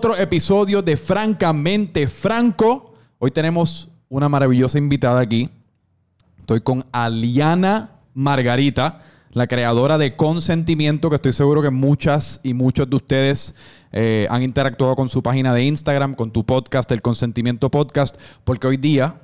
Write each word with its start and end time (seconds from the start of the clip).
otro 0.00 0.16
episodio 0.16 0.80
de 0.80 0.96
Francamente 0.96 2.08
Franco. 2.08 2.94
Hoy 3.18 3.30
tenemos 3.32 3.90
una 4.08 4.30
maravillosa 4.30 4.78
invitada 4.78 5.20
aquí. 5.20 5.50
Estoy 6.38 6.62
con 6.62 6.86
Aliana 6.90 7.90
Margarita, 8.14 9.02
la 9.32 9.46
creadora 9.46 9.98
de 9.98 10.16
Consentimiento, 10.16 11.10
que 11.10 11.16
estoy 11.16 11.34
seguro 11.34 11.60
que 11.60 11.68
muchas 11.68 12.40
y 12.42 12.54
muchos 12.54 12.88
de 12.88 12.96
ustedes 12.96 13.54
eh, 13.92 14.26
han 14.30 14.42
interactuado 14.42 14.96
con 14.96 15.10
su 15.10 15.22
página 15.22 15.52
de 15.52 15.64
Instagram, 15.64 16.14
con 16.14 16.30
tu 16.30 16.46
podcast, 16.46 16.90
el 16.92 17.02
Consentimiento 17.02 17.70
Podcast, 17.70 18.16
porque 18.44 18.68
hoy 18.68 18.78
día, 18.78 19.16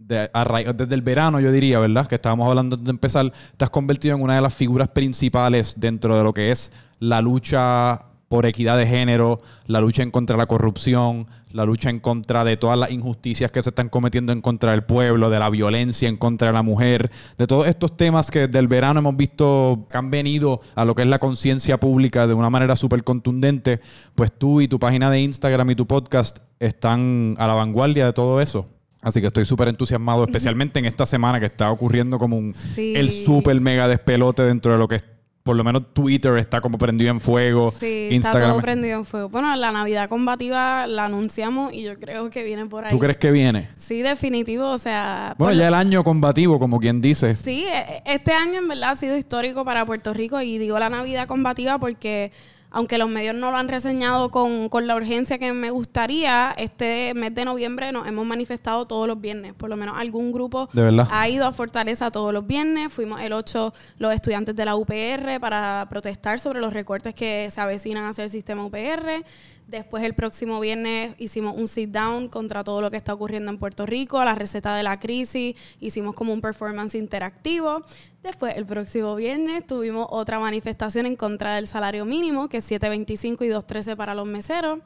de- 0.00 0.28
a 0.34 0.72
desde 0.72 0.96
el 0.96 1.02
verano 1.02 1.38
yo 1.38 1.52
diría, 1.52 1.78
¿verdad? 1.78 2.08
Que 2.08 2.16
estábamos 2.16 2.48
hablando 2.48 2.74
antes 2.74 2.84
de 2.84 2.90
empezar, 2.90 3.32
te 3.56 3.64
has 3.64 3.70
convertido 3.70 4.16
en 4.16 4.22
una 4.22 4.34
de 4.34 4.40
las 4.40 4.56
figuras 4.56 4.88
principales 4.88 5.74
dentro 5.78 6.18
de 6.18 6.24
lo 6.24 6.32
que 6.32 6.50
es 6.50 6.72
la 6.98 7.20
lucha 7.22 8.06
por 8.28 8.44
equidad 8.46 8.76
de 8.76 8.86
género, 8.86 9.40
la 9.66 9.80
lucha 9.80 10.02
en 10.02 10.10
contra 10.10 10.34
de 10.34 10.38
la 10.42 10.46
corrupción, 10.46 11.28
la 11.52 11.64
lucha 11.64 11.90
en 11.90 12.00
contra 12.00 12.44
de 12.44 12.56
todas 12.56 12.76
las 12.78 12.90
injusticias 12.90 13.50
que 13.52 13.62
se 13.62 13.70
están 13.70 13.88
cometiendo 13.88 14.32
en 14.32 14.40
contra 14.40 14.72
del 14.72 14.82
pueblo, 14.82 15.30
de 15.30 15.38
la 15.38 15.48
violencia 15.48 16.08
en 16.08 16.16
contra 16.16 16.48
de 16.48 16.54
la 16.54 16.62
mujer, 16.62 17.10
de 17.38 17.46
todos 17.46 17.66
estos 17.66 17.96
temas 17.96 18.30
que 18.30 18.40
desde 18.46 18.58
el 18.58 18.66
verano 18.68 18.98
hemos 18.98 19.16
visto 19.16 19.86
que 19.90 19.96
han 19.96 20.10
venido 20.10 20.60
a 20.74 20.84
lo 20.84 20.94
que 20.94 21.02
es 21.02 21.08
la 21.08 21.18
conciencia 21.20 21.78
pública 21.78 22.26
de 22.26 22.34
una 22.34 22.50
manera 22.50 22.74
súper 22.76 23.04
contundente, 23.04 23.78
pues 24.14 24.32
tú 24.36 24.60
y 24.60 24.68
tu 24.68 24.78
página 24.78 25.10
de 25.10 25.20
Instagram 25.20 25.70
y 25.70 25.74
tu 25.76 25.86
podcast 25.86 26.38
están 26.58 27.36
a 27.38 27.46
la 27.46 27.54
vanguardia 27.54 28.06
de 28.06 28.12
todo 28.12 28.40
eso. 28.40 28.66
Así 29.02 29.20
que 29.20 29.28
estoy 29.28 29.44
súper 29.44 29.68
entusiasmado, 29.68 30.24
especialmente 30.24 30.80
en 30.80 30.84
esta 30.86 31.06
semana 31.06 31.38
que 31.38 31.46
está 31.46 31.70
ocurriendo 31.70 32.18
como 32.18 32.36
un, 32.36 32.52
Sí. 32.52 32.92
el 32.96 33.10
súper 33.10 33.60
mega 33.60 33.86
despelote 33.86 34.42
dentro 34.42 34.72
de 34.72 34.78
lo 34.78 34.88
que 34.88 34.96
es, 34.96 35.04
por 35.46 35.56
lo 35.56 35.64
menos 35.64 35.94
Twitter 35.94 36.36
está 36.36 36.60
como 36.60 36.76
prendido 36.76 37.10
en 37.10 37.20
fuego, 37.20 37.72
Sí, 37.80 38.08
Instagram. 38.10 38.42
está 38.42 38.52
todo 38.52 38.60
prendido 38.60 38.98
en 38.98 39.04
fuego. 39.06 39.30
Bueno, 39.30 39.56
la 39.56 39.72
Navidad 39.72 40.10
combativa 40.10 40.86
la 40.86 41.06
anunciamos 41.06 41.72
y 41.72 41.82
yo 41.84 41.98
creo 41.98 42.28
que 42.28 42.44
viene 42.44 42.66
por 42.66 42.84
ahí. 42.84 42.90
¿Tú 42.90 42.98
crees 42.98 43.16
que 43.16 43.30
viene? 43.30 43.70
Sí, 43.76 44.02
definitivo, 44.02 44.68
o 44.68 44.76
sea... 44.76 45.34
Bueno, 45.38 45.52
por- 45.54 45.58
ya 45.58 45.68
el 45.68 45.74
año 45.74 46.04
combativo, 46.04 46.58
como 46.58 46.78
quien 46.80 47.00
dice. 47.00 47.32
Sí, 47.34 47.64
e- 47.64 48.02
este 48.04 48.32
año 48.32 48.58
en 48.58 48.68
verdad 48.68 48.90
ha 48.90 48.96
sido 48.96 49.16
histórico 49.16 49.64
para 49.64 49.86
Puerto 49.86 50.12
Rico 50.12 50.40
y 50.42 50.58
digo 50.58 50.78
la 50.78 50.90
Navidad 50.90 51.26
combativa 51.26 51.78
porque 51.78 52.32
aunque 52.70 52.98
los 52.98 53.08
medios 53.08 53.34
no 53.34 53.50
lo 53.50 53.56
han 53.56 53.68
reseñado 53.68 54.30
con, 54.30 54.68
con 54.68 54.86
la 54.86 54.96
urgencia 54.96 55.38
que 55.38 55.52
me 55.52 55.70
gustaría, 55.70 56.54
este 56.58 57.14
mes 57.14 57.34
de 57.34 57.44
noviembre 57.44 57.92
nos 57.92 58.06
hemos 58.06 58.26
manifestado 58.26 58.86
todos 58.86 59.06
los 59.06 59.20
viernes. 59.20 59.54
Por 59.54 59.70
lo 59.70 59.76
menos 59.76 59.96
algún 59.98 60.32
grupo 60.32 60.68
ha 61.10 61.28
ido 61.28 61.46
a 61.46 61.52
Fortaleza 61.52 62.10
todos 62.10 62.32
los 62.32 62.46
viernes. 62.46 62.92
Fuimos 62.92 63.20
el 63.20 63.32
8 63.32 63.72
los 63.98 64.14
estudiantes 64.14 64.54
de 64.56 64.64
la 64.64 64.76
UPR 64.76 65.40
para 65.40 65.86
protestar 65.88 66.38
sobre 66.38 66.60
los 66.60 66.72
recortes 66.72 67.14
que 67.14 67.50
se 67.50 67.60
avecinan 67.60 68.04
hacia 68.04 68.24
el 68.24 68.30
sistema 68.30 68.64
UPR. 68.64 69.24
Después 69.66 70.04
el 70.04 70.14
próximo 70.14 70.60
viernes 70.60 71.16
hicimos 71.18 71.56
un 71.56 71.66
sit 71.66 71.90
down 71.90 72.28
contra 72.28 72.62
todo 72.62 72.80
lo 72.80 72.90
que 72.90 72.96
está 72.96 73.12
ocurriendo 73.12 73.50
en 73.50 73.58
Puerto 73.58 73.84
Rico, 73.84 74.24
la 74.24 74.36
receta 74.36 74.76
de 74.76 74.84
la 74.84 75.00
crisis, 75.00 75.56
hicimos 75.80 76.14
como 76.14 76.32
un 76.32 76.40
performance 76.40 76.94
interactivo. 76.94 77.82
Después 78.22 78.56
el 78.56 78.64
próximo 78.64 79.16
viernes 79.16 79.66
tuvimos 79.66 80.06
otra 80.10 80.38
manifestación 80.38 81.06
en 81.06 81.16
contra 81.16 81.56
del 81.56 81.66
salario 81.66 82.04
mínimo, 82.04 82.48
que 82.48 82.58
es 82.58 82.70
7.25 82.70 83.44
y 83.44 83.48
2.13 83.48 83.96
para 83.96 84.14
los 84.14 84.26
meseros. 84.26 84.78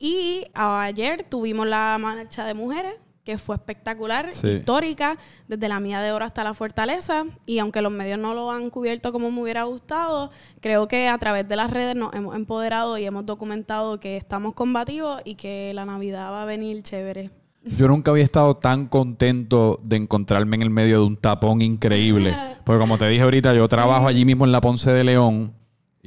Y 0.00 0.46
ayer 0.54 1.22
tuvimos 1.22 1.68
la 1.68 1.96
marcha 2.00 2.44
de 2.44 2.54
mujeres, 2.54 2.94
que 3.28 3.36
fue 3.36 3.56
espectacular, 3.56 4.32
Sí. 4.32 4.48
histórica, 4.48 5.18
desde 5.48 5.68
la 5.68 5.80
Mía 5.80 6.00
de 6.00 6.12
Oro 6.12 6.24
hasta 6.24 6.42
la 6.42 6.54
Fortaleza. 6.54 7.24
Y 7.44 7.58
aunque 7.58 7.82
los 7.82 7.92
medios 7.92 8.18
no 8.18 8.32
lo 8.32 8.50
han 8.50 8.70
cubierto 8.70 9.12
como 9.12 9.30
me 9.30 9.42
hubiera 9.42 9.64
gustado, 9.64 10.30
creo 10.62 10.88
que 10.88 11.08
a 11.08 11.18
través 11.18 11.46
de 11.46 11.54
las 11.54 11.70
redes 11.70 11.94
nos 11.94 12.14
hemos 12.14 12.34
empoderado 12.34 12.96
y 12.96 13.04
hemos 13.04 13.26
documentado 13.26 14.00
que 14.00 14.16
estamos 14.16 14.54
combativos 14.54 15.20
y 15.26 15.34
que 15.34 15.72
la 15.74 15.84
Navidad 15.84 16.32
va 16.32 16.44
a 16.44 16.46
venir 16.46 16.82
chévere. 16.82 17.28
Yo 17.64 17.86
nunca 17.86 18.12
había 18.12 18.24
estado 18.24 18.56
tan 18.56 18.86
contento 18.86 19.78
de 19.84 19.96
encontrarme 19.96 20.56
en 20.56 20.62
el 20.62 20.70
medio 20.70 21.00
de 21.00 21.06
un 21.06 21.18
tapón 21.18 21.60
increíble. 21.60 22.32
Porque 22.64 22.80
como 22.80 22.96
te 22.96 23.06
dije 23.10 23.24
ahorita, 23.24 23.52
yo 23.52 23.68
trabajo 23.68 24.06
allí 24.08 24.24
mismo 24.24 24.46
en 24.46 24.52
la 24.52 24.62
Ponce 24.62 24.90
de 24.90 25.04
León. 25.04 25.52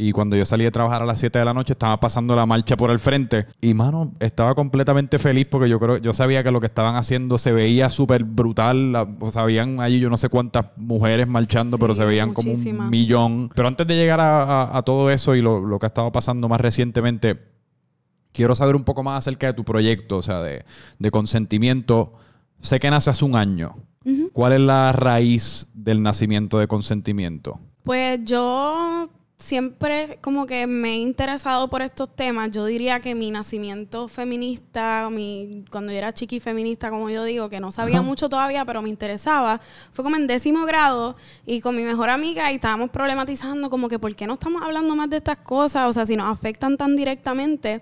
Y 0.01 0.11
cuando 0.13 0.35
yo 0.35 0.45
salí 0.45 0.63
de 0.63 0.71
trabajar 0.71 1.03
a 1.03 1.05
las 1.05 1.19
7 1.19 1.37
de 1.37 1.45
la 1.45 1.53
noche, 1.53 1.73
estaba 1.73 1.99
pasando 1.99 2.35
la 2.35 2.45
marcha 2.47 2.75
por 2.75 2.89
el 2.89 2.97
frente. 2.97 3.45
Y, 3.61 3.73
mano, 3.75 4.13
estaba 4.19 4.55
completamente 4.55 5.19
feliz 5.19 5.45
porque 5.49 5.69
yo 5.69 5.79
creo, 5.79 5.97
yo 5.97 6.11
sabía 6.11 6.43
que 6.43 6.49
lo 6.49 6.59
que 6.59 6.65
estaban 6.65 6.95
haciendo 6.95 7.37
se 7.37 7.51
veía 7.51 7.87
súper 7.89 8.23
brutal. 8.23 8.91
La- 8.93 9.07
O 9.19 9.31
sea, 9.31 9.43
habían 9.43 9.79
allí 9.79 9.99
yo 9.99 10.09
no 10.09 10.17
sé 10.17 10.29
cuántas 10.29 10.65
mujeres 10.75 11.27
marchando, 11.27 11.77
pero 11.77 11.93
se 11.93 12.03
veían 12.05 12.33
como 12.33 12.51
un 12.51 12.89
millón. 12.89 13.49
Pero 13.53 13.67
antes 13.67 13.85
de 13.85 13.95
llegar 13.95 14.19
a, 14.19 14.43
a- 14.63 14.77
a 14.77 14.81
todo 14.81 15.11
eso 15.11 15.35
y 15.35 15.41
lo, 15.41 15.59
lo 15.65 15.77
que 15.77 15.85
ha 15.85 15.89
estado 15.93 16.11
pasando 16.11 16.49
más 16.49 16.59
recientemente, 16.61 17.39
quiero 18.31 18.55
saber 18.55 18.75
un 18.75 18.83
poco 18.83 19.03
más 19.03 19.19
acerca 19.19 19.47
de 19.47 19.53
tu 19.53 19.63
proyecto, 19.63 20.17
o 20.17 20.21
sea, 20.23 20.41
de, 20.41 20.65
de 20.97 21.11
consentimiento. 21.11 22.11
Sé 22.59 22.79
que 22.79 22.89
nace 22.89 23.09
hace 23.11 23.23
un 23.25 23.35
año. 23.35 23.75
¿Cuál 24.33 24.53
es 24.53 24.61
la 24.61 24.91
raíz 24.93 25.67
del 25.75 26.01
nacimiento 26.01 26.57
de 26.57 26.67
consentimiento? 26.67 27.59
Pues 27.83 28.19
yo 28.25 29.07
siempre 29.41 30.19
como 30.21 30.45
que 30.45 30.67
me 30.67 30.93
he 30.93 30.97
interesado 30.97 31.67
por 31.67 31.81
estos 31.81 32.15
temas. 32.15 32.51
Yo 32.51 32.65
diría 32.65 32.99
que 32.99 33.15
mi 33.15 33.31
nacimiento 33.31 34.07
feminista, 34.07 35.09
mi, 35.11 35.65
cuando 35.71 35.91
yo 35.91 35.97
era 35.97 36.13
chiqui 36.13 36.39
feminista, 36.39 36.89
como 36.89 37.09
yo 37.09 37.23
digo, 37.23 37.49
que 37.49 37.59
no 37.59 37.71
sabía 37.71 38.01
mucho 38.01 38.29
todavía, 38.29 38.63
pero 38.65 38.81
me 38.81 38.89
interesaba, 38.89 39.59
fue 39.91 40.03
como 40.03 40.15
en 40.15 40.27
décimo 40.27 40.65
grado 40.65 41.15
y 41.45 41.59
con 41.59 41.75
mi 41.75 41.81
mejor 41.81 42.09
amiga 42.09 42.51
y 42.51 42.55
estábamos 42.55 42.91
problematizando 42.91 43.69
como 43.69 43.89
que 43.89 43.99
por 43.99 44.15
qué 44.15 44.27
no 44.27 44.33
estamos 44.33 44.61
hablando 44.61 44.95
más 44.95 45.09
de 45.09 45.17
estas 45.17 45.37
cosas, 45.37 45.89
o 45.89 45.93
sea, 45.93 46.05
si 46.05 46.15
nos 46.15 46.31
afectan 46.31 46.77
tan 46.77 46.95
directamente. 46.95 47.81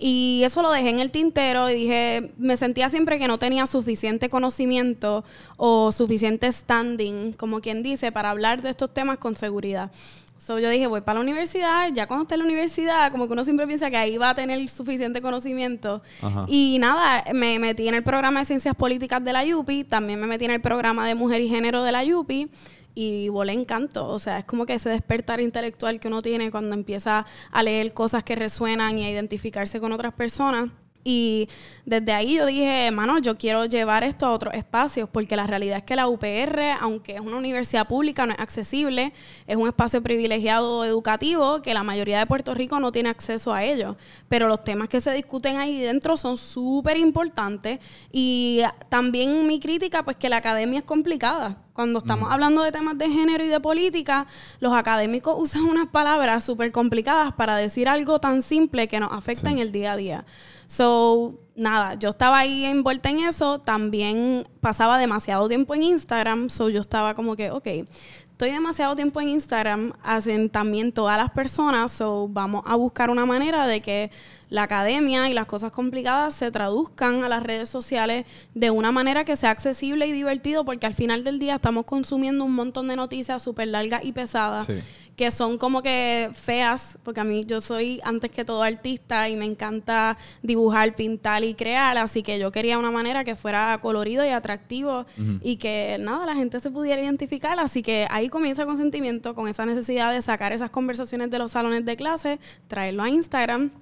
Y 0.00 0.42
eso 0.44 0.62
lo 0.62 0.70
dejé 0.70 0.90
en 0.90 1.00
el 1.00 1.10
tintero 1.10 1.68
y 1.68 1.74
dije, 1.74 2.32
me 2.38 2.56
sentía 2.56 2.88
siempre 2.88 3.18
que 3.18 3.26
no 3.26 3.38
tenía 3.38 3.66
suficiente 3.66 4.28
conocimiento 4.28 5.24
o 5.56 5.90
suficiente 5.90 6.52
standing, 6.52 7.32
como 7.32 7.60
quien 7.60 7.82
dice, 7.82 8.12
para 8.12 8.30
hablar 8.30 8.62
de 8.62 8.70
estos 8.70 8.94
temas 8.94 9.18
con 9.18 9.34
seguridad. 9.34 9.90
So, 10.38 10.58
yo 10.58 10.70
dije, 10.70 10.86
voy 10.86 11.00
para 11.00 11.18
la 11.18 11.22
universidad, 11.22 11.92
ya 11.92 12.06
cuando 12.06 12.22
esté 12.22 12.36
en 12.36 12.40
la 12.40 12.46
universidad, 12.46 13.10
como 13.10 13.26
que 13.26 13.32
uno 13.32 13.44
siempre 13.44 13.66
piensa 13.66 13.90
que 13.90 13.96
ahí 13.96 14.16
va 14.16 14.30
a 14.30 14.34
tener 14.34 14.68
suficiente 14.70 15.20
conocimiento. 15.20 16.00
Ajá. 16.22 16.46
Y 16.48 16.78
nada, 16.80 17.24
me 17.34 17.58
metí 17.58 17.88
en 17.88 17.94
el 17.94 18.04
programa 18.04 18.40
de 18.40 18.46
Ciencias 18.46 18.74
Políticas 18.74 19.22
de 19.22 19.32
la 19.32 19.44
UPI, 19.44 19.84
también 19.84 20.20
me 20.20 20.26
metí 20.26 20.44
en 20.44 20.52
el 20.52 20.60
programa 20.60 21.06
de 21.06 21.14
Mujer 21.14 21.40
y 21.40 21.48
Género 21.48 21.82
de 21.82 21.92
la 21.92 22.04
UPI 22.04 22.48
y 22.94 23.28
volé 23.28 23.52
encanto. 23.52 24.08
O 24.08 24.18
sea, 24.18 24.38
es 24.38 24.44
como 24.44 24.66
que 24.66 24.74
ese 24.74 24.88
despertar 24.88 25.40
intelectual 25.40 26.00
que 26.00 26.08
uno 26.08 26.22
tiene 26.22 26.50
cuando 26.50 26.74
empieza 26.74 27.26
a 27.50 27.62
leer 27.62 27.92
cosas 27.92 28.24
que 28.24 28.34
resuenan 28.34 28.98
y 28.98 29.04
a 29.04 29.10
identificarse 29.10 29.80
con 29.80 29.92
otras 29.92 30.14
personas. 30.14 30.70
Y 31.10 31.48
desde 31.86 32.12
ahí 32.12 32.36
yo 32.36 32.44
dije, 32.44 32.90
mano, 32.90 33.18
yo 33.18 33.38
quiero 33.38 33.64
llevar 33.64 34.04
esto 34.04 34.26
a 34.26 34.30
otros 34.32 34.52
espacios, 34.52 35.08
porque 35.10 35.36
la 35.36 35.46
realidad 35.46 35.78
es 35.78 35.82
que 35.84 35.96
la 35.96 36.06
UPR, 36.06 36.60
aunque 36.82 37.14
es 37.14 37.20
una 37.22 37.38
universidad 37.38 37.88
pública, 37.88 38.26
no 38.26 38.34
es 38.34 38.38
accesible, 38.38 39.14
es 39.46 39.56
un 39.56 39.66
espacio 39.66 40.02
privilegiado 40.02 40.84
educativo 40.84 41.62
que 41.62 41.72
la 41.72 41.82
mayoría 41.82 42.18
de 42.18 42.26
Puerto 42.26 42.52
Rico 42.52 42.78
no 42.78 42.92
tiene 42.92 43.08
acceso 43.08 43.54
a 43.54 43.64
ello. 43.64 43.96
Pero 44.28 44.48
los 44.48 44.62
temas 44.62 44.90
que 44.90 45.00
se 45.00 45.10
discuten 45.14 45.56
ahí 45.56 45.80
dentro 45.80 46.14
son 46.18 46.36
súper 46.36 46.98
importantes. 46.98 47.78
Y 48.12 48.60
también 48.90 49.46
mi 49.46 49.60
crítica, 49.60 50.02
pues 50.04 50.18
que 50.18 50.28
la 50.28 50.36
academia 50.36 50.80
es 50.80 50.84
complicada. 50.84 51.62
Cuando 51.72 52.00
estamos 52.00 52.30
hablando 52.30 52.60
de 52.62 52.72
temas 52.72 52.98
de 52.98 53.08
género 53.08 53.42
y 53.44 53.46
de 53.46 53.60
política, 53.60 54.26
los 54.60 54.74
académicos 54.74 55.36
usan 55.38 55.62
unas 55.62 55.86
palabras 55.86 56.44
súper 56.44 56.70
complicadas 56.70 57.32
para 57.32 57.56
decir 57.56 57.88
algo 57.88 58.18
tan 58.18 58.42
simple 58.42 58.88
que 58.88 59.00
nos 59.00 59.10
afecta 59.12 59.48
Sí. 59.48 59.54
en 59.54 59.58
el 59.60 59.72
día 59.72 59.92
a 59.92 59.96
día. 59.96 60.24
So, 60.68 61.40
nada, 61.56 61.94
yo 61.94 62.10
estaba 62.10 62.38
ahí 62.38 62.66
envuelta 62.66 63.08
en 63.08 63.20
eso. 63.20 63.58
También 63.58 64.46
pasaba 64.60 64.98
demasiado 64.98 65.48
tiempo 65.48 65.74
en 65.74 65.82
Instagram. 65.82 66.50
So, 66.50 66.68
yo 66.68 66.80
estaba 66.80 67.14
como 67.14 67.36
que, 67.36 67.50
ok, 67.50 67.66
estoy 67.66 68.50
demasiado 68.50 68.94
tiempo 68.94 69.18
en 69.22 69.30
Instagram. 69.30 69.94
Hacen 70.02 70.50
también 70.50 70.92
todas 70.92 71.16
las 71.16 71.30
personas. 71.30 71.90
So, 71.90 72.28
vamos 72.28 72.64
a 72.66 72.76
buscar 72.76 73.08
una 73.08 73.24
manera 73.24 73.66
de 73.66 73.80
que 73.80 74.10
la 74.50 74.64
academia 74.64 75.30
y 75.30 75.32
las 75.32 75.46
cosas 75.46 75.72
complicadas 75.72 76.34
se 76.34 76.50
traduzcan 76.50 77.24
a 77.24 77.30
las 77.30 77.42
redes 77.42 77.70
sociales 77.70 78.26
de 78.54 78.70
una 78.70 78.92
manera 78.92 79.24
que 79.24 79.34
sea 79.36 79.50
accesible 79.50 80.06
y 80.06 80.12
divertido, 80.12 80.66
porque 80.66 80.86
al 80.86 80.94
final 80.94 81.24
del 81.24 81.38
día 81.38 81.54
estamos 81.54 81.86
consumiendo 81.86 82.44
un 82.44 82.54
montón 82.54 82.88
de 82.88 82.96
noticias 82.96 83.42
súper 83.42 83.68
largas 83.68 84.04
y 84.04 84.12
pesadas 84.12 84.66
Sí. 84.66 84.74
Que 85.18 85.32
son 85.32 85.58
como 85.58 85.82
que 85.82 86.30
feas, 86.32 86.96
porque 87.02 87.18
a 87.18 87.24
mí 87.24 87.42
yo 87.44 87.60
soy 87.60 88.00
antes 88.04 88.30
que 88.30 88.44
todo 88.44 88.62
artista 88.62 89.28
y 89.28 89.34
me 89.34 89.46
encanta 89.46 90.16
dibujar, 90.44 90.94
pintar 90.94 91.42
y 91.42 91.54
crear, 91.54 91.98
así 91.98 92.22
que 92.22 92.38
yo 92.38 92.52
quería 92.52 92.78
una 92.78 92.92
manera 92.92 93.24
que 93.24 93.34
fuera 93.34 93.76
colorido 93.82 94.24
y 94.24 94.28
atractivo 94.28 95.06
y 95.42 95.56
que 95.56 95.96
nada, 95.98 96.24
la 96.24 96.36
gente 96.36 96.60
se 96.60 96.70
pudiera 96.70 97.02
identificar, 97.02 97.58
así 97.58 97.82
que 97.82 98.06
ahí 98.10 98.28
comienza 98.28 98.64
consentimiento 98.64 99.34
con 99.34 99.48
esa 99.48 99.66
necesidad 99.66 100.12
de 100.12 100.22
sacar 100.22 100.52
esas 100.52 100.70
conversaciones 100.70 101.32
de 101.32 101.38
los 101.40 101.50
salones 101.50 101.84
de 101.84 101.96
clase, 101.96 102.38
traerlo 102.68 103.02
a 103.02 103.10
Instagram 103.10 103.72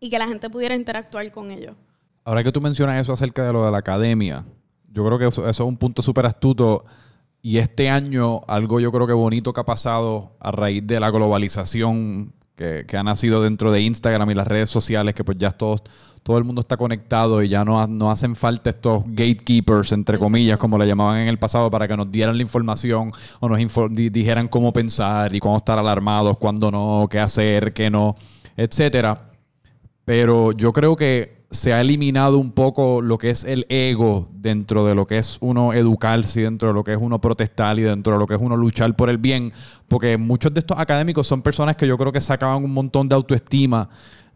y 0.00 0.08
que 0.08 0.18
la 0.18 0.26
gente 0.26 0.48
pudiera 0.48 0.74
interactuar 0.74 1.30
con 1.30 1.50
ellos. 1.50 1.76
Ahora 2.24 2.42
que 2.42 2.50
tú 2.50 2.62
mencionas 2.62 2.98
eso 2.98 3.12
acerca 3.12 3.44
de 3.44 3.52
lo 3.52 3.62
de 3.62 3.70
la 3.70 3.78
academia, 3.78 4.46
yo 4.90 5.04
creo 5.04 5.18
que 5.18 5.26
eso, 5.26 5.46
eso 5.46 5.64
es 5.64 5.68
un 5.68 5.76
punto 5.76 6.00
súper 6.00 6.24
astuto. 6.24 6.82
Y 7.48 7.56
este 7.56 7.88
año, 7.88 8.42
algo 8.46 8.78
yo 8.78 8.92
creo 8.92 9.06
que 9.06 9.14
bonito 9.14 9.54
que 9.54 9.60
ha 9.60 9.64
pasado 9.64 10.36
a 10.38 10.50
raíz 10.50 10.86
de 10.86 11.00
la 11.00 11.08
globalización 11.08 12.34
que, 12.54 12.84
que 12.86 12.96
ha 12.98 13.02
nacido 13.02 13.42
dentro 13.42 13.72
de 13.72 13.80
Instagram 13.80 14.28
y 14.28 14.34
las 14.34 14.46
redes 14.46 14.68
sociales, 14.68 15.14
que 15.14 15.24
pues 15.24 15.38
ya 15.38 15.50
todos, 15.50 15.82
todo 16.22 16.36
el 16.36 16.44
mundo 16.44 16.60
está 16.60 16.76
conectado 16.76 17.42
y 17.42 17.48
ya 17.48 17.64
no, 17.64 17.86
no 17.86 18.10
hacen 18.10 18.36
falta 18.36 18.68
estos 18.68 19.02
gatekeepers, 19.06 19.92
entre 19.92 20.18
comillas, 20.18 20.58
como 20.58 20.76
le 20.76 20.86
llamaban 20.86 21.20
en 21.20 21.28
el 21.28 21.38
pasado, 21.38 21.70
para 21.70 21.88
que 21.88 21.96
nos 21.96 22.12
dieran 22.12 22.36
la 22.36 22.42
información 22.42 23.12
o 23.40 23.48
nos 23.48 23.58
dijeran 23.90 24.48
cómo 24.48 24.74
pensar 24.74 25.34
y 25.34 25.40
cuándo 25.40 25.56
estar 25.56 25.78
alarmados, 25.78 26.36
cuándo 26.36 26.70
no, 26.70 27.08
qué 27.10 27.18
hacer, 27.18 27.72
qué 27.72 27.88
no, 27.88 28.14
etcétera. 28.58 29.30
Pero 30.04 30.52
yo 30.52 30.74
creo 30.74 30.96
que 30.96 31.37
se 31.50 31.72
ha 31.72 31.80
eliminado 31.80 32.38
un 32.38 32.52
poco 32.52 33.00
lo 33.00 33.16
que 33.16 33.30
es 33.30 33.44
el 33.44 33.64
ego 33.70 34.28
dentro 34.32 34.84
de 34.84 34.94
lo 34.94 35.06
que 35.06 35.16
es 35.16 35.38
uno 35.40 35.72
educarse, 35.72 36.42
dentro 36.42 36.68
de 36.68 36.74
lo 36.74 36.84
que 36.84 36.92
es 36.92 36.98
uno 37.00 37.20
protestar 37.20 37.78
y 37.78 37.82
dentro 37.82 38.12
de 38.12 38.18
lo 38.18 38.26
que 38.26 38.34
es 38.34 38.40
uno 38.40 38.56
luchar 38.56 38.94
por 38.96 39.08
el 39.08 39.18
bien. 39.18 39.52
Porque 39.88 40.16
muchos 40.18 40.52
de 40.52 40.60
estos 40.60 40.78
académicos 40.78 41.26
son 41.26 41.42
personas 41.42 41.76
que 41.76 41.86
yo 41.86 41.96
creo 41.96 42.12
que 42.12 42.20
sacaban 42.20 42.62
un 42.62 42.72
montón 42.72 43.08
de 43.08 43.14
autoestima 43.14 43.88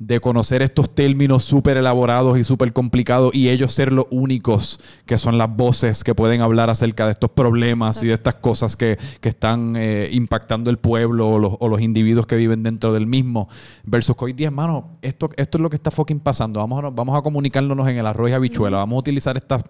de 0.06 0.18
conocer 0.18 0.62
estos 0.62 0.94
términos 0.94 1.44
súper 1.44 1.76
elaborados 1.76 2.36
y 2.36 2.42
súper 2.42 2.72
complicados 2.72 3.32
y 3.34 3.50
ellos 3.50 3.72
ser 3.72 3.92
los 3.92 4.06
únicos 4.10 4.80
que 5.06 5.16
son 5.16 5.38
las 5.38 5.54
voces 5.54 6.02
que 6.02 6.14
pueden 6.14 6.40
hablar 6.40 6.70
acerca 6.70 7.04
de 7.04 7.12
estos 7.12 7.30
problemas 7.30 8.02
y 8.02 8.08
de 8.08 8.14
estas 8.14 8.34
cosas 8.34 8.76
que, 8.76 8.98
que 9.20 9.28
están 9.28 9.74
eh, 9.76 10.08
impactando 10.12 10.70
el 10.70 10.78
pueblo 10.78 11.28
o 11.28 11.38
los, 11.38 11.52
o 11.60 11.68
los 11.68 11.80
individuos 11.80 12.26
que 12.26 12.34
viven 12.34 12.64
dentro 12.64 12.92
del 12.92 13.06
mismo. 13.06 13.48
Versus 13.84 14.16
que 14.16 14.24
hoy 14.24 14.32
día, 14.32 14.48
hermano, 14.48 14.98
esto, 15.02 15.30
esto 15.36 15.58
es 15.58 15.62
lo 15.62 15.70
que 15.70 15.76
está 15.76 15.92
fucking 15.92 16.20
pasando. 16.20 16.58
Vamos 16.58 16.84
a, 16.84 16.90
vamos 16.90 17.16
a 17.16 17.22
comunicarnos 17.22 17.88
en 17.88 17.98
el 17.98 18.06
arroz 18.06 18.30
y 18.30 18.32
habichuela. 18.32 18.78
Vamos 18.78 18.96
a 18.96 19.00
utilizar 19.00 19.36
estas 19.36 19.62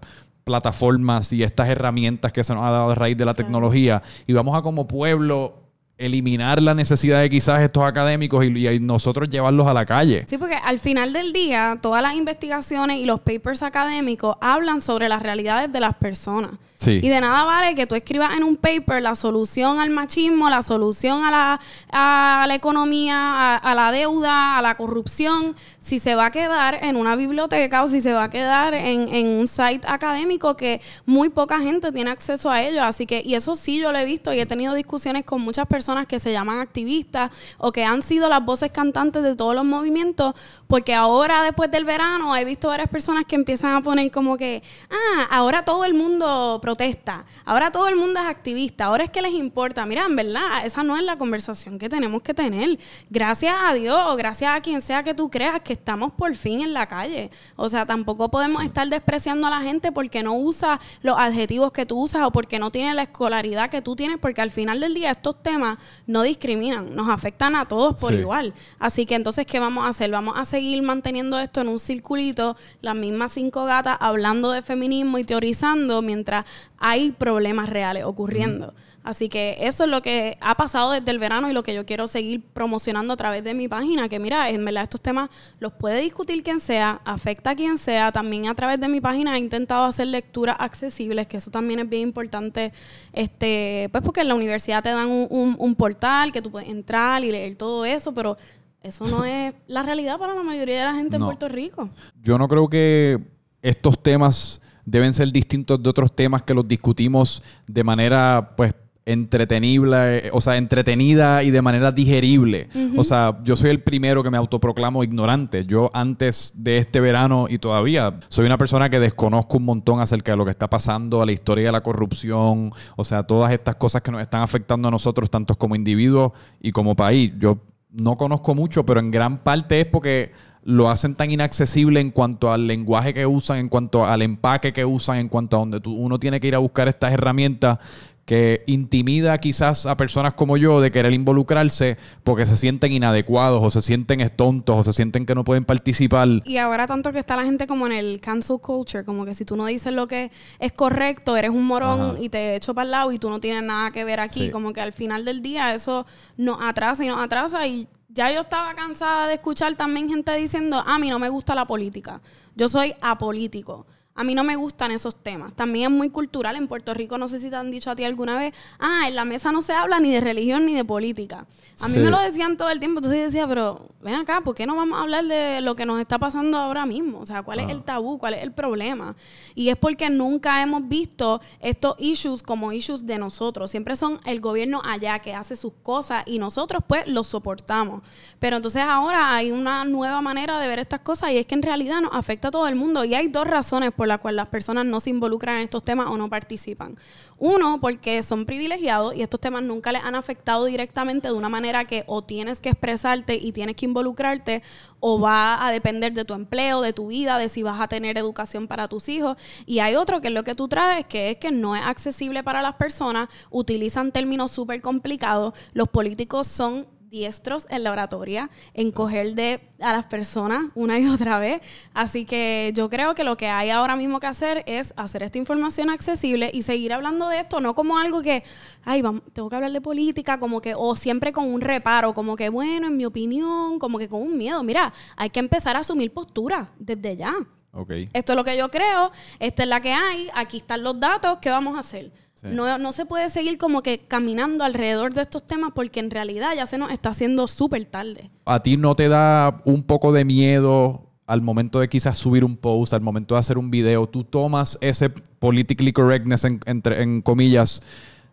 plataformas 0.45 1.33
y 1.33 1.43
estas 1.43 1.69
herramientas 1.69 2.33
que 2.33 2.43
se 2.43 2.55
nos 2.55 2.65
ha 2.65 2.71
dado 2.71 2.91
a 2.91 2.95
raíz 2.95 3.17
de 3.19 3.25
la 3.25 3.35
tecnología 3.35 4.03
y 4.27 4.33
vamos 4.33 4.57
a 4.57 4.63
como 4.63 4.89
pueblo 4.89 5.63
eliminar 5.99 6.61
la 6.61 6.75
necesidad 6.75 7.21
de 7.21 7.31
quizás 7.31 7.61
estos 7.61 7.85
académicos 7.85 8.45
y, 8.45 8.69
y 8.69 8.81
nosotros 8.81 9.29
llevarlos 9.29 9.67
a 9.67 9.75
la 9.75 9.87
calle. 9.87 10.25
Sí, 10.27 10.37
porque 10.39 10.57
al 10.57 10.79
final 10.79 11.13
del 11.13 11.33
día, 11.33 11.79
todas 11.81 12.03
las 12.03 12.15
investigaciones 12.15 12.99
y 12.99 13.07
los 13.07 13.21
papers 13.21 13.63
académicos 13.63 14.37
hablan 14.41 14.81
sobre 14.81 15.09
las 15.09 15.23
realidades 15.23 15.73
de 15.73 15.81
las 15.81 15.95
personas. 15.95 16.53
Sí. 16.77 16.99
Y 17.01 17.09
de 17.11 17.21
nada 17.21 17.45
vale 17.45 17.77
que 17.77 17.87
tú 17.87 17.95
escribas 17.95 18.37
en 18.37 18.43
un 18.43 18.57
paper 18.57 19.01
la 19.01 19.15
solución 19.15 19.79
al 19.79 19.91
machismo, 19.91 20.51
la 20.51 20.63
solución 20.63 21.23
a 21.23 21.31
la, 21.31 21.61
a 21.93 22.45
la 22.49 22.55
economía, 22.57 23.15
a, 23.17 23.57
a 23.59 23.75
la 23.77 23.93
deuda, 23.93 24.59
a 24.59 24.63
la 24.63 24.77
corrupción, 24.77 25.55
si 25.79 26.01
se 26.01 26.17
va 26.17 26.27
a 26.27 26.31
quedar 26.33 26.81
en 26.83 26.97
una 26.97 27.15
biblioteca 27.15 27.85
o 27.85 27.89
si 27.89 28.01
se 28.01 28.13
va 28.13 28.25
a 28.25 28.31
quedar 28.31 28.75
en, 28.75 29.07
en 29.15 29.29
un 29.29 29.47
site 29.47 29.83
académico 29.87 30.57
que 30.57 30.81
muy 31.07 31.29
poca 31.29 31.61
gente 31.61 31.93
tiene 31.93 32.11
acceso 32.11 32.51
a 32.51 32.61
ello. 32.61 32.83
Así 32.83 33.07
que, 33.07 33.23
y 33.25 33.37
eso 33.37 33.55
sí 33.55 33.79
yo 33.79 33.93
lo 33.93 33.99
he 33.99 34.05
visto 34.05 34.33
y 34.33 34.41
he 34.41 34.47
tenido 34.47 34.75
discusiones 34.75 35.25
con 35.25 35.41
muchas 35.41 35.67
personas 35.67 35.92
que 36.07 36.19
se 36.19 36.33
llaman 36.33 36.61
activistas 36.61 37.31
o 37.59 37.73
que 37.73 37.85
han 37.85 38.03
sido 38.03 38.29
las 38.29 38.45
voces 38.45 38.71
cantantes 38.71 39.23
de 39.23 39.37
todos 39.37 39.55
los 39.55 39.65
movimientos, 39.65 40.35
porque 40.67 40.95
ahora 40.95 41.43
después 41.43 41.71
del 41.71 41.85
verano 41.85 42.37
he 42.37 42.45
visto 42.45 42.69
varias 42.69 42.89
personas 42.89 43.25
que 43.27 43.37
empiezan 43.37 43.75
a 43.75 43.81
poner 43.81 44.11
como 44.11 44.37
que, 44.37 44.63
ah, 44.91 45.27
ahora 45.31 45.65
todo 45.65 45.85
el 45.85 45.95
mundo 45.95 46.59
protesta, 46.61 47.25
ahora 47.45 47.71
todo 47.71 47.89
el 47.89 47.97
mundo 47.97 48.21
es 48.21 48.27
activista, 48.27 48.87
ahora 48.87 49.05
es 49.05 49.11
que 49.11 49.23
les 49.23 49.33
importa. 49.33 49.85
Mira, 49.87 50.05
en 50.07 50.17
verdad, 50.17 50.65
esa 50.65 50.83
no 50.83 50.97
es 50.97 51.03
la 51.03 51.17
conversación 51.17 51.79
que 51.79 51.89
tenemos 51.89 52.23
que 52.23 52.35
tener. 52.35 52.79
Gracias 53.11 53.55
a 53.63 53.75
Dios 53.75 53.99
o 54.09 54.17
gracias 54.17 54.57
a 54.57 54.61
quien 54.61 54.81
sea 54.81 55.03
que 55.03 55.15
tú 55.15 55.31
creas 55.31 55.61
que 55.61 55.73
estamos 55.73 56.13
por 56.13 56.35
fin 56.35 56.63
en 56.63 56.73
la 56.73 56.87
calle. 56.87 57.31
O 57.57 57.69
sea, 57.69 57.87
tampoco 57.87 58.31
podemos 58.31 58.65
estar 58.65 58.89
despreciando 58.89 59.47
a 59.47 59.51
la 59.51 59.61
gente 59.61 59.93
porque 59.93 60.23
no 60.23 60.35
usa 60.35 60.81
los 61.03 61.19
adjetivos 61.19 61.73
que 61.73 61.87
tú 61.87 61.99
usas 62.01 62.23
o 62.23 62.31
porque 62.31 62.59
no 62.59 62.71
tiene 62.71 62.95
la 62.95 63.03
escolaridad 63.03 63.71
que 63.71 63.83
tú 63.83 63.97
tienes, 63.97 64.19
porque 64.19 64.41
al 64.41 64.51
final 64.51 64.81
del 64.81 64.95
día 64.95 65.11
estos 65.11 65.43
temas 65.43 65.72
no 66.07 66.23
discriminan, 66.23 66.95
nos 66.95 67.09
afectan 67.09 67.55
a 67.57 67.67
todos 67.67 68.01
por 68.01 68.13
Sí. 68.13 68.19
igual. 68.21 68.55
Así 68.79 69.07
que 69.07 69.15
entonces, 69.15 69.47
¿qué 69.47 69.59
vamos 69.61 69.85
a 69.85 69.89
hacer? 69.89 70.11
Vamos 70.11 70.35
a 70.37 70.45
seguir 70.45 70.83
manteniendo 70.83 71.39
esto 71.39 71.61
en 71.61 71.69
un 71.69 71.79
circulito, 71.79 72.57
las 72.81 72.95
mismas 72.95 73.33
cinco 73.33 73.65
gatas 73.65 73.97
hablando 74.01 74.51
de 74.51 74.63
feminismo 74.63 75.19
y 75.19 75.25
teorizando 75.25 76.03
mientras 76.03 76.45
hay 76.79 77.13
problemas 77.13 77.69
reales 77.69 78.05
ocurriendo. 78.05 78.75
Así 79.05 79.29
que 79.29 79.57
eso 79.61 79.83
es 79.85 79.91
lo 79.91 80.01
que 80.01 80.39
ha 80.41 80.55
pasado 80.57 80.93
desde 80.93 81.11
el 81.11 81.19
verano 81.19 81.51
y 81.51 81.53
lo 81.53 81.63
que 81.65 81.75
yo 81.75 81.85
quiero 81.85 82.07
seguir 82.07 82.41
promocionando 82.53 83.13
a 83.15 83.17
través 83.17 83.43
de 83.43 83.53
mi 83.53 83.67
página, 83.67 84.09
que 84.09 84.21
mira, 84.21 84.49
en 84.51 84.65
verdad 84.65 84.85
estos 84.85 85.01
temas 85.01 85.29
los 85.59 85.73
puede 85.73 86.01
discutir 86.01 86.43
quien 86.45 86.61
sea, 86.61 87.01
afecta 87.05 87.51
a 87.51 87.57
quien 87.57 87.79
sea. 87.79 88.13
También 88.13 88.47
a 88.49 88.55
través 88.55 88.79
de 88.79 88.89
mi 88.89 89.01
página 89.01 89.35
he 89.35 89.39
intentado 89.39 89.85
hacer 89.87 90.07
lecturas 90.07 90.55
accesibles, 90.59 91.27
que 91.27 91.39
eso 91.39 91.51
también 91.51 91.81
es 91.81 91.89
bien 91.89 92.03
importante, 92.03 92.73
este, 93.13 93.89
pues 93.93 94.03
porque 94.05 94.21
en 94.21 94.29
la 94.29 94.35
universidad 94.35 94.83
te 94.83 94.91
dan 94.91 95.09
un, 95.09 95.27
un- 95.31 95.57
un 95.59 95.75
portal 95.75 96.31
que 96.33 96.41
tú 96.41 96.51
puedes 96.51 96.69
entrar 96.69 97.23
y 97.25 97.31
leer 97.33 97.57
todo 97.57 97.85
eso, 97.85 98.15
pero 98.15 98.37
eso 98.83 99.05
no 99.07 99.25
es 99.25 99.55
la 99.67 99.83
realidad 99.83 100.19
para 100.19 100.35
la 100.35 100.43
mayoría 100.43 100.79
de 100.81 100.85
la 100.85 100.95
gente 100.95 101.19
No. 101.19 101.25
en 101.25 101.29
Puerto 101.29 101.49
Rico. 101.49 101.91
Yo 102.23 102.39
no 102.39 102.49
creo 102.49 102.69
que 102.69 103.19
estos 103.63 104.03
temas 104.03 104.61
deben 104.85 105.13
ser 105.15 105.31
distintos 105.31 105.81
de 105.83 105.89
otros 105.89 106.15
temas 106.15 106.43
que 106.43 106.55
los 106.55 106.67
discutimos 106.67 107.43
de 107.67 107.85
manera, 107.85 108.53
pues, 108.57 108.75
entretenible, 109.05 110.31
o 110.33 110.41
sea, 110.41 110.57
entretenida 110.57 111.43
y 111.43 111.51
de 111.51 111.63
manera 111.63 111.91
digerible. 111.93 112.69
O 112.97 113.05
sea, 113.05 113.39
yo 113.45 113.57
soy 113.57 113.71
el 113.71 113.81
primero 113.83 114.23
que 114.23 114.31
me 114.31 114.37
autoproclamo 114.37 115.03
ignorante. 115.05 115.65
Yo 115.65 115.91
antes 115.95 116.53
de 116.57 116.79
este 116.79 117.01
verano 117.01 117.47
y 117.49 117.59
todavía 117.59 118.19
soy 118.29 118.47
una 118.47 118.59
persona 118.59 118.91
que 118.91 119.01
desconozco 119.01 119.57
un 119.57 119.65
montón 119.65 120.01
acerca 120.01 120.33
de 120.33 120.37
lo 120.39 120.45
que 120.45 120.51
está 120.51 120.69
pasando, 120.69 121.23
a 121.23 121.27
la 121.27 121.33
historia 121.33 121.67
de 121.67 121.73
la 121.73 121.83
corrupción, 121.83 122.71
o 122.97 123.05
sea, 123.05 123.23
todas 123.25 123.53
estas 123.53 123.77
cosas 123.77 124.03
que 124.03 124.11
nos 124.13 124.21
están 124.21 124.43
afectando 124.43 124.89
a 124.89 124.91
nosotros, 124.91 125.31
tanto 125.31 125.55
como 125.57 125.75
individuos 125.75 126.33
y 126.61 126.73
como 126.73 126.95
país. 126.95 127.33
Yo 127.39 127.59
no 127.91 128.15
conozco 128.15 128.55
mucho, 128.55 128.85
pero 128.87 129.01
en 129.01 129.11
gran 129.11 129.39
parte 129.39 129.81
es 129.81 129.87
porque 129.87 130.33
lo 130.65 130.89
hacen 130.89 131.17
tan 131.17 131.31
inaccesible 131.33 131.99
en 131.99 132.13
cuanto 132.13 132.53
al 132.53 132.69
lenguaje 132.69 133.13
que 133.13 133.27
usan, 133.27 133.59
en 133.59 133.69
cuanto 133.69 134.05
al 134.07 134.23
empaque 134.23 134.73
que 134.73 134.85
usan, 134.85 135.19
en 135.19 135.29
cuanto 135.29 135.57
a 135.57 135.59
donde 135.61 135.81
tú- 135.81 135.93
uno 135.93 136.21
tiene 136.21 136.39
que 136.39 136.47
ir 136.47 136.55
a 136.55 136.59
buscar 136.59 136.87
estas 136.87 137.13
herramientas 137.13 137.79
que 138.25 138.63
intimida 138.67 139.37
quizás 139.39 139.85
a 139.85 139.97
personas 139.97 140.35
como 140.35 140.57
yo 140.57 140.81
de 140.81 140.93
querer 140.93 141.13
involucrarse 141.13 141.99
porque 142.23 142.47
se 142.47 142.57
sienten 142.57 142.93
inadecuados 142.93 143.63
o 143.65 143.71
se 143.71 143.83
sienten 143.83 144.21
estontos 144.21 144.79
o 144.79 144.85
se 144.85 144.93
sienten 144.93 145.27
que 145.27 145.35
no 145.35 145.43
pueden 145.45 145.65
participar. 145.65 146.29
Y 146.45 146.59
ahora 146.59 146.87
tanto 146.87 147.13
que 147.13 147.19
está 147.19 147.35
la 147.35 147.45
gente 147.45 147.67
como 147.67 147.87
en 147.87 147.93
el 147.93 148.21
cancel 148.21 148.59
culture, 148.61 149.05
como 149.05 149.25
que 149.25 149.35
si 149.35 149.45
tú 149.45 149.57
no 149.57 149.67
dices 149.67 149.93
lo 149.93 150.07
que 150.07 150.31
es 150.61 150.73
correcto, 150.73 151.37
eres 151.37 151.51
un 151.51 151.67
morón 151.67 152.01
Ajá. 152.13 152.21
y 152.21 152.29
te 152.29 152.55
echo 152.55 152.75
para 152.75 152.85
el 152.85 152.91
lado 152.93 153.13
y 153.13 153.19
tú 153.19 153.29
no 153.29 153.41
tienes 153.41 153.65
nada 153.65 153.91
que 153.91 154.05
ver 154.05 154.21
aquí, 154.21 154.47
Sí. 154.47 154.51
como 154.51 154.73
que 154.73 154.81
al 154.81 154.93
final 154.93 155.25
del 155.25 155.43
día 155.43 155.75
eso 155.75 156.07
nos 156.37 156.59
atrasa 156.61 157.05
y 157.05 157.09
nos 157.09 157.21
atrasa 157.21 157.67
y 157.67 157.89
ya 158.09 158.31
yo 158.33 158.43
estaba 158.43 158.73
cansada 158.75 159.27
de 159.27 159.35
escuchar 159.35 159.75
también 159.75 160.09
gente 160.09 160.33
diciendo, 160.37 160.83
a 160.87 160.99
mí 160.99 161.11
no 161.11 161.19
me 161.19 161.29
gusta 161.29 161.55
la 161.57 161.67
política, 161.67 162.21
yo 162.55 162.69
soy 162.69 162.95
apolítico. 163.01 163.87
A 164.15 164.25
mí 164.25 164.35
no 164.35 164.45
me 164.45 164.57
gustan 164.57 164.91
esos 164.91 165.17
temas. 165.23 165.55
También 165.55 165.91
es 165.91 165.97
muy 165.99 166.11
cultural. 166.11 166.57
En 166.57 166.69
Puerto 166.69 166.93
Rico, 166.93 167.17
no 167.17 167.29
sé 167.29 167.39
si 167.41 167.49
te 167.49 167.57
han 167.57 167.71
dicho 167.71 167.91
a 167.91 167.97
ti 167.97 168.05
alguna 168.05 168.37
vez, 168.37 168.53
ah, 168.79 169.05
en 169.09 169.15
la 169.15 169.25
mesa 169.25 169.53
no 169.53 169.63
se 169.63 169.73
habla 169.73 170.01
ni 170.01 170.13
de 170.13 170.21
religión 170.21 170.67
ni 170.67 170.75
de 170.75 170.85
política. 170.85 171.47
A 171.81 171.89
mí 171.89 171.95
Sí. 171.95 172.01
me 172.01 172.11
lo 172.11 172.21
decían 172.21 172.57
todo 172.59 172.69
el 172.69 172.79
tiempo. 172.79 172.99
Entonces 172.99 173.19
yo 173.21 173.25
decía, 173.25 173.49
pero 173.49 173.89
ven 174.03 174.15
acá, 174.17 174.43
¿por 174.43 174.55
qué 174.55 174.67
no 174.67 174.77
vamos 174.77 174.99
a 174.99 175.03
hablar 175.03 175.25
de 175.25 175.63
lo 175.63 175.75
que 175.75 175.87
nos 175.87 175.99
está 175.99 176.19
pasando 176.19 176.59
ahora 176.59 176.85
mismo? 176.85 177.21
O 177.21 177.27
sea, 177.27 177.43
¿cuál 177.43 177.61
es 177.61 177.71
el 177.71 177.83
tabú? 177.83 178.19
¿Cuál 178.19 178.35
es 178.35 178.43
el 178.43 178.53
problema? 178.53 179.17
Y 179.55 179.71
es 179.71 179.77
porque 179.77 180.11
nunca 180.11 180.61
hemos 180.61 180.87
visto 180.87 181.41
estos 181.61 181.95
issues 181.99 182.43
como 182.43 182.71
issues 182.73 183.07
de 183.07 183.17
nosotros. 183.17 183.71
Siempre 183.71 183.97
son 183.97 184.21
el 184.27 184.41
gobierno 184.41 184.83
allá 184.85 185.21
que 185.21 185.33
hace 185.35 185.57
sus 185.57 185.73
cosas 185.83 186.23
y 186.27 186.39
nosotros 186.39 186.83
pues 186.87 187.07
los 187.09 187.29
soportamos. 187.29 188.03
Pero 188.39 188.57
entonces 188.57 188.83
ahora 188.83 189.35
hay 189.35 189.53
una 189.53 189.85
nueva 189.87 190.21
manera 190.21 190.59
de 190.61 190.69
ver 190.69 190.79
estas 190.81 191.01
cosas 191.01 191.31
y 191.33 191.39
es 191.39 191.47
que 191.47 191.55
en 191.55 191.63
realidad 191.63 192.03
nos 192.03 192.13
afecta 192.15 192.49
a 192.49 192.51
todo 192.51 192.69
el 192.69 192.77
mundo. 192.77 193.05
Y 193.05 193.15
hay 193.15 193.29
dos 193.29 193.47
razones 193.47 193.93
por 193.93 194.02
las 194.09 194.19
cuales 194.19 194.37
las 194.37 194.49
personas 194.49 194.85
no 194.87 195.01
se 195.01 195.11
involucran 195.11 195.57
en 195.57 195.63
estos 195.63 195.83
temas 195.83 196.09
o 196.09 196.17
no 196.17 196.29
participan. 196.29 196.97
Uno, 197.39 197.79
porque 197.81 198.23
son 198.23 198.47
privilegiados 198.47 199.15
y 199.15 199.23
estos 199.23 199.41
temas 199.41 199.63
nunca 199.63 199.93
les 199.93 200.05
han 200.05 200.15
afectado 200.15 200.65
directamente 200.65 201.29
de 201.29 201.35
una 201.35 201.49
manera 201.49 201.85
que 201.85 202.05
o 202.07 202.23
tienes 202.23 202.61
que 202.61 202.71
expresarte 202.71 203.35
y 203.35 203.53
tienes 203.53 203.77
que 203.77 203.87
involucrarte 203.87 204.63
o 205.01 205.21
va 205.21 205.67
a 205.67 205.73
depender 205.73 206.13
de 206.13 206.25
tu 206.25 206.35
empleo, 206.35 206.81
de 206.81 206.93
tu 206.93 207.09
vida, 207.09 207.39
de 207.39 207.49
si 207.49 207.63
vas 207.63 207.81
a 207.81 207.89
tener 207.89 208.17
educación 208.17 208.69
para 208.69 208.87
tus 208.87 209.09
hijos. 209.09 209.37
Y 209.67 209.81
hay 209.81 209.97
otro 209.97 210.21
que 210.21 210.29
es 210.29 210.35
lo 210.35 210.45
que 210.45 210.55
tú 210.55 210.69
traes, 210.69 211.07
que 211.07 211.31
es 211.31 211.37
que 211.39 211.51
no 211.51 211.75
es 211.75 211.83
accesible 211.83 212.43
para 212.45 212.63
las 212.63 212.75
personas, 212.75 213.29
utilizan 213.51 214.13
términos 214.13 214.53
súper 214.53 214.81
complicados, 214.81 215.55
los 215.73 215.89
políticos 215.89 216.47
son 216.47 216.87
diestros 217.13 217.67
en 217.69 217.85
la 217.85 217.93
oratoria, 217.93 218.49
en 218.73 218.91
coger 218.91 219.35
de 219.35 219.61
a 219.81 219.93
las 219.93 220.07
personas 220.07 220.71
una 220.75 220.99
y 220.99 221.07
otra 221.07 221.39
vez. 221.39 221.61
Así 221.93 222.25
que 222.25 222.73
yo 222.75 222.89
creo 222.89 223.15
que 223.15 223.23
lo 223.23 223.37
que 223.37 223.49
hay 223.49 223.69
ahora 223.69 223.97
mismo 223.97 224.19
que 224.19 224.27
hacer 224.27 224.65
es 224.67 224.95
hacer 224.97 225.23
esta 225.23 225.37
información 225.37 225.91
accesible 225.91 226.51
y 226.53 226.63
seguir 226.63 226.93
hablando 226.93 227.29
de 227.29 227.41
esto, 227.41 227.61
no 227.61 227.75
como 227.75 227.99
algo 227.99 228.23
que, 228.23 228.43
ay, 228.83 229.03
vamos, 229.03 229.23
tengo 229.35 229.51
que 229.51 229.57
hablar 229.57 229.73
de 229.73 229.83
política, 229.83 230.41
como 230.41 230.63
que, 230.63 230.75
o 230.75 230.97
siempre 230.97 231.33
con 231.33 231.53
un 231.53 231.61
reparo, 231.61 232.15
como 232.15 232.35
que, 232.35 232.49
bueno, 232.49 232.87
en 232.87 232.97
mi 232.97 233.05
opinión, 233.05 233.79
como 233.79 233.99
que 233.99 234.09
con 234.09 234.23
un 234.23 234.39
miedo. 234.39 234.63
Mira, 234.63 234.93
hay 235.17 235.29
que 235.29 235.41
empezar 235.41 235.77
a 235.77 235.81
asumir 235.81 236.15
postura 236.15 236.73
desde 236.79 237.17
ya. 237.19 237.35
Ok. 237.73 237.91
Esto 238.15 238.33
es 238.33 238.37
lo 238.37 238.45
que 238.45 238.57
yo 238.57 238.71
creo, 238.71 239.13
esta 239.39 239.63
es 239.63 239.69
la 239.69 239.83
que 239.83 239.93
hay, 239.93 240.31
aquí 240.35 240.57
están 240.57 240.83
los 240.83 240.99
datos, 240.99 241.39
¿qué 241.43 241.51
vamos 241.51 241.77
a 241.77 241.81
hacer? 241.81 242.11
No, 242.43 242.77
no 242.79 242.93
se 242.93 243.07
puede 243.07 243.31
seguir 243.31 243.57
como 243.57 243.83
que 243.83 244.01
caminando 244.01 244.65
alrededor 244.65 245.15
de 245.15 245.23
estos 245.23 245.47
temas 245.47 245.73
porque 245.75 246.01
en 246.01 246.11
realidad 246.11 246.55
ya 246.57 246.67
se 246.67 246.77
nos 246.77 246.91
está 246.91 247.11
haciendo 247.11 247.47
súper 247.47 247.85
tarde. 247.85 248.31
¿A 248.45 248.63
ti 248.63 248.77
no 248.77 248.97
te 248.97 249.09
da 249.09 249.63
un 249.65 249.85
poco 249.85 250.13
de 250.13 250.25
miedo 250.25 251.07
al 251.27 251.41
momento 251.41 251.79
de 251.79 251.89
quizás 251.89 252.19
subir 252.19 252.45
un 252.45 252.57
post, 252.57 252.93
al 252.95 253.01
momento 253.01 253.37
de 253.37 253.41
hacer 253.41 253.59
un 253.59 253.71
video? 253.71 254.09
¿Tú 254.09 254.25
tomas 254.25 254.77
ese 254.81 255.09
politically 255.11 255.93
correctness, 255.93 256.45
en, 256.45 256.61
entre, 256.67 257.03
en 257.03 257.23
comillas, 257.23 257.81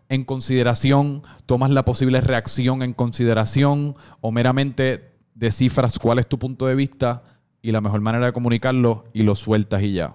en 0.08 0.24
consideración? 0.24 1.22
¿Tomas 1.46 1.70
la 1.70 1.84
posible 1.84 2.20
reacción 2.20 2.82
en 2.82 2.94
consideración? 2.94 3.94
¿O 4.20 4.32
meramente 4.32 5.12
descifras 5.34 6.00
cuál 6.00 6.18
es 6.18 6.26
tu 6.26 6.38
punto 6.38 6.66
de 6.66 6.74
vista 6.74 7.22
y 7.62 7.70
la 7.70 7.80
mejor 7.80 8.00
manera 8.00 8.26
de 8.26 8.32
comunicarlo 8.32 9.04
y 9.12 9.22
lo 9.22 9.36
sueltas 9.36 9.82
y 9.82 9.92
ya? 9.92 10.14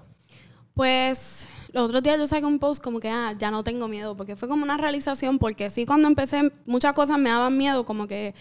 Pues 0.74 1.48
los 1.76 1.88
otros 1.88 2.04
días 2.04 2.18
yo 2.18 2.26
saqué 2.26 2.46
un 2.46 2.58
post 2.58 2.82
como 2.82 3.02
que, 3.02 3.10
ah, 3.10 3.34
ya 3.38 3.52
no 3.52 3.62
tengo 3.62 3.90
miedo, 3.90 4.16
porque 4.16 4.38
fue 4.38 4.48
como 4.48 4.64
una 4.64 4.78
realización, 4.78 5.40
porque 5.40 5.70
sí, 5.70 5.86
cuando 5.86 6.08
empecé, 6.08 6.54
muchas 6.66 6.94
cosas 6.94 7.20
me 7.20 7.30
daban 7.30 7.58
miedo, 7.58 7.84
como 7.84 8.08
que 8.08 8.34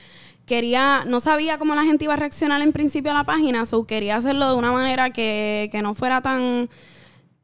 quería, 0.46 1.02
no 1.04 1.18
sabía 1.18 1.58
cómo 1.58 1.74
la 1.74 1.82
gente 1.82 2.04
iba 2.04 2.14
a 2.14 2.16
reaccionar 2.16 2.62
en 2.62 2.72
principio 2.72 3.10
a 3.10 3.14
la 3.14 3.24
página, 3.24 3.64
o 3.72 3.86
quería 3.88 4.14
hacerlo 4.16 4.50
de 4.50 4.54
una 4.54 4.70
manera 4.70 5.10
que, 5.10 5.68
que 5.72 5.82
no 5.82 5.94
fuera 5.94 6.22
tan, 6.22 6.68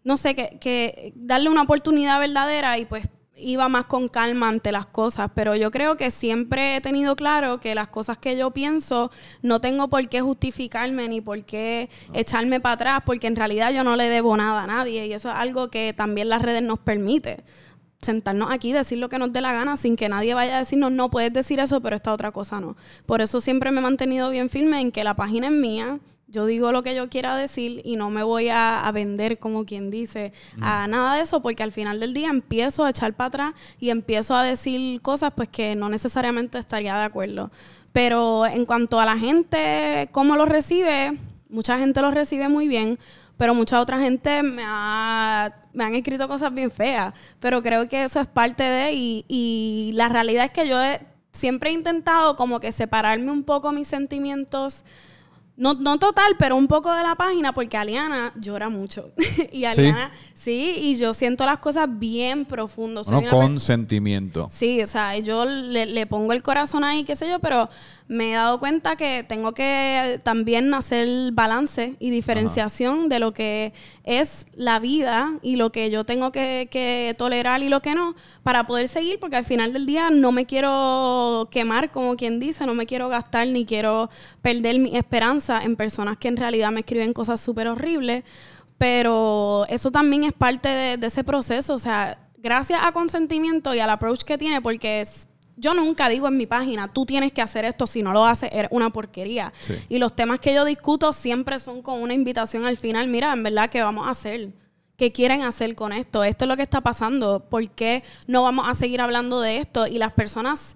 no 0.05 0.17
sé, 0.17 0.37
que, 0.37 0.59
que 0.61 1.13
darle 1.17 1.51
una 1.51 1.63
oportunidad 1.63 2.21
verdadera 2.21 2.79
y 2.79 2.85
pues 2.85 3.09
iba 3.43 3.69
más 3.69 3.87
con 3.87 4.09
calma 4.09 4.49
ante 4.49 4.73
las 4.73 4.87
cosas, 4.87 5.31
pero 5.35 5.57
yo 5.57 5.71
creo 5.71 5.97
que 5.97 6.11
siempre 6.11 6.77
he 6.77 6.81
tenido 6.81 7.17
claro 7.17 7.61
que 7.61 7.75
las 7.75 7.89
cosas 7.89 8.19
que 8.19 8.37
yo 8.37 8.51
pienso 8.51 9.11
no 9.43 9.61
tengo 9.61 9.89
por 9.89 10.09
qué 10.09 10.21
justificarme 10.21 11.09
ni 11.09 11.21
por 11.21 11.45
qué 11.45 11.89
echarme 12.13 12.61
para 12.61 12.75
atrás, 12.75 13.03
porque 13.05 13.27
en 13.27 13.37
realidad 13.37 13.73
yo 13.73 13.85
no 13.85 13.97
le 13.97 14.09
debo 14.09 14.37
nada 14.37 14.65
a 14.65 14.67
nadie 14.67 15.07
y 15.07 15.13
eso 15.13 15.31
es 15.31 15.35
algo 15.35 15.69
que 15.69 15.93
también 15.93 16.29
las 16.29 16.43
redes 16.43 16.63
nos 16.63 16.79
permite. 16.79 17.45
Sentarnos 18.01 18.51
aquí, 18.51 18.73
decir 18.73 18.97
lo 18.97 19.11
que 19.11 19.19
nos 19.19 19.31
dé 19.31 19.43
la 19.43 19.53
gana 19.53 19.77
sin 19.77 19.95
que 19.95 20.09
nadie 20.09 20.33
vaya 20.33 20.57
a 20.57 20.59
decirnos, 20.61 20.91
no 20.91 21.11
puedes 21.11 21.33
decir 21.33 21.61
eso, 21.61 21.83
pero 21.83 21.97
esta 21.97 22.13
otra 22.13 22.33
cosa 22.33 22.61
no. 22.61 22.77
Por 23.05 23.21
eso 23.21 23.41
siempre 23.41 23.71
me 23.71 23.81
he 23.81 23.83
mantenido 23.83 24.31
bien 24.31 24.49
firme 24.49 24.81
en 24.81 24.91
que 24.91 25.05
la 25.05 25.15
página 25.15 25.49
es 25.49 25.53
mía, 25.53 25.99
yo 26.31 26.47
digo 26.47 26.73
lo 26.73 26.83
que 26.83 26.95
yo 26.95 27.09
quiera 27.09 27.37
decir 27.37 27.83
y 27.85 27.97
no 27.97 28.11
me 28.11 28.23
voy 28.23 28.49
a, 28.51 28.89
vender, 28.95 29.39
como 29.39 29.65
quien 29.65 29.91
dice, 29.91 30.33
a 30.61 30.87
nada 30.87 31.17
de 31.17 31.23
eso, 31.23 31.43
porque 31.43 31.63
al 31.63 31.73
final 31.73 32.01
del 32.01 32.15
día 32.15 32.29
empiezo 32.29 32.85
a 32.85 32.91
echar 32.91 33.15
para 33.15 33.29
atrás 33.29 33.55
y 33.79 33.91
empiezo 33.91 34.35
a 34.35 34.43
decir 34.43 35.01
cosas 35.03 35.33
pues 35.35 35.49
que 35.49 35.75
no 35.75 35.89
necesariamente 35.89 36.59
estaría 36.59 36.97
de 36.97 37.05
acuerdo. 37.05 37.51
Pero 37.93 38.47
en 38.47 38.65
cuanto 38.65 39.01
a 39.01 39.05
la 39.05 39.19
gente, 39.19 40.09
cómo 40.13 40.37
lo 40.37 40.45
recibe, 40.47 41.19
mucha 41.49 41.79
gente 41.79 42.01
lo 42.01 42.11
recibe 42.11 42.49
muy 42.49 42.69
bien, 42.69 42.99
pero 43.37 43.55
mucha 43.55 43.81
otra 43.81 43.99
gente 43.99 44.43
me, 44.43 44.63
ha, 44.65 45.53
me 45.73 45.85
han 45.85 45.95
escrito 45.95 46.29
cosas 46.29 46.55
bien 46.55 46.71
feas. 46.71 47.13
Pero 47.41 47.63
creo 47.63 47.89
que 47.89 48.05
eso 48.05 48.21
es 48.21 48.27
parte 48.27 48.63
de, 48.63 48.93
y, 48.93 49.25
y 49.27 49.93
la 49.95 50.09
realidad 50.09 50.45
es 50.45 50.53
que 50.53 50.69
yo 50.69 50.77
siempre 51.33 51.71
he 51.71 51.73
intentado 51.73 52.37
como 52.37 52.61
que 52.61 52.71
separarme 52.71 53.33
un 53.33 53.43
poco 53.43 53.73
mis 53.73 53.89
sentimientos 53.89 54.85
no, 55.61 55.75
no 55.75 55.99
total, 55.99 56.37
pero 56.39 56.57
un 56.57 56.67
poco 56.67 56.91
de 56.95 57.03
la 57.03 57.15
página, 57.17 57.53
porque 57.53 57.77
Aliana 57.77 58.33
llora 58.35 58.71
mucho. 58.71 59.13
y 59.53 59.67
Aliana, 59.67 60.11
¿Sí? 60.11 60.30
Y 60.47 60.97
yo 60.97 61.13
siento 61.15 61.45
las 61.45 61.59
cosas 61.59 61.89
bien 61.91 62.45
profundo. 62.45 63.05
Soy 63.05 63.27
con 63.27 63.61
sentimiento. 63.61 64.49
Sí, 64.51 64.83
o 64.83 64.87
sea, 64.87 65.19
yo 65.19 65.45
le, 65.45 65.87
le, 65.87 66.07
pongo 66.07 66.33
el 66.33 66.43
corazón 66.43 66.85
ahí, 66.85 67.05
qué 67.05 67.17
sé 67.17 67.29
yo, 67.29 67.39
pero 67.39 67.69
me 68.11 68.33
he 68.33 68.35
dado 68.35 68.59
cuenta 68.59 68.97
que 68.97 69.23
tengo 69.23 69.53
que 69.53 70.19
también 70.25 70.75
hacer 70.75 71.31
balance 71.31 71.95
y 72.01 72.11
diferenciación 72.11 73.09
de 73.09 73.21
lo 73.21 73.33
que 73.33 73.73
es 74.03 74.47
la 74.55 74.81
vida 74.81 75.35
y 75.43 75.55
lo 75.55 75.71
que 75.71 75.91
yo 75.91 76.03
tengo 76.03 76.33
que, 76.33 77.15
tolerar 77.17 77.63
y 77.63 77.69
lo 77.69 77.81
que 77.83 77.95
no, 77.95 78.17
para 78.43 78.67
poder 78.67 78.89
seguir, 78.89 79.21
porque 79.21 79.37
al 79.37 79.45
final 79.45 79.73
del 79.73 79.87
día 79.87 80.11
no 80.11 80.33
me 80.33 80.45
quiero 80.45 81.49
quemar, 81.53 81.93
como 81.93 82.17
quien 82.17 82.41
dice, 82.41 82.67
no 82.67 82.75
me 82.75 82.85
quiero 82.85 83.09
gastar 83.09 83.47
ni 83.47 83.65
quiero 83.65 84.11
perder 84.43 84.81
mi 84.81 84.97
esperanza 84.97 85.61
en 85.63 85.77
personas 85.77 86.19
que 86.19 86.27
en 86.27 86.37
realidad 86.37 86.73
me 86.73 86.81
escriben 86.81 87.13
cosas 87.13 87.41
súper 87.41 87.69
horribles, 87.69 88.25
pero 88.81 89.67
eso 89.69 89.91
también 89.91 90.25
es 90.25 90.33
parte 90.33 90.71
de, 90.71 90.97
de 90.97 91.07
ese 91.07 91.23
proceso, 91.23 91.75
o 91.75 91.79
sea, 91.79 92.19
gracias 92.39 92.81
a 92.83 92.93
consentimiento 92.93 93.75
y 93.75 93.79
al 93.79 93.91
approach 93.91 94.23
que 94.23 94.39
tiene, 94.39 94.63
porque 94.63 95.03
es, 95.03 95.29
yo 95.59 95.75
nunca 95.75 96.09
digo 96.09 96.29
en 96.29 96.39
mi 96.39 96.47
página, 96.47 96.91
tú 96.91 97.05
tienes 97.05 97.31
que 97.31 97.43
hacer 97.43 97.67
esto, 97.67 97.87
si 97.87 98.03
no 98.03 98.15
lo 98.15 98.25
haces, 98.25 98.49
eres 98.51 98.71
una 98.73 98.89
porquería. 98.89 99.53
Y 99.91 99.99
los 99.99 100.17
temas 100.17 100.41
que 100.41 100.55
yo 100.55 100.65
discuto 100.65 101.13
siempre 101.13 101.59
son 101.59 101.83
con 101.83 102.01
una 102.01 102.15
invitación 102.15 102.65
al 102.65 102.79
final, 102.79 103.09
mira, 103.09 103.35
en 103.35 103.43
verdad, 103.43 103.69
¿qué 103.69 103.83
vamos 103.83 104.07
a 104.07 104.13
hacer? 104.13 104.49
¿Qué 104.97 105.13
quieren 105.13 105.43
hacer 105.43 105.75
con 105.75 105.93
esto? 105.93 106.25
Esto 106.25 106.47
es 106.47 106.49
lo 106.49 106.57
que 106.57 106.63
está 106.63 106.81
pasando. 106.81 107.45
¿Por 107.51 107.69
qué 107.69 108.03
no 108.27 108.45
vamos 108.45 108.67
a 108.67 108.73
seguir 108.73 109.03
hablando 109.03 109.43
de 109.43 109.59
esto? 109.59 109.87
Y 109.87 109.99
las 109.99 110.15
personas 110.15 110.75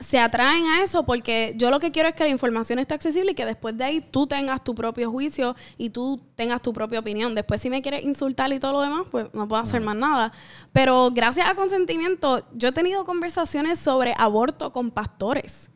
se 0.00 0.18
atraen 0.18 0.64
a 0.66 0.82
eso 0.82 1.04
porque 1.04 1.54
yo 1.56 1.70
lo 1.70 1.78
que 1.78 1.92
quiero 1.92 2.08
es 2.08 2.14
que 2.14 2.24
la 2.24 2.30
información 2.30 2.78
esté 2.78 2.94
accesible 2.94 3.32
y 3.32 3.34
que 3.34 3.46
después 3.46 3.76
de 3.76 3.84
ahí 3.84 4.00
tú 4.00 4.26
tengas 4.26 4.62
tu 4.62 4.74
propio 4.74 5.10
juicio 5.10 5.54
y 5.78 5.90
tú 5.90 6.20
tengas 6.34 6.62
tu 6.62 6.72
propia 6.72 6.98
opinión. 6.98 7.34
Después 7.34 7.60
si 7.60 7.70
me 7.70 7.80
quieres 7.80 8.04
insultar 8.04 8.52
y 8.52 8.58
todo 8.58 8.72
lo 8.72 8.80
demás, 8.82 9.06
pues 9.10 9.26
no 9.32 9.46
puedo 9.46 9.62
hacer 9.62 9.80
más 9.80 9.96
nada. 9.96 10.32
Pero 10.72 11.10
gracias 11.12 11.48
a 11.48 11.54
consentimiento, 11.54 12.44
yo 12.54 12.68
he 12.68 12.72
tenido 12.72 13.04
conversaciones 13.04 13.78
sobre 13.78 14.14
aborto 14.16 14.72
con 14.72 14.90
pastores 14.90 15.70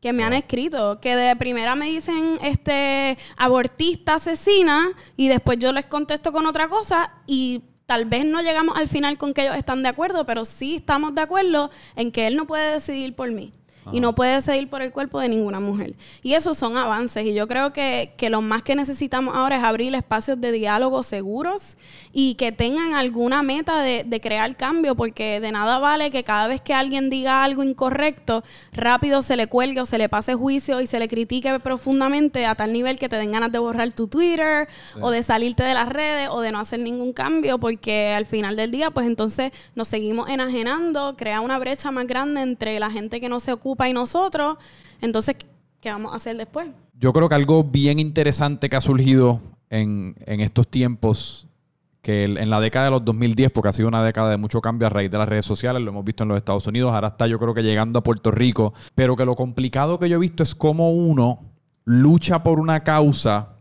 que 0.00 0.12
me 0.12 0.22
han 0.22 0.34
escrito, 0.34 1.00
que 1.00 1.16
de 1.16 1.34
primera 1.34 1.74
me 1.74 1.86
dicen 1.86 2.38
este 2.42 3.16
abortista 3.38 4.14
asesina 4.14 4.90
y 5.16 5.28
después 5.28 5.58
yo 5.58 5.72
les 5.72 5.86
contesto 5.86 6.30
con 6.30 6.46
otra 6.46 6.68
cosa 6.68 7.10
y 7.26 7.62
tal 7.86 8.04
vez 8.04 8.24
no 8.26 8.42
llegamos 8.42 8.76
al 8.76 8.86
final 8.86 9.16
con 9.18 9.32
que 9.32 9.42
ellos 9.42 9.56
están 9.56 9.82
de 9.82 9.88
acuerdo, 9.88 10.26
pero 10.26 10.44
sí 10.44 10.76
estamos 10.76 11.14
de 11.14 11.22
acuerdo 11.22 11.70
en 11.96 12.12
que 12.12 12.26
él 12.26 12.36
no 12.36 12.46
puede 12.46 12.74
decidir 12.74 13.16
por 13.16 13.30
mí 13.32 13.52
y 13.92 14.00
no 14.00 14.14
puede 14.14 14.40
seguir 14.40 14.68
por 14.68 14.82
el 14.82 14.92
cuerpo 14.92 15.20
de 15.20 15.28
ninguna 15.28 15.60
mujer. 15.60 15.94
Y 16.22 16.34
esos 16.34 16.56
son 16.56 16.76
avances 16.76 17.24
y 17.24 17.34
yo 17.34 17.46
creo 17.46 17.72
que, 17.72 18.12
que 18.16 18.30
lo 18.30 18.40
más 18.40 18.62
que 18.62 18.74
necesitamos 18.74 19.34
ahora 19.34 19.56
es 19.56 19.62
abrir 19.62 19.94
espacios 19.94 20.40
de 20.40 20.52
diálogo 20.52 21.02
seguros 21.02 21.76
y 22.12 22.34
que 22.34 22.52
tengan 22.52 22.94
alguna 22.94 23.42
meta 23.42 23.82
de, 23.82 24.04
de, 24.04 24.20
crear 24.20 24.56
cambio, 24.56 24.94
porque 24.94 25.40
de 25.40 25.52
nada 25.52 25.78
vale 25.78 26.10
que 26.10 26.24
cada 26.24 26.46
vez 26.46 26.60
que 26.60 26.72
alguien 26.72 27.10
diga 27.10 27.44
algo 27.44 27.62
incorrecto, 27.62 28.44
rápido 28.72 29.20
se 29.20 29.36
le 29.36 29.48
cuelgue 29.48 29.80
o 29.80 29.86
se 29.86 29.98
le 29.98 30.08
pase 30.08 30.34
juicio 30.34 30.80
y 30.80 30.86
se 30.86 30.98
le 30.98 31.08
critique 31.08 31.58
profundamente 31.60 32.46
a 32.46 32.54
tal 32.54 32.72
nivel 32.72 32.98
que 32.98 33.08
te 33.08 33.16
den 33.16 33.32
ganas 33.32 33.52
de 33.52 33.58
borrar 33.58 33.90
tu 33.90 34.06
Twitter 34.06 34.68
o 35.00 35.10
de 35.10 35.22
salirte 35.22 35.62
de 35.62 35.74
las 35.74 35.88
redes 35.88 36.28
o 36.30 36.40
de 36.40 36.52
no 36.52 36.60
hacer 36.60 36.80
ningún 36.80 37.12
cambio, 37.12 37.58
porque 37.58 38.14
al 38.14 38.26
final 38.26 38.56
del 38.56 38.70
día, 38.70 38.90
pues 38.90 39.06
entonces 39.06 39.52
nos 39.74 39.88
seguimos 39.88 40.28
enajenando, 40.28 41.16
crea 41.16 41.40
una 41.40 41.58
brecha 41.58 41.90
más 41.90 42.06
grande 42.06 42.40
entre 42.40 42.78
la 42.78 42.90
gente 42.90 43.20
que 43.20 43.28
no 43.28 43.40
se 43.40 43.52
ocupa 43.52 43.73
y 43.88 43.92
nosotros. 43.92 44.56
Entonces, 45.00 45.36
¿qué 45.80 45.90
vamos 45.90 46.12
a 46.12 46.16
hacer 46.16 46.36
después? 46.36 46.68
Yo 46.98 47.12
creo 47.12 47.28
que 47.28 47.34
algo 47.34 47.64
bien 47.64 47.98
interesante 47.98 48.68
que 48.68 48.76
ha 48.76 48.80
surgido 48.80 49.40
en, 49.70 50.14
estos 50.26 50.68
tiempos, 50.68 51.46
que 52.00 52.24
en 52.24 52.50
la 52.50 52.60
década 52.60 52.86
de 52.86 52.90
los 52.92 53.04
2010, 53.04 53.50
porque 53.50 53.68
ha 53.68 53.72
sido 53.72 53.88
una 53.88 54.04
década 54.04 54.30
de 54.30 54.36
mucho 54.36 54.60
cambio 54.60 54.86
a 54.86 54.90
raíz 54.90 55.10
de 55.10 55.18
las 55.18 55.28
redes 55.28 55.44
sociales, 55.44 55.82
lo 55.82 55.90
hemos 55.90 56.04
visto 56.04 56.22
en 56.22 56.28
los 56.28 56.38
Estados 56.38 56.66
Unidos, 56.66 56.92
ahora 56.92 57.08
está 57.08 57.26
yo 57.26 57.38
creo 57.38 57.54
que 57.54 57.62
llegando 57.62 57.98
a 57.98 58.02
Puerto 58.02 58.30
Rico, 58.30 58.72
pero 58.94 59.16
que 59.16 59.24
lo 59.24 59.34
complicado 59.34 59.98
que 59.98 60.08
yo 60.08 60.16
he 60.16 60.20
visto 60.20 60.42
es 60.42 60.54
cómo 60.54 60.92
uno 60.92 61.40
lucha 61.84 62.42
por 62.42 62.60
una 62.60 62.84
causa 62.84 63.56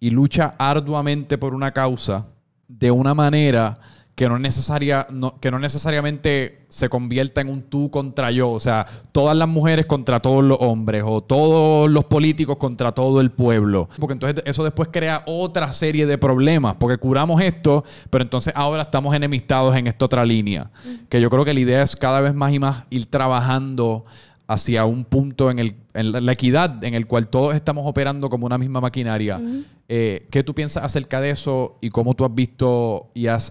y 0.00 0.10
lucha 0.10 0.54
arduamente 0.58 1.36
por 1.38 1.54
una 1.54 1.72
causa 1.72 2.28
de 2.68 2.90
una 2.90 3.14
manera 3.14 3.78
que 4.18 4.28
no, 4.28 4.36
necesaria, 4.36 5.06
que 5.40 5.52
no 5.52 5.60
necesariamente 5.60 6.62
se 6.68 6.88
convierta 6.88 7.40
en 7.40 7.48
un 7.48 7.62
tú 7.62 7.88
contra 7.88 8.32
yo. 8.32 8.50
O 8.50 8.58
sea, 8.58 8.84
todas 9.12 9.36
las 9.36 9.46
mujeres 9.46 9.86
contra 9.86 10.18
todos 10.18 10.42
los 10.42 10.58
hombres 10.60 11.04
o 11.06 11.20
todos 11.20 11.88
los 11.88 12.04
políticos 12.06 12.56
contra 12.56 12.90
todo 12.90 13.20
el 13.20 13.30
pueblo. 13.30 13.88
Porque 13.96 14.14
entonces 14.14 14.42
eso 14.44 14.64
después 14.64 14.88
crea 14.90 15.22
otra 15.26 15.70
serie 15.70 16.04
de 16.04 16.18
problemas. 16.18 16.74
Porque 16.80 16.96
curamos 16.96 17.40
esto, 17.40 17.84
pero 18.10 18.24
entonces 18.24 18.52
ahora 18.56 18.82
estamos 18.82 19.14
enemistados 19.14 19.76
en 19.76 19.86
esta 19.86 20.06
otra 20.06 20.24
línea. 20.24 20.72
Que 21.08 21.20
yo 21.20 21.30
creo 21.30 21.44
que 21.44 21.54
la 21.54 21.60
idea 21.60 21.82
es 21.84 21.94
cada 21.94 22.20
vez 22.20 22.34
más 22.34 22.52
y 22.52 22.58
más 22.58 22.86
ir 22.90 23.06
trabajando 23.06 24.04
hacia 24.48 24.84
un 24.84 25.04
punto 25.04 25.48
en, 25.48 25.60
el, 25.60 25.76
en 25.94 26.26
la 26.26 26.32
equidad 26.32 26.82
en 26.82 26.94
el 26.94 27.06
cual 27.06 27.28
todos 27.28 27.54
estamos 27.54 27.86
operando 27.86 28.28
como 28.28 28.46
una 28.46 28.58
misma 28.58 28.80
maquinaria. 28.80 29.40
Eh, 29.90 30.28
¿Qué 30.30 30.44
tú 30.44 30.54
piensas 30.54 30.84
acerca 30.84 31.20
de 31.20 31.30
eso 31.30 31.78
y 31.80 31.88
cómo 31.88 32.14
tú 32.14 32.26
has 32.26 32.34
visto 32.34 33.10
y 33.14 33.26
has 33.26 33.50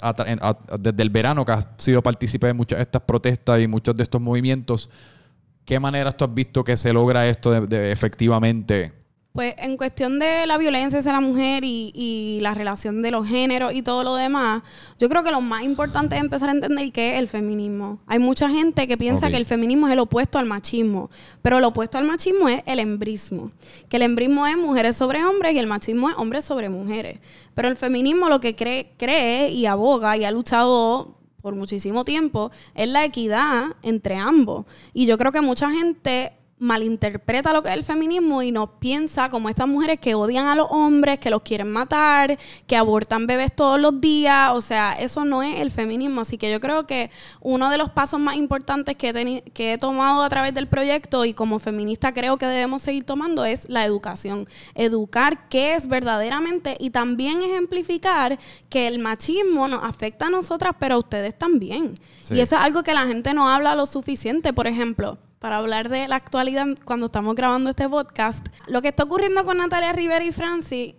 desde 0.79 1.01
el 1.01 1.09
verano 1.09 1.43
que 1.43 1.51
has 1.51 1.67
sido 1.77 2.03
partícipe 2.03 2.45
de 2.45 2.53
muchas 2.53 2.77
de 2.77 2.83
estas 2.83 3.01
protestas 3.01 3.59
y 3.59 3.67
muchos 3.67 3.95
de 3.95 4.03
estos 4.03 4.21
movimientos? 4.21 4.91
¿Qué 5.65 5.79
maneras 5.79 6.15
tú 6.15 6.25
has 6.25 6.33
visto 6.33 6.63
que 6.63 6.77
se 6.77 6.93
logra 6.93 7.27
esto 7.27 7.55
efectivamente 7.55 8.93
pues 9.37 9.53
en 9.59 9.77
cuestión 9.77 10.17
de 10.17 10.47
la 10.47 10.57
violencia 10.57 10.97
hacia 10.97 11.11
la 11.11 11.21
mujer 11.21 11.63
y, 11.63 12.39
la 12.41 12.55
relación 12.55 13.03
de 13.03 13.11
los 13.11 13.27
géneros 13.27 13.71
y 13.71 13.83
todo 13.83 14.03
lo 14.03 14.15
demás, 14.15 14.63
yo 14.97 15.09
creo 15.09 15.23
que 15.23 15.29
lo 15.29 15.41
más 15.41 15.61
importante 15.61 16.15
es 16.15 16.21
empezar 16.21 16.49
a 16.49 16.53
entender 16.53 16.91
qué 16.91 17.13
es 17.13 17.19
el 17.19 17.27
feminismo. 17.27 17.99
Hay 18.07 18.17
mucha 18.17 18.49
gente 18.49 18.87
que 18.87 18.97
piensa 18.97 19.29
que 19.29 19.37
el 19.37 19.45
feminismo 19.45 19.85
es 19.85 19.93
el 19.93 19.99
opuesto 19.99 20.39
al 20.39 20.47
machismo, 20.47 21.11
pero 21.43 21.59
lo 21.59 21.67
opuesto 21.67 21.99
al 21.99 22.05
machismo 22.07 22.49
es 22.49 22.63
el 22.65 22.79
embrismo. 22.79 23.51
Que 23.89 23.97
el 23.97 24.03
embrismo 24.03 24.47
es 24.47 24.57
mujeres 24.57 24.97
sobre 24.97 25.23
hombres 25.23 25.53
y 25.53 25.59
el 25.59 25.67
machismo 25.67 26.09
es 26.09 26.15
hombres 26.17 26.43
sobre 26.43 26.69
mujeres. 26.69 27.19
Pero 27.53 27.67
el 27.67 27.77
feminismo 27.77 28.29
lo 28.29 28.39
que 28.39 28.55
cree, 28.55 28.93
cree 28.97 29.51
y 29.51 29.67
aboga 29.67 30.17
y 30.17 30.25
ha 30.25 30.31
luchado 30.31 31.15
por 31.43 31.53
muchísimo 31.53 32.03
tiempo, 32.03 32.49
es 32.73 32.89
la 32.89 33.05
equidad 33.05 33.65
entre 33.83 34.15
ambos. 34.15 34.65
Y 34.95 35.05
yo 35.05 35.15
creo 35.19 35.31
que 35.31 35.41
mucha 35.41 35.69
gente 35.69 36.33
malinterpreta 36.59 37.53
lo 37.53 37.61
que 37.61 37.69
es 37.69 37.75
el 37.75 37.83
feminismo 37.83 38.41
y 38.41 38.51
no 38.51 38.79
piensa 38.79 39.29
como 39.29 39.49
estas 39.49 39.67
mujeres 39.67 39.99
que 39.99 40.15
odian 40.15 40.47
a 40.47 40.55
los 40.55 40.67
hombres, 40.69 41.19
que 41.19 41.29
los 41.29 41.41
quieren 41.43 41.71
matar, 41.71 42.37
que 42.65 42.75
abortan 42.75 43.27
bebés 43.27 43.55
todos 43.55 43.79
los 43.79 44.01
días. 44.01 44.51
O 44.53 44.61
sea, 44.61 44.93
eso 44.93 45.23
no 45.23 45.43
es 45.43 45.59
el 45.59 45.71
feminismo. 45.71 46.21
Así 46.21 46.37
que 46.37 46.51
yo 46.51 46.59
creo 46.59 46.87
que 46.87 47.11
uno 47.41 47.69
de 47.69 47.77
los 47.77 47.91
pasos 47.91 48.19
más 48.19 48.35
importantes 48.35 48.95
que 48.95 49.09
he, 49.09 49.41
que 49.51 49.73
he 49.73 49.77
tomado 49.77 50.23
a 50.23 50.29
través 50.29 50.53
del 50.53 50.67
proyecto 50.67 51.25
y 51.25 51.33
como 51.33 51.59
feminista 51.59 52.13
creo 52.13 52.37
que 52.37 52.47
debemos 52.47 52.81
seguir 52.81 53.03
tomando 53.03 53.45
es 53.45 53.69
la 53.69 53.85
educación. 53.85 54.47
Educar 54.73 55.47
qué 55.49 55.75
es 55.75 55.87
verdaderamente 55.87 56.75
y 56.79 56.89
también 56.89 57.41
ejemplificar 57.41 58.39
que 58.69 58.87
el 58.87 58.99
machismo 58.99 59.67
nos 59.67 59.83
afecta 59.83 60.27
a 60.27 60.29
nosotras, 60.29 60.73
pero 60.79 60.95
a 60.95 60.99
ustedes 60.99 61.37
también. 61.37 61.99
Y 62.29 62.39
eso 62.39 62.55
es 62.55 62.61
algo 62.61 62.83
que 62.83 62.93
la 62.93 63.07
gente 63.07 63.33
no 63.33 63.47
habla 63.47 63.75
lo 63.75 63.85
suficiente. 63.85 64.51
Por 64.51 64.67
ejemplo, 64.67 65.17
para 65.39 65.57
hablar 65.57 65.89
de 65.89 66.07
la 66.07 66.15
actualidad 66.15 66.65
cuando 66.85 67.07
estamos 67.07 67.35
grabando 67.35 67.69
este 67.69 67.87
podcast. 67.87 68.47
Lo 68.67 68.81
que 68.81 68.89
está 68.89 69.03
ocurriendo 69.03 69.45
con 69.45 69.57
Natalia 69.57 69.93
Rivera 69.93 70.23
y 70.23 70.31
Francis 70.31 70.95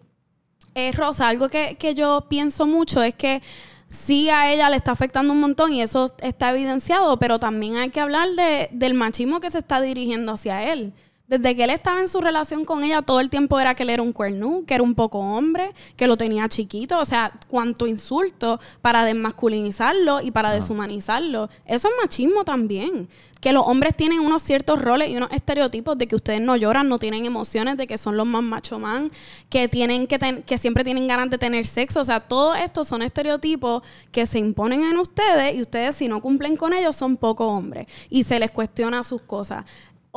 es 0.74 0.94
Rosa. 0.94 1.28
Algo 1.28 1.48
que, 1.48 1.76
que 1.76 1.94
yo 1.94 2.26
pienso 2.28 2.66
mucho 2.66 3.02
es 3.02 3.14
que 3.14 3.42
sí 3.88 4.28
a 4.28 4.52
ella 4.52 4.70
le 4.70 4.76
está 4.76 4.92
afectando 4.92 5.32
un 5.32 5.40
montón 5.40 5.72
y 5.72 5.82
eso 5.82 6.14
está 6.20 6.52
evidenciado, 6.52 7.18
pero 7.18 7.38
también 7.38 7.76
hay 7.76 7.90
que 7.90 8.00
hablar 8.00 8.28
de, 8.30 8.68
del 8.72 8.94
machismo 8.94 9.40
que 9.40 9.50
se 9.50 9.58
está 9.58 9.80
dirigiendo 9.80 10.32
hacia 10.32 10.72
él. 10.72 10.92
Desde 11.28 11.54
que 11.54 11.64
él 11.64 11.70
estaba 11.70 12.00
en 12.00 12.08
su 12.08 12.22
relación 12.22 12.64
con 12.64 12.82
ella, 12.82 13.02
todo 13.02 13.20
el 13.20 13.28
tiempo 13.28 13.60
era 13.60 13.74
que 13.74 13.82
él 13.82 13.90
era 13.90 14.02
un 14.02 14.14
cuernú, 14.14 14.64
que 14.64 14.72
era 14.72 14.82
un 14.82 14.94
poco 14.94 15.18
hombre, 15.18 15.72
que 15.94 16.06
lo 16.06 16.16
tenía 16.16 16.48
chiquito. 16.48 16.98
O 16.98 17.04
sea, 17.04 17.38
cuánto 17.48 17.86
insulto 17.86 18.58
para 18.80 19.04
desmasculinizarlo 19.04 20.22
y 20.22 20.30
para 20.30 20.52
deshumanizarlo. 20.52 21.50
Eso 21.66 21.88
es 21.88 21.94
machismo 22.00 22.44
también. 22.44 23.10
Que 23.42 23.52
los 23.52 23.66
hombres 23.66 23.94
tienen 23.94 24.20
unos 24.20 24.42
ciertos 24.42 24.80
roles 24.80 25.10
y 25.10 25.16
unos 25.18 25.30
estereotipos 25.30 25.98
de 25.98 26.08
que 26.08 26.16
ustedes 26.16 26.40
no 26.40 26.56
lloran, 26.56 26.88
no 26.88 26.98
tienen 26.98 27.26
emociones, 27.26 27.76
de 27.76 27.86
que 27.86 27.98
son 27.98 28.16
los 28.16 28.26
más 28.26 28.42
macho 28.42 28.78
man, 28.78 29.12
que, 29.50 29.68
tienen 29.68 30.06
que, 30.06 30.42
que 30.46 30.58
siempre 30.58 30.82
tienen 30.82 31.06
ganas 31.06 31.28
de 31.28 31.36
tener 31.36 31.66
sexo. 31.66 32.00
O 32.00 32.04
sea, 32.04 32.20
todo 32.20 32.54
esto 32.54 32.84
son 32.84 33.02
estereotipos 33.02 33.82
que 34.12 34.24
se 34.24 34.38
imponen 34.38 34.82
en 34.82 34.96
ustedes 34.96 35.54
y 35.56 35.60
ustedes, 35.60 35.94
si 35.94 36.08
no 36.08 36.22
cumplen 36.22 36.56
con 36.56 36.72
ellos, 36.72 36.96
son 36.96 37.18
poco 37.18 37.48
hombres 37.48 37.86
y 38.08 38.22
se 38.22 38.40
les 38.40 38.50
cuestiona 38.50 39.04
sus 39.04 39.20
cosas. 39.20 39.66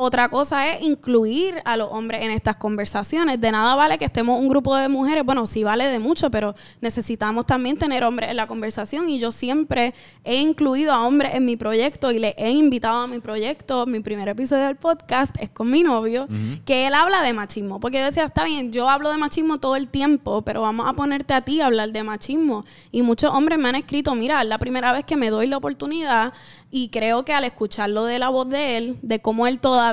Otra 0.04 0.28
cosa 0.28 0.68
es 0.68 0.82
incluir 0.82 1.62
a 1.64 1.76
los 1.76 1.92
hombres 1.92 2.24
en 2.24 2.32
estas 2.32 2.56
conversaciones. 2.56 3.40
De 3.40 3.52
nada 3.52 3.76
vale 3.76 3.98
que 3.98 4.04
estemos 4.04 4.40
un 4.40 4.48
grupo 4.48 4.74
de 4.74 4.88
mujeres, 4.88 5.24
bueno, 5.24 5.46
sí 5.46 5.62
vale 5.62 5.84
de 5.84 6.00
mucho, 6.00 6.28
pero 6.28 6.56
necesitamos 6.80 7.46
también 7.46 7.76
tener 7.76 8.02
hombres 8.02 8.30
en 8.30 8.36
la 8.36 8.48
conversación 8.48 9.08
y 9.08 9.20
yo 9.20 9.30
siempre 9.30 9.94
he 10.24 10.40
incluido 10.40 10.92
a 10.92 11.06
hombres 11.06 11.36
en 11.36 11.44
mi 11.44 11.56
proyecto 11.56 12.10
y 12.10 12.18
le 12.18 12.34
he 12.36 12.50
invitado 12.50 13.02
a 13.02 13.06
mi 13.06 13.20
proyecto. 13.20 13.86
Mi 13.86 14.00
primer 14.00 14.28
episodio 14.28 14.64
del 14.64 14.74
podcast 14.74 15.36
es 15.40 15.50
con 15.50 15.70
mi 15.70 15.84
novio, 15.84 16.26
que 16.64 16.88
él 16.88 16.94
habla 16.94 17.22
de 17.22 17.32
machismo, 17.32 17.78
porque 17.78 17.98
yo 17.98 18.06
decía, 18.06 18.24
está 18.24 18.42
bien, 18.42 18.72
yo 18.72 18.88
hablo 18.88 19.08
de 19.08 19.18
machismo 19.18 19.58
todo 19.58 19.76
el 19.76 19.88
tiempo, 19.88 20.42
pero 20.42 20.62
vamos 20.62 20.88
a 20.88 20.94
ponerte 20.94 21.32
a 21.32 21.42
ti 21.42 21.60
a 21.60 21.66
hablar 21.66 21.92
de 21.92 22.02
machismo. 22.02 22.64
Y 22.90 23.02
muchos 23.02 23.32
hombres 23.32 23.56
me 23.56 23.68
han 23.68 23.76
escrito, 23.76 24.16
mira, 24.16 24.42
es 24.42 24.48
la 24.48 24.58
primera 24.58 24.90
vez 24.90 25.04
que 25.04 25.14
me 25.14 25.30
doy 25.30 25.46
la 25.46 25.58
oportunidad 25.58 26.32
y 26.72 26.88
creo 26.88 27.24
que 27.24 27.34
al 27.34 27.44
escucharlo 27.44 28.04
de 28.04 28.18
la 28.18 28.30
voz 28.30 28.48
de 28.48 28.78
él, 28.78 28.98
de 29.02 29.20
cómo 29.20 29.46
él 29.46 29.60
todavía 29.60 29.91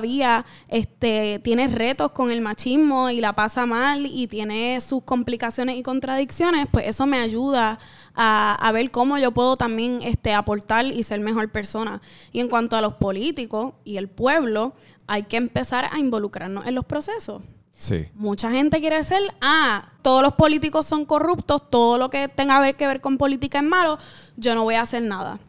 este, 0.67 1.39
tiene 1.39 1.67
retos 1.67 2.11
con 2.11 2.31
el 2.31 2.41
machismo 2.41 3.09
y 3.09 3.21
la 3.21 3.33
pasa 3.33 3.65
mal 3.65 4.05
y 4.05 4.27
tiene 4.27 4.79
sus 4.81 5.03
complicaciones 5.03 5.77
y 5.77 5.83
contradicciones, 5.83 6.67
pues 6.71 6.87
eso 6.87 7.05
me 7.05 7.19
ayuda 7.19 7.79
a, 8.15 8.71
ver 8.73 8.91
cómo 8.91 9.17
yo 9.17 9.31
puedo 9.31 9.57
también 9.57 9.99
este, 10.01 10.33
aportar 10.33 10.85
y 10.85 11.03
ser 11.03 11.19
mejor 11.19 11.51
persona. 11.51 12.01
Y 12.31 12.39
en 12.39 12.49
cuanto 12.49 12.75
a 12.75 12.81
los 12.81 12.95
políticos 12.95 13.73
y 13.83 13.97
el 13.97 14.07
pueblo, 14.07 14.73
hay 15.07 15.23
que 15.23 15.37
empezar 15.37 15.89
a 15.91 15.99
involucrarnos 15.99 16.67
en 16.67 16.75
los 16.75 16.85
procesos. 16.85 17.41
Sí. 17.71 18.07
Mucha 18.13 18.51
gente 18.51 18.81
quiere 18.81 19.01
ser, 19.03 19.21
ah, 19.41 19.89
todos 20.01 20.21
los 20.21 20.33
políticos 20.33 20.85
son 20.85 21.05
corruptos, 21.05 21.69
todo 21.69 21.97
lo 21.97 22.09
que 22.09 22.27
tenga 22.27 22.73
que 22.73 22.87
ver 22.87 22.99
con 22.99 23.17
política 23.17 23.59
es 23.59 23.63
malo, 23.63 23.97
yo 24.35 24.53
no 24.53 24.63
voy 24.63 24.75
a 24.75 24.81
hacer 24.81 25.01
nada 25.01 25.39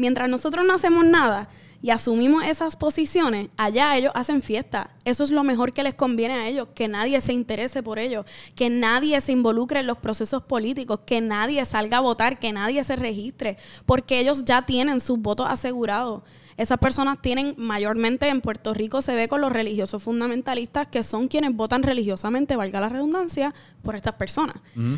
mientras 0.00 0.28
nosotros 0.28 0.64
no 0.64 0.74
hacemos 0.74 1.04
nada 1.04 1.48
y 1.82 1.90
asumimos 1.90 2.44
esas 2.44 2.76
posiciones, 2.76 3.48
allá 3.56 3.96
ellos 3.96 4.12
hacen 4.14 4.42
fiesta. 4.42 4.90
Eso 5.04 5.24
es 5.24 5.30
lo 5.30 5.44
mejor 5.44 5.72
que 5.72 5.82
les 5.82 5.94
conviene 5.94 6.34
a 6.34 6.46
ellos, 6.46 6.68
que 6.74 6.88
nadie 6.88 7.20
se 7.20 7.32
interese 7.32 7.82
por 7.82 7.98
ellos, 7.98 8.26
que 8.54 8.68
nadie 8.68 9.20
se 9.20 9.32
involucre 9.32 9.80
en 9.80 9.86
los 9.86 9.98
procesos 9.98 10.42
políticos, 10.42 11.00
que 11.06 11.20
nadie 11.20 11.64
salga 11.64 11.98
a 11.98 12.00
votar, 12.00 12.38
que 12.38 12.52
nadie 12.52 12.84
se 12.84 12.96
registre, 12.96 13.56
porque 13.86 14.20
ellos 14.20 14.44
ya 14.44 14.66
tienen 14.66 15.00
sus 15.00 15.18
votos 15.18 15.46
asegurados. 15.48 16.22
Esas 16.60 16.76
personas 16.76 17.22
tienen 17.22 17.54
mayormente 17.56 18.28
en 18.28 18.42
Puerto 18.42 18.74
Rico 18.74 19.00
se 19.00 19.14
ve 19.14 19.28
con 19.28 19.40
los 19.40 19.50
religiosos 19.50 20.02
fundamentalistas 20.02 20.88
que 20.88 21.02
son 21.02 21.26
quienes 21.26 21.56
votan 21.56 21.82
religiosamente, 21.82 22.54
valga 22.54 22.80
la 22.80 22.90
redundancia, 22.90 23.54
por 23.82 23.96
estas 23.96 24.12
personas. 24.16 24.56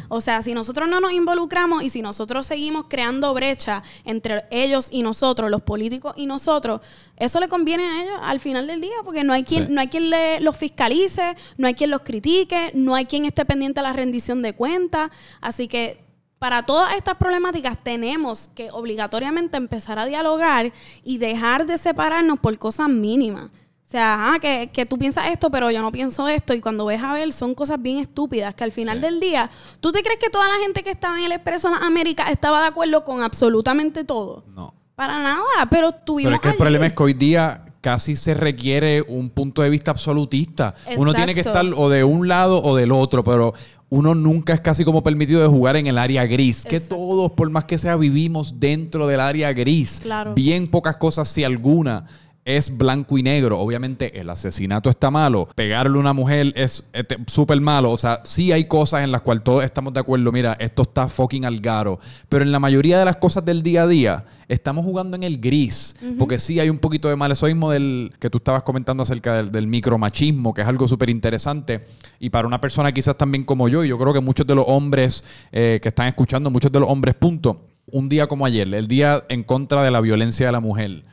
O 0.09 0.20
sea, 0.20 0.42
si 0.42 0.55
nosotros 0.55 0.88
no 0.88 1.01
nos 1.01 1.12
involucramos 1.12 1.85
y 1.85 1.88
si 1.88 2.03
nosotros 2.03 2.46
seguimos 2.46 2.87
creando 2.88 3.33
brecha 3.33 3.85
entre 4.05 4.42
ellos 4.51 4.88
y 4.90 5.05
nosotros, 5.05 5.53
los 5.53 5.62
políticos 5.62 6.14
y 6.16 6.27
nosotros, 6.27 6.81
eso 7.16 7.38
le 7.38 7.46
conviene 7.48 7.85
a 7.85 8.03
ellos 8.03 8.18
al 8.22 8.40
final 8.40 8.66
del 8.66 8.81
día, 8.81 8.96
porque 9.05 9.22
no 9.22 9.33
hay 9.33 9.44
quien, 9.44 9.72
no 9.72 9.81
hay 9.81 9.87
quien 9.87 10.11
le, 10.11 10.40
los 10.40 10.57
fiscalice, 10.57 11.37
no 11.59 11.68
hay 11.68 11.75
quien 11.75 11.90
los 11.90 12.01
critique, 12.01 12.72
no 12.75 12.96
hay 12.96 13.05
quien 13.05 13.25
esté 13.25 13.44
pendiente 13.44 13.79
de 13.79 13.85
la 13.85 13.92
rendición 13.92 14.42
de 14.42 14.53
cuentas. 14.53 15.12
Así 15.40 15.68
que 15.68 16.03
para 16.42 16.64
todas 16.64 16.96
estas 16.96 17.14
problemáticas 17.14 17.78
tenemos 17.81 18.50
que 18.57 18.68
obligatoriamente 18.72 19.57
empezar 19.57 20.00
a 20.00 20.07
dialogar 20.07 20.72
y 21.05 21.18
dejar 21.18 21.66
de 21.66 21.78
separarnos 21.78 22.40
por 22.40 22.59
cosas 22.59 22.88
mínimas. 22.88 23.44
O 23.44 23.90
sea, 23.92 24.38
que, 24.40 24.68
que, 24.72 24.85
tú 24.85 24.98
piensas 24.98 25.31
esto, 25.31 25.52
pero 25.52 25.70
yo 25.70 25.81
no 25.83 25.92
pienso 25.92 26.26
esto. 26.26 26.52
Y 26.52 26.61
cuando 26.61 26.85
ves 26.85 27.00
a 27.00 27.12
ver, 27.12 27.33
son 27.33 27.55
cosas 27.55 27.81
bien 27.81 27.98
estúpidas. 27.98 28.57
Que 28.57 28.64
al 28.64 28.72
final 28.72 29.00
del 29.00 29.20
día, 29.20 29.48
¿tú 29.78 29.92
te 29.92 30.02
crees 30.02 30.18
que 30.18 30.31
toda 30.31 30.48
la 30.48 30.55
gente 30.64 30.83
que 30.83 30.90
estaba 30.90 31.16
en 31.16 31.26
el 31.26 31.31
Expreso 31.31 31.68
de 31.68 31.76
América 31.76 32.28
estaba 32.28 32.61
de 32.62 32.66
acuerdo 32.66 33.05
con 33.05 33.22
absolutamente 33.22 34.02
todo? 34.02 34.42
No. 34.48 34.74
Para 34.96 35.20
nada, 35.20 35.44
pero 35.70 35.92
tuvimos. 35.92 36.31
Pero 36.31 36.35
es 36.35 36.40
que 36.40 36.48
el 36.48 36.57
problema 36.57 36.87
es 36.87 36.92
que 36.94 37.02
hoy 37.05 37.14
día 37.14 37.66
casi 37.83 38.16
se 38.16 38.33
requiere 38.33 39.02
un 39.02 39.31
punto 39.31 39.62
de 39.62 39.68
vista 39.68 39.90
absolutista. 39.90 40.74
Uno 40.96 41.14
tiene 41.14 41.35
que 41.35 41.40
estar 41.40 41.64
o 41.76 41.88
de 41.88 42.02
un 42.02 42.26
lado 42.26 42.62
o 42.62 42.74
del 42.74 42.90
otro, 42.90 43.22
pero 43.22 43.55
uno 43.94 44.14
nunca 44.14 44.55
es 44.55 44.61
casi 44.62 44.87
como 44.87 45.02
permitido 45.02 45.42
de 45.42 45.48
jugar 45.48 45.76
en 45.76 45.87
el 45.87 45.98
área 45.98 46.24
gris. 46.24 46.64
Que 46.64 46.81
todos, 46.81 47.31
por 47.33 47.50
más 47.50 47.64
que 47.64 47.76
sea, 47.76 47.94
vivimos 47.96 48.59
dentro 48.59 49.07
del 49.07 49.20
área 49.20 49.52
gris. 49.52 50.00
Claro. 50.02 50.33
Bien 50.33 50.66
pocas 50.66 50.96
cosas, 50.96 51.28
si 51.28 51.44
alguna 51.44 52.07
es 52.44 52.76
blanco 52.76 53.18
y 53.18 53.22
negro. 53.22 53.59
Obviamente 53.59 54.18
el 54.20 54.31
asesinato 54.31 54.90
está 54.90 55.11
malo, 55.11 55.48
pegarle 55.55 55.96
a 55.96 56.00
una 56.00 56.12
mujer 56.12 56.52
es 56.57 56.88
súper 57.26 57.61
malo. 57.61 57.90
O 57.90 57.96
sea, 57.96 58.20
sí 58.24 58.52
hay 58.52 58.64
cosas 58.64 59.05
en 59.05 59.12
las 59.12 59.22
cuales 59.22 59.44
todos 59.44 59.64
estamos 59.64 59.92
de 59.92 60.00
acuerdo, 60.00 60.33
mira, 60.33 60.57
esto 60.59 60.83
está 60.83 61.09
fucking 61.09 61.44
algaro. 61.44 61.98
Pero 62.28 62.44
en 62.44 62.52
la 62.52 62.59
mayoría 62.59 62.98
de 62.98 63.05
las 63.05 63.16
cosas 63.16 63.44
del 63.44 63.62
día 63.62 63.85
a 63.85 63.87
día 63.87 64.24
estamos 64.48 64.85
jugando 64.85 65.16
en 65.16 65.22
el 65.22 65.38
gris. 65.38 65.96
Porque 66.18 66.38
sí 66.38 66.61
hay 66.61 66.70
un 66.70 66.78
poquito 66.78 67.09
de 67.09 67.16
malesoísmo 67.16 67.70
del 67.70 68.12
que 68.18 68.31
tú 68.31 68.38
estabas 68.38 68.62
comentando 68.62 69.02
acerca 69.02 69.37
del, 69.37 69.52
del 69.52 69.66
micromachismo, 69.66 70.52
que 70.52 70.62
es 70.62 70.66
algo 70.66 70.88
súper 70.88 71.11
interesante. 71.11 71.87
Y 72.18 72.31
para 72.31 72.46
una 72.46 72.61
persona 72.61 72.92
quizás 72.92 73.16
también 73.16 73.44
como 73.44 73.68
yo, 73.68 73.85
y 73.85 73.88
yo 73.88 73.98
creo 73.98 74.12
que 74.12 74.20
muchos 74.20 74.46
de 74.46 74.55
los 74.55 74.64
hombres 74.68 75.24
eh, 75.52 75.78
que 75.83 75.88
están 75.88 76.09
escuchando, 76.09 76.50
muchos 76.50 76.72
de 76.72 76.81
los 76.81 76.88
hombres, 76.88 77.14
punto. 77.14 77.68
Un 77.87 78.09
día 78.09 78.28
como 78.28 78.46
ayer, 78.46 78.72
el 78.74 78.87
día 78.87 79.24
en 79.28 79.42
contra 79.42 79.83
de 79.83 79.90
la 79.90 80.00
violencia 80.00 80.46
de 80.46 80.52
la 80.52 80.61
mujer 80.61 81.05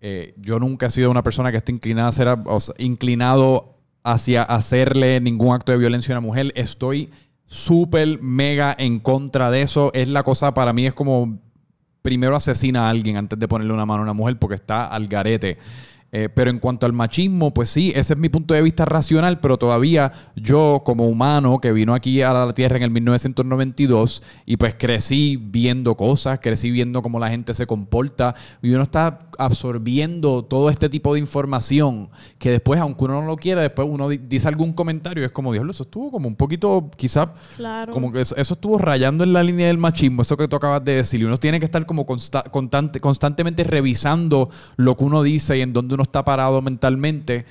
eh, 0.00 0.34
yo 0.38 0.58
nunca 0.60 0.86
he 0.86 0.90
sido 0.90 1.10
una 1.10 1.22
persona 1.22 1.50
que 1.50 1.58
esté 1.58 1.72
inclinada 1.72 2.10
a 2.10 2.58
inclinado 2.78 3.76
hacia 4.02 4.42
hacerle 4.42 5.20
ningún 5.20 5.54
acto 5.54 5.72
de 5.72 5.78
violencia 5.78 6.14
a 6.14 6.18
una 6.18 6.26
mujer. 6.26 6.52
Estoy 6.54 7.10
súper 7.46 8.20
mega 8.22 8.74
en 8.78 9.00
contra 9.00 9.50
de 9.50 9.62
eso. 9.62 9.90
Es 9.94 10.08
la 10.08 10.22
cosa 10.22 10.54
para 10.54 10.72
mí, 10.72 10.86
es 10.86 10.94
como 10.94 11.40
primero 12.02 12.36
asesina 12.36 12.86
a 12.86 12.90
alguien 12.90 13.16
antes 13.16 13.36
de 13.36 13.48
ponerle 13.48 13.72
una 13.72 13.84
mano 13.84 14.00
a 14.00 14.04
una 14.04 14.12
mujer 14.12 14.38
porque 14.38 14.54
está 14.54 14.86
al 14.86 15.08
garete. 15.08 15.58
Eh, 16.18 16.30
pero 16.30 16.50
en 16.50 16.60
cuanto 16.60 16.86
al 16.86 16.94
machismo, 16.94 17.52
pues 17.52 17.68
sí, 17.68 17.92
ese 17.94 18.14
es 18.14 18.18
mi 18.18 18.30
punto 18.30 18.54
de 18.54 18.62
vista 18.62 18.86
racional, 18.86 19.38
pero 19.38 19.58
todavía 19.58 20.12
yo 20.34 20.80
como 20.82 21.06
humano 21.06 21.58
que 21.58 21.72
vino 21.72 21.92
aquí 21.92 22.22
a 22.22 22.32
la 22.32 22.54
Tierra 22.54 22.78
en 22.78 22.84
el 22.84 22.90
1992 22.90 24.22
y 24.46 24.56
pues 24.56 24.74
crecí 24.78 25.36
viendo 25.36 25.94
cosas, 25.94 26.38
crecí 26.40 26.70
viendo 26.70 27.02
cómo 27.02 27.18
la 27.18 27.28
gente 27.28 27.52
se 27.52 27.66
comporta 27.66 28.34
y 28.62 28.70
uno 28.70 28.84
está 28.84 29.18
absorbiendo 29.38 30.42
todo 30.42 30.70
este 30.70 30.88
tipo 30.88 31.12
de 31.12 31.20
información 31.20 32.08
que 32.38 32.50
después, 32.50 32.80
aunque 32.80 33.04
uno 33.04 33.20
no 33.20 33.26
lo 33.26 33.36
quiera, 33.36 33.60
después 33.60 33.86
uno 33.86 34.08
dice 34.08 34.48
algún 34.48 34.72
comentario 34.72 35.22
y 35.22 35.26
es 35.26 35.32
como, 35.32 35.52
Dios, 35.52 35.66
eso 35.68 35.82
estuvo 35.82 36.10
como 36.10 36.28
un 36.28 36.36
poquito, 36.36 36.90
quizás, 36.96 37.28
como 37.92 38.10
que 38.10 38.22
eso, 38.22 38.34
estuvo 38.38 38.78
rayando 38.78 39.22
en 39.22 39.34
la 39.34 39.42
línea 39.42 39.66
del 39.66 39.76
machismo, 39.76 40.22
eso 40.22 40.38
que 40.38 40.48
tú 40.48 40.56
acabas 40.56 40.82
de 40.82 40.94
decir. 40.94 41.20
Y 41.20 41.24
uno 41.24 41.36
tiene 41.36 41.58
que 41.58 41.66
estar 41.66 41.84
como 41.84 42.06
constante, 42.06 43.00
constantemente 43.00 43.64
revisando 43.64 44.48
lo 44.76 44.96
que 44.96 45.04
uno 45.04 45.22
dice 45.22 45.58
y 45.58 45.60
en 45.60 45.74
dónde 45.74 45.92
uno 45.92 46.05
está 46.06 46.24
parado 46.24 46.62
mentalmente, 46.62 47.44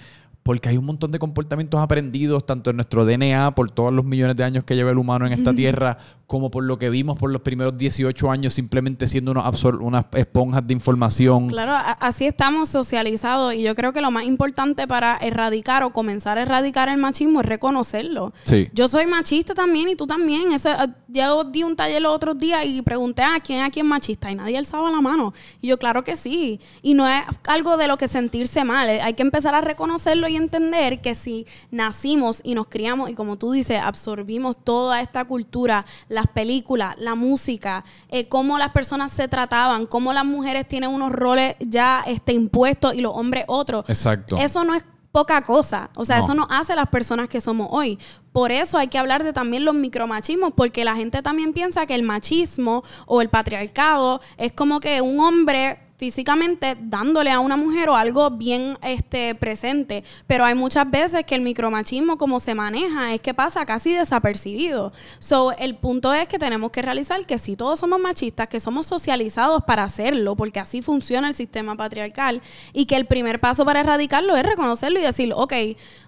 porque 0.43 0.69
hay 0.69 0.77
un 0.77 0.85
montón 0.85 1.11
de 1.11 1.19
comportamientos 1.19 1.81
aprendidos, 1.81 2.45
tanto 2.45 2.69
en 2.69 2.77
nuestro 2.77 3.05
DNA, 3.05 3.55
por 3.55 3.71
todos 3.71 3.93
los 3.93 4.05
millones 4.05 4.35
de 4.35 4.43
años 4.43 4.63
que 4.63 4.75
lleva 4.75 4.91
el 4.91 4.97
humano 4.97 5.25
en 5.25 5.33
esta 5.33 5.53
tierra, 5.55 5.97
como 6.27 6.49
por 6.49 6.63
lo 6.63 6.79
que 6.79 6.89
vimos 6.89 7.17
por 7.17 7.31
los 7.31 7.41
primeros 7.41 7.77
18 7.77 8.31
años 8.31 8.53
simplemente 8.53 9.07
siendo 9.07 9.31
unos 9.31 9.63
unas 9.79 10.05
esponjas 10.13 10.65
de 10.65 10.73
información. 10.73 11.47
Claro, 11.49 11.71
a- 11.73 11.91
así 11.91 12.25
estamos 12.25 12.69
socializados 12.69 13.53
y 13.53 13.61
yo 13.61 13.75
creo 13.75 13.93
que 13.93 14.01
lo 14.01 14.09
más 14.11 14.23
importante 14.25 14.87
para 14.87 15.17
erradicar 15.17 15.83
o 15.83 15.91
comenzar 15.93 16.37
a 16.37 16.41
erradicar 16.41 16.89
el 16.89 16.97
machismo 16.97 17.41
es 17.41 17.45
reconocerlo. 17.45 18.33
Sí. 18.45 18.67
Yo 18.73 18.87
soy 18.87 19.05
machista 19.05 19.53
también 19.53 19.89
y 19.89 19.95
tú 19.95 20.07
también. 20.07 20.51
Eso, 20.51 20.69
eh, 20.69 20.87
yo 21.09 21.43
di 21.43 21.63
un 21.63 21.75
taller 21.75 22.01
los 22.01 22.13
otros 22.15 22.37
días 22.37 22.65
y 22.65 22.81
pregunté 22.81 23.21
a 23.23 23.39
quién 23.39 23.61
aquí 23.61 23.79
es 23.81 23.85
machista 23.85 24.31
y 24.31 24.35
nadie 24.35 24.57
alzaba 24.57 24.89
la 24.89 25.01
mano. 25.01 25.33
Y 25.61 25.67
yo, 25.67 25.77
claro 25.77 26.03
que 26.03 26.15
sí. 26.15 26.59
Y 26.81 26.93
no 26.95 27.07
es 27.07 27.21
algo 27.47 27.77
de 27.77 27.87
lo 27.87 27.97
que 27.97 28.07
sentirse 28.07 28.63
mal. 28.63 28.89
eh, 28.89 29.01
Hay 29.01 29.13
que 29.13 29.21
empezar 29.23 29.53
a 29.53 29.61
reconocerlo 29.61 30.27
y 30.27 30.35
entender 30.35 31.01
que 31.01 31.13
si 31.15 31.45
nacimos 31.71 32.39
y 32.43 32.55
nos 32.55 32.67
criamos 32.67 33.09
y 33.09 33.13
como 33.13 33.37
tú 33.37 33.51
dices, 33.51 33.79
absorbimos 33.81 34.57
toda 34.63 35.01
esta 35.01 35.25
cultura, 35.25 35.85
las 36.15 36.25
películas, 36.27 36.95
la 36.97 37.13
música, 37.13 37.83
eh, 38.09 38.27
cómo 38.27 38.57
las 38.57 38.71
personas 38.71 39.11
se 39.11 39.27
trataban, 39.27 39.85
cómo 39.85 40.13
las 40.13 40.25
mujeres 40.25 40.67
tienen 40.67 40.89
unos 40.89 41.11
roles 41.11 41.55
ya 41.59 42.03
este, 42.07 42.33
impuestos 42.33 42.95
y 42.95 43.01
los 43.01 43.13
hombres 43.15 43.45
otros. 43.47 43.85
Exacto. 43.87 44.37
Eso 44.37 44.63
no 44.63 44.73
es 44.73 44.83
poca 45.11 45.41
cosa. 45.43 45.89
O 45.95 46.03
sea, 46.03 46.17
No. 46.17 46.23
eso 46.25 46.33
nos 46.33 46.47
hace 46.49 46.75
las 46.75 46.89
personas 46.89 47.29
que 47.29 47.39
somos 47.39 47.69
hoy. 47.71 47.97
Por 48.33 48.51
eso 48.51 48.77
hay 48.77 48.87
que 48.87 48.97
hablar 48.97 49.23
de 49.23 49.31
también 49.31 49.63
los 49.63 49.73
micromachismos, 49.73 50.51
porque 50.53 50.83
la 50.83 50.95
gente 50.95 51.21
también 51.21 51.53
piensa 51.53 51.85
que 51.85 51.95
el 51.95 52.03
machismo 52.03 52.83
o 53.05 53.21
el 53.21 53.29
patriarcado 53.29 54.19
es 54.37 54.51
como 54.51 54.81
que 54.81 55.01
un 55.01 55.19
hombre 55.21 55.79
físicamente 55.97 56.75
dándole 56.79 57.31
a 57.31 57.39
una 57.39 57.55
mujer 57.55 57.89
o 57.89 57.95
algo 57.95 58.31
bien 58.31 58.77
este 58.81 59.35
presente, 59.35 60.03
pero 60.27 60.43
hay 60.45 60.55
muchas 60.55 60.89
veces 60.89 61.25
que 61.25 61.35
el 61.35 61.41
micromachismo 61.41 62.17
como 62.17 62.39
se 62.39 62.53
maneja 62.55 63.13
es 63.13 63.21
que 63.21 63.33
pasa 63.33 63.65
casi 63.65 63.93
desapercibido. 63.93 64.91
So, 65.19 65.51
el 65.53 65.75
punto 65.75 66.13
es 66.13 66.27
que 66.27 66.39
tenemos 66.39 66.71
que 66.71 66.81
realizar 66.81 67.25
que 67.25 67.37
si 67.37 67.55
todos 67.55 67.79
somos 67.79 67.99
machistas, 67.99 68.47
que 68.47 68.59
somos 68.59 68.85
socializados 68.85 69.63
para 69.63 69.83
hacerlo, 69.83 70.35
porque 70.35 70.59
así 70.59 70.81
funciona 70.81 71.27
el 71.27 71.33
sistema 71.33 71.75
patriarcal 71.75 72.41
y 72.73 72.85
que 72.85 72.95
el 72.95 73.05
primer 73.05 73.39
paso 73.39 73.65
para 73.65 73.79
erradicarlo 73.79 74.35
es 74.35 74.43
reconocerlo 74.43 74.99
y 74.99 75.03
decir, 75.03 75.31
ok, 75.35 75.53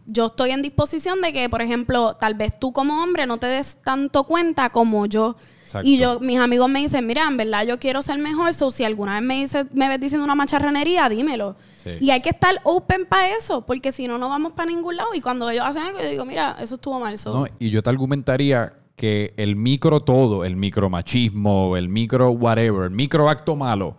yo 0.06 0.28
estoy 0.28 0.52
en 0.52 0.62
disposición 0.62 1.22
de 1.22 1.34
que, 1.34 1.50
por 1.50 1.62
ejemplo, 1.62 2.16
tal 2.16 2.34
vez 2.34 2.58
tú 2.60 2.74
como 2.74 3.02
hombre 3.04 3.26
no 3.26 3.38
te 3.38 3.48
des 3.48 3.78
tanto 3.84 4.24
cuenta 4.26 4.70
como 4.70 5.06
yo. 5.06 5.36
Exacto. 5.68 5.86
Y 5.86 5.98
yo, 5.98 6.22
mis 6.22 6.40
amigos 6.40 6.70
me 6.70 6.80
dicen, 6.80 7.06
mira, 7.06 7.28
en 7.28 7.36
verdad 7.36 7.66
yo 7.68 7.78
quiero 7.78 8.02
ser 8.02 8.18
mejor, 8.20 8.54
so 8.54 8.72
si 8.72 8.86
alguna 8.86 9.16
vez 9.16 9.24
me 9.24 9.36
dice, 9.42 9.66
me 9.74 9.90
ves 9.90 10.00
diciendo 10.00 10.24
una 10.24 10.34
macharranería, 10.34 11.10
dímelo. 11.10 11.58
Sí. 11.84 11.92
Y 12.00 12.12
hay 12.12 12.22
que 12.22 12.30
estar 12.30 12.56
open 12.64 13.06
para 13.06 13.36
eso, 13.36 13.66
porque 13.66 13.92
si 13.92 14.08
no, 14.08 14.18
no 14.18 14.30
vamos 14.30 14.54
para 14.54 14.72
ningún 14.72 14.96
lado. 14.96 15.10
Y 15.14 15.20
cuando 15.20 15.50
ellos 15.50 15.66
hacen 15.66 15.84
algo, 15.84 16.00
yo 16.00 16.10
digo, 16.10 16.26
mira, 16.26 16.56
eso 16.62 16.76
estuvo 16.76 17.02
mal. 17.02 17.18
so. 17.18 17.34
¿no? 17.34 17.48
Y 17.60 17.70
yo 17.70 17.84
te 17.84 17.90
argumentaría 17.90 18.74
que 18.96 19.34
el 19.36 19.58
micro 19.58 20.00
todo, 20.00 20.46
el 20.46 20.56
micromachismo, 20.56 21.76
el 21.76 21.90
micro 21.90 22.32
whatever, 22.32 22.86
el 22.86 22.92
micro 22.92 23.30
acto 23.30 23.58
malo, 23.58 23.98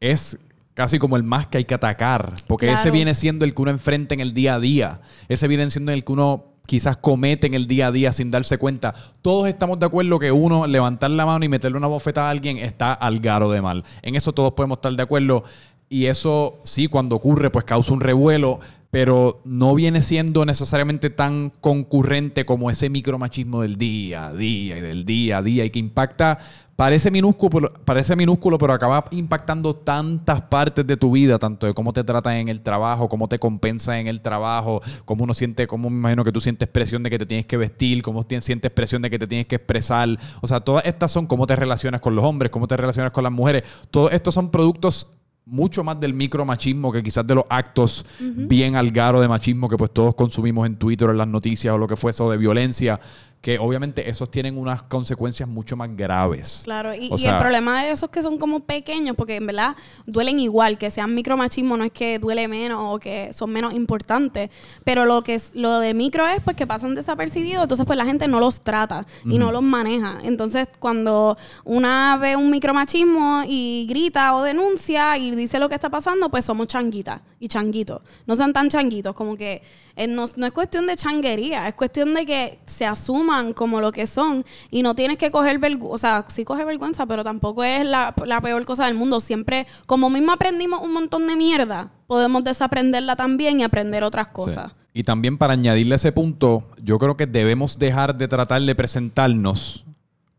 es 0.00 0.36
casi 0.74 0.98
como 0.98 1.16
el 1.16 1.22
más 1.22 1.46
que 1.46 1.58
hay 1.58 1.64
que 1.64 1.74
atacar. 1.74 2.34
Porque 2.48 2.72
ese 2.72 2.90
viene 2.90 3.14
siendo 3.14 3.44
el 3.44 3.54
que 3.54 3.62
uno 3.62 3.70
enfrenta 3.70 4.14
en 4.14 4.20
el 4.20 4.34
día 4.34 4.56
a 4.56 4.60
día. 4.60 5.00
Ese 5.28 5.46
viene 5.46 5.70
siendo 5.70 5.92
el 5.92 6.04
que 6.04 6.12
uno 6.12 6.53
quizás 6.66 6.96
comete 6.96 7.46
en 7.46 7.54
el 7.54 7.66
día 7.66 7.88
a 7.88 7.92
día 7.92 8.12
sin 8.12 8.30
darse 8.30 8.58
cuenta. 8.58 8.94
Todos 9.22 9.48
estamos 9.48 9.78
de 9.78 9.86
acuerdo 9.86 10.18
que 10.18 10.32
uno 10.32 10.66
levantar 10.66 11.10
la 11.10 11.26
mano 11.26 11.44
y 11.44 11.48
meterle 11.48 11.78
una 11.78 11.86
bofetada 11.86 12.28
a 12.28 12.30
alguien 12.30 12.58
está 12.58 12.92
al 12.92 13.20
garo 13.20 13.50
de 13.50 13.62
mal. 13.62 13.84
En 14.02 14.14
eso 14.14 14.32
todos 14.32 14.52
podemos 14.52 14.78
estar 14.78 14.92
de 14.92 15.02
acuerdo. 15.02 15.44
Y 15.88 16.06
eso 16.06 16.58
sí, 16.64 16.88
cuando 16.88 17.16
ocurre, 17.16 17.50
pues 17.50 17.64
causa 17.64 17.92
un 17.92 18.00
revuelo, 18.00 18.60
pero 18.94 19.40
no 19.44 19.74
viene 19.74 20.00
siendo 20.00 20.46
necesariamente 20.46 21.10
tan 21.10 21.50
concurrente 21.60 22.46
como 22.46 22.70
ese 22.70 22.90
micromachismo 22.90 23.60
del 23.60 23.76
día 23.76 24.28
a 24.28 24.32
día 24.32 24.78
y 24.78 24.80
del 24.80 25.04
día 25.04 25.38
a 25.38 25.42
día 25.42 25.64
y 25.64 25.70
que 25.70 25.80
impacta, 25.80 26.38
parece 26.76 27.10
minúsculo, 27.10 27.72
parece 27.84 28.14
minúsculo, 28.14 28.56
pero 28.56 28.72
acaba 28.72 29.04
impactando 29.10 29.74
tantas 29.74 30.42
partes 30.42 30.86
de 30.86 30.96
tu 30.96 31.10
vida, 31.10 31.40
tanto 31.40 31.66
de 31.66 31.74
cómo 31.74 31.92
te 31.92 32.04
tratan 32.04 32.36
en 32.36 32.48
el 32.48 32.60
trabajo, 32.60 33.08
cómo 33.08 33.28
te 33.28 33.40
compensan 33.40 33.96
en 33.96 34.06
el 34.06 34.20
trabajo, 34.20 34.80
cómo 35.04 35.24
uno 35.24 35.34
siente, 35.34 35.66
cómo 35.66 35.90
me 35.90 35.96
imagino 35.96 36.22
que 36.22 36.30
tú 36.30 36.40
sientes 36.40 36.68
presión 36.68 37.02
de 37.02 37.10
que 37.10 37.18
te 37.18 37.26
tienes 37.26 37.46
que 37.46 37.56
vestir, 37.56 38.00
cómo 38.00 38.22
sientes 38.22 38.70
presión 38.70 39.02
de 39.02 39.10
que 39.10 39.18
te 39.18 39.26
tienes 39.26 39.48
que 39.48 39.56
expresar. 39.56 40.08
O 40.40 40.46
sea, 40.46 40.60
todas 40.60 40.86
estas 40.86 41.10
son 41.10 41.26
cómo 41.26 41.48
te 41.48 41.56
relacionas 41.56 42.00
con 42.00 42.14
los 42.14 42.24
hombres, 42.24 42.52
cómo 42.52 42.68
te 42.68 42.76
relacionas 42.76 43.10
con 43.10 43.24
las 43.24 43.32
mujeres. 43.32 43.64
Todos 43.90 44.12
estos 44.12 44.34
son 44.34 44.52
productos 44.52 45.08
mucho 45.46 45.84
más 45.84 46.00
del 46.00 46.14
micromachismo 46.14 46.90
que 46.90 47.02
quizás 47.02 47.26
de 47.26 47.34
los 47.34 47.44
actos 47.48 48.06
bien 48.18 48.76
al 48.76 48.90
garo 48.90 49.20
de 49.20 49.28
machismo 49.28 49.68
que 49.68 49.76
pues 49.76 49.92
todos 49.92 50.14
consumimos 50.14 50.66
en 50.66 50.76
Twitter, 50.76 51.10
en 51.10 51.18
las 51.18 51.28
noticias 51.28 51.74
o 51.74 51.78
lo 51.78 51.86
que 51.86 51.96
fuese, 51.96 52.22
o 52.22 52.30
de 52.30 52.38
violencia, 52.38 52.98
que 53.44 53.58
obviamente 53.58 54.08
esos 54.08 54.30
tienen 54.30 54.56
unas 54.56 54.80
consecuencias 54.84 55.46
mucho 55.46 55.76
más 55.76 55.94
graves. 55.94 56.62
Claro, 56.64 56.94
y, 56.94 57.10
O 57.12 57.16
y 57.16 57.18
sea- 57.18 57.34
el 57.34 57.40
problema 57.42 57.82
de 57.82 57.90
esos 57.90 58.08
que 58.08 58.22
son 58.22 58.38
como 58.38 58.60
pequeños, 58.60 59.14
porque 59.16 59.36
en 59.36 59.46
verdad 59.46 59.76
duelen 60.06 60.40
igual, 60.40 60.78
que 60.78 60.88
sean 60.90 61.14
micromachismo 61.14 61.76
no 61.76 61.84
es 61.84 61.92
que 61.92 62.18
duele 62.18 62.48
menos 62.48 62.80
o 62.82 62.98
que 62.98 63.34
son 63.34 63.50
menos 63.52 63.74
importantes, 63.74 64.48
pero 64.82 65.04
lo 65.04 65.22
que 65.22 65.34
es, 65.34 65.50
lo 65.54 65.78
de 65.80 65.92
micro 65.92 66.26
es 66.26 66.40
pues 66.40 66.56
que 66.56 66.66
pasan 66.66 66.94
desapercibidos, 66.94 67.64
entonces 67.64 67.84
pues 67.84 67.98
la 67.98 68.06
gente 68.06 68.26
no 68.28 68.40
los 68.40 68.62
trata 68.62 69.04
y 69.26 69.36
no 69.36 69.52
los 69.52 69.62
maneja. 69.62 70.20
Entonces 70.22 70.66
cuando 70.78 71.36
una 71.64 72.16
ve 72.16 72.36
un 72.36 72.50
micromachismo 72.50 73.42
y 73.46 73.84
grita 73.86 74.34
o 74.36 74.42
denuncia 74.42 75.18
y 75.18 75.30
dice 75.32 75.58
lo 75.58 75.68
que 75.68 75.74
está 75.74 75.90
pasando, 75.90 76.30
pues 76.30 76.46
somos 76.46 76.66
changuitas 76.68 77.20
y 77.40 77.48
changuitos. 77.48 78.00
No 78.26 78.36
sean 78.36 78.54
tan 78.54 78.70
changuitos, 78.70 79.14
como 79.14 79.36
que 79.36 79.60
eh, 79.96 80.06
no, 80.08 80.24
no 80.36 80.46
es 80.46 80.52
cuestión 80.52 80.86
de 80.86 80.96
changuería, 80.96 81.68
es 81.68 81.74
cuestión 81.74 82.14
de 82.14 82.24
que 82.24 82.58
se 82.64 82.86
asuman 83.34 83.52
como 83.52 83.80
lo 83.80 83.92
que 83.92 84.06
son 84.06 84.44
y 84.70 84.82
no 84.82 84.94
tienes 84.94 85.18
que 85.18 85.30
coger 85.30 85.58
vergüenza, 85.58 85.94
o 85.94 85.98
sea, 85.98 86.24
sí 86.28 86.44
coge 86.44 86.64
vergüenza, 86.64 87.06
pero 87.06 87.24
tampoco 87.24 87.64
es 87.64 87.84
la, 87.86 88.14
la 88.24 88.40
peor 88.40 88.64
cosa 88.64 88.86
del 88.86 88.94
mundo. 88.94 89.20
Siempre, 89.20 89.66
como 89.86 90.10
mismo 90.10 90.32
aprendimos 90.32 90.80
un 90.82 90.92
montón 90.92 91.26
de 91.26 91.36
mierda, 91.36 91.90
podemos 92.06 92.44
desaprenderla 92.44 93.16
también 93.16 93.60
y 93.60 93.64
aprender 93.64 94.02
otras 94.02 94.28
cosas. 94.28 94.70
Sí. 94.70 94.78
Y 94.96 95.02
también 95.02 95.38
para 95.38 95.54
añadirle 95.54 95.96
ese 95.96 96.12
punto, 96.12 96.68
yo 96.80 96.98
creo 96.98 97.16
que 97.16 97.26
debemos 97.26 97.78
dejar 97.78 98.16
de 98.16 98.28
tratar 98.28 98.62
de 98.62 98.74
presentarnos 98.76 99.84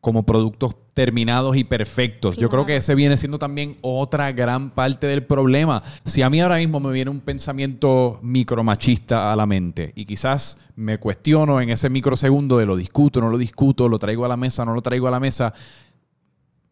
como 0.06 0.22
productos 0.22 0.76
terminados 0.94 1.58
y 1.58 1.63
perfectos. 1.63 2.38
Yo 2.38 2.48
creo 2.48 2.63
que 2.63 2.76
ese 2.76 2.94
viene 2.94 3.18
siendo 3.18 3.39
también 3.39 3.76
otra 3.82 4.32
gran 4.34 4.70
parte 4.70 5.08
del 5.08 5.24
problema. 5.24 5.82
Si 6.04 6.22
a 6.22 6.30
mí 6.30 6.39
ahora 6.41 6.58
mismo 6.58 6.80
me 6.80 6.94
viene 6.94 7.10
un 7.10 7.22
pensamiento 7.22 8.20
micromachista 8.22 9.34
a 9.34 9.36
la 9.36 9.48
mente 9.48 9.94
y 9.96 10.06
quizás 10.06 10.60
me 10.76 11.00
cuestiono 11.00 11.60
en 11.60 11.72
ese 11.72 11.89
microsegundo 11.89 12.60
de 12.60 12.68
lo 12.68 12.76
discuto, 12.76 13.20
no 13.20 13.32
lo 13.32 13.39
discuto, 13.39 13.89
lo 13.89 13.98
traigo 13.98 14.26
a 14.26 14.28
la 14.28 14.38
mesa, 14.38 14.63
no 14.63 14.76
lo 14.76 14.84
traigo 14.84 15.08
a 15.08 15.12
la 15.12 15.20
mesa, 15.20 15.56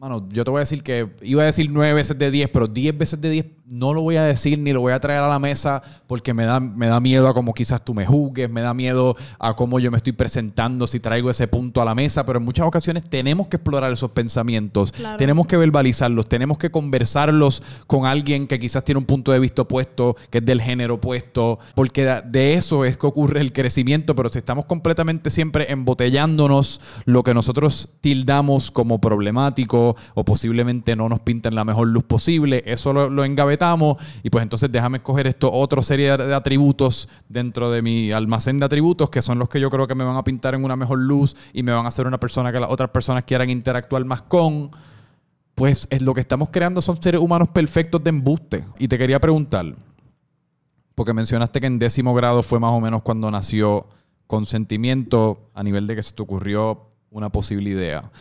Mano, 0.04 0.28
yo 0.34 0.44
te 0.44 0.52
voy 0.52 0.58
a 0.58 0.68
decir 0.68 0.84
que 0.84 1.08
iba 1.22 1.44
a 1.44 1.46
decir 1.46 1.70
nueve 1.72 1.94
veces 1.94 2.18
de 2.20 2.30
diez, 2.30 2.50
pero 2.52 2.68
diez 2.68 2.98
veces 2.98 3.22
de 3.22 3.30
diez 3.30 3.46
no 3.66 3.94
lo 3.94 4.02
voy 4.02 4.18
a 4.18 4.24
decir 4.24 4.60
ni 4.60 4.74
lo 4.74 4.82
voy 4.82 4.92
a 4.92 5.00
traer 5.00 5.22
a 5.22 5.30
la 5.30 5.40
mesa 5.40 5.82
porque 6.08 6.34
me 6.34 6.44
da, 6.44 6.60
me 6.60 6.88
da 6.88 7.00
miedo 7.00 7.26
a 7.30 7.34
cómo 7.34 7.54
quizás 7.54 7.84
tú 7.84 7.94
me 7.94 8.06
juzgues, 8.06 8.50
me 8.50 8.60
da 8.60 8.74
miedo 8.74 9.16
a 9.40 9.56
cómo 9.56 9.80
yo 9.80 9.90
me 9.92 9.98
estoy 9.98 10.12
presentando 10.12 10.86
si 10.88 11.00
traigo 11.00 11.30
ese 11.30 11.48
punto 11.48 11.82
a 11.82 11.86
la 11.86 11.96
mesa, 11.96 12.26
pero 12.26 12.38
en 12.40 12.46
muchas 12.46 12.68
ocasiones 12.68 13.10
tenemos 13.10 13.48
que 13.48 13.56
explorar 13.56 13.94
esos 13.94 14.12
pensamientos, 14.12 14.92
Claro. 14.92 15.16
tenemos 15.18 15.48
que 15.48 15.56
verbalizarlos, 15.56 16.28
tenemos 16.28 16.58
que 16.58 16.70
conversarlos 16.70 17.64
con 17.88 18.06
alguien 18.06 18.46
que 18.46 18.60
quizás 18.60 18.84
tiene 18.84 19.00
un 19.00 19.06
punto 19.06 19.32
de 19.32 19.40
vista 19.40 19.62
opuesto, 19.62 20.18
que 20.30 20.40
es 20.40 20.46
del 20.46 20.62
género 20.62 20.96
opuesto, 20.96 21.58
porque 21.74 22.04
de- 22.04 22.22
de 22.26 22.54
eso 22.56 22.84
es 22.84 22.98
que 22.98 23.08
ocurre 23.08 23.40
el 23.40 23.54
crecimiento, 23.54 24.14
pero 24.16 24.28
si 24.28 24.38
estamos 24.40 24.66
completamente 24.66 25.30
siempre 25.30 25.72
embotellándonos 25.72 26.82
lo 27.06 27.24
que 27.24 27.34
nosotros 27.34 27.88
tildamos 28.02 28.70
como 28.70 29.00
problemático 29.00 29.93
o 30.14 30.24
posiblemente 30.24 30.96
no 30.96 31.10
nos 31.10 31.20
pintan 31.20 31.56
la 31.56 31.64
mejor 31.66 31.88
luz 31.88 32.04
posible, 32.04 32.64
eso 32.66 32.94
lo, 32.94 33.24
engavetamos 33.24 33.98
y 34.22 34.30
pues 34.30 34.44
entonces 34.44 34.72
déjame 34.72 34.98
escoger 34.98 35.28
esto 35.28 35.52
otra 35.52 35.82
serie 35.82 36.18
de, 36.18 36.28
de 36.28 36.36
atributos 36.36 37.10
dentro 37.30 37.72
de 37.72 37.82
mi 37.82 38.12
almacén 38.12 38.60
de 38.60 38.66
atributos 38.66 39.10
que 39.10 39.22
son 39.22 39.40
los 39.40 39.50
que 39.50 39.60
yo 39.60 39.70
creo 39.70 39.88
que 39.88 39.96
me 39.96 40.04
van 40.04 40.18
a 40.18 40.24
pintar 40.24 40.56
en 40.56 40.64
una 40.64 40.76
mejor 40.76 41.00
luz 41.00 41.36
y 41.54 41.64
me 41.64 41.72
van 41.72 41.86
a 41.86 41.90
hacer 41.90 42.08
una 42.08 42.20
persona 42.20 42.52
que 42.52 42.60
las 42.60 42.70
otras 42.70 42.90
personas 42.90 43.24
quieran 43.24 43.50
interactuar 43.50 44.04
más 44.06 44.24
con 44.24 44.72
pues 45.56 45.88
es 45.90 46.02
lo 46.02 46.14
que 46.14 46.22
estamos 46.22 46.50
creando 46.52 46.82
son 46.82 47.02
seres 47.02 47.22
humanos 47.22 47.50
perfectos 47.50 48.04
de 48.04 48.10
embuste. 48.10 48.66
Y 48.80 48.88
te 48.88 48.98
quería 48.98 49.20
preguntar, 49.20 49.76
porque 50.96 51.14
mencionaste 51.14 51.60
que 51.60 51.68
en 51.68 51.80
décimo 51.80 52.14
grado 52.14 52.44
fue 52.44 52.60
más 52.60 52.72
o 52.72 52.80
menos 52.80 53.02
cuando 53.04 53.30
nació 53.30 53.88
consentimiento 54.28 55.52
a 55.54 55.64
nivel 55.64 55.86
de 55.86 55.96
que 55.96 56.02
se 56.02 56.14
te 56.14 56.22
ocurrió 56.22 56.90
una 57.12 57.30
posible 57.30 57.70
idea. 57.70 58.12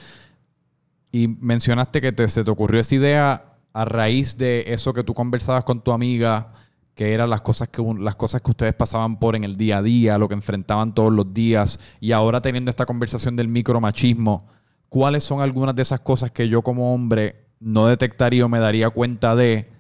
Y 1.13 1.29
mencionaste 1.29 2.01
que 2.01 2.11
te- 2.13 2.27
se 2.29 2.43
te 2.43 2.51
ocurrió 2.51 2.81
esa 2.81 2.95
idea 2.95 3.45
a 3.75 3.85
raíz 3.85 4.37
de 4.39 4.65
eso 4.69 4.93
que 4.93 5.05
tú 5.05 5.15
conversabas 5.15 5.63
con 5.65 5.81
tu 5.83 5.93
amiga, 5.93 6.53
que 6.95 7.15
eran 7.15 7.31
las 7.31 7.41
cosas 7.43 7.69
que, 7.69 7.83
las 8.01 8.17
cosas 8.17 8.43
que 8.43 8.51
ustedes 8.51 8.75
pasaban 8.75 9.19
por 9.19 9.37
en 9.37 9.45
el 9.45 9.57
día 9.57 9.79
a 9.79 9.83
día, 9.83 10.19
lo 10.19 10.29
que 10.29 10.35
enfrentaban 10.35 10.95
todos 10.95 11.13
los 11.13 11.33
días, 11.33 11.79
y 12.01 12.13
ahora 12.13 12.41
teniendo 12.43 12.71
esta 12.71 12.85
conversación 12.87 13.37
del 13.37 13.49
micromachismo, 13.49 14.47
¿cuáles 14.89 15.25
son 15.25 15.41
algunas 15.41 15.75
de 15.75 15.83
esas 15.83 16.01
cosas 16.01 16.31
que 16.31 16.49
yo 16.49 16.63
como 16.63 16.93
hombre 16.95 17.47
no 17.61 17.87
detectaría 17.87 18.45
o 18.45 18.49
me 18.49 18.59
daría 18.59 18.91
cuenta 18.91 19.35
de, 19.37 19.71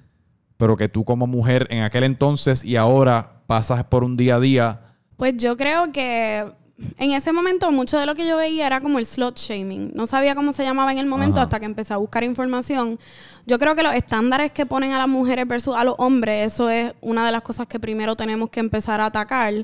pero 0.56 0.76
que 0.76 0.88
tú 0.88 1.04
como 1.04 1.26
mujer 1.26 1.66
en 1.70 1.82
aquel 1.82 2.04
entonces 2.04 2.64
y 2.64 2.76
ahora 2.76 3.42
pasas 3.46 3.84
por 3.84 4.04
un 4.04 4.16
día 4.16 4.36
a 4.36 4.40
día? 4.40 4.80
Pues 5.18 5.36
yo 5.36 5.56
creo 5.56 5.92
que 5.92 6.50
en 6.98 7.12
ese 7.12 7.32
momento 7.32 7.70
mucho 7.72 7.98
de 7.98 8.06
lo 8.06 8.14
que 8.14 8.26
yo 8.26 8.36
veía 8.36 8.66
era 8.66 8.80
como 8.80 8.98
el 8.98 9.06
slot 9.06 9.38
shaming. 9.38 9.92
No 9.94 10.06
sabía 10.06 10.34
cómo 10.34 10.52
se 10.52 10.62
llamaba 10.62 10.92
en 10.92 10.98
el 10.98 11.06
momento 11.06 11.40
hasta 11.40 11.60
que 11.60 11.66
empecé 11.66 11.94
a 11.94 11.96
buscar 11.96 12.24
información. 12.24 12.98
Yo 13.46 13.58
creo 13.58 13.74
que 13.74 13.82
los 13.82 13.94
estándares 13.94 14.52
que 14.52 14.66
ponen 14.66 14.92
a 14.92 14.98
las 14.98 15.08
mujeres 15.08 15.46
versus 15.48 15.74
a 15.74 15.84
los 15.84 15.94
hombres, 15.98 16.52
eso 16.52 16.70
es 16.70 16.92
una 17.00 17.26
de 17.26 17.32
las 17.32 17.42
cosas 17.42 17.66
que 17.66 17.80
primero 17.80 18.16
tenemos 18.16 18.50
que 18.50 18.60
empezar 18.60 19.00
a 19.00 19.06
atacar. 19.06 19.54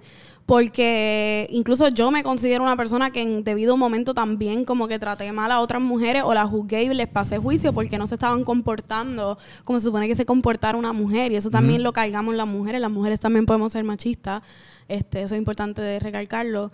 Porque 0.47 1.47
incluso 1.51 1.89
yo 1.89 2.11
me 2.11 2.23
considero 2.23 2.63
una 2.63 2.75
persona 2.75 3.11
que 3.11 3.21
en 3.21 3.45
debido 3.45 3.77
momento 3.77 4.15
también 4.15 4.65
como 4.65 4.89
que 4.89 4.99
traté 4.99 5.31
mal 5.31 5.53
a 5.53 5.61
otras 5.61 5.83
mujeres 5.83 6.23
o 6.25 6.33
las 6.33 6.49
juzgué 6.49 6.85
y 6.85 6.89
les 6.89 7.07
pasé 7.07 7.37
juicio 7.37 7.75
porque 7.75 7.99
no 7.99 8.07
se 8.07 8.15
estaban 8.15 8.45
comportando 8.45 9.37
como 9.65 9.79
se 9.79 9.85
supone 9.85 10.09
que 10.09 10.15
se 10.15 10.25
comportara 10.25 10.79
una 10.79 10.95
mujer. 10.95 11.33
Y 11.33 11.37
eso 11.37 11.51
también 11.51 11.83
lo 11.83 11.93
cargamos 11.93 12.35
las 12.35 12.49
mujeres. 12.49 12.81
Las 12.81 12.91
mujeres 12.91 13.21
también 13.21 13.45
podemos 13.45 13.73
ser 13.73 13.85
machistas. 13.85 14.43
Este, 14.89 15.21
eso 15.21 15.35
es 15.35 15.39
importante 15.39 15.83
de 15.83 16.01
recalcarlo. 16.01 16.73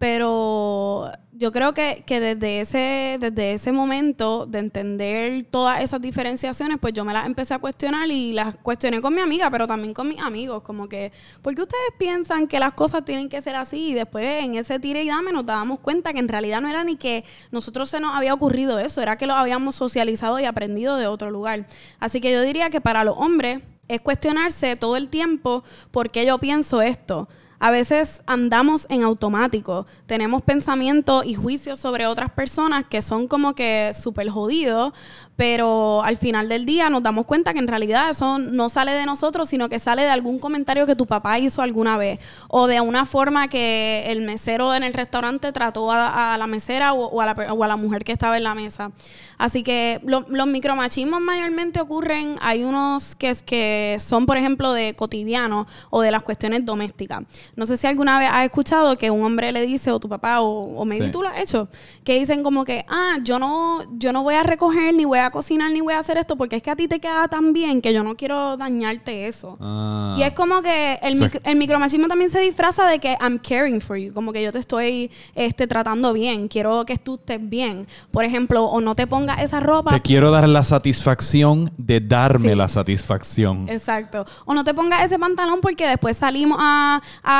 Pero 0.00 1.12
yo 1.32 1.52
creo 1.52 1.74
que, 1.74 2.04
que, 2.06 2.20
desde, 2.20 2.62
ese, 2.62 3.18
desde 3.20 3.52
ese 3.52 3.70
momento 3.70 4.46
de 4.46 4.60
entender 4.60 5.44
todas 5.50 5.82
esas 5.82 6.00
diferenciaciones, 6.00 6.78
pues 6.80 6.94
yo 6.94 7.04
me 7.04 7.12
las 7.12 7.26
empecé 7.26 7.52
a 7.52 7.58
cuestionar 7.58 8.10
y 8.10 8.32
las 8.32 8.56
cuestioné 8.56 9.02
con 9.02 9.14
mi 9.14 9.20
amiga, 9.20 9.50
pero 9.50 9.66
también 9.66 9.92
con 9.92 10.08
mis 10.08 10.18
amigos. 10.22 10.62
Como 10.62 10.88
que, 10.88 11.12
¿por 11.42 11.54
qué 11.54 11.60
ustedes 11.60 11.92
piensan 11.98 12.46
que 12.46 12.58
las 12.58 12.72
cosas 12.72 13.04
tienen 13.04 13.28
que 13.28 13.42
ser 13.42 13.56
así? 13.56 13.90
Y 13.90 13.92
después 13.92 14.42
en 14.42 14.54
ese 14.54 14.78
tire 14.80 15.04
y 15.04 15.08
dame 15.08 15.32
nos 15.32 15.44
dábamos 15.44 15.80
cuenta 15.80 16.14
que 16.14 16.20
en 16.20 16.28
realidad 16.28 16.62
no 16.62 16.70
era 16.70 16.82
ni 16.82 16.96
que 16.96 17.22
nosotros 17.50 17.90
se 17.90 18.00
nos 18.00 18.16
había 18.16 18.32
ocurrido 18.32 18.78
eso, 18.78 19.02
era 19.02 19.18
que 19.18 19.26
lo 19.26 19.34
habíamos 19.34 19.74
socializado 19.74 20.40
y 20.40 20.46
aprendido 20.46 20.96
de 20.96 21.08
otro 21.08 21.30
lugar. 21.30 21.66
Así 21.98 22.22
que 22.22 22.32
yo 22.32 22.40
diría 22.40 22.70
que 22.70 22.80
para 22.80 23.04
los 23.04 23.16
hombres 23.18 23.60
es 23.86 24.00
cuestionarse 24.00 24.76
todo 24.76 24.96
el 24.96 25.10
tiempo 25.10 25.62
por 25.90 26.10
qué 26.10 26.24
yo 26.24 26.38
pienso 26.38 26.80
esto 26.80 27.28
a 27.60 27.70
veces 27.70 28.22
andamos 28.26 28.86
en 28.88 29.02
automático. 29.02 29.86
Tenemos 30.06 30.40
pensamientos 30.42 31.26
y 31.26 31.34
juicios 31.34 31.78
sobre 31.78 32.06
otras 32.06 32.30
personas 32.30 32.86
que 32.86 33.02
son 33.02 33.28
como 33.28 33.54
que 33.54 33.92
súper 33.94 34.30
jodidos, 34.30 34.94
pero 35.36 36.02
al 36.02 36.16
final 36.16 36.48
del 36.48 36.64
día 36.64 36.88
nos 36.88 37.02
damos 37.02 37.26
cuenta 37.26 37.52
que 37.52 37.58
en 37.58 37.68
realidad 37.68 38.08
eso 38.10 38.38
no 38.38 38.70
sale 38.70 38.92
de 38.92 39.04
nosotros, 39.04 39.48
sino 39.48 39.68
que 39.68 39.78
sale 39.78 40.02
de 40.02 40.08
algún 40.08 40.38
comentario 40.38 40.86
que 40.86 40.96
tu 40.96 41.06
papá 41.06 41.38
hizo 41.38 41.60
alguna 41.60 41.98
vez 41.98 42.18
o 42.48 42.66
de 42.66 42.80
una 42.80 43.04
forma 43.04 43.48
que 43.48 44.04
el 44.06 44.22
mesero 44.22 44.74
en 44.74 44.82
el 44.82 44.94
restaurante 44.94 45.52
trató 45.52 45.92
a, 45.92 46.36
la 46.38 46.46
mesera 46.46 46.94
o, 46.94 47.20
a 47.20 47.34
la, 47.68 47.76
mujer 47.76 48.04
que 48.04 48.12
estaba 48.12 48.38
en 48.38 48.44
la 48.44 48.54
mesa. 48.54 48.90
Así 49.36 49.62
que 49.62 50.00
los 50.02 50.46
micromachismos 50.46 51.20
mayormente 51.20 51.80
ocurren, 51.80 52.36
hay 52.40 52.64
unos 52.64 53.14
que 53.16 53.96
son, 53.98 54.24
por 54.24 54.38
ejemplo, 54.38 54.72
de 54.72 54.94
cotidiano 54.94 55.66
o 55.90 56.00
de 56.00 56.10
las 56.10 56.22
cuestiones 56.22 56.64
domésticas. 56.64 57.22
No 57.56 57.66
sé 57.66 57.76
si 57.76 57.86
alguna 57.86 58.18
vez 58.18 58.28
has 58.32 58.44
escuchado 58.44 58.96
que 58.96 59.10
un 59.10 59.24
hombre 59.24 59.52
le 59.52 59.66
dice, 59.66 59.90
o 59.90 59.98
tu 59.98 60.08
papá, 60.08 60.40
o, 60.40 60.76
o 60.76 60.84
maybe 60.84 61.08
tú 61.08 61.22
lo 61.22 61.28
has 61.28 61.38
hecho, 61.38 61.68
que 62.04 62.18
dicen 62.18 62.42
como 62.42 62.64
que, 62.64 62.84
ah, 62.88 63.18
yo 63.22 63.38
no, 63.38 63.80
yo 63.98 64.12
no 64.12 64.22
voy 64.22 64.34
a 64.34 64.42
recoger, 64.42 64.94
ni 64.94 65.04
voy 65.04 65.18
a 65.18 65.30
cocinar, 65.30 65.70
ni 65.70 65.80
voy 65.80 65.94
a 65.94 65.98
hacer 65.98 66.16
esto, 66.18 66.36
porque 66.36 66.56
es 66.56 66.62
que 66.62 66.70
a 66.70 66.76
ti 66.76 66.88
te 66.88 67.00
queda 67.00 67.28
tan 67.28 67.52
bien 67.52 67.80
que 67.80 67.92
yo 67.92 68.02
no 68.02 68.16
quiero 68.16 68.56
dañarte 68.56 69.26
eso. 69.26 69.56
Ah. 69.60 70.16
Y 70.18 70.22
es 70.22 70.32
como 70.32 70.62
que 70.62 70.98
el, 71.02 71.30
el 71.44 71.56
micromachismo 71.56 72.08
también 72.08 72.30
se 72.30 72.40
disfraza 72.40 72.86
de 72.86 72.98
que 72.98 73.16
I'm 73.20 73.38
caring 73.38 73.80
for 73.80 73.96
you, 73.96 74.12
como 74.12 74.32
que 74.32 74.42
yo 74.42 74.52
te 74.52 74.58
estoy 74.58 75.10
este, 75.34 75.66
tratando 75.66 76.12
bien, 76.12 76.48
quiero 76.48 76.84
que 76.84 76.98
tú 76.98 77.16
estés 77.16 77.46
bien. 77.48 77.86
Por 78.10 78.24
ejemplo, 78.24 78.64
o 78.64 78.80
no 78.80 78.94
te 78.94 79.06
pongas 79.06 79.42
esa 79.42 79.60
ropa. 79.60 79.90
Te 79.90 80.00
quiero 80.00 80.30
dar 80.30 80.48
la 80.48 80.62
satisfacción 80.62 81.72
de 81.76 82.00
darme 82.00 82.54
la 82.54 82.68
satisfacción. 82.68 83.68
Exacto. 83.68 84.24
O 84.44 84.54
no 84.54 84.64
te 84.64 84.74
pongas 84.74 85.04
ese 85.04 85.18
pantalón 85.18 85.60
porque 85.60 85.86
después 85.86 86.16
salimos 86.16 86.58
a 86.60 87.00
a 87.22 87.39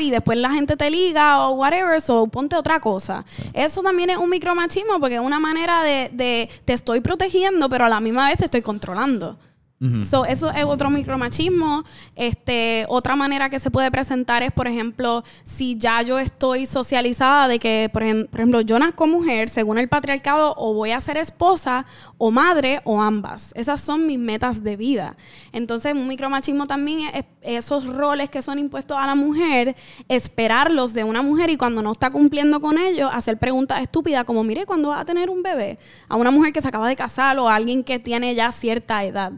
y 0.00 0.10
después 0.10 0.38
la 0.38 0.50
gente 0.50 0.76
te 0.76 0.90
liga 0.90 1.46
o 1.46 1.52
whatever, 1.52 2.00
so 2.00 2.26
ponte 2.26 2.56
otra 2.56 2.80
cosa. 2.80 3.24
Eso 3.52 3.82
también 3.82 4.10
es 4.10 4.16
un 4.18 4.30
micromachismo 4.30 5.00
porque 5.00 5.16
es 5.16 5.20
una 5.20 5.40
manera 5.40 5.82
de, 5.82 6.10
de 6.12 6.48
te 6.64 6.72
estoy 6.72 7.00
protegiendo, 7.00 7.68
pero 7.68 7.84
a 7.84 7.88
la 7.88 8.00
misma 8.00 8.28
vez 8.28 8.38
te 8.38 8.44
estoy 8.44 8.62
controlando 8.62 9.36
eso 9.80 10.24
es 10.24 10.42
otro 10.64 10.90
micromachismo. 10.90 11.84
Este, 12.16 12.84
otra 12.88 13.14
manera 13.14 13.48
que 13.48 13.58
se 13.60 13.70
puede 13.70 13.90
presentar 13.90 14.42
es, 14.42 14.52
por 14.52 14.66
ejemplo, 14.66 15.22
si 15.44 15.78
ya 15.78 16.02
yo 16.02 16.18
estoy 16.18 16.66
socializada 16.66 17.46
de 17.46 17.58
que, 17.58 17.88
por, 17.92 18.02
ejemplo, 18.02 18.60
yo 18.60 18.78
nazco 18.78 19.06
mujer, 19.06 19.48
según 19.48 19.78
el 19.78 19.88
patriarcado, 19.88 20.54
o 20.56 20.74
voy 20.74 20.90
a 20.90 21.00
ser 21.00 21.16
esposa, 21.16 21.86
o 22.16 22.30
madre, 22.30 22.80
o 22.84 23.00
ambas. 23.00 23.52
Esas 23.54 23.80
son 23.80 24.06
mis 24.06 24.18
metas 24.18 24.64
de 24.64 24.76
vida. 24.76 25.16
Entonces, 25.52 25.94
un 25.94 26.08
micromachismo 26.08 26.66
también 26.66 27.00
es 27.14 27.24
esos 27.40 27.86
roles 27.86 28.30
que 28.30 28.42
son 28.42 28.58
impuestos 28.58 28.96
a 28.96 29.06
la 29.06 29.14
mujer, 29.14 29.74
esperarlos 30.08 30.92
de 30.92 31.04
una 31.04 31.22
mujer 31.22 31.50
y 31.50 31.56
cuando 31.56 31.82
no 31.82 31.92
está 31.92 32.10
cumpliendo 32.10 32.60
con 32.60 32.78
ellos, 32.78 33.10
hacer 33.12 33.38
preguntas 33.38 33.80
estúpidas 33.80 34.24
como, 34.24 34.44
mire, 34.44 34.66
¿cuándo 34.66 34.88
va 34.88 35.00
a 35.00 35.04
tener 35.04 35.30
un 35.30 35.42
bebé? 35.42 35.78
A 36.08 36.16
una 36.16 36.30
mujer 36.30 36.52
que 36.52 36.60
se 36.60 36.68
acaba 36.68 36.88
de 36.88 36.96
casar 36.96 37.38
o 37.38 37.48
a 37.48 37.54
alguien 37.54 37.84
que 37.84 37.98
tiene 37.98 38.34
ya 38.34 38.52
cierta 38.52 39.04
edad. 39.04 39.32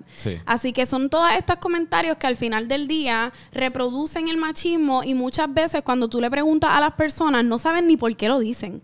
Así 0.46 0.72
que 0.72 0.86
son 0.86 1.10
todos 1.10 1.32
estos 1.32 1.56
comentarios 1.56 2.16
que 2.16 2.26
al 2.26 2.36
final 2.36 2.68
del 2.68 2.88
día 2.88 3.32
reproducen 3.52 4.28
el 4.28 4.36
machismo 4.36 5.02
y 5.04 5.14
muchas 5.14 5.52
veces 5.52 5.82
cuando 5.82 6.08
tú 6.08 6.20
le 6.20 6.30
preguntas 6.30 6.70
a 6.72 6.80
las 6.80 6.94
personas 6.94 7.44
no 7.44 7.58
saben 7.58 7.86
ni 7.86 7.96
por 7.96 8.14
qué 8.16 8.28
lo 8.28 8.38
dicen. 8.38 8.82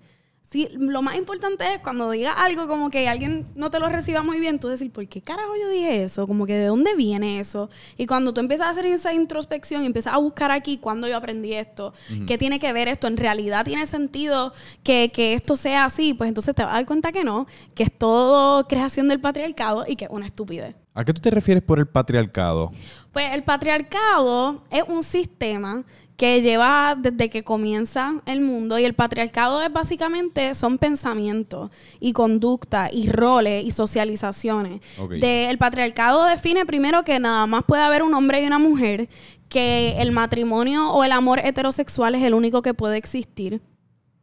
Sí, 0.57 0.71
lo 0.79 1.03
más 1.03 1.17
importante 1.17 1.67
es 1.75 1.81
cuando 1.81 2.11
digas 2.11 2.33
algo 2.39 2.67
como 2.67 2.89
que 2.89 3.07
alguien 3.11 3.47
no 3.57 3.71
te 3.71 3.79
lo 3.79 3.91
reciba 3.91 4.23
muy 4.23 4.41
bien, 4.41 4.59
tú 4.59 4.69
decir, 4.69 4.91
¿por 4.91 5.07
qué 5.07 5.21
carajo 5.21 5.53
yo 5.55 5.69
dije 5.69 6.03
eso? 6.03 6.27
Como 6.27 6.47
que 6.47 6.57
de 6.57 6.65
dónde 6.65 6.95
viene 6.95 7.41
eso. 7.41 7.69
Y 7.99 8.07
cuando 8.07 8.33
tú 8.33 8.41
empiezas 8.41 8.69
a 8.69 8.71
hacer 8.71 8.87
esa 8.87 9.13
introspección 9.13 9.83
y 9.83 9.85
empiezas 9.85 10.15
a 10.15 10.17
buscar 10.17 10.51
aquí 10.51 10.79
cuándo 10.79 11.07
yo 11.09 11.19
aprendí 11.19 11.53
esto, 11.53 11.93
qué 12.27 12.39
tiene 12.39 12.59
que 12.59 12.73
ver 12.73 12.89
esto, 12.89 13.07
en 13.07 13.19
realidad 13.19 13.67
tiene 13.67 13.85
sentido 13.85 14.55
que, 14.83 15.11
que, 15.13 15.35
esto 15.35 15.57
sea 15.57 15.85
así, 15.85 16.15
pues 16.15 16.29
entonces 16.29 16.55
te 16.55 16.63
vas 16.63 16.73
a 16.73 16.77
dar 16.77 16.87
cuenta 16.87 17.13
que 17.13 17.23
no, 17.23 17.47
que 17.75 17.83
es 17.83 17.93
todo 17.93 18.67
creación 18.67 19.09
del 19.09 19.21
patriarcado 19.21 19.85
y 19.87 19.97
que 19.97 20.07
es 20.07 20.11
una 20.11 20.25
estupidez. 20.25 20.75
¿A 20.95 21.05
qué 21.05 21.13
tú 21.13 21.21
te 21.21 21.31
refieres 21.31 21.63
por 21.63 21.79
el 21.79 21.87
patriarcado? 21.87 22.73
Pues 23.13 23.35
el 23.35 23.43
patriarcado 23.43 24.65
es 24.71 24.85
un 24.89 25.03
sistema 25.03 25.85
que 26.17 26.41
lleva 26.41 26.97
desde 26.99 27.29
que 27.29 27.45
comienza 27.45 28.15
el 28.27 28.41
mundo 28.41 28.79
y 28.79 28.85
el 28.85 28.95
patriarcado 28.95 29.63
es 29.63 29.73
básicamente 29.73 30.55
son 30.55 30.79
pensamientos 30.79 31.71
y 32.01 32.13
conducta 32.13 32.89
y 32.91 33.09
roles 33.09 33.65
y 33.65 33.71
socializaciones. 33.71 34.81
el 35.11 35.59
patriarcado 35.59 36.25
define 36.25 36.65
primero 36.65 37.05
que 37.05 37.19
nada 37.21 37.47
más 37.47 37.65
puede 37.65 37.83
haber 37.83 38.03
un 38.03 38.15
hombre 38.15 38.43
y 38.43 38.47
una 38.47 38.59
mujer, 38.59 39.09
que 39.49 40.01
el 40.01 40.11
matrimonio 40.11 40.91
o 40.91 41.05
el 41.05 41.13
amor 41.13 41.39
heterosexual 41.39 42.15
es 42.15 42.23
el 42.23 42.35
único 42.35 42.63
que 42.63 42.75
puede 42.75 42.97
existir 42.97 43.61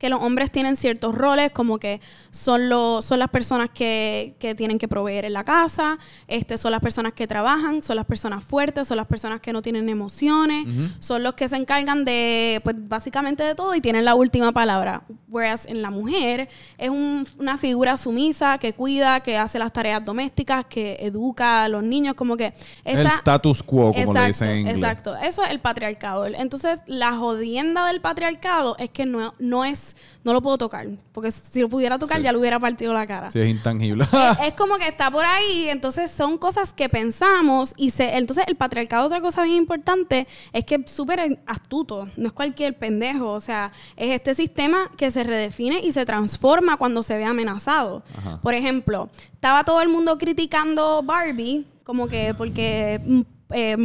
que 0.04 0.10
los 0.10 0.20
hombres 0.22 0.52
tienen 0.52 0.76
ciertos 0.76 1.16
roles, 1.16 1.52
como 1.52 1.80
que 1.80 2.02
son, 2.30 2.68
los 2.68 3.06
son 3.06 3.20
las 3.20 3.30
personas 3.30 3.70
que, 3.70 4.36
que, 4.38 4.54
tienen 4.54 4.78
que 4.78 4.90
proveer 4.90 5.24
en 5.24 5.32
la 5.32 5.46
casa, 5.46 5.98
este, 6.28 6.58
son 6.58 6.72
las 6.72 6.82
personas 6.82 7.14
que 7.14 7.26
trabajan, 7.26 7.82
son 7.82 7.96
las 7.96 8.06
personas 8.06 8.44
fuertes, 8.44 8.86
son 8.86 8.98
las 8.98 9.08
personas 9.08 9.40
que 9.40 9.54
no 9.54 9.62
tienen 9.62 9.88
emociones, 9.88 10.68
son 11.00 11.24
los 11.24 11.36
que 11.36 11.48
se 11.48 11.56
encargan 11.56 12.04
de, 12.04 12.60
pues 12.66 12.76
básicamente 12.86 13.44
de 13.44 13.56
todo 13.56 13.74
y 13.76 13.80
tienen 13.80 14.04
la 14.04 14.14
última 14.16 14.52
palabra. 14.52 15.04
Whereas 15.30 15.66
en 15.68 15.82
la 15.82 15.90
mujer 15.90 16.50
es 16.78 16.90
una 16.90 17.58
figura 17.58 17.96
sumisa 17.96 18.58
que 18.58 18.74
cuida, 18.74 19.22
que 19.22 19.38
hace 19.38 19.58
las 19.58 19.72
tareas 19.72 20.04
domésticas, 20.04 20.66
que 20.66 20.98
educa 21.00 21.64
a 21.64 21.70
los 21.70 21.82
niños, 21.82 22.16
como 22.16 22.36
que... 22.36 22.54
el 22.84 23.08
status 23.08 23.64
quo, 23.64 23.94
como 23.94 24.14
le 24.14 24.28
dicen 24.28 24.50
en 24.50 24.58
inglés. 24.58 24.76
Exacto, 24.76 25.16
eso 25.16 25.44
es 25.44 25.52
el 25.52 25.62
patriarcado. 25.62 26.26
Entonces, 26.26 26.82
la 26.88 27.14
jodienda 27.14 27.88
del 27.88 28.02
patriarcado 28.02 28.76
es 28.80 28.90
que 28.90 29.06
no, 29.06 29.34
no 29.40 29.64
es 29.64 29.93
no 30.24 30.34
lo 30.34 30.42
puedo 30.42 30.58
tocar. 30.58 30.88
Porque 31.12 31.32
si 31.32 31.62
lo 31.62 31.70
pudiera 31.70 32.00
tocar, 32.00 32.22
ya 32.22 32.32
le 32.32 32.38
hubiera 32.38 32.60
partido 32.60 32.94
la 32.94 33.06
cara. 33.06 33.32
Sí, 33.32 33.40
es 33.40 33.50
intangible. 33.50 34.06
es, 34.46 34.54
como 34.54 34.78
que 34.78 34.88
está 34.88 35.12
por 35.12 35.26
ahí. 35.26 35.70
Entonces, 35.70 36.12
son 36.12 36.38
cosas 36.38 36.74
que 36.74 36.90
pensamos. 36.90 37.74
Y 37.78 37.92
se, 37.92 38.18
entonces, 38.18 38.46
el 38.48 38.56
patriarcado, 38.56 39.06
otra 39.06 39.22
cosa 39.22 39.44
bien 39.44 39.58
importante, 39.58 40.28
es 40.52 40.66
que 40.66 40.76
es 40.76 40.92
súper 40.92 41.40
astuto. 41.46 42.08
No 42.18 42.28
es 42.28 42.34
cualquier 42.34 42.78
pendejo. 42.78 43.32
O 43.32 43.42
sea, 43.42 43.72
es 43.96 44.12
este 44.12 44.34
sistema 44.34 44.90
que 44.98 45.12
se 45.12 45.24
redefine 45.24 45.80
y 45.80 45.92
se 45.92 46.06
transforma 46.06 46.78
cuando 46.78 47.04
se 47.04 47.18
ve 47.18 47.26
amenazado. 47.26 48.04
Por 48.42 48.54
ejemplo, 48.54 49.10
estaba 49.34 49.64
todo 49.64 49.82
el 49.82 49.90
mundo 49.90 50.18
criticando 50.18 51.04
Barbie 51.04 51.66
como 51.84 52.08
que 52.08 52.34
porque 52.34 53.26
eh, 53.54 53.78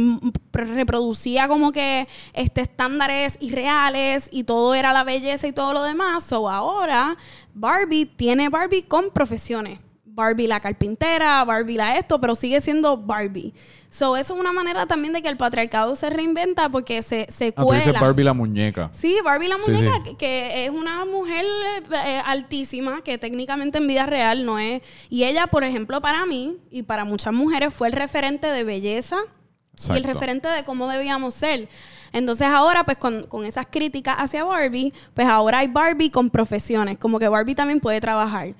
reproducía 0.51 1.47
como 1.47 1.71
que 1.71 2.07
este, 2.33 2.61
estándares 2.61 3.37
irreales 3.39 4.29
y 4.31 4.43
todo 4.43 4.75
era 4.75 4.93
la 4.93 5.03
belleza 5.03 5.47
y 5.47 5.53
todo 5.53 5.73
lo 5.73 5.83
demás. 5.83 6.31
O 6.31 6.49
ahora 6.49 7.17
Barbie 7.53 8.05
tiene 8.05 8.49
Barbie 8.49 8.83
con 8.83 9.11
profesiones. 9.11 9.79
Barbie 10.19 10.47
la 10.47 10.59
carpintera, 10.59 11.45
Barbie 11.45 11.77
la 11.77 11.97
esto, 11.97 12.19
pero 12.19 12.35
sigue 12.35 12.59
siendo 12.59 12.97
Barbie. 12.97 13.53
So, 13.89 14.17
eso 14.17 14.33
es 14.33 14.39
una 14.39 14.51
manera 14.51 14.85
también 14.85 15.13
de 15.13 15.21
que 15.21 15.29
el 15.29 15.37
patriarcado 15.37 15.95
se 15.95 16.09
reinventa 16.09 16.69
porque 16.69 17.01
se, 17.01 17.25
se 17.29 17.53
ah, 17.55 17.63
cuela. 17.63 17.99
Barbie 17.99 18.23
la 18.23 18.33
muñeca. 18.33 18.91
Sí, 18.93 19.17
Barbie 19.23 19.47
la 19.47 19.57
muñeca, 19.57 20.03
Que, 20.17 20.65
es 20.65 20.71
una 20.71 21.05
mujer 21.05 21.45
eh, 22.05 22.21
altísima, 22.25 23.01
que 23.01 23.17
técnicamente 23.17 23.77
en 23.77 23.87
vida 23.87 24.05
real 24.05 24.45
no 24.45 24.59
es. 24.59 24.81
Y 25.09 25.23
ella, 25.23 25.47
por 25.47 25.63
ejemplo, 25.63 26.01
para 26.01 26.25
mí 26.25 26.57
y 26.69 26.83
para 26.83 27.05
muchas 27.05 27.33
mujeres 27.33 27.73
fue 27.73 27.87
el 27.87 27.93
referente 27.93 28.47
de 28.47 28.63
belleza, 28.63 29.17
y 29.87 29.91
el 29.91 30.03
referente 30.03 30.47
de 30.47 30.63
cómo 30.63 30.87
debíamos 30.87 31.33
ser. 31.33 31.69
Entonces 32.11 32.47
ahora, 32.47 32.83
pues 32.83 32.97
con, 32.97 33.23
con, 33.23 33.45
esas 33.45 33.67
críticas 33.69 34.15
hacia 34.17 34.43
Barbie, 34.43 34.93
pues 35.13 35.27
ahora 35.27 35.59
hay 35.59 35.67
Barbie 35.67 36.09
con 36.09 36.29
profesiones, 36.29 36.97
como 36.97 37.19
que 37.19 37.27
Barbie 37.27 37.55
también 37.55 37.79
puede 37.79 38.01
trabajar. 38.01 38.53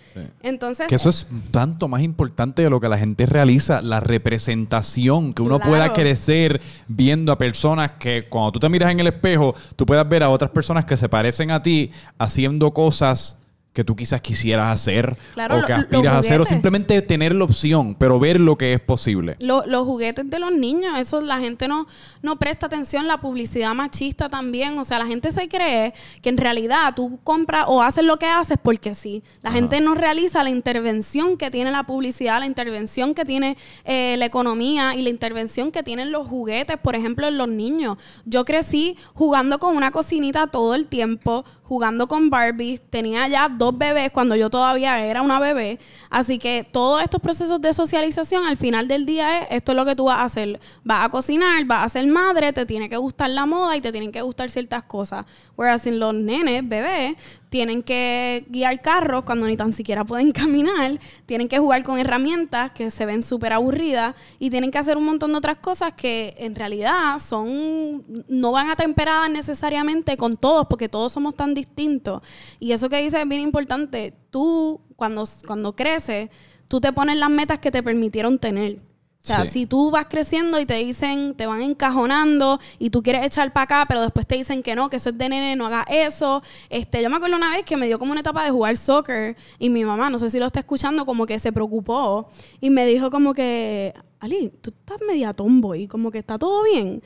Entonces... 0.43 0.87
Que 0.87 0.95
eso 0.95 1.09
es 1.09 1.27
tanto 1.51 1.87
más 1.87 2.01
importante 2.01 2.61
de 2.61 2.69
lo 2.69 2.79
que 2.79 2.89
la 2.89 2.97
gente 2.97 3.25
realiza, 3.25 3.81
la 3.81 3.99
representación, 3.99 5.33
que 5.33 5.41
uno 5.41 5.59
pueda 5.59 5.93
crecer 5.93 6.61
viendo 6.87 7.31
a 7.31 7.37
personas 7.37 7.91
que 7.99 8.27
cuando 8.29 8.53
tú 8.53 8.59
te 8.59 8.69
miras 8.69 8.91
en 8.91 8.99
el 8.99 9.07
espejo, 9.07 9.55
tú 9.75 9.85
puedas 9.85 10.07
ver 10.07 10.23
a 10.23 10.29
otras 10.29 10.51
personas 10.51 10.85
que 10.85 10.97
se 10.97 11.09
parecen 11.09 11.51
a 11.51 11.63
ti 11.63 11.91
haciendo 12.17 12.71
cosas 12.71 13.37
que 13.73 13.83
tú 13.83 13.95
quizás 13.95 14.21
quisieras 14.21 14.73
hacer 14.73 15.15
o 15.35 15.65
que 15.65 15.73
aspiras 15.73 16.13
a 16.13 16.17
hacer 16.17 16.41
o 16.41 16.45
simplemente 16.45 17.01
tener 17.01 17.35
la 17.35 17.43
opción, 17.43 17.95
pero 17.95 18.19
ver 18.19 18.39
lo 18.39 18.57
que 18.57 18.73
es 18.73 18.81
posible. 18.81 19.37
los 19.39 19.85
juguetes 19.85 20.29
de 20.29 20.39
los 20.39 20.51
niños, 20.51 20.97
eso 20.97 21.21
la 21.21 21.39
gente 21.39 21.67
no, 21.67 21.87
no 22.21 22.37
presta 22.37 22.65
atención, 22.65 23.07
la 23.07 23.21
publicidad 23.21 23.73
machista 23.75 24.27
también, 24.27 24.77
o 24.77 24.83
sea, 24.83 24.97
la 24.97 25.05
gente 25.05 25.31
se 25.31 25.47
cree 25.47 25.93
que 26.21 26.29
en 26.29 26.37
realidad 26.37 26.93
tú 26.95 27.19
compras 27.23 27.65
o 27.67 27.81
haces 27.81 28.03
lo 28.03 28.17
que 28.17 28.25
haces 28.25 28.57
porque 28.61 28.95
sí. 28.95 29.23
La 29.41 29.51
gente 29.51 29.81
no 29.81 29.93
realiza 29.93 30.43
la 30.43 30.49
intervención 30.49 31.37
que 31.37 31.51
tiene 31.51 31.71
la 31.71 31.83
publicidad, 31.83 32.39
la 32.39 32.47
intervención 32.47 33.13
que 33.13 33.23
tiene 33.23 33.55
eh, 33.85 34.15
la 34.17 34.25
economía 34.25 34.95
y 34.95 35.03
la 35.03 35.09
intervención 35.09 35.71
que 35.71 35.83
tienen 35.83 36.11
los 36.11 36.27
juguetes, 36.27 36.77
por 36.77 36.95
ejemplo, 36.95 37.27
en 37.27 37.37
los 37.37 37.49
niños. 37.49 37.97
Yo 38.25 38.45
crecí 38.45 38.97
jugando 39.13 39.59
con 39.59 39.77
una 39.77 39.91
cocinita 39.91 40.47
todo 40.47 40.73
el 40.73 40.87
tiempo, 40.87 41.45
jugando 41.63 42.07
con 42.07 42.31
Barbie, 42.31 42.79
tenía 42.89 43.27
ya 43.27 43.47
dos 43.59 43.77
bebés 43.77 44.09
cuando 44.11 44.35
yo 44.35 44.49
todavía 44.49 45.05
era 45.05 45.21
una 45.21 45.39
bebé. 45.39 45.77
Así 46.09 46.39
que 46.39 46.63
todos 46.63 47.03
estos 47.03 47.21
procesos 47.21 47.61
de 47.61 47.73
socialización 47.73 48.47
al 48.47 48.57
final 48.57 48.87
del 48.87 49.05
día 49.05 49.41
es 49.41 49.47
esto 49.51 49.73
es 49.73 49.75
lo 49.75 49.85
que 49.85 49.95
tú 49.95 50.05
vas 50.05 50.17
a 50.17 50.23
hacer. 50.23 50.59
Vas 50.83 51.05
a 51.05 51.09
cocinar, 51.09 51.63
vas 51.65 51.85
a 51.85 51.89
ser 51.89 52.07
madre, 52.07 52.51
te 52.53 52.65
tiene 52.65 52.89
que 52.89 52.97
gustar 52.97 53.29
la 53.29 53.45
moda 53.45 53.77
y 53.77 53.81
te 53.81 53.91
tienen 53.91 54.11
que 54.11 54.23
gustar 54.23 54.49
ciertas 54.49 54.83
cosas. 54.83 55.25
Whereas 55.55 55.85
en 55.85 55.99
los 55.99 56.15
nenes, 56.15 56.67
bebés, 56.67 57.15
tienen 57.49 57.81
que 57.83 58.45
guiar 58.47 58.81
carros 58.81 59.23
cuando 59.23 59.47
ni 59.47 59.57
tan 59.57 59.73
siquiera 59.73 60.05
pueden 60.05 60.31
caminar, 60.33 60.99
tienen 61.25 61.47
que 61.47 61.59
jugar 61.59 61.83
con 61.83 61.99
herramientas 61.99 62.71
que 62.71 62.91
se 62.91 63.05
ven 63.05 63.23
súper 63.23 63.53
aburridas 63.53 64.15
y 64.37 64.49
tienen 64.49 64.71
que 64.71 64.77
hacer 64.77 64.97
un 64.97 65.05
montón 65.05 65.31
de 65.31 65.39
otras 65.39 65.57
cosas 65.57 65.93
que 65.93 66.35
en 66.37 66.55
realidad 66.55 67.19
son 67.19 68.03
no 68.27 68.51
van 68.51 68.69
atemperadas 68.69 69.29
necesariamente 69.29 70.15
con 70.15 70.37
todos 70.37 70.67
porque 70.67 70.89
todos 70.89 71.11
somos 71.11 71.35
tan 71.35 71.53
distintos. 71.53 72.21
Y 72.59 72.71
eso 72.71 72.89
que 72.89 73.01
dice 73.01 73.19
es 73.21 73.27
bien 73.27 73.41
importante. 73.41 74.13
Tú 74.29 74.81
cuando, 74.95 75.27
cuando 75.47 75.75
creces, 75.75 76.29
tú 76.67 76.79
te 76.79 76.93
pones 76.93 77.17
las 77.17 77.29
metas 77.29 77.59
que 77.59 77.71
te 77.71 77.81
permitieron 77.81 78.37
tener. 78.37 78.88
O 79.21 79.27
sea, 79.27 79.45
si 79.45 79.65
tú 79.65 79.91
vas 79.91 80.05
creciendo 80.09 80.59
y 80.59 80.65
te 80.65 80.75
dicen, 80.75 81.35
te 81.35 81.45
van 81.45 81.61
encajonando 81.61 82.57
y 82.79 82.89
tú 82.89 83.03
quieres 83.03 83.25
echar 83.25 83.51
para 83.51 83.65
acá, 83.65 83.85
pero 83.87 84.01
después 84.01 84.25
te 84.25 84.35
dicen 84.35 84.63
que 84.63 84.75
no, 84.75 84.89
que 84.89 84.95
eso 84.95 85.09
es 85.09 85.17
de 85.17 85.27
nene, 85.27 85.55
no 85.57 85.67
hagas 85.67 85.85
eso. 85.89 86.41
Este, 86.69 87.03
yo 87.03 87.09
me 87.09 87.17
acuerdo 87.17 87.35
una 87.35 87.51
vez 87.51 87.63
que 87.63 87.75
me 87.75 87.85
dio 87.85 87.99
como 87.99 88.11
una 88.13 88.21
etapa 88.21 88.45
de 88.45 88.51
jugar 88.51 88.77
soccer 88.77 89.35
y 89.59 89.69
mi 89.69 89.83
mamá, 89.83 90.09
no 90.09 90.17
sé 90.17 90.29
si 90.29 90.39
lo 90.39 90.45
está 90.45 90.61
escuchando, 90.61 91.05
como 91.05 91.25
que 91.25 91.37
se 91.37 91.51
preocupó 91.51 92.29
y 92.61 92.69
me 92.69 92.85
dijo 92.85 93.11
como 93.11 93.33
que, 93.33 93.93
Ali, 94.19 94.51
tú 94.61 94.69
estás 94.71 95.01
media 95.05 95.33
tomboy, 95.33 95.87
como 95.87 96.11
que 96.11 96.19
está 96.19 96.37
todo 96.37 96.63
bien. 96.63 97.03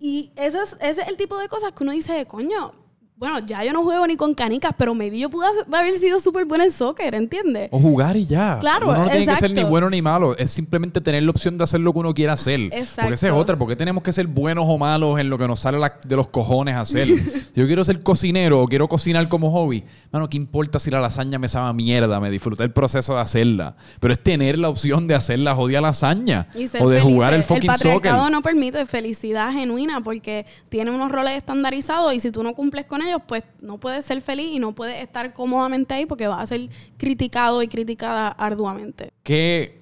Y 0.00 0.32
ese 0.36 0.62
es, 0.62 0.76
ese 0.80 1.02
es 1.02 1.08
el 1.08 1.16
tipo 1.18 1.36
de 1.38 1.48
cosas 1.48 1.72
que 1.72 1.82
uno 1.82 1.92
dice, 1.92 2.24
coño, 2.26 2.72
bueno, 3.20 3.38
ya 3.40 3.62
yo 3.62 3.74
no 3.74 3.82
juego 3.82 4.06
ni 4.06 4.16
con 4.16 4.32
canicas, 4.32 4.72
pero 4.78 4.94
maybe 4.94 5.18
yo 5.18 5.28
pude 5.28 5.44
haber 5.70 5.98
sido 5.98 6.20
súper 6.20 6.46
buena 6.46 6.64
en 6.64 6.70
soccer, 6.70 7.14
¿entiendes? 7.14 7.68
O 7.70 7.78
jugar 7.78 8.16
y 8.16 8.24
ya. 8.24 8.56
Claro, 8.60 8.88
Uno 8.88 9.04
no 9.04 9.10
tiene 9.10 9.26
que 9.26 9.36
ser 9.36 9.50
ni 9.50 9.62
bueno 9.62 9.90
ni 9.90 10.00
malo. 10.00 10.34
Es 10.38 10.52
simplemente 10.52 11.02
tener 11.02 11.22
la 11.24 11.30
opción 11.30 11.58
de 11.58 11.64
hacer 11.64 11.80
lo 11.80 11.92
que 11.92 11.98
uno 11.98 12.14
quiera 12.14 12.32
hacer. 12.32 12.58
Exacto. 12.60 13.02
Porque 13.02 13.14
esa 13.16 13.26
es 13.26 13.32
otra. 13.34 13.58
Porque 13.58 13.76
tenemos 13.76 14.02
que 14.02 14.10
ser 14.10 14.26
buenos 14.26 14.64
o 14.66 14.78
malos 14.78 15.20
en 15.20 15.28
lo 15.28 15.36
que 15.36 15.46
nos 15.46 15.60
sale 15.60 15.78
de 16.02 16.16
los 16.16 16.30
cojones 16.30 16.76
hacer. 16.76 17.08
si 17.08 17.60
yo 17.60 17.66
quiero 17.66 17.84
ser 17.84 18.02
cocinero 18.02 18.62
o 18.62 18.66
quiero 18.66 18.88
cocinar 18.88 19.28
como 19.28 19.50
hobby, 19.50 19.84
mano, 20.10 20.30
¿qué 20.30 20.38
importa 20.38 20.78
si 20.78 20.90
la 20.90 20.98
lasaña 20.98 21.38
me 21.38 21.48
sabe 21.48 21.74
mierda? 21.74 22.20
Me 22.20 22.30
disfruté 22.30 22.62
el 22.62 22.70
proceso 22.70 23.16
de 23.16 23.20
hacerla. 23.20 23.74
Pero 24.00 24.14
es 24.14 24.22
tener 24.22 24.58
la 24.58 24.70
opción 24.70 25.06
de 25.06 25.14
hacer 25.14 25.40
la 25.40 25.54
jodida 25.54 25.82
lasaña. 25.82 26.46
o 26.80 26.88
de 26.88 27.02
jugar 27.02 27.34
el 27.34 27.42
fucking 27.42 27.70
soccer. 27.70 27.86
El 27.86 27.94
patriarcado 27.96 28.30
no 28.30 28.40
permite 28.40 28.86
felicidad 28.86 29.52
genuina 29.52 30.00
porque 30.00 30.46
tiene 30.70 30.90
unos 30.90 31.12
roles 31.12 31.36
estandarizados 31.36 32.14
y 32.14 32.20
si 32.20 32.30
tú 32.30 32.42
no 32.42 32.54
cumples 32.54 32.86
con 32.86 33.02
ellos, 33.02 33.09
pues 33.18 33.44
no 33.60 33.78
puedes 33.78 34.04
ser 34.04 34.20
feliz 34.20 34.52
y 34.52 34.58
no 34.58 34.74
puedes 34.74 35.02
estar 35.02 35.32
cómodamente 35.32 35.94
ahí 35.94 36.06
porque 36.06 36.28
vas 36.28 36.42
a 36.42 36.46
ser 36.46 36.68
criticado 36.96 37.62
y 37.62 37.68
criticada 37.68 38.28
arduamente. 38.28 39.12
¿Qué 39.22 39.79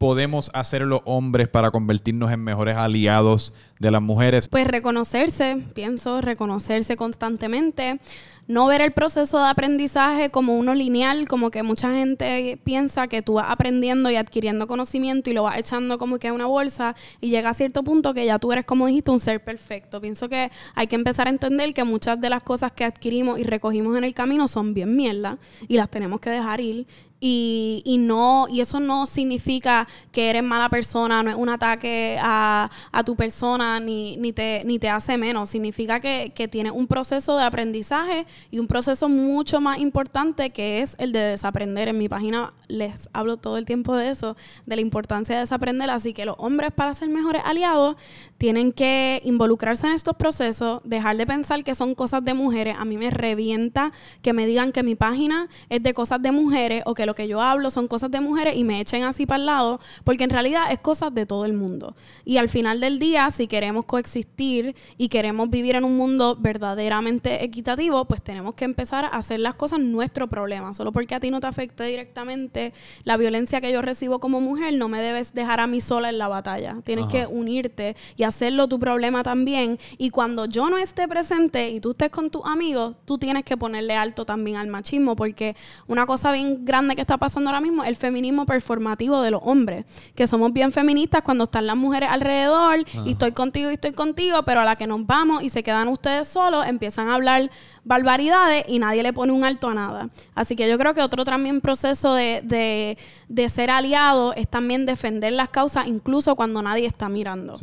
podemos 0.00 0.50
hacer 0.54 0.80
los 0.80 1.02
hombres 1.04 1.48
para 1.48 1.70
convertirnos 1.70 2.32
en 2.32 2.42
mejores 2.42 2.74
aliados 2.74 3.52
de 3.78 3.90
las 3.90 4.00
mujeres? 4.00 4.48
Pues 4.48 4.66
reconocerse, 4.66 5.62
pienso, 5.74 6.22
reconocerse 6.22 6.96
constantemente, 6.96 8.00
no 8.46 8.66
ver 8.66 8.80
el 8.80 8.92
proceso 8.92 9.38
de 9.42 9.50
aprendizaje 9.50 10.30
como 10.30 10.56
uno 10.56 10.74
lineal, 10.74 11.28
como 11.28 11.50
que 11.50 11.62
mucha 11.62 11.92
gente 11.92 12.58
piensa 12.64 13.08
que 13.08 13.20
tú 13.20 13.34
vas 13.34 13.50
aprendiendo 13.50 14.10
y 14.10 14.16
adquiriendo 14.16 14.66
conocimiento 14.66 15.28
y 15.28 15.34
lo 15.34 15.42
vas 15.42 15.58
echando 15.58 15.98
como 15.98 16.18
que 16.18 16.28
a 16.28 16.32
una 16.32 16.46
bolsa 16.46 16.96
y 17.20 17.28
llega 17.28 17.50
a 17.50 17.54
cierto 17.54 17.84
punto 17.84 18.14
que 18.14 18.24
ya 18.24 18.38
tú 18.38 18.52
eres, 18.52 18.64
como 18.64 18.86
dijiste, 18.86 19.10
un 19.10 19.20
ser 19.20 19.44
perfecto. 19.44 20.00
Pienso 20.00 20.30
que 20.30 20.50
hay 20.74 20.86
que 20.86 20.96
empezar 20.96 21.26
a 21.26 21.30
entender 21.30 21.74
que 21.74 21.84
muchas 21.84 22.18
de 22.18 22.30
las 22.30 22.42
cosas 22.42 22.72
que 22.72 22.84
adquirimos 22.86 23.38
y 23.38 23.42
recogimos 23.42 23.98
en 23.98 24.04
el 24.04 24.14
camino 24.14 24.48
son 24.48 24.72
bien 24.72 24.96
mierda 24.96 25.36
y 25.68 25.76
las 25.76 25.90
tenemos 25.90 26.20
que 26.20 26.30
dejar 26.30 26.62
ir 26.62 26.86
y, 27.20 27.82
y, 27.84 27.98
no, 27.98 28.46
y 28.48 28.62
eso 28.62 28.80
no 28.80 29.04
significa 29.04 29.86
que 30.10 30.30
eres 30.30 30.42
mala 30.42 30.70
persona, 30.70 31.22
no 31.22 31.30
es 31.30 31.36
un 31.36 31.50
ataque 31.50 32.18
a, 32.20 32.70
a 32.90 33.04
tu 33.04 33.14
persona, 33.14 33.78
ni, 33.78 34.16
ni, 34.16 34.32
te, 34.32 34.62
ni 34.64 34.78
te 34.78 34.88
hace 34.88 35.18
menos. 35.18 35.50
Significa 35.50 36.00
que, 36.00 36.32
que 36.34 36.48
tienes 36.48 36.72
un 36.72 36.86
proceso 36.86 37.36
de 37.36 37.44
aprendizaje 37.44 38.26
y 38.50 38.58
un 38.58 38.66
proceso 38.66 39.08
mucho 39.10 39.60
más 39.60 39.78
importante 39.78 40.50
que 40.50 40.80
es 40.80 40.96
el 40.98 41.12
de 41.12 41.20
desaprender. 41.20 41.88
En 41.88 41.98
mi 41.98 42.08
página 42.08 42.54
les 42.68 43.10
hablo 43.12 43.36
todo 43.36 43.58
el 43.58 43.66
tiempo 43.66 43.94
de 43.94 44.10
eso, 44.10 44.36
de 44.64 44.76
la 44.76 44.82
importancia 44.82 45.34
de 45.34 45.42
desaprender. 45.42 45.90
Así 45.90 46.14
que 46.14 46.24
los 46.24 46.36
hombres, 46.38 46.72
para 46.72 46.94
ser 46.94 47.08
mejores 47.08 47.42
aliados, 47.44 47.96
tienen 48.38 48.72
que 48.72 49.20
involucrarse 49.24 49.86
en 49.86 49.92
estos 49.92 50.16
procesos, 50.16 50.80
dejar 50.84 51.18
de 51.18 51.26
pensar 51.26 51.62
que 51.64 51.74
son 51.74 51.94
cosas 51.94 52.24
de 52.24 52.32
mujeres. 52.32 52.76
A 52.78 52.86
mí 52.86 52.96
me 52.96 53.10
revienta 53.10 53.92
que 54.22 54.32
me 54.32 54.46
digan 54.46 54.72
que 54.72 54.82
mi 54.82 54.94
página 54.94 55.48
es 55.68 55.82
de 55.82 55.92
cosas 55.92 56.22
de 56.22 56.32
mujeres 56.32 56.82
o 56.86 56.94
que 56.94 57.09
lo 57.10 57.14
que 57.16 57.26
yo 57.26 57.40
hablo 57.40 57.70
son 57.70 57.88
cosas 57.88 58.12
de 58.12 58.20
mujeres 58.20 58.56
y 58.56 58.62
me 58.62 58.80
echen 58.80 59.02
así 59.02 59.26
para 59.26 59.40
el 59.40 59.46
lado, 59.46 59.80
porque 60.04 60.22
en 60.22 60.30
realidad 60.30 60.70
es 60.70 60.78
cosas 60.78 61.12
de 61.12 61.26
todo 61.26 61.44
el 61.44 61.54
mundo. 61.54 61.96
Y 62.24 62.36
al 62.36 62.48
final 62.48 62.78
del 62.78 63.00
día, 63.00 63.28
si 63.32 63.48
queremos 63.48 63.84
coexistir 63.84 64.76
y 64.96 65.08
queremos 65.08 65.50
vivir 65.50 65.74
en 65.74 65.82
un 65.82 65.96
mundo 65.96 66.36
verdaderamente 66.38 67.44
equitativo, 67.44 68.04
pues 68.04 68.22
tenemos 68.22 68.54
que 68.54 68.64
empezar 68.64 69.04
a 69.04 69.08
hacer 69.08 69.40
las 69.40 69.54
cosas 69.54 69.80
nuestro 69.80 70.28
problema. 70.28 70.72
Solo 70.72 70.92
porque 70.92 71.16
a 71.16 71.20
ti 71.20 71.32
no 71.32 71.40
te 71.40 71.48
afecte 71.48 71.82
directamente 71.84 72.72
la 73.02 73.16
violencia 73.16 73.60
que 73.60 73.72
yo 73.72 73.82
recibo 73.82 74.20
como 74.20 74.40
mujer, 74.40 74.74
no 74.74 74.88
me 74.88 75.00
debes 75.00 75.34
dejar 75.34 75.58
a 75.58 75.66
mí 75.66 75.80
sola 75.80 76.10
en 76.10 76.18
la 76.18 76.28
batalla. 76.28 76.76
Tienes 76.84 77.06
que 77.08 77.26
unirte 77.26 77.96
y 78.16 78.22
hacerlo 78.22 78.68
tu 78.68 78.78
problema 78.78 79.24
también. 79.24 79.80
Y 79.98 80.10
cuando 80.10 80.46
yo 80.46 80.70
no 80.70 80.78
esté 80.78 81.08
presente 81.08 81.70
y 81.70 81.80
tú 81.80 81.90
estés 81.90 82.10
con 82.10 82.30
tus 82.30 82.42
amigos, 82.44 82.94
tú 83.04 83.18
tienes 83.18 83.44
que 83.44 83.56
ponerle 83.56 83.96
alto 83.96 84.24
también 84.24 84.56
al 84.58 84.68
machismo, 84.68 85.16
porque 85.16 85.56
una 85.88 86.06
cosa 86.06 86.30
bien 86.30 86.64
grande 86.64 86.94
que 86.94 86.99
está 87.00 87.18
pasando 87.18 87.50
ahora 87.50 87.60
mismo, 87.60 87.84
el 87.84 87.96
feminismo 87.96 88.46
performativo 88.46 89.22
de 89.22 89.30
los 89.30 89.40
hombres, 89.44 89.84
que 90.14 90.26
somos 90.26 90.52
bien 90.52 90.72
feministas 90.72 91.22
cuando 91.22 91.44
están 91.44 91.66
las 91.66 91.76
mujeres 91.76 92.08
alrededor 92.10 92.84
y 93.04 93.10
estoy 93.10 93.32
contigo 93.32 93.70
y 93.70 93.74
estoy 93.74 93.92
contigo, 93.92 94.42
pero 94.44 94.60
a 94.60 94.64
la 94.64 94.76
que 94.76 94.86
nos 94.86 95.06
vamos 95.06 95.42
y 95.42 95.48
se 95.48 95.62
quedan 95.62 95.88
ustedes 95.88 96.28
solos, 96.28 96.66
empiezan 96.66 97.08
a 97.08 97.14
hablar 97.14 97.50
barbaridades 97.84 98.64
y 98.68 98.78
nadie 98.78 99.02
le 99.02 99.12
pone 99.12 99.32
un 99.32 99.44
alto 99.44 99.68
a 99.68 99.74
nada. 99.74 100.10
Así 100.34 100.56
que 100.56 100.68
yo 100.68 100.78
creo 100.78 100.94
que 100.94 101.02
otro 101.02 101.24
también 101.24 101.60
proceso 101.60 102.14
de, 102.14 102.96
de, 103.28 103.48
ser 103.48 103.70
aliado 103.70 104.32
es 104.34 104.48
también 104.48 104.86
defender 104.86 105.32
las 105.32 105.48
causas 105.48 105.86
incluso 105.86 106.36
cuando 106.36 106.62
nadie 106.62 106.86
está 106.86 107.08
mirando. 107.08 107.58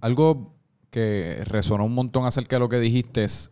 Algo 0.00 0.54
que 0.90 1.42
resonó 1.44 1.84
un 1.84 1.94
montón 1.94 2.24
acerca 2.24 2.56
de 2.56 2.60
lo 2.60 2.68
que 2.68 2.78
dijiste 2.78 3.24
es, 3.24 3.50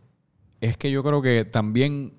es 0.61 0.77
que 0.77 0.91
yo 0.91 1.03
creo 1.03 1.21
que 1.21 1.43
también 1.43 2.13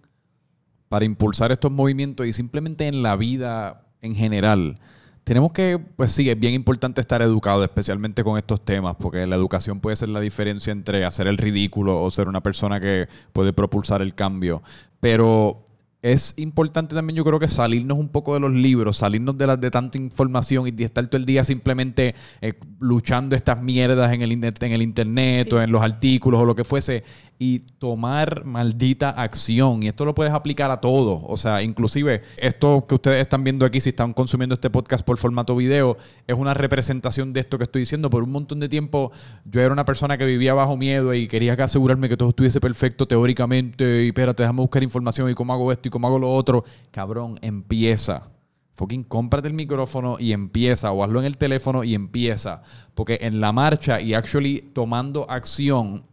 para 0.95 1.07
impulsar 1.07 1.51
estos 1.51 1.73
movimientos 1.73 2.25
y 2.25 2.33
simplemente 2.33 2.87
en 2.87 3.03
la 3.03 3.17
vida 3.17 3.83
en 4.01 4.15
general. 4.15 4.79
Tenemos 5.25 5.51
que, 5.51 5.77
pues 5.97 6.13
sí, 6.13 6.31
es 6.31 6.39
bien 6.39 6.55
importante 6.55 7.01
estar 7.01 7.21
educado, 7.21 7.65
especialmente 7.65 8.23
con 8.23 8.39
estos 8.39 8.65
temas, 8.65 8.95
porque 8.95 9.27
la 9.27 9.35
educación 9.35 9.81
puede 9.81 9.97
ser 9.97 10.11
la 10.11 10.21
diferencia 10.21 10.71
entre 10.71 11.05
hacer 11.05 11.27
el 11.27 11.37
ridículo 11.37 12.01
o 12.01 12.09
ser 12.13 12.29
una 12.29 12.45
persona 12.45 12.79
que 12.79 13.09
puede 13.33 13.53
propulsar 13.53 14.03
el 14.03 14.15
cambio. 14.15 14.63
Pero 15.01 15.65
es 16.01 16.35
importante 16.37 16.95
también, 16.95 17.17
yo 17.17 17.25
creo 17.25 17.41
que 17.41 17.49
salirnos 17.49 17.99
un 17.99 18.09
poco 18.09 18.35
de 18.35 18.41
los 18.41 18.53
libros, 18.53 18.99
salirnos 18.99 19.37
de, 19.37 19.49
las 19.49 19.61
de 19.61 19.73
tanta 19.73 19.99
información 19.99 20.69
y 20.69 20.71
de 20.71 20.85
estar 20.85 21.05
todo 21.09 21.17
el 21.17 21.27
día 21.27 21.43
simplemente 21.43 22.15
eh, 22.41 22.53
luchando 22.79 23.35
estas 23.35 23.61
mierdas 23.61 24.13
en 24.13 24.23
el, 24.23 24.31
en 24.31 24.73
el 24.73 24.83
internet 24.83 25.53
o 25.55 25.61
en 25.61 25.73
los 25.73 25.83
artículos 25.83 26.41
o 26.41 26.45
lo 26.45 26.55
que 26.55 26.63
fuese 26.63 27.03
y 27.39 27.61
tomar 27.79 28.45
maldita 28.45 29.11
acción. 29.11 29.83
Y 29.83 29.89
esto 29.89 30.05
lo 30.05 30.15
puedes 30.15 30.33
aplicar 30.33 30.71
a 30.71 30.81
todo. 30.81 31.23
O 31.27 31.37
sea, 31.37 31.63
inclusive 31.63 32.23
esto 32.37 32.87
que 32.89 32.95
ustedes 32.95 33.21
están 33.21 33.45
viendo 33.45 33.67
aquí, 33.67 33.81
si 33.81 33.91
están 33.91 34.13
consumiendo 34.13 34.55
este 34.55 34.71
podcast 34.71 35.05
por 35.05 35.19
formato 35.19 35.57
video, 35.57 35.97
es 36.27 36.37
una 36.37 36.55
representación 36.55 37.33
de 37.33 37.41
esto 37.41 37.59
que 37.59 37.65
estoy 37.65 37.81
diciendo. 37.81 38.11
Por 38.11 38.23
un 38.23 38.31
montón 38.31 38.61
de 38.61 38.69
tiempo 38.69 39.13
yo 39.45 39.61
era 39.61 39.73
una 39.73 39.85
persona 39.85 40.17
que 40.17 40.25
vivía 40.25 40.55
bajo 40.55 40.77
miedo 40.77 41.15
y 41.15 41.27
quería 41.27 41.55
asegurarme 41.55 42.09
que 42.09 42.17
todo 42.17 42.31
estuviese 42.31 42.61
perfecto 42.61 43.07
teóricamente. 43.07 44.05
Y 44.05 44.09
espérate, 44.09 44.43
déjame 44.43 44.61
buscar 44.61 44.83
información 44.83 45.31
y 45.31 45.35
cómo 45.35 45.53
hago 45.53 45.73
esto 45.73 45.89
y 45.89 45.91
cómo 45.91 46.07
hago 46.07 46.19
lo 46.19 46.33
otro. 46.33 46.65
Cabrón, 46.91 47.39
empieza. 47.43 48.31
Fucking 48.77 49.05
cómprate 49.05 49.47
el 49.47 49.55
micrófono 49.55 50.17
y 50.19 50.33
empieza, 50.33 50.91
o 50.91 51.05
hazlo 51.05 51.21
en 51.21 51.27
el 51.27 51.39
teléfono 51.39 51.85
y 51.85 51.95
empieza. 51.95 52.63
Porque 52.95 53.19
en 53.23 53.41
la 53.41 53.53
marcha 53.53 54.01
y 54.01 54.15
actually 54.15 54.71
tomando 54.73 55.31
acción, 55.31 56.05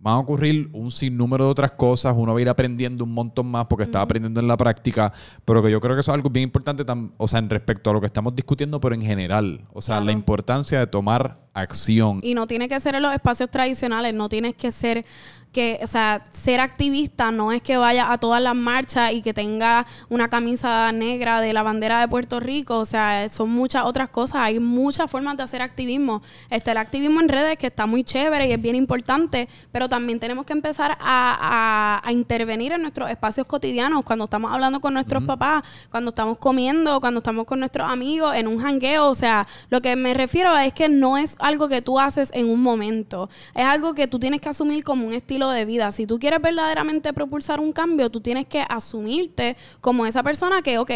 van 0.00 0.14
a 0.14 0.18
ocurrir 0.18 0.70
un 0.72 0.90
sinnúmero 0.90 1.44
de 1.44 1.50
otras 1.50 1.72
cosas. 1.72 2.14
Uno 2.16 2.32
va 2.32 2.38
a 2.38 2.42
ir 2.42 2.48
aprendiendo 2.48 3.04
un 3.04 3.12
montón 3.12 3.46
más 3.46 3.66
porque 3.66 3.84
está 3.84 4.00
aprendiendo 4.00 4.40
en 4.40 4.48
la 4.48 4.56
práctica. 4.56 5.12
Pero 5.44 5.62
que 5.62 5.70
yo 5.70 5.80
creo 5.80 5.94
que 5.94 6.00
eso 6.00 6.10
es 6.10 6.14
algo 6.14 6.30
bien 6.30 6.44
importante, 6.44 6.84
o 7.16 7.28
sea, 7.28 7.38
en 7.38 7.50
respecto 7.50 7.90
a 7.90 7.92
lo 7.92 8.00
que 8.00 8.06
estamos 8.06 8.34
discutiendo, 8.34 8.80
pero 8.80 8.94
en 8.94 9.02
general. 9.02 9.66
O 9.72 9.82
sea, 9.82 10.00
la 10.00 10.12
importancia 10.12 10.78
de 10.78 10.86
tomar 10.86 11.38
acción. 11.54 12.20
Y 12.22 12.34
no 12.34 12.46
tiene 12.46 12.68
que 12.68 12.78
ser 12.80 12.94
en 12.94 13.02
los 13.02 13.14
espacios 13.14 13.50
tradicionales, 13.50 14.14
no 14.14 14.28
tienes 14.28 14.54
que 14.54 14.70
ser 14.70 15.04
que, 15.52 15.80
o 15.82 15.86
sea, 15.86 16.24
ser 16.32 16.60
activista 16.60 17.32
no 17.32 17.50
es 17.50 17.60
que 17.60 17.76
vaya 17.76 18.12
a 18.12 18.18
todas 18.18 18.40
las 18.40 18.54
marchas 18.54 19.12
y 19.12 19.22
que 19.22 19.34
tenga 19.34 19.86
una 20.08 20.28
camisa 20.28 20.90
negra 20.92 21.40
de 21.40 21.52
la 21.52 21.62
bandera 21.62 22.00
de 22.00 22.08
Puerto 22.08 22.38
Rico, 22.38 22.78
o 22.78 22.84
sea, 22.84 23.28
son 23.28 23.50
muchas 23.50 23.84
otras 23.84 24.10
cosas, 24.10 24.36
hay 24.42 24.60
muchas 24.60 25.10
formas 25.10 25.36
de 25.36 25.42
hacer 25.42 25.60
activismo. 25.62 26.22
Está 26.50 26.72
el 26.72 26.78
activismo 26.78 27.20
en 27.20 27.28
redes 27.28 27.58
que 27.58 27.66
está 27.66 27.86
muy 27.86 28.04
chévere 28.04 28.46
y 28.46 28.52
es 28.52 28.62
bien 28.62 28.76
importante, 28.76 29.48
pero 29.72 29.88
también 29.88 30.20
tenemos 30.20 30.46
que 30.46 30.52
empezar 30.52 30.96
a, 31.00 32.00
intervenir 32.10 32.72
en 32.72 32.82
nuestros 32.82 33.10
espacios 33.10 33.46
cotidianos, 33.46 34.02
cuando 34.04 34.24
estamos 34.24 34.52
hablando 34.52 34.80
con 34.80 34.94
nuestros 34.94 35.22
papás, 35.24 35.62
cuando 35.90 36.10
estamos 36.10 36.38
comiendo, 36.38 37.00
cuando 37.00 37.18
estamos 37.18 37.46
con 37.46 37.60
nuestros 37.60 37.90
amigos, 37.90 38.34
en 38.34 38.46
un 38.46 38.58
jangueo, 38.58 39.08
o 39.08 39.14
sea, 39.14 39.46
lo 39.68 39.80
que 39.80 39.96
me 39.96 40.12
refiero 40.14 40.56
es 40.56 40.72
que 40.72 40.88
no 40.88 41.16
es 41.16 41.36
algo 41.40 41.68
que 41.68 41.82
tú 41.82 41.98
haces 41.98 42.30
en 42.34 42.48
un 42.48 42.62
momento, 42.62 43.28
es 43.54 43.64
algo 43.64 43.94
que 43.94 44.06
tú 44.06 44.18
tienes 44.18 44.40
que 44.40 44.48
asumir 44.48 44.84
como 44.84 45.06
un 45.06 45.12
estilo 45.12 45.50
de 45.50 45.64
vida. 45.64 45.92
Si 45.92 46.06
tú 46.06 46.18
quieres 46.18 46.40
verdaderamente 46.40 47.12
propulsar 47.12 47.60
un 47.60 47.72
cambio, 47.72 48.10
tú 48.10 48.20
tienes 48.20 48.46
que 48.46 48.64
asumirte 48.68 49.56
como 49.80 50.06
esa 50.06 50.22
persona 50.22 50.62
que, 50.62 50.78
ok, 50.78 50.90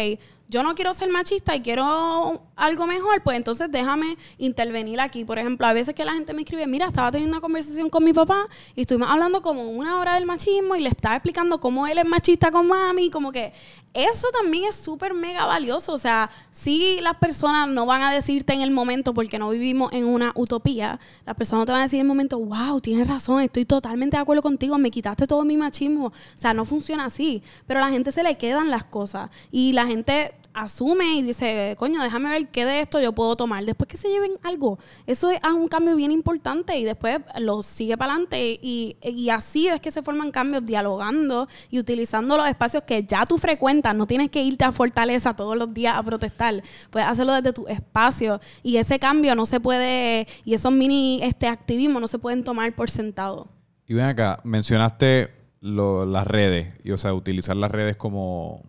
yo 0.55 0.63
no 0.63 0.73
quiero 0.73 0.93
ser 0.93 1.09
machista 1.09 1.53
y 1.53 1.59
quiero 1.59 2.41
algo 2.55 2.87
mejor, 2.87 3.21
pues 3.23 3.35
entonces 3.35 3.69
déjame 3.69 4.15
intervenir 4.37 5.01
aquí. 5.01 5.25
Por 5.25 5.37
ejemplo, 5.37 5.67
a 5.67 5.73
veces 5.73 5.93
que 5.93 6.05
la 6.05 6.13
gente 6.13 6.33
me 6.33 6.43
escribe, 6.43 6.65
mira, 6.65 6.85
estaba 6.87 7.11
teniendo 7.11 7.35
una 7.35 7.41
conversación 7.41 7.89
con 7.89 8.05
mi 8.05 8.13
papá 8.13 8.47
y 8.73 8.81
estuvimos 8.81 9.09
hablando 9.09 9.41
como 9.41 9.69
una 9.69 9.99
hora 9.99 10.15
del 10.15 10.25
machismo 10.25 10.77
y 10.77 10.79
le 10.79 10.87
estaba 10.87 11.17
explicando 11.17 11.59
cómo 11.59 11.87
él 11.87 11.97
es 11.97 12.05
machista 12.05 12.51
con 12.51 12.67
mami, 12.67 13.09
como 13.09 13.33
que 13.33 13.51
eso 13.93 14.29
también 14.31 14.63
es 14.63 14.77
súper 14.77 15.13
mega 15.13 15.45
valioso. 15.45 15.91
O 15.91 15.97
sea, 15.97 16.29
si 16.51 17.01
las 17.01 17.17
personas 17.17 17.67
no 17.67 17.85
van 17.85 18.01
a 18.03 18.13
decirte 18.13 18.53
en 18.53 18.61
el 18.61 18.71
momento, 18.71 19.13
porque 19.13 19.37
no 19.37 19.49
vivimos 19.49 19.91
en 19.91 20.05
una 20.05 20.31
utopía, 20.35 21.01
las 21.25 21.35
personas 21.35 21.65
te 21.65 21.73
van 21.73 21.81
a 21.81 21.83
decir 21.83 21.99
en 21.99 22.05
el 22.05 22.07
momento, 22.07 22.39
wow, 22.39 22.79
tienes 22.79 23.09
razón, 23.09 23.41
estoy 23.41 23.65
totalmente 23.65 24.15
de 24.15 24.21
acuerdo 24.21 24.41
contigo, 24.41 24.77
me 24.77 24.89
quitaste 24.89 25.27
todo 25.27 25.43
mi 25.43 25.57
machismo. 25.57 26.05
O 26.05 26.13
sea, 26.37 26.53
no 26.53 26.63
funciona 26.63 27.03
así. 27.03 27.43
Pero 27.67 27.81
a 27.81 27.83
la 27.83 27.89
gente 27.89 28.13
se 28.13 28.23
le 28.23 28.37
quedan 28.37 28.69
las 28.69 28.85
cosas 28.85 29.29
y 29.51 29.73
la 29.73 29.85
gente 29.85 30.33
asume 30.55 31.15
y 31.15 31.21
dice, 31.21 31.75
coño, 31.77 32.01
déjame 32.01 32.29
ver 32.29 32.47
qué 32.47 32.65
de 32.65 32.79
esto 32.79 32.99
yo 33.01 33.11
puedo 33.13 33.35
tomar. 33.35 33.63
Después 33.65 33.87
que 33.87 33.97
se 33.97 34.09
lleven 34.09 34.31
algo, 34.43 34.79
eso 35.05 35.29
es 35.29 35.39
un 35.43 35.67
cambio 35.67 35.95
bien 35.95 36.11
importante 36.11 36.77
y 36.77 36.85
después 36.85 37.19
lo 37.39 37.61
sigue 37.61 37.97
para 37.97 38.13
adelante 38.13 38.59
y, 38.61 38.97
así 39.29 39.67
es 39.67 39.81
que 39.81 39.91
se 39.91 40.01
forman 40.01 40.31
cambios 40.31 40.65
dialogando 40.65 41.47
y 41.69 41.79
utilizando 41.79 42.37
los 42.37 42.47
espacios 42.47 42.83
que 42.83 43.03
ya 43.03 43.25
tú 43.25 43.37
frecuentas. 43.37 43.95
No 43.95 44.07
tienes 44.07 44.29
que 44.29 44.41
irte 44.41 44.63
a 44.63 44.71
Fortaleza 44.71 45.35
todos 45.35 45.57
los 45.57 45.73
días 45.73 45.97
a 45.97 46.03
protestar. 46.03 46.63
Puedes 46.89 47.07
hacerlo 47.07 47.33
desde 47.33 47.53
tu 47.53 47.67
espacio 47.67 48.39
y 48.63 48.77
ese 48.77 48.97
cambio 48.97 49.35
no 49.35 49.45
se 49.45 49.59
puede, 49.59 50.27
y 50.45 50.53
esos 50.53 50.71
mini 50.71 51.19
este 51.21 51.47
activismos 51.47 52.01
no 52.01 52.07
se 52.07 52.19
pueden 52.19 52.43
tomar 52.43 52.73
por 52.73 52.89
sentado. 52.89 53.49
Y 53.87 53.93
ven 53.93 54.05
acá, 54.05 54.39
mencionaste 54.43 55.31
las 55.61 56.27
redes, 56.27 56.73
y 56.83 56.91
o 56.91 56.97
sea, 56.97 57.13
utilizar 57.13 57.55
las 57.55 57.71
redes 57.71 57.95
como 57.95 58.63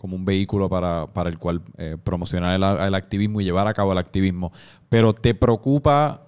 como 0.00 0.16
un 0.16 0.24
vehículo 0.24 0.70
para, 0.70 1.28
el 1.28 1.38
cual 1.38 1.60
eh, 1.76 1.98
promocionar 2.02 2.54
el, 2.54 2.94
activismo 2.94 3.42
y 3.42 3.44
llevar 3.44 3.68
a 3.68 3.74
cabo 3.74 3.92
el 3.92 3.98
activismo. 3.98 4.50
Pero 4.88 5.12
te 5.12 5.34
preocupa 5.34 6.22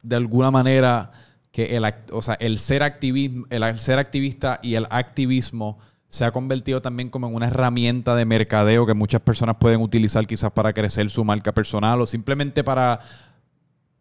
de 0.00 0.14
alguna 0.14 0.52
manera 0.52 1.10
que 1.50 1.76
el, 1.76 1.84
o 2.12 2.22
sea, 2.22 2.34
el, 2.34 2.60
ser, 2.60 2.84
activismo, 2.84 3.46
el 3.50 3.78
ser 3.80 3.98
activista 3.98 4.60
y 4.62 4.76
el 4.76 4.86
activismo 4.90 5.76
se 6.08 6.24
ha 6.24 6.30
convertido 6.30 6.80
también 6.80 7.10
como 7.10 7.26
en 7.26 7.34
una 7.34 7.48
herramienta 7.48 8.14
de 8.14 8.24
mercadeo 8.24 8.86
que 8.86 8.94
muchas 8.94 9.22
personas 9.22 9.56
pueden 9.56 9.80
utilizar 9.80 10.24
quizás 10.24 10.52
para 10.52 10.72
crecer 10.72 11.10
su 11.10 11.24
marca 11.24 11.50
personal 11.50 12.00
o 12.00 12.06
simplemente 12.06 12.62
para 12.62 13.00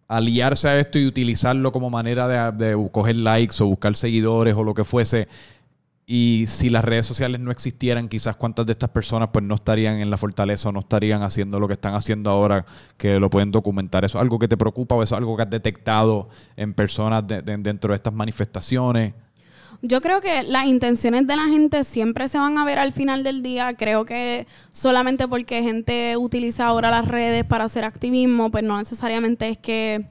aliarse 0.08 0.70
a 0.70 0.80
esto 0.80 1.00
y 1.00 1.08
utilizarlo 1.08 1.72
como 1.72 1.90
manera 1.90 2.28
de, 2.28 2.64
de 2.64 2.90
coger 2.92 3.16
likes 3.16 3.56
o 3.64 3.66
buscar 3.66 3.96
seguidores 3.96 4.54
o 4.54 4.64
lo 4.64 4.76
que 4.76 4.84
fuese. 4.84 5.28
Y 6.12 6.46
si 6.48 6.72
las 6.72 6.84
redes 6.84 7.06
sociales 7.06 7.40
no 7.40 7.52
existieran, 7.52 8.10
quizás 8.10 8.36
cuántas 8.36 8.66
de 8.66 8.72
estas 8.72 8.90
personas 8.90 9.30
pues 9.32 9.46
no 9.46 9.54
estarían 9.54 10.00
en 10.00 10.10
la 10.10 10.18
fortaleza 10.18 10.70
o 10.70 10.72
no 10.72 10.80
estarían 10.80 11.22
haciendo 11.22 11.60
lo 11.60 11.68
que 11.68 11.76
están 11.76 11.94
haciendo 11.94 12.32
ahora, 12.32 12.66
que 12.98 13.20
lo 13.20 13.30
pueden 13.30 13.52
documentar. 13.52 14.04
¿Eso 14.04 14.18
es 14.18 14.24
algo 14.24 14.40
que 14.40 14.48
te 14.48 14.58
preocupa 14.58 14.96
o 14.96 15.04
eso 15.04 15.14
es 15.14 15.20
algo 15.20 15.38
que 15.38 15.44
has 15.44 15.50
detectado 15.52 16.28
en 16.58 16.74
personas 16.74 17.26
dentro 17.28 17.92
de 17.92 17.96
estas 17.96 18.12
manifestaciones? 18.12 19.14
Yo 19.84 20.02
creo 20.02 20.20
que 20.20 20.42
las 20.42 20.66
intenciones 20.66 21.28
de 21.28 21.36
la 21.36 21.46
gente 21.46 21.84
siempre 21.84 22.28
se 22.28 22.40
van 22.40 22.58
a 22.58 22.66
ver 22.66 22.80
al 22.80 22.92
final 22.92 23.24
del 23.24 23.44
día. 23.44 23.76
Creo 23.76 24.04
que 24.04 24.48
solamente 24.72 25.28
porque 25.28 25.62
gente 25.62 26.18
utiliza 26.18 26.66
ahora 26.66 26.90
las 26.90 27.08
redes 27.08 27.44
para 27.44 27.66
hacer 27.66 27.84
activismo, 27.84 28.50
pues 28.50 28.64
no 28.64 28.80
necesariamente 28.80 29.48
es 29.48 29.60
que 29.60 30.08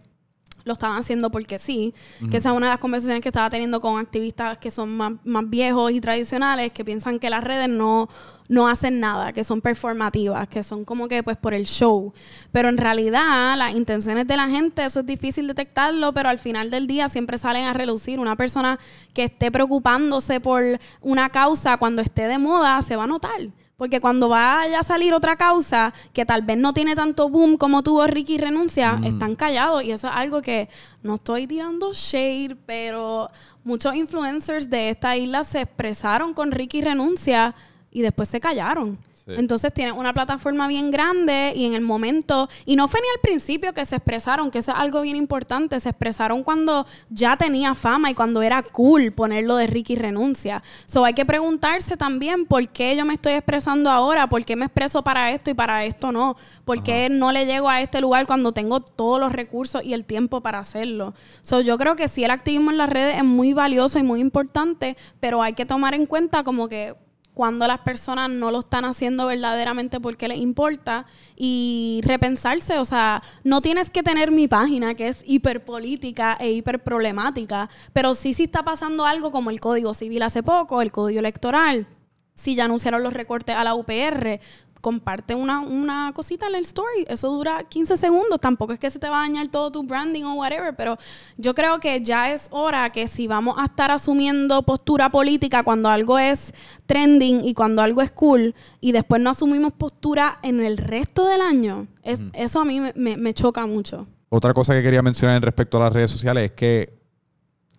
lo 0.68 0.74
estaban 0.74 0.98
haciendo 0.98 1.30
porque 1.30 1.58
sí, 1.58 1.92
que 2.30 2.36
esa 2.36 2.50
es 2.50 2.56
una 2.56 2.66
de 2.66 2.72
las 2.72 2.78
conversaciones 2.78 3.22
que 3.22 3.30
estaba 3.30 3.50
teniendo 3.50 3.80
con 3.80 3.98
activistas 3.98 4.58
que 4.58 4.70
son 4.70 4.96
más, 4.96 5.12
viejos 5.46 5.90
y 5.90 6.00
tradicionales, 6.00 6.70
que 6.72 6.84
piensan 6.84 7.18
que 7.18 7.30
las 7.30 7.42
redes 7.42 7.68
no, 7.68 8.08
no 8.48 8.68
hacen 8.68 9.00
nada, 9.00 9.32
que 9.32 9.42
son 9.42 9.60
performativas, 9.60 10.46
que 10.46 10.62
son 10.62 10.84
como 10.84 11.08
que 11.08 11.22
pues 11.24 11.36
por 11.36 11.54
el 11.54 11.66
show. 11.66 12.12
Pero 12.52 12.68
en 12.68 12.76
realidad 12.76 13.56
las 13.56 13.74
intenciones 13.74 14.28
de 14.28 14.36
la 14.36 14.48
gente, 14.48 14.84
eso 14.84 15.00
es 15.00 15.06
difícil 15.06 15.48
detectarlo, 15.48 16.12
pero 16.12 16.28
al 16.28 16.38
final 16.38 16.70
del 16.70 16.86
día 16.86 17.08
siempre 17.08 17.38
salen 17.38 17.64
a 17.64 17.72
relucir. 17.72 18.20
Una 18.20 18.36
persona 18.36 18.78
que 19.14 19.24
esté 19.24 19.50
preocupándose 19.50 20.40
por 20.40 20.62
una 21.00 21.30
causa 21.30 21.78
cuando 21.78 22.02
esté 22.02 22.28
de 22.28 22.38
moda, 22.38 22.80
se 22.82 22.94
va 22.94 23.04
a 23.04 23.08
notar. 23.08 23.40
Porque 23.78 24.00
cuando 24.00 24.28
vaya 24.28 24.80
a 24.80 24.82
salir 24.82 25.14
otra 25.14 25.36
causa 25.36 25.94
que 26.12 26.26
tal 26.26 26.42
vez 26.42 26.58
no 26.58 26.72
tiene 26.72 26.96
tanto 26.96 27.28
boom 27.28 27.56
como 27.56 27.84
tuvo 27.84 28.04
Ricky 28.08 28.36
Renuncia, 28.36 28.94
mm. 28.94 29.04
están 29.04 29.36
callados. 29.36 29.84
Y 29.84 29.92
eso 29.92 30.08
es 30.08 30.14
algo 30.16 30.42
que 30.42 30.68
no 31.04 31.14
estoy 31.14 31.46
tirando 31.46 31.92
shade, 31.94 32.56
pero 32.66 33.30
muchos 33.62 33.94
influencers 33.94 34.68
de 34.68 34.90
esta 34.90 35.16
isla 35.16 35.44
se 35.44 35.60
expresaron 35.60 36.34
con 36.34 36.50
Ricky 36.50 36.80
Renuncia 36.80 37.54
y 37.92 38.02
después 38.02 38.28
se 38.28 38.40
callaron. 38.40 38.98
Entonces 39.28 39.72
tienen 39.72 39.94
una 39.94 40.12
plataforma 40.12 40.68
bien 40.68 40.90
grande 40.90 41.52
y 41.54 41.66
en 41.66 41.74
el 41.74 41.82
momento, 41.82 42.48
y 42.64 42.76
no 42.76 42.88
fue 42.88 43.00
ni 43.00 43.06
al 43.14 43.20
principio 43.20 43.74
que 43.74 43.84
se 43.84 43.96
expresaron, 43.96 44.50
que 44.50 44.58
eso 44.58 44.72
es 44.72 44.78
algo 44.78 45.02
bien 45.02 45.16
importante, 45.16 45.78
se 45.80 45.90
expresaron 45.90 46.42
cuando 46.42 46.86
ya 47.10 47.36
tenía 47.36 47.74
fama 47.74 48.10
y 48.10 48.14
cuando 48.14 48.42
era 48.42 48.62
cool 48.62 49.12
ponerlo 49.12 49.56
de 49.56 49.66
Ricky 49.66 49.96
renuncia. 49.96 50.62
So 50.86 51.04
hay 51.04 51.14
que 51.14 51.26
preguntarse 51.26 51.96
también 51.96 52.46
por 52.46 52.66
qué 52.68 52.96
yo 52.96 53.04
me 53.04 53.14
estoy 53.14 53.34
expresando 53.34 53.90
ahora, 53.90 54.28
por 54.28 54.44
qué 54.44 54.56
me 54.56 54.66
expreso 54.66 55.02
para 55.02 55.30
esto 55.32 55.50
y 55.50 55.54
para 55.54 55.84
esto 55.84 56.12
no, 56.12 56.36
por 56.64 56.82
qué 56.82 57.08
no 57.10 57.32
le 57.32 57.46
llego 57.46 57.68
a 57.68 57.80
este 57.80 58.00
lugar 58.00 58.26
cuando 58.26 58.52
tengo 58.52 58.80
todos 58.80 59.20
los 59.20 59.32
recursos 59.32 59.84
y 59.84 59.92
el 59.92 60.04
tiempo 60.04 60.40
para 60.40 60.58
hacerlo. 60.58 61.14
So 61.42 61.60
yo 61.60 61.76
creo 61.78 61.96
que 61.96 62.08
sí 62.08 62.24
el 62.24 62.30
activismo 62.30 62.70
en 62.70 62.78
las 62.78 62.88
redes 62.88 63.16
es 63.16 63.24
muy 63.24 63.52
valioso 63.52 63.98
y 63.98 64.02
muy 64.02 64.20
importante, 64.20 64.96
pero 65.20 65.42
hay 65.42 65.52
que 65.52 65.66
tomar 65.66 65.94
en 65.94 66.06
cuenta 66.06 66.44
como 66.44 66.68
que 66.68 66.94
cuando 67.38 67.68
las 67.68 67.78
personas 67.78 68.30
no 68.30 68.50
lo 68.50 68.58
están 68.58 68.84
haciendo 68.84 69.26
verdaderamente 69.26 70.00
porque 70.00 70.26
les 70.26 70.38
importa 70.38 71.06
y 71.36 72.00
repensarse, 72.02 72.80
o 72.80 72.84
sea, 72.84 73.22
no 73.44 73.62
tienes 73.62 73.90
que 73.90 74.02
tener 74.02 74.32
mi 74.32 74.48
página 74.48 74.94
que 74.94 75.06
es 75.06 75.22
hiperpolítica 75.24 76.36
e 76.40 76.50
hiperproblemática, 76.50 77.70
pero 77.92 78.14
sí 78.14 78.34
sí 78.34 78.42
está 78.42 78.64
pasando 78.64 79.06
algo 79.06 79.30
como 79.30 79.50
el 79.50 79.60
Código 79.60 79.94
Civil 79.94 80.22
hace 80.22 80.42
poco, 80.42 80.82
el 80.82 80.90
Código 80.90 81.20
Electoral, 81.20 81.86
si 82.34 82.56
ya 82.56 82.64
anunciaron 82.64 83.04
los 83.04 83.12
recortes 83.12 83.54
a 83.54 83.62
la 83.62 83.76
UPR, 83.76 84.40
comparte 84.80 85.34
una, 85.34 85.60
una 85.60 86.12
cosita 86.14 86.46
en 86.46 86.54
el 86.54 86.62
story. 86.62 87.04
Eso 87.08 87.30
dura 87.30 87.64
15 87.64 87.96
segundos. 87.96 88.40
Tampoco 88.40 88.72
es 88.72 88.78
que 88.78 88.90
se 88.90 88.98
te 88.98 89.08
va 89.08 89.18
a 89.18 89.20
dañar 89.22 89.48
todo 89.48 89.70
tu 89.70 89.82
branding 89.82 90.24
o 90.24 90.34
whatever, 90.34 90.74
pero 90.76 90.96
yo 91.36 91.54
creo 91.54 91.80
que 91.80 92.02
ya 92.02 92.32
es 92.32 92.48
hora 92.50 92.90
que 92.90 93.08
si 93.08 93.26
vamos 93.26 93.56
a 93.58 93.64
estar 93.64 93.90
asumiendo 93.90 94.62
postura 94.62 95.10
política 95.10 95.62
cuando 95.62 95.88
algo 95.88 96.18
es 96.18 96.52
trending 96.86 97.44
y 97.44 97.54
cuando 97.54 97.82
algo 97.82 98.02
es 98.02 98.10
cool 98.10 98.54
y 98.80 98.92
después 98.92 99.20
no 99.20 99.30
asumimos 99.30 99.72
postura 99.72 100.38
en 100.42 100.60
el 100.60 100.76
resto 100.76 101.26
del 101.26 101.40
año, 101.40 101.86
es, 102.02 102.22
eso 102.32 102.60
a 102.60 102.64
mí 102.64 102.80
me, 102.80 103.16
me 103.16 103.34
choca 103.34 103.66
mucho. 103.66 104.06
Otra 104.30 104.52
cosa 104.52 104.74
que 104.74 104.82
quería 104.82 105.02
mencionar 105.02 105.36
en 105.36 105.42
respecto 105.42 105.78
a 105.78 105.80
las 105.80 105.92
redes 105.92 106.10
sociales 106.10 106.50
es 106.50 106.52
que 106.52 106.98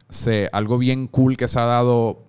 se, 0.10 0.50
algo 0.52 0.78
bien 0.78 1.08
cool 1.08 1.38
que 1.38 1.48
se 1.48 1.60
ha 1.60 1.66
dado 1.66 2.29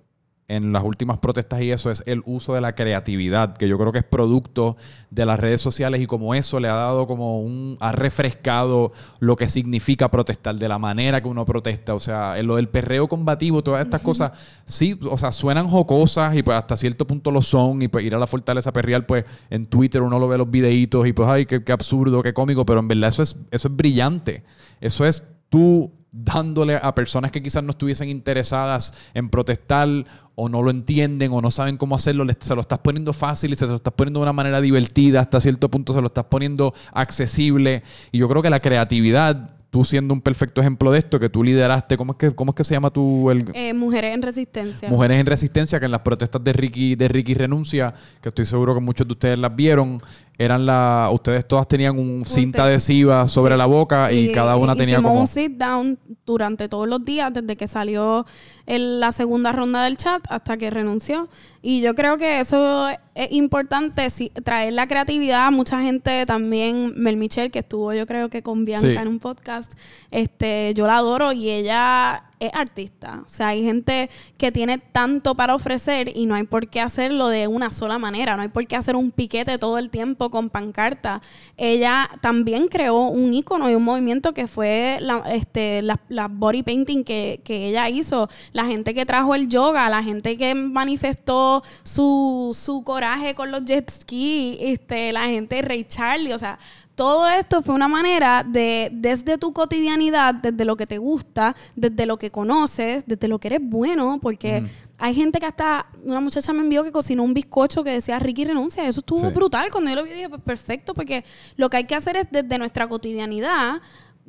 en 0.50 0.72
las 0.72 0.82
últimas 0.82 1.18
protestas 1.18 1.62
y 1.62 1.70
eso 1.70 1.92
es 1.92 2.02
el 2.06 2.22
uso 2.26 2.54
de 2.54 2.60
la 2.60 2.74
creatividad, 2.74 3.56
que 3.56 3.68
yo 3.68 3.78
creo 3.78 3.92
que 3.92 4.00
es 4.00 4.04
producto 4.04 4.76
de 5.10 5.24
las 5.24 5.38
redes 5.38 5.60
sociales 5.60 6.00
y 6.00 6.06
como 6.06 6.34
eso 6.34 6.58
le 6.58 6.68
ha 6.68 6.74
dado 6.74 7.06
como 7.06 7.40
un, 7.40 7.76
ha 7.78 7.92
refrescado 7.92 8.90
lo 9.20 9.36
que 9.36 9.48
significa 9.48 10.10
protestar, 10.10 10.56
de 10.56 10.68
la 10.68 10.80
manera 10.80 11.22
que 11.22 11.28
uno 11.28 11.46
protesta, 11.46 11.94
o 11.94 12.00
sea, 12.00 12.36
en 12.36 12.48
lo 12.48 12.56
del 12.56 12.68
perreo 12.68 13.06
combativo, 13.06 13.62
todas 13.62 13.84
estas 13.84 14.02
cosas, 14.02 14.32
sí, 14.64 14.98
o 15.08 15.16
sea, 15.16 15.30
suenan 15.30 15.68
jocosas 15.68 16.36
y 16.36 16.42
pues 16.42 16.56
hasta 16.56 16.76
cierto 16.76 17.06
punto 17.06 17.30
lo 17.30 17.42
son 17.42 17.80
y 17.82 17.86
pues 17.86 18.04
ir 18.04 18.16
a 18.16 18.18
la 18.18 18.26
fortaleza 18.26 18.72
perreal, 18.72 19.06
pues 19.06 19.24
en 19.50 19.66
Twitter 19.66 20.02
uno 20.02 20.18
lo 20.18 20.26
ve 20.26 20.36
los 20.36 20.50
videitos 20.50 21.06
y 21.06 21.12
pues, 21.12 21.28
ay, 21.28 21.46
qué, 21.46 21.62
qué 21.62 21.70
absurdo, 21.70 22.24
qué 22.24 22.34
cómico, 22.34 22.66
pero 22.66 22.80
en 22.80 22.88
verdad 22.88 23.10
eso 23.10 23.22
es, 23.22 23.36
eso 23.52 23.68
es 23.68 23.76
brillante, 23.76 24.42
eso 24.80 25.06
es 25.06 25.22
tú 25.48 25.99
dándole 26.12 26.76
a 26.76 26.94
personas 26.94 27.30
que 27.30 27.42
quizás 27.42 27.62
no 27.62 27.70
estuviesen 27.70 28.08
interesadas 28.08 28.94
en 29.14 29.28
protestar 29.28 29.88
o 30.34 30.48
no 30.48 30.62
lo 30.62 30.70
entienden 30.70 31.32
o 31.32 31.40
no 31.40 31.50
saben 31.50 31.76
cómo 31.76 31.94
hacerlo, 31.94 32.24
se 32.40 32.54
lo 32.54 32.60
estás 32.62 32.78
poniendo 32.78 33.12
fácil 33.12 33.52
y 33.52 33.56
se 33.56 33.66
lo 33.66 33.76
estás 33.76 33.92
poniendo 33.92 34.20
de 34.20 34.24
una 34.24 34.32
manera 34.32 34.60
divertida, 34.60 35.20
hasta 35.20 35.40
cierto 35.40 35.70
punto 35.70 35.92
se 35.92 36.00
lo 36.00 36.06
estás 36.06 36.24
poniendo 36.24 36.74
accesible. 36.92 37.82
Y 38.10 38.18
yo 38.18 38.28
creo 38.28 38.42
que 38.42 38.50
la 38.50 38.60
creatividad 38.60 39.56
tú 39.70 39.84
siendo 39.84 40.12
un 40.12 40.20
perfecto 40.20 40.60
ejemplo 40.60 40.90
de 40.90 40.98
esto, 40.98 41.18
que 41.20 41.28
tú 41.28 41.44
lideraste, 41.44 41.96
¿cómo 41.96 42.12
es 42.12 42.18
que, 42.18 42.34
cómo 42.34 42.50
es 42.50 42.56
que 42.56 42.64
se 42.64 42.74
llama 42.74 42.90
tu...? 42.90 43.30
El... 43.30 43.50
Eh, 43.54 43.72
Mujeres 43.72 44.14
en 44.14 44.22
Resistencia. 44.22 44.88
Mujeres 44.88 45.20
en 45.20 45.26
Resistencia, 45.26 45.78
que 45.78 45.86
en 45.86 45.92
las 45.92 46.00
protestas 46.00 46.42
de 46.42 46.52
Ricky, 46.52 46.96
de 46.96 47.08
Ricky 47.08 47.34
Renuncia, 47.34 47.94
que 48.20 48.30
estoy 48.30 48.44
seguro 48.44 48.74
que 48.74 48.80
muchos 48.80 49.06
de 49.06 49.12
ustedes 49.12 49.38
las 49.38 49.54
vieron, 49.54 50.02
eran 50.40 50.64
la... 50.64 51.10
Ustedes 51.12 51.46
todas 51.46 51.68
tenían 51.68 51.98
un 51.98 52.24
cinta 52.24 52.64
adhesiva 52.64 53.28
sobre 53.28 53.58
la 53.58 53.66
boca 53.66 54.10
y, 54.10 54.32
cada 54.32 54.56
una 54.56 54.74
tenía 54.74 54.96
como... 54.96 55.20
un 55.20 55.26
sit 55.26 55.52
down 55.52 55.98
durante 56.24 56.66
todos 56.66 56.88
los 56.88 57.04
días, 57.04 57.30
desde 57.34 57.56
que 57.56 57.66
salió 57.66 58.24
la 58.66 59.12
segunda 59.12 59.52
ronda 59.52 59.84
del 59.84 59.98
chat 59.98 60.24
hasta 60.30 60.56
que 60.56 60.70
renunció. 60.70 61.28
Y 61.60 61.82
yo 61.82 61.94
creo 61.94 62.16
que 62.16 62.40
eso 62.40 62.88
es 63.14 63.32
importante, 63.32 64.08
traer 64.42 64.72
la 64.72 64.86
creatividad. 64.86 65.52
Mucha 65.52 65.82
gente 65.82 66.24
también, 66.24 66.94
Mel 66.96 67.18
Michelle, 67.18 67.50
que 67.50 67.58
estuvo 67.58 67.92
yo 67.92 68.06
creo 68.06 68.30
que 68.30 68.42
con 68.42 68.64
Bianca 68.64 69.02
en 69.02 69.08
un 69.08 69.18
podcast, 69.18 69.74
este, 70.10 70.72
yo 70.72 70.86
la 70.86 70.96
adoro 70.96 71.32
y 71.32 71.50
ella 71.50 72.29
es 72.40 72.52
artista. 72.54 73.22
O 73.26 73.28
sea, 73.28 73.48
hay 73.48 73.62
gente 73.62 74.10
que 74.38 74.50
tiene 74.50 74.78
tanto 74.78 75.34
para 75.34 75.54
ofrecer 75.54 76.10
y 76.16 76.26
no 76.26 76.34
hay 76.34 76.44
por 76.44 76.68
qué 76.68 76.80
hacerlo 76.80 77.28
de 77.28 77.46
una 77.46 77.70
sola 77.70 77.98
manera. 77.98 78.34
No 78.34 78.42
hay 78.42 78.48
por 78.48 78.66
qué 78.66 78.76
hacer 78.76 78.96
un 78.96 79.10
piquete 79.10 79.58
todo 79.58 79.78
el 79.78 79.90
tiempo 79.90 80.30
con 80.30 80.48
pancarta. 80.48 81.20
Ella 81.56 82.08
también 82.22 82.68
creó 82.68 83.02
un 83.02 83.34
icono 83.34 83.70
y 83.70 83.74
un 83.74 83.84
movimiento 83.84 84.32
que 84.32 84.46
fue 84.46 84.98
la, 85.00 85.18
este, 85.30 85.82
body 86.30 86.62
painting 86.62 87.04
que, 87.04 87.42
que, 87.44 87.68
ella 87.68 87.88
hizo. 87.90 88.28
La 88.52 88.64
gente 88.64 88.94
que 88.94 89.04
trajo 89.04 89.34
el 89.34 89.48
yoga, 89.48 89.90
la 89.90 90.02
gente 90.02 90.38
que 90.38 90.54
manifestó 90.54 91.62
su, 91.82 92.56
su 92.58 92.82
coraje 92.82 93.34
con 93.34 93.50
los 93.50 93.64
jet 93.66 93.90
ski, 93.90 94.56
este, 94.60 95.12
la 95.12 95.26
gente 95.26 95.60
Ray 95.60 95.84
Charlie. 95.84 96.32
O 96.32 96.38
sea, 96.38 96.58
todo 97.00 97.26
esto 97.26 97.62
fue 97.62 97.74
una 97.74 97.88
manera 97.88 98.44
de, 98.46 98.90
desde 98.92 99.38
tu 99.38 99.54
cotidianidad, 99.54 100.34
desde 100.34 100.66
lo 100.66 100.76
que 100.76 100.86
te 100.86 100.98
gusta, 100.98 101.56
desde 101.74 102.04
lo 102.04 102.18
que 102.18 102.30
conoces, 102.30 103.06
desde 103.06 103.26
lo 103.26 103.38
que 103.38 103.48
eres 103.48 103.60
bueno, 103.62 104.18
porque 104.20 104.64
hay 104.98 105.14
gente 105.14 105.38
que 105.40 105.46
hasta, 105.46 105.86
una 106.04 106.20
muchacha 106.20 106.52
me 106.52 106.60
envió 106.60 106.84
que 106.84 106.92
cocinó 106.92 107.22
un 107.22 107.32
bizcocho 107.32 107.82
que 107.82 107.90
decía 107.92 108.18
Ricky 108.18 108.44
renuncia. 108.44 108.86
Eso 108.86 109.00
estuvo 109.00 109.30
brutal. 109.30 109.70
Cuando 109.72 109.88
yo 109.88 109.96
lo 109.96 110.02
vi 110.02 110.10
dije, 110.10 110.28
pues 110.28 110.42
perfecto, 110.42 110.92
porque 110.92 111.24
lo 111.56 111.70
que 111.70 111.78
hay 111.78 111.84
que 111.84 111.94
hacer 111.94 112.18
es 112.18 112.26
desde 112.30 112.58
nuestra 112.58 112.86
cotidianidad 112.86 113.80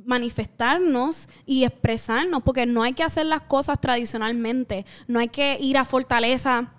manifestarnos 0.06 1.28
y 1.46 1.66
expresarnos, 1.66 2.42
porque 2.42 2.66
no 2.66 2.84
hay 2.84 2.94
que 2.94 3.04
hacer 3.04 3.26
las 3.26 3.42
cosas 3.42 3.82
tradicionalmente, 3.82 4.86
no 5.10 5.20
hay 5.20 5.28
que 5.28 5.58
ir 5.60 5.78
a 5.78 5.84
fortaleza 5.84 6.72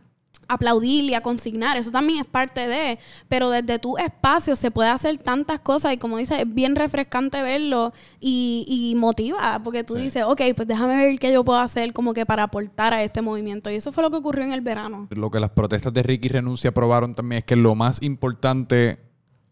aplaudir 0.48 1.04
y 1.04 1.14
a 1.14 1.20
consignar, 1.20 1.76
eso 1.76 1.90
también 1.90 2.20
es 2.20 2.26
parte 2.26 2.66
de, 2.66 2.98
pero 3.28 3.50
desde 3.50 3.78
tu 3.78 3.96
espacio 3.96 4.56
se 4.56 4.70
puede 4.70 4.90
hacer 4.90 5.18
tantas 5.18 5.60
cosas 5.60 5.94
y 5.94 5.98
como 5.98 6.18
dices, 6.18 6.40
es 6.40 6.54
bien 6.54 6.76
refrescante 6.76 7.42
verlo 7.42 7.92
y, 8.20 8.94
motiva, 8.96 9.60
porque 9.64 9.84
tú 9.84 9.94
dices, 9.94 10.24
ok, 10.24 10.40
pues 10.54 10.68
déjame 10.68 10.96
ver 10.96 11.18
qué 11.18 11.32
yo 11.32 11.44
puedo 11.44 11.58
hacer 11.58 11.92
como 11.92 12.14
que 12.14 12.26
para 12.26 12.44
aportar 12.44 12.92
a 12.92 13.02
este 13.02 13.22
movimiento. 13.22 13.70
Y 13.70 13.76
eso 13.76 13.90
fue 13.90 14.02
lo 14.02 14.10
que 14.10 14.16
ocurrió 14.16 14.44
en 14.44 14.52
el 14.52 14.60
verano. 14.60 15.08
Lo 15.10 15.30
que 15.30 15.40
las 15.40 15.50
protestas 15.50 15.92
de 15.92 16.02
Ricky 16.02 16.28
Renuncia 16.28 16.72
probaron 16.72 17.14
también 17.14 17.38
es 17.40 17.44
que 17.44 17.56
lo 17.56 17.74
más 17.74 18.02
importante 18.02 18.98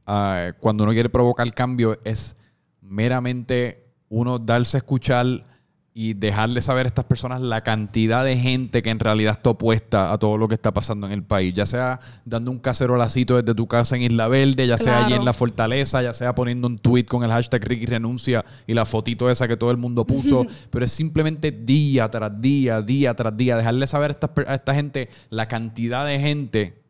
ah, 0.06 0.52
cuando 0.60 0.84
uno 0.84 0.92
quiere 0.92 1.08
provocar 1.08 1.52
cambio 1.54 1.98
es 2.04 2.36
meramente 2.80 3.86
uno 4.08 4.38
darse 4.38 4.76
a 4.76 4.78
escuchar 4.78 5.46
y 5.92 6.14
dejarle 6.14 6.62
saber 6.62 6.86
a 6.86 6.88
estas 6.88 7.04
personas 7.04 7.40
la 7.40 7.62
cantidad 7.62 8.24
de 8.24 8.36
gente 8.36 8.80
que 8.80 8.90
en 8.90 9.00
realidad 9.00 9.32
está 9.32 9.50
opuesta 9.50 10.12
a 10.12 10.18
todo 10.18 10.38
lo 10.38 10.46
que 10.46 10.54
está 10.54 10.72
pasando 10.72 11.06
en 11.08 11.12
el 11.12 11.24
país, 11.24 11.52
ya 11.52 11.66
sea 11.66 11.98
dando 12.24 12.52
un 12.52 12.60
cacerolacito 12.60 13.36
desde 13.36 13.54
tu 13.56 13.66
casa 13.66 13.96
en 13.96 14.02
Isla 14.02 14.28
Verde, 14.28 14.68
ya 14.68 14.78
sea 14.78 15.04
allí 15.04 15.14
en 15.14 15.24
la 15.24 15.32
fortaleza, 15.32 16.00
ya 16.00 16.12
sea 16.14 16.34
poniendo 16.34 16.68
un 16.68 16.78
tweet 16.78 17.06
con 17.06 17.24
el 17.24 17.30
hashtag 17.30 17.64
Ricky 17.64 17.86
renuncia 17.86 18.44
y 18.68 18.74
la 18.74 18.86
fotito 18.86 19.28
esa 19.28 19.48
que 19.48 19.56
todo 19.56 19.72
el 19.72 19.78
mundo 19.78 20.06
puso, 20.06 20.46
pero 20.70 20.84
es 20.84 20.92
simplemente 20.92 21.50
día 21.50 22.08
tras 22.08 22.40
día, 22.40 22.82
día 22.82 23.14
tras 23.14 23.36
día, 23.36 23.56
dejarle 23.56 23.86
saber 23.88 24.16
a 24.46 24.54
esta, 24.54 24.74
gente 24.74 25.08
la 25.28 25.48
cantidad 25.48 26.06
de 26.06 26.20
gente 26.20 26.82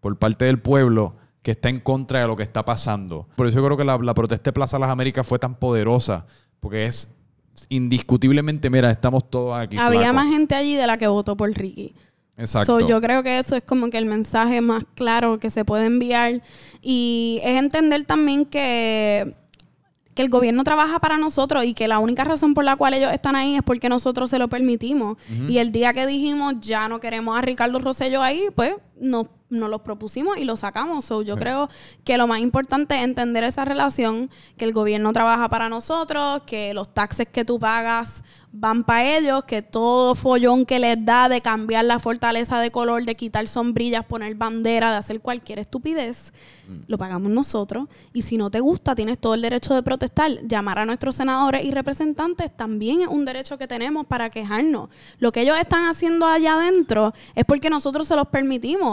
por 0.00 0.18
parte 0.18 0.44
del 0.44 0.60
pueblo 0.60 1.16
que 1.42 1.52
está 1.52 1.70
en 1.70 1.80
contra 1.80 2.20
de 2.20 2.26
lo 2.26 2.36
que 2.36 2.42
está 2.42 2.64
pasando. 2.64 3.26
Por 3.36 3.46
eso 3.46 3.58
yo 3.58 3.64
creo 3.64 3.76
que 3.78 3.84
la, 3.84 3.96
la 3.96 4.14
protesta 4.14 4.50
de 4.50 4.52
Plaza 4.52 4.78
Las 4.78 4.90
Américas 4.90 5.26
fue 5.26 5.38
tan 5.38 5.54
poderosa, 5.54 6.26
porque 6.60 6.84
es 6.84 7.14
indiscutiblemente, 7.68 8.70
mira, 8.70 8.90
estamos 8.90 9.28
todos 9.30 9.56
aquí. 9.56 9.76
Había 9.76 10.12
más 10.12 10.28
gente 10.28 10.54
allí 10.54 10.74
de 10.74 10.86
la 10.86 10.96
que 10.98 11.06
votó 11.06 11.36
por 11.36 11.50
Ricky. 11.50 11.94
Exacto. 12.36 12.80
yo 12.86 13.00
creo 13.00 13.22
que 13.22 13.38
eso 13.38 13.54
es 13.54 13.62
como 13.62 13.90
que 13.90 13.98
el 13.98 14.06
mensaje 14.06 14.60
más 14.60 14.84
claro 14.94 15.38
que 15.38 15.50
se 15.50 15.64
puede 15.64 15.86
enviar. 15.86 16.42
Y 16.82 17.40
es 17.44 17.56
entender 17.56 18.04
también 18.06 18.44
que, 18.44 19.34
que 20.14 20.22
el 20.22 20.30
gobierno 20.30 20.64
trabaja 20.64 20.98
para 20.98 21.16
nosotros 21.16 21.64
y 21.64 21.74
que 21.74 21.86
la 21.86 21.98
única 22.00 22.24
razón 22.24 22.54
por 22.54 22.64
la 22.64 22.76
cual 22.76 22.94
ellos 22.94 23.12
están 23.12 23.36
ahí 23.36 23.56
es 23.56 23.62
porque 23.62 23.88
nosotros 23.88 24.30
se 24.30 24.38
lo 24.38 24.48
permitimos. 24.48 25.16
Y 25.48 25.58
el 25.58 25.70
día 25.70 25.92
que 25.92 26.06
dijimos 26.06 26.54
ya 26.60 26.88
no 26.88 26.98
queremos 27.00 27.38
a 27.38 27.42
Ricardo 27.42 27.78
Rosello 27.78 28.22
ahí, 28.22 28.46
pues 28.54 28.74
nos 29.00 29.28
nos 29.50 29.70
los 29.70 29.80
propusimos 29.82 30.36
y 30.36 30.44
lo 30.44 30.56
sacamos. 30.56 31.08
yo 31.24 31.36
creo 31.36 31.68
que 32.04 32.18
lo 32.18 32.26
más 32.26 32.40
importante 32.40 32.96
es 32.96 33.02
entender 33.02 33.44
esa 33.44 33.64
relación, 33.64 34.30
que 34.56 34.64
el 34.64 34.72
gobierno 34.72 35.12
trabaja 35.12 35.48
para 35.48 35.68
nosotros, 35.68 36.42
que 36.46 36.74
los 36.74 36.92
taxes 36.92 37.28
que 37.28 37.44
tú 37.44 37.58
pagas 37.58 38.24
van 38.56 38.84
para 38.84 39.16
ellos, 39.16 39.44
que 39.44 39.62
todo 39.62 40.14
follón 40.14 40.64
que 40.64 40.78
les 40.78 41.04
da 41.04 41.28
de 41.28 41.40
cambiar 41.40 41.84
la 41.84 41.98
fortaleza 41.98 42.60
de 42.60 42.70
color, 42.70 43.04
de 43.04 43.16
quitar 43.16 43.48
sombrillas, 43.48 44.04
poner 44.04 44.34
bandera, 44.36 44.92
de 44.92 44.98
hacer 44.98 45.20
cualquier 45.20 45.58
estupidez, 45.58 46.32
mm. 46.68 46.82
lo 46.86 46.96
pagamos 46.96 47.32
nosotros. 47.32 47.88
Y 48.12 48.22
si 48.22 48.36
no 48.36 48.50
te 48.50 48.60
gusta, 48.60 48.94
tienes 48.94 49.18
todo 49.18 49.34
el 49.34 49.42
derecho 49.42 49.74
de 49.74 49.82
protestar. 49.82 50.30
Llamar 50.46 50.78
a 50.78 50.86
nuestros 50.86 51.16
senadores 51.16 51.64
y 51.64 51.72
representantes 51.72 52.56
también 52.56 53.02
es 53.02 53.08
un 53.08 53.24
derecho 53.24 53.58
que 53.58 53.66
tenemos 53.66 54.06
para 54.06 54.30
quejarnos. 54.30 54.88
Lo 55.18 55.32
que 55.32 55.40
ellos 55.40 55.58
están 55.58 55.86
haciendo 55.86 56.26
allá 56.26 56.54
adentro 56.54 57.12
es 57.34 57.44
porque 57.44 57.70
nosotros 57.70 58.06
se 58.06 58.14
los 58.14 58.28
permitimos 58.28 58.83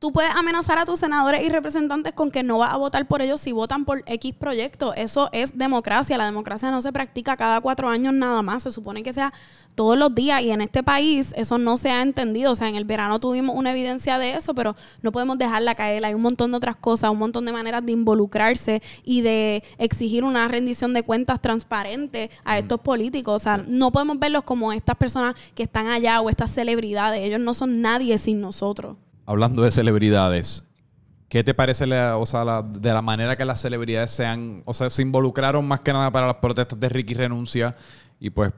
Tú 0.00 0.12
puedes 0.12 0.30
amenazar 0.30 0.78
a 0.78 0.84
tus 0.84 1.00
senadores 1.00 1.42
y 1.42 1.48
representantes 1.48 2.12
con 2.12 2.30
que 2.30 2.44
no 2.44 2.58
vas 2.58 2.72
a 2.72 2.76
votar 2.76 3.04
por 3.08 3.20
ellos 3.20 3.40
si 3.40 3.50
votan 3.50 3.84
por 3.84 4.04
X 4.06 4.32
proyecto. 4.32 4.94
Eso 4.94 5.28
es 5.32 5.58
democracia. 5.58 6.16
La 6.16 6.24
democracia 6.24 6.70
no 6.70 6.80
se 6.82 6.92
practica 6.92 7.36
cada 7.36 7.60
cuatro 7.60 7.88
años 7.88 8.14
nada 8.14 8.40
más. 8.42 8.62
Se 8.62 8.70
supone 8.70 9.02
que 9.02 9.12
sea 9.12 9.32
todos 9.74 9.98
los 9.98 10.14
días. 10.14 10.40
Y 10.42 10.52
en 10.52 10.60
este 10.60 10.84
país 10.84 11.32
eso 11.34 11.58
no 11.58 11.76
se 11.76 11.90
ha 11.90 12.00
entendido. 12.00 12.52
O 12.52 12.54
sea, 12.54 12.68
en 12.68 12.76
el 12.76 12.84
verano 12.84 13.18
tuvimos 13.18 13.56
una 13.56 13.72
evidencia 13.72 14.20
de 14.20 14.34
eso, 14.34 14.54
pero 14.54 14.76
no 15.02 15.10
podemos 15.10 15.36
dejarla 15.36 15.74
caer. 15.74 16.04
Hay 16.04 16.14
un 16.14 16.22
montón 16.22 16.52
de 16.52 16.58
otras 16.58 16.76
cosas, 16.76 17.10
un 17.10 17.18
montón 17.18 17.44
de 17.44 17.50
maneras 17.50 17.84
de 17.84 17.90
involucrarse 17.90 18.80
y 19.02 19.22
de 19.22 19.64
exigir 19.78 20.22
una 20.22 20.46
rendición 20.46 20.94
de 20.94 21.02
cuentas 21.02 21.40
transparente 21.40 22.30
a 22.44 22.56
estos 22.56 22.78
políticos. 22.78 23.34
O 23.34 23.40
sea, 23.40 23.56
no 23.56 23.90
podemos 23.90 24.20
verlos 24.20 24.44
como 24.44 24.72
estas 24.72 24.94
personas 24.94 25.34
que 25.56 25.64
están 25.64 25.88
allá 25.88 26.20
o 26.20 26.30
estas 26.30 26.52
celebridades. 26.52 27.20
Ellos 27.20 27.40
no 27.40 27.52
son 27.52 27.80
nadie 27.80 28.16
sin 28.16 28.40
nosotros 28.40 28.94
hablando 29.28 29.62
de 29.62 29.70
celebridades, 29.70 30.64
¿qué 31.28 31.44
te 31.44 31.52
parece 31.52 31.84
o 31.84 32.24
sea, 32.24 32.62
de 32.62 32.92
la 32.94 33.02
manera 33.02 33.36
que 33.36 33.44
las 33.44 33.60
celebridades 33.60 34.10
se 34.10 34.24
han, 34.24 34.62
o 34.64 34.72
sea, 34.72 34.88
se 34.88 35.02
involucraron 35.02 35.68
más 35.68 35.80
que 35.80 35.92
nada 35.92 36.10
para 36.10 36.26
las 36.26 36.36
protestas 36.36 36.80
de 36.80 36.88
Ricky 36.88 37.12
Renuncia 37.12 37.76
y 38.18 38.30
pues 38.30 38.54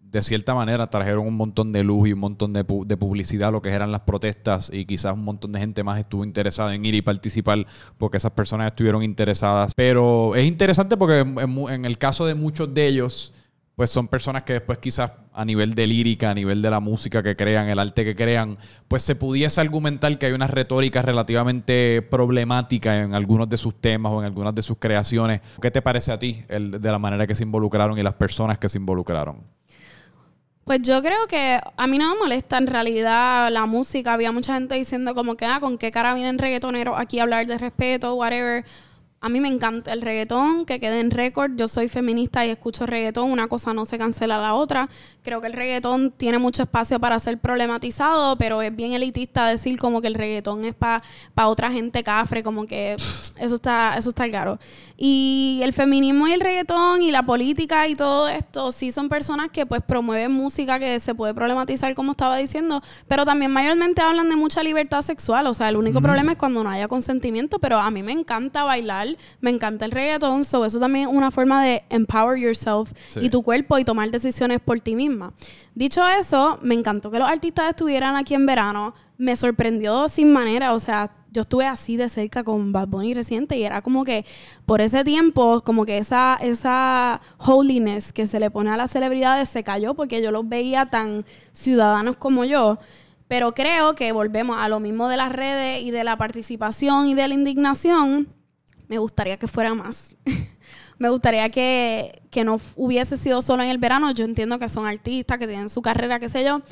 de 0.00 0.22
cierta 0.22 0.54
manera 0.54 0.88
trajeron 0.88 1.26
un 1.26 1.36
montón 1.36 1.72
de 1.72 1.84
luz 1.84 2.08
y 2.08 2.14
un 2.14 2.20
montón 2.20 2.54
de, 2.54 2.64
publicidad 2.64 3.50
a 3.50 3.52
lo 3.52 3.60
que 3.60 3.68
eran 3.68 3.92
las 3.92 4.00
protestas 4.00 4.70
y 4.72 4.86
quizás 4.86 5.12
un 5.12 5.24
montón 5.24 5.52
de 5.52 5.58
gente 5.58 5.84
más 5.84 6.00
estuvo 6.00 6.24
interesada 6.24 6.74
en 6.74 6.86
ir 6.86 6.94
y 6.94 7.02
participar 7.02 7.66
porque 7.98 8.16
esas 8.16 8.32
personas 8.32 8.68
estuvieron 8.68 9.02
interesadas. 9.02 9.74
Pero 9.76 10.34
es 10.36 10.46
interesante 10.46 10.96
porque 10.96 11.18
en 11.18 11.84
el 11.84 11.98
caso 11.98 12.24
de 12.24 12.34
muchos 12.34 12.72
de 12.72 12.86
ellos, 12.86 13.34
pues 13.76 13.90
son 13.90 14.08
personas 14.08 14.44
que 14.44 14.52
después 14.52 14.78
quizás 14.78 15.12
a 15.32 15.44
nivel 15.44 15.74
de 15.74 15.86
lírica, 15.86 16.30
a 16.30 16.34
nivel 16.34 16.62
de 16.62 16.70
la 16.70 16.78
música 16.78 17.22
que 17.22 17.34
crean, 17.34 17.68
el 17.68 17.78
arte 17.78 18.04
que 18.04 18.14
crean, 18.14 18.56
pues 18.86 19.02
se 19.02 19.16
pudiese 19.16 19.60
argumentar 19.60 20.16
que 20.16 20.26
hay 20.26 20.32
una 20.32 20.46
retórica 20.46 21.02
relativamente 21.02 22.00
problemática 22.02 23.02
en 23.02 23.14
algunos 23.14 23.48
de 23.48 23.56
sus 23.56 23.80
temas 23.80 24.12
o 24.12 24.20
en 24.20 24.26
algunas 24.26 24.54
de 24.54 24.62
sus 24.62 24.78
creaciones. 24.78 25.40
¿Qué 25.60 25.72
te 25.72 25.82
parece 25.82 26.12
a 26.12 26.18
ti 26.18 26.44
el, 26.48 26.80
de 26.80 26.92
la 26.92 27.00
manera 27.00 27.26
que 27.26 27.34
se 27.34 27.42
involucraron 27.42 27.98
y 27.98 28.02
las 28.02 28.14
personas 28.14 28.58
que 28.58 28.68
se 28.68 28.78
involucraron? 28.78 29.42
Pues 30.64 30.80
yo 30.80 31.02
creo 31.02 31.26
que 31.26 31.60
a 31.76 31.86
mí 31.86 31.98
no 31.98 32.14
me 32.14 32.20
molesta 32.20 32.56
en 32.56 32.68
realidad 32.68 33.50
la 33.50 33.66
música. 33.66 34.14
Había 34.14 34.32
mucha 34.32 34.54
gente 34.54 34.76
diciendo 34.76 35.14
como 35.14 35.34
que, 35.34 35.44
ah, 35.44 35.58
con 35.60 35.76
qué 35.76 35.90
cara 35.90 36.14
vienen 36.14 36.38
reggaetoneros 36.38 36.98
aquí 36.98 37.18
a 37.18 37.24
hablar 37.24 37.46
de 37.46 37.58
respeto, 37.58 38.14
whatever. 38.14 38.64
A 39.24 39.30
mí 39.30 39.40
me 39.40 39.48
encanta 39.48 39.94
el 39.94 40.02
reggaetón, 40.02 40.66
que 40.66 40.78
quede 40.78 41.00
en 41.00 41.10
récord. 41.10 41.52
Yo 41.56 41.66
soy 41.66 41.88
feminista 41.88 42.44
y 42.44 42.50
escucho 42.50 42.84
reggaetón. 42.84 43.32
Una 43.32 43.48
cosa 43.48 43.72
no 43.72 43.86
se 43.86 43.96
cancela 43.96 44.36
la 44.36 44.52
otra. 44.52 44.90
Creo 45.22 45.40
que 45.40 45.46
el 45.46 45.54
reggaetón 45.54 46.10
tiene 46.10 46.36
mucho 46.36 46.64
espacio 46.64 47.00
para 47.00 47.18
ser 47.18 47.38
problematizado, 47.38 48.36
pero 48.36 48.60
es 48.60 48.76
bien 48.76 48.92
elitista 48.92 49.46
decir 49.48 49.78
como 49.78 50.02
que 50.02 50.08
el 50.08 50.14
reggaetón 50.14 50.66
es 50.66 50.74
para 50.74 51.00
otra 51.46 51.72
gente 51.72 52.02
cafre, 52.02 52.42
como 52.42 52.66
que 52.66 52.96
eso 53.38 53.54
está, 53.54 53.94
eso 53.96 54.10
está 54.10 54.28
claro. 54.28 54.58
Y 54.98 55.60
el 55.62 55.72
feminismo 55.72 56.28
y 56.28 56.32
el 56.32 56.40
reggaetón 56.40 57.00
y 57.00 57.10
la 57.10 57.22
política 57.22 57.88
y 57.88 57.94
todo 57.94 58.28
esto, 58.28 58.72
sí 58.72 58.92
son 58.92 59.08
personas 59.08 59.48
que 59.48 59.64
pues 59.64 59.80
promueven 59.80 60.32
música 60.32 60.78
que 60.78 61.00
se 61.00 61.14
puede 61.14 61.32
problematizar, 61.32 61.94
como 61.94 62.10
estaba 62.10 62.36
diciendo, 62.36 62.82
pero 63.08 63.24
también 63.24 63.50
mayormente 63.52 64.02
hablan 64.02 64.28
de 64.28 64.36
mucha 64.36 64.62
libertad 64.62 65.00
sexual. 65.00 65.46
O 65.46 65.54
sea, 65.54 65.70
el 65.70 65.76
único 65.76 66.02
problema 66.02 66.32
es 66.32 66.36
cuando 66.36 66.62
no 66.62 66.68
haya 66.68 66.88
consentimiento, 66.88 67.58
pero 67.58 67.78
a 67.78 67.90
mí 67.90 68.02
me 68.02 68.12
encanta 68.12 68.64
bailar 68.64 69.13
me 69.40 69.50
encanta 69.50 69.84
el 69.84 69.90
reggaetón, 69.90 70.44
so 70.44 70.64
eso 70.64 70.78
también 70.78 71.08
es 71.08 71.14
una 71.14 71.30
forma 71.30 71.62
de 71.64 71.84
empower 71.90 72.38
yourself 72.38 72.92
y 73.20 73.30
tu 73.30 73.42
cuerpo 73.42 73.78
y 73.78 73.84
tomar 73.84 74.10
decisiones 74.10 74.60
por 74.60 74.80
ti 74.80 74.96
misma. 74.96 75.32
Dicho 75.74 76.06
eso, 76.06 76.58
me 76.62 76.74
encantó 76.74 77.10
que 77.10 77.18
los 77.18 77.28
artistas 77.28 77.70
estuvieran 77.70 78.16
aquí 78.16 78.34
en 78.34 78.46
verano, 78.46 78.94
me 79.18 79.36
sorprendió 79.36 80.08
sin 80.08 80.32
manera, 80.32 80.74
o 80.74 80.78
sea, 80.78 81.12
yo 81.34 81.40
estuve 81.40 81.66
así 81.66 81.96
de 81.96 82.08
cerca 82.08 82.44
con 82.44 82.70
Bad 82.70 82.86
Bunny 82.86 83.12
reciente 83.12 83.58
y 83.58 83.64
era 83.64 83.82
como 83.82 84.04
que 84.04 84.24
por 84.66 84.80
ese 84.80 85.02
tiempo, 85.02 85.62
como 85.62 85.84
que 85.84 85.98
esa, 85.98 86.38
esa 86.40 87.20
holiness 87.38 88.12
que 88.12 88.28
se 88.28 88.38
le 88.38 88.52
pone 88.52 88.70
a 88.70 88.76
las 88.76 88.92
celebridades 88.92 89.48
se 89.48 89.64
cayó 89.64 89.94
porque 89.94 90.22
yo 90.22 90.30
los 90.30 90.48
veía 90.48 90.86
tan 90.86 91.26
ciudadanos 91.52 92.16
como 92.16 92.44
yo. 92.44 92.78
Pero 93.26 93.52
creo 93.52 93.96
que 93.96 94.12
volvemos 94.12 94.56
a 94.58 94.68
lo 94.68 94.78
mismo 94.78 95.08
de 95.08 95.16
las 95.16 95.32
redes 95.32 95.82
y 95.82 95.90
de 95.90 96.04
la 96.04 96.16
participación 96.16 97.08
y 97.08 97.14
de 97.14 97.26
la 97.26 97.34
indignación 97.34 98.28
me 98.94 98.98
gustaría 98.98 99.36
que 99.36 99.48
fuera 99.48 99.74
más. 99.74 100.14
me 100.98 101.08
gustaría 101.08 101.50
que, 101.50 102.22
que, 102.30 102.44
no 102.44 102.60
hubiese 102.76 103.16
sido 103.16 103.42
solo 103.42 103.64
en 103.64 103.70
el 103.70 103.78
verano. 103.78 104.12
Yo 104.12 104.24
entiendo 104.24 104.58
que 104.60 104.68
son 104.68 104.86
artistas, 104.86 105.38
que 105.38 105.48
tienen 105.48 105.68
su 105.68 105.82
carrera, 105.82 106.20
qué 106.20 106.28
sé 106.28 106.44
yo. 106.44 106.62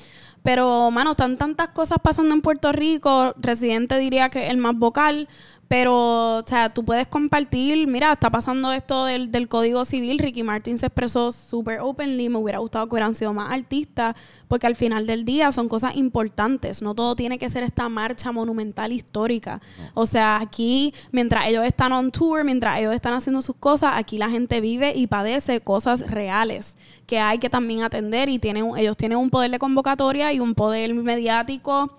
Pero, 0.44 0.90
mano, 0.92 1.12
están 1.12 1.36
tantas 1.36 1.70
cosas 1.70 1.98
pasando 2.00 2.32
en 2.32 2.40
Puerto 2.40 2.70
Rico. 2.70 3.34
Residente 3.38 3.98
diría 3.98 4.28
que 4.28 4.46
el 4.46 4.56
más 4.56 4.76
vocal. 4.76 5.28
Pero, 5.72 6.36
o 6.36 6.44
sea, 6.46 6.68
tú 6.68 6.84
puedes 6.84 7.06
compartir, 7.06 7.86
mira, 7.86 8.12
está 8.12 8.28
pasando 8.28 8.70
esto 8.72 9.06
del, 9.06 9.32
del 9.32 9.48
Código 9.48 9.86
Civil, 9.86 10.18
Ricky 10.18 10.42
Martin 10.42 10.76
se 10.76 10.84
expresó 10.84 11.32
súper 11.32 11.80
openly, 11.80 12.28
me 12.28 12.36
hubiera 12.36 12.58
gustado 12.58 12.86
que 12.86 12.96
hubieran 12.96 13.14
sido 13.14 13.32
más 13.32 13.50
artistas, 13.50 14.14
porque 14.48 14.66
al 14.66 14.76
final 14.76 15.06
del 15.06 15.24
día 15.24 15.50
son 15.50 15.70
cosas 15.70 15.96
importantes, 15.96 16.82
no 16.82 16.94
todo 16.94 17.16
tiene 17.16 17.38
que 17.38 17.48
ser 17.48 17.62
esta 17.62 17.88
marcha 17.88 18.32
monumental 18.32 18.92
histórica. 18.92 19.62
O 19.94 20.04
sea, 20.04 20.42
aquí, 20.42 20.92
mientras 21.10 21.46
ellos 21.46 21.64
están 21.64 21.92
on 21.92 22.10
tour, 22.10 22.44
mientras 22.44 22.78
ellos 22.78 22.94
están 22.94 23.14
haciendo 23.14 23.40
sus 23.40 23.56
cosas, 23.56 23.92
aquí 23.94 24.18
la 24.18 24.28
gente 24.28 24.60
vive 24.60 24.92
y 24.94 25.06
padece 25.06 25.62
cosas 25.62 26.10
reales 26.10 26.76
que 27.06 27.18
hay 27.18 27.38
que 27.38 27.48
también 27.48 27.82
atender 27.82 28.28
y 28.28 28.38
tienen, 28.38 28.72
ellos 28.76 28.98
tienen 28.98 29.16
un 29.16 29.30
poder 29.30 29.50
de 29.50 29.58
convocatoria 29.58 30.34
y 30.34 30.38
un 30.38 30.54
poder 30.54 30.92
mediático 30.92 31.96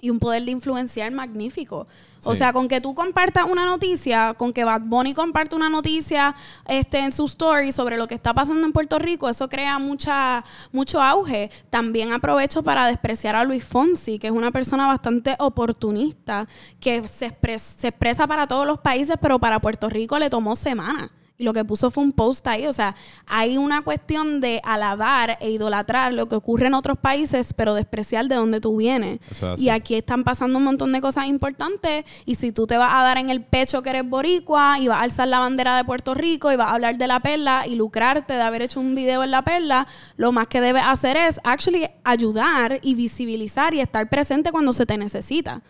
y 0.00 0.10
un 0.10 0.18
poder 0.18 0.44
de 0.44 0.50
influenciar 0.50 1.10
magnífico. 1.12 1.86
O 2.24 2.34
sea, 2.34 2.52
con 2.52 2.68
que 2.68 2.80
tú 2.80 2.94
compartas 2.94 3.44
una 3.48 3.64
noticia, 3.64 4.34
con 4.34 4.52
que 4.52 4.64
Bad 4.64 4.82
Bunny 4.82 5.14
comparte 5.14 5.54
una 5.54 5.68
noticia 5.68 6.34
este, 6.66 6.98
en 6.98 7.12
su 7.12 7.24
story 7.24 7.70
sobre 7.72 7.96
lo 7.96 8.08
que 8.08 8.14
está 8.14 8.34
pasando 8.34 8.66
en 8.66 8.72
Puerto 8.72 8.98
Rico, 8.98 9.28
eso 9.28 9.48
crea 9.48 9.78
mucha, 9.78 10.44
mucho 10.72 11.00
auge. 11.00 11.50
También 11.70 12.12
aprovecho 12.12 12.62
para 12.62 12.86
despreciar 12.86 13.36
a 13.36 13.44
Luis 13.44 13.64
Fonsi, 13.64 14.18
que 14.18 14.26
es 14.26 14.32
una 14.32 14.50
persona 14.50 14.86
bastante 14.88 15.36
oportunista, 15.38 16.48
que 16.80 17.06
se, 17.06 17.36
se 17.58 17.88
expresa 17.88 18.26
para 18.26 18.46
todos 18.46 18.66
los 18.66 18.78
países, 18.78 19.16
pero 19.20 19.38
para 19.38 19.60
Puerto 19.60 19.88
Rico 19.88 20.18
le 20.18 20.28
tomó 20.28 20.56
semanas. 20.56 21.10
Y 21.40 21.44
lo 21.44 21.52
que 21.52 21.64
puso 21.64 21.92
fue 21.92 22.02
un 22.02 22.10
post 22.10 22.44
ahí. 22.48 22.66
O 22.66 22.72
sea, 22.72 22.96
hay 23.24 23.58
una 23.58 23.82
cuestión 23.82 24.40
de 24.40 24.60
alabar 24.64 25.38
e 25.40 25.50
idolatrar 25.50 26.12
lo 26.12 26.28
que 26.28 26.34
ocurre 26.34 26.66
en 26.66 26.74
otros 26.74 26.98
países, 26.98 27.54
pero 27.54 27.74
despreciar 27.74 28.26
de 28.26 28.34
dónde 28.34 28.60
tú 28.60 28.76
vienes. 28.76 29.20
Y 29.56 29.68
aquí 29.68 29.94
están 29.94 30.24
pasando 30.24 30.58
un 30.58 30.64
montón 30.64 30.90
de 30.90 31.00
cosas 31.00 31.26
importantes. 31.26 32.04
Y 32.24 32.34
si 32.34 32.50
tú 32.50 32.66
te 32.66 32.76
vas 32.76 32.92
a 32.92 33.04
dar 33.04 33.18
en 33.18 33.30
el 33.30 33.44
pecho 33.44 33.82
que 33.82 33.90
eres 33.90 34.08
boricua 34.08 34.80
y 34.80 34.88
vas 34.88 34.98
a 34.98 35.02
alzar 35.02 35.28
la 35.28 35.38
bandera 35.38 35.76
de 35.76 35.84
Puerto 35.84 36.12
Rico 36.12 36.50
y 36.50 36.56
vas 36.56 36.72
a 36.72 36.74
hablar 36.74 36.98
de 36.98 37.06
la 37.06 37.20
perla 37.20 37.68
y 37.68 37.76
lucrarte 37.76 38.32
de 38.34 38.42
haber 38.42 38.62
hecho 38.62 38.80
un 38.80 38.96
video 38.96 39.22
en 39.22 39.30
la 39.30 39.42
perla, 39.42 39.86
lo 40.16 40.32
más 40.32 40.48
que 40.48 40.60
debes 40.60 40.82
hacer 40.84 41.16
es 41.16 41.40
actually 41.44 41.86
ayudar 42.02 42.80
y 42.82 42.96
visibilizar 42.96 43.74
y 43.74 43.80
estar 43.80 44.08
presente 44.08 44.50
cuando 44.50 44.72
se 44.72 44.86
te 44.86 44.98
necesita. 44.98 45.62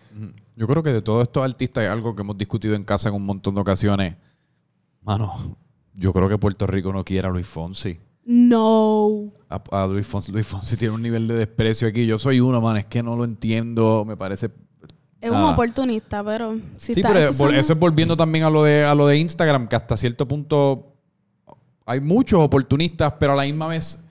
Yo 0.56 0.66
creo 0.66 0.82
que 0.82 0.90
de 0.90 1.02
todos 1.02 1.24
estos 1.24 1.44
artistas 1.44 1.82
hay 1.82 1.88
algo 1.88 2.16
que 2.16 2.22
hemos 2.22 2.38
discutido 2.38 2.74
en 2.74 2.84
casa 2.84 3.10
en 3.10 3.16
un 3.16 3.26
montón 3.26 3.54
de 3.54 3.60
ocasiones 3.60 4.16
Mano, 5.08 5.56
yo 5.94 6.12
creo 6.12 6.28
que 6.28 6.36
Puerto 6.36 6.66
Rico 6.66 6.92
no 6.92 7.02
quiere 7.02 7.28
a 7.28 7.30
Luis 7.30 7.46
Fonsi. 7.46 7.98
No. 8.26 9.32
A, 9.48 9.86
Luis 9.86 10.06
Fonsi. 10.06 10.30
Luis 10.30 10.46
Fonsi 10.46 10.76
tiene 10.76 10.94
un 10.94 11.00
nivel 11.00 11.26
de 11.26 11.32
desprecio 11.32 11.88
aquí. 11.88 12.04
Yo 12.04 12.18
soy 12.18 12.40
uno, 12.40 12.60
man, 12.60 12.76
es 12.76 12.84
que 12.84 13.02
no 13.02 13.16
lo 13.16 13.24
entiendo. 13.24 14.04
Me 14.06 14.18
parece. 14.18 14.50
Es 15.18 15.30
un 15.30 15.38
oportunista, 15.38 16.22
pero. 16.22 16.58
sí, 16.76 16.92
pero 16.94 17.50
eso 17.52 17.72
es 17.72 17.78
volviendo 17.78 18.18
también 18.18 18.44
a 18.44 18.50
lo, 18.50 18.64
de, 18.64 18.84
a 18.84 18.94
lo 18.94 19.06
de 19.06 19.16
Instagram, 19.16 19.66
que 19.66 19.76
hasta 19.76 19.96
cierto 19.96 20.28
punto 20.28 20.92
hay 21.86 22.00
muchos 22.00 22.40
oportunistas, 22.40 23.14
pero 23.18 23.32
a 23.32 23.36
la 23.36 23.44
misma 23.44 23.68
vez, 23.68 24.04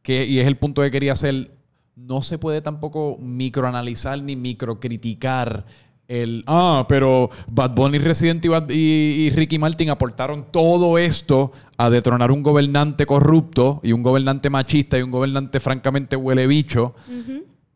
que, 0.00 0.24
y 0.24 0.38
es 0.38 0.46
el 0.46 0.56
punto 0.56 0.80
que 0.80 0.90
quería 0.90 1.12
hacer, 1.12 1.54
no 1.96 2.22
se 2.22 2.38
puede 2.38 2.62
tampoco 2.62 3.18
microanalizar 3.20 4.22
ni 4.22 4.36
microcriticar 4.36 5.66
el, 6.08 6.42
ah, 6.46 6.86
pero 6.88 7.30
Bad 7.48 7.74
Bunny, 7.74 7.98
Resident 7.98 8.44
y, 8.44 8.74
y, 8.74 9.30
Ricky 9.30 9.58
Martin 9.58 9.90
aportaron 9.90 10.46
todo 10.50 10.96
esto 10.96 11.52
a 11.76 11.90
detronar 11.90 12.32
un 12.32 12.42
gobernante 12.42 13.04
corrupto 13.04 13.80
y 13.82 13.92
un 13.92 14.02
gobernante 14.02 14.48
machista 14.48 14.98
y 14.98 15.02
un 15.02 15.10
gobernante 15.10 15.60
francamente 15.60 16.16
huele 16.16 16.46
bicho. 16.46 16.94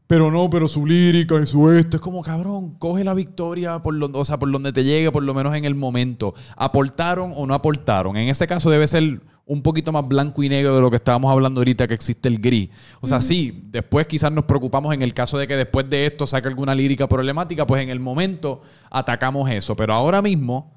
Pero 0.07 0.31
no, 0.31 0.49
pero 0.49 0.67
su 0.67 0.87
lírica 0.87 1.41
y 1.41 1.47
su 1.47 1.71
esto 1.71 1.99
es 1.99 2.01
como 2.01 2.23
cabrón, 2.23 2.75
coge 2.79 3.05
la 3.05 3.15
victoria 3.15 3.83
por, 3.83 3.95
lo, 3.95 4.07
o 4.07 4.25
sea, 4.25 4.39
por 4.39 4.51
donde 4.51 4.73
te 4.73 4.83
llegue, 4.83 5.13
por 5.13 5.23
lo 5.23 5.35
menos 5.35 5.55
en 5.55 5.67
el 5.67 5.75
momento. 5.75 6.35
¿Aportaron 6.57 7.33
o 7.37 7.47
no 7.47 7.55
aportaron? 7.55 8.17
En 8.17 8.29
este 8.29 8.47
caso 8.47 8.71
debe 8.71 8.89
ser 8.89 9.21
un 9.53 9.61
poquito 9.61 9.93
más 9.93 10.09
blanco 10.09 10.43
y 10.43 10.49
negro 10.49 10.75
de 10.75 10.81
lo 10.81 10.89
que 10.89 10.97
estábamos 10.97 11.31
hablando 11.31 11.61
ahorita, 11.61 11.87
que 11.87 11.93
existe 11.93 12.27
el 12.27 12.39
gris. 12.39 12.71
O 13.03 13.07
sea, 13.07 13.21
sí, 13.21 13.65
después 13.67 14.07
quizás 14.07 14.33
nos 14.33 14.47
preocupamos 14.47 14.95
en 14.95 15.03
el 15.03 15.13
caso 15.13 15.37
de 15.37 15.47
que 15.47 15.57
después 15.57 15.89
de 15.91 16.07
esto 16.07 16.27
saque 16.27 16.49
alguna 16.49 16.75
lírica 16.75 17.07
problemática, 17.07 17.67
pues 17.67 17.83
en 17.83 17.91
el 17.91 18.01
momento 18.01 18.63
atacamos 18.91 19.51
eso. 19.51 19.77
Pero 19.77 19.93
ahora 19.93 20.23
mismo 20.23 20.73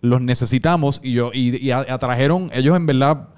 los 0.00 0.20
necesitamos 0.20 1.00
y 1.02 1.14
yo 1.14 1.30
y, 1.32 1.70
atrajeron, 1.70 2.50
ellos 2.52 2.76
en 2.76 2.84
verdad... 2.84 3.28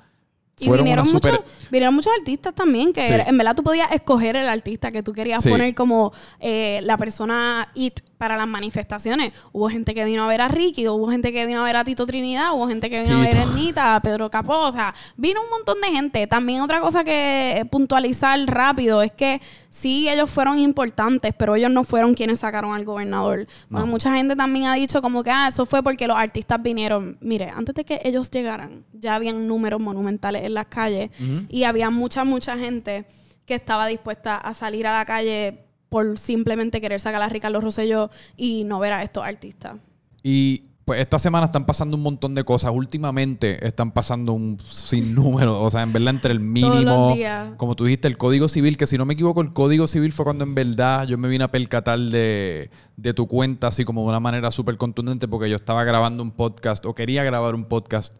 Y 0.59 0.71
vinieron, 0.71 1.11
muchos, 1.11 1.41
vinieron 1.71 1.95
muchos 1.95 2.13
artistas 2.17 2.55
también, 2.55 2.93
que 2.93 3.07
en 3.07 3.39
verdad 3.39 3.57
tú 3.57 3.65
podías 3.65 3.91
escoger 3.91 4.37
el 4.37 4.49
artista 4.49 4.93
que 4.93 5.03
tú 5.03 5.13
querías 5.13 5.43
poner 5.43 5.75
como 5.75 6.13
eh, 6.39 6.81
la 6.83 6.97
persona 6.99 7.69
it 7.75 8.01
para 8.23 8.37
las 8.37 8.47
manifestaciones. 8.47 9.33
Hubo 9.51 9.69
gente 9.69 9.95
que 9.95 10.05
vino 10.05 10.23
a 10.23 10.29
ver 10.29 10.43
a 10.43 10.47
Ricky, 10.47 10.87
hubo 10.87 11.11
gente 11.11 11.33
que 11.33 11.45
vino 11.45 11.61
a 11.61 11.65
ver 11.65 11.75
a 11.75 11.83
Tito 11.83 12.07
Trinidad, 12.07 12.55
hubo 12.55 12.69
gente 12.69 12.89
que 12.89 13.03
vino 13.03 13.17
a 13.17 13.21
ver 13.21 13.37
a 13.37 13.43
Ernita, 13.43 13.97
a 13.97 14.01
Pedro 14.01 14.31
Capó, 14.31 14.61
o 14.61 14.71
sea, 14.71 14.95
vino 15.17 15.43
un 15.43 15.51
montón 15.51 15.81
de 15.81 15.89
gente. 15.89 16.29
También 16.29 16.61
otra 16.61 16.81
cosa 16.81 17.03
que 17.03 17.67
puntualizar 17.69 18.39
rápido 18.47 19.03
es 19.03 19.11
que 19.11 19.41
sí, 19.71 20.09
ellos 20.09 20.31
fueron 20.31 20.61
importantes, 20.61 21.35
pero 21.37 21.57
ellos 21.57 21.73
no 21.73 21.83
fueron 21.83 22.15
quienes 22.15 22.39
sacaron 22.39 22.77
al 22.77 22.85
gobernador. 22.85 23.49
mucha 23.69 24.15
gente 24.15 24.37
también 24.37 24.67
ha 24.67 24.75
dicho 24.77 25.03
como 25.03 25.25
que, 25.25 25.31
ah, 25.33 25.49
eso 25.49 25.67
fue 25.67 25.83
porque 25.83 26.07
los 26.07 26.17
artistas 26.17 26.63
vinieron. 26.63 27.19
Mire, 27.21 27.51
antes 27.51 27.75
de 27.75 27.85
que 27.85 28.03
ellos 28.05 28.31
llegaran, 28.31 28.85
ya 28.93 29.17
habían 29.17 29.49
números 29.49 29.81
monumentales 29.81 30.45
en 30.45 30.55
las 30.55 30.67
calles 30.67 31.11
y 31.49 31.65
había 31.65 31.91
mucha, 31.91 32.23
mucha 32.23 32.57
gente 32.57 33.05
que 33.47 33.57
estaba 33.57 33.89
dispuesta 33.89 34.37
a 34.37 34.55
salir 34.55 34.87
a 34.87 34.97
la 34.97 35.05
calle 35.05 35.72
por 35.93 36.19
simplemente 36.19 36.81
querer 36.81 37.01
sacar 37.01 37.21
a 37.21 37.29
Ricardo 37.29 37.61
Rosselló 37.61 38.09
y 38.35 38.65
no 38.65 38.79
ver 38.79 38.95
a 38.95 39.03
estos 39.03 39.23
artistas. 39.23 39.77
Y 40.23 40.63
pues 40.87 41.01
esta 41.01 41.19
semana 41.19 41.45
están 41.45 41.67
pasando 41.67 41.99
un 41.99 42.03
montón 42.03 42.35
de 42.35 42.45
cosas. 42.45 42.73
Últimamente 42.75 43.67
están 43.67 43.91
pasando 43.91 44.33
un 44.33 44.59
sinnúmero. 44.67 45.61
o 45.61 45.71
sea, 45.71 45.83
en 45.83 45.93
verdad, 45.93 46.15
entre 46.15 46.33
el 46.33 46.41
mínimo. 46.41 47.15
Como 47.59 47.77
tú 47.77 47.85
dijiste, 47.85 48.09
el 48.09 48.17
Código 48.17 48.49
Civil, 48.49 48.79
que 48.79 48.87
si 48.87 48.97
no 48.97 49.05
me 49.05 49.13
equivoco, 49.13 49.43
el 49.43 49.53
Código 49.53 49.87
Civil 49.87 50.15
fue 50.15 50.25
cuando 50.25 50.45
en 50.45 50.55
verdad 50.55 51.07
yo 51.07 51.19
me 51.19 51.29
vine 51.29 51.45
a 51.45 51.51
percatar 51.51 51.99
de, 51.99 52.71
de 52.97 53.13
tu 53.13 53.29
cuenta, 53.29 53.67
así 53.67 53.85
como 53.85 54.01
de 54.01 54.09
una 54.09 54.21
manera 54.21 54.51
súper 54.51 54.79
contundente, 54.79 55.29
porque 55.29 55.51
yo 55.51 55.57
estaba 55.57 55.85
grabando 55.85 56.23
un 56.23 56.31
podcast 56.31 56.87
o 56.87 56.95
quería 56.95 57.23
grabar 57.23 57.55
un 57.55 57.67
podcast 57.67 58.15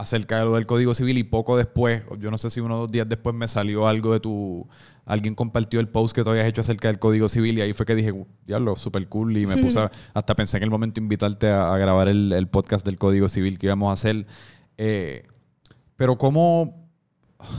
acerca 0.00 0.38
de 0.38 0.46
lo 0.46 0.54
del 0.54 0.64
Código 0.64 0.94
Civil 0.94 1.18
y 1.18 1.24
poco 1.24 1.58
después, 1.58 2.02
yo 2.18 2.30
no 2.30 2.38
sé 2.38 2.48
si 2.48 2.58
uno 2.58 2.76
o 2.76 2.78
dos 2.80 2.90
días 2.90 3.06
después 3.06 3.36
me 3.36 3.46
salió 3.46 3.86
algo 3.86 4.14
de 4.14 4.20
tu... 4.20 4.66
Alguien 5.04 5.34
compartió 5.34 5.78
el 5.78 5.88
post 5.88 6.14
que 6.14 6.24
tú 6.24 6.30
habías 6.30 6.46
hecho 6.46 6.62
acerca 6.62 6.88
del 6.88 6.98
Código 6.98 7.28
Civil 7.28 7.58
y 7.58 7.60
ahí 7.60 7.74
fue 7.74 7.84
que 7.84 7.94
dije, 7.94 8.14
diablo, 8.46 8.76
súper 8.76 9.08
cool 9.08 9.36
y 9.36 9.46
me 9.46 9.58
puse... 9.58 9.78
hasta 10.14 10.34
pensé 10.34 10.56
en 10.56 10.62
el 10.62 10.70
momento 10.70 11.00
invitarte 11.00 11.50
a, 11.50 11.76
grabar 11.76 12.08
el, 12.08 12.48
podcast 12.48 12.86
del 12.86 12.96
Código 12.96 13.28
Civil 13.28 13.58
que 13.58 13.66
íbamos 13.66 13.90
a 13.90 13.92
hacer. 13.92 14.26
Eh, 14.78 15.26
pero 15.96 16.16
cómo... 16.16 16.88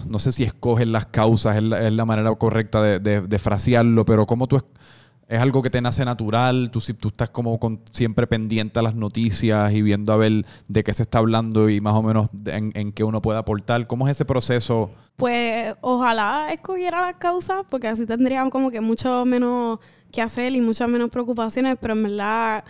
no 0.10 0.18
sé 0.18 0.32
si 0.32 0.44
escoges 0.44 0.88
las 0.88 1.06
causas, 1.06 1.58
es 1.58 1.64
la, 1.64 1.88
es 1.88 1.94
la 1.94 2.06
manera 2.06 2.34
correcta 2.34 2.82
de, 2.82 3.00
de, 3.00 3.22
de 3.22 3.40
frasearlo, 3.40 4.04
pero 4.04 4.26
cómo 4.26 4.48
tú... 4.48 4.56
es- 4.56 4.66
es 5.32 5.40
algo 5.42 5.62
que 5.62 5.70
te 5.70 5.80
nace 5.82 6.04
natural, 6.04 6.70
tú, 6.72 6.80
tú 7.00 7.08
estás 7.08 7.30
como 7.30 7.58
con- 7.58 7.80
siempre 7.94 8.28
pendiente 8.28 8.80
a 8.80 8.82
las 8.82 8.96
noticias 8.96 9.72
y 9.72 9.82
viendo 9.82 10.12
a 10.12 10.18
ver 10.18 10.46
de 10.68 10.84
qué 10.84 10.94
se 10.94 11.04
está 11.04 11.20
hablando 11.20 11.70
y 11.70 11.80
más 11.80 11.94
o 11.94 12.04
menos 12.04 12.28
en, 12.46 12.72
en 12.76 12.92
qué 12.92 13.04
uno 13.06 13.22
puede 13.22 13.40
aportar. 13.40 13.88
¿Cómo 13.88 14.06
es 14.08 14.12
ese 14.12 14.26
proceso? 14.26 14.92
Pues 15.16 15.74
ojalá 15.82 16.52
escogiera 16.52 17.00
las 17.02 17.16
causas, 17.18 17.64
porque 17.70 17.88
así 17.88 18.06
tendrían 18.06 18.50
como 18.50 18.72
que 18.72 18.82
mucho 18.82 19.24
menos 19.26 19.80
que 20.12 20.22
hacer 20.22 20.54
y 20.54 20.60
muchas 20.62 20.90
menos 20.90 21.10
preocupaciones, 21.10 21.78
pero 21.80 21.94
en 21.94 22.04
verdad 22.04 22.64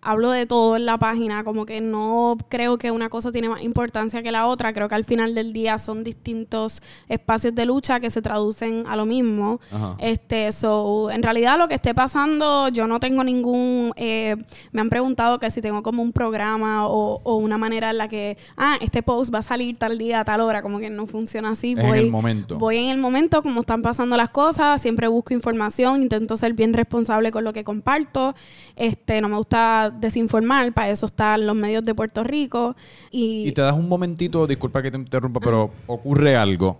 hablo 0.00 0.30
de 0.30 0.46
todo 0.46 0.76
en 0.76 0.86
la 0.86 0.98
página, 0.98 1.44
como 1.44 1.66
que 1.66 1.80
no 1.80 2.36
creo 2.48 2.78
que 2.78 2.90
una 2.90 3.08
cosa 3.08 3.32
tiene 3.32 3.48
más 3.48 3.62
importancia 3.62 4.22
que 4.22 4.32
la 4.32 4.46
otra, 4.46 4.72
creo 4.72 4.88
que 4.88 4.94
al 4.94 5.04
final 5.04 5.34
del 5.34 5.52
día 5.52 5.78
son 5.78 6.04
distintos 6.04 6.82
espacios 7.08 7.54
de 7.54 7.66
lucha 7.66 8.00
que 8.00 8.10
se 8.10 8.22
traducen 8.22 8.84
a 8.86 8.96
lo 8.96 9.06
mismo. 9.06 9.60
Ajá. 9.70 9.96
Este, 9.98 10.52
so, 10.52 11.10
en 11.10 11.22
realidad 11.22 11.58
lo 11.58 11.68
que 11.68 11.74
esté 11.74 11.94
pasando, 11.94 12.68
yo 12.68 12.86
no 12.86 13.00
tengo 13.00 13.24
ningún, 13.24 13.92
eh, 13.96 14.36
me 14.72 14.80
han 14.80 14.88
preguntado 14.88 15.38
que 15.38 15.50
si 15.50 15.60
tengo 15.60 15.82
como 15.82 16.02
un 16.02 16.12
programa 16.12 16.86
o, 16.86 17.20
o 17.24 17.36
una 17.36 17.58
manera 17.58 17.90
en 17.90 17.98
la 17.98 18.08
que, 18.08 18.38
ah, 18.56 18.76
este 18.80 19.02
post 19.02 19.34
va 19.34 19.38
a 19.38 19.42
salir 19.42 19.78
tal 19.78 19.98
día, 19.98 20.20
a 20.20 20.24
tal 20.24 20.40
hora, 20.40 20.62
como 20.62 20.78
que 20.78 20.90
no 20.90 21.06
funciona 21.06 21.50
así. 21.50 21.72
Es 21.72 21.78
en 21.78 21.88
voy, 21.88 21.98
el 21.98 22.10
momento. 22.10 22.58
Voy 22.58 22.76
en 22.78 22.90
el 22.90 22.98
momento, 22.98 23.42
como 23.42 23.60
están 23.60 23.82
pasando 23.82 24.16
las 24.16 24.30
cosas, 24.30 24.80
siempre 24.80 25.08
busco 25.08 25.34
información, 25.34 26.02
intento 26.02 26.36
ser 26.36 26.52
bien 26.52 26.72
responsable 26.72 27.30
con 27.30 27.44
lo 27.44 27.52
que 27.52 27.64
comparto, 27.64 28.34
este, 28.76 29.20
no 29.20 29.28
me 29.28 29.36
gusta 29.36 29.87
desinformar, 29.90 30.72
para 30.72 30.90
eso 30.90 31.06
están 31.06 31.46
los 31.46 31.56
medios 31.56 31.84
de 31.84 31.94
Puerto 31.94 32.24
Rico 32.24 32.76
y, 33.10 33.48
Y 33.48 33.52
te 33.52 33.62
das 33.62 33.74
un 33.74 33.88
momentito, 33.88 34.46
disculpa 34.46 34.82
que 34.82 34.90
te 34.90 34.98
interrumpa, 34.98 35.40
pero 35.40 35.70
ocurre 35.86 36.36
algo, 36.36 36.78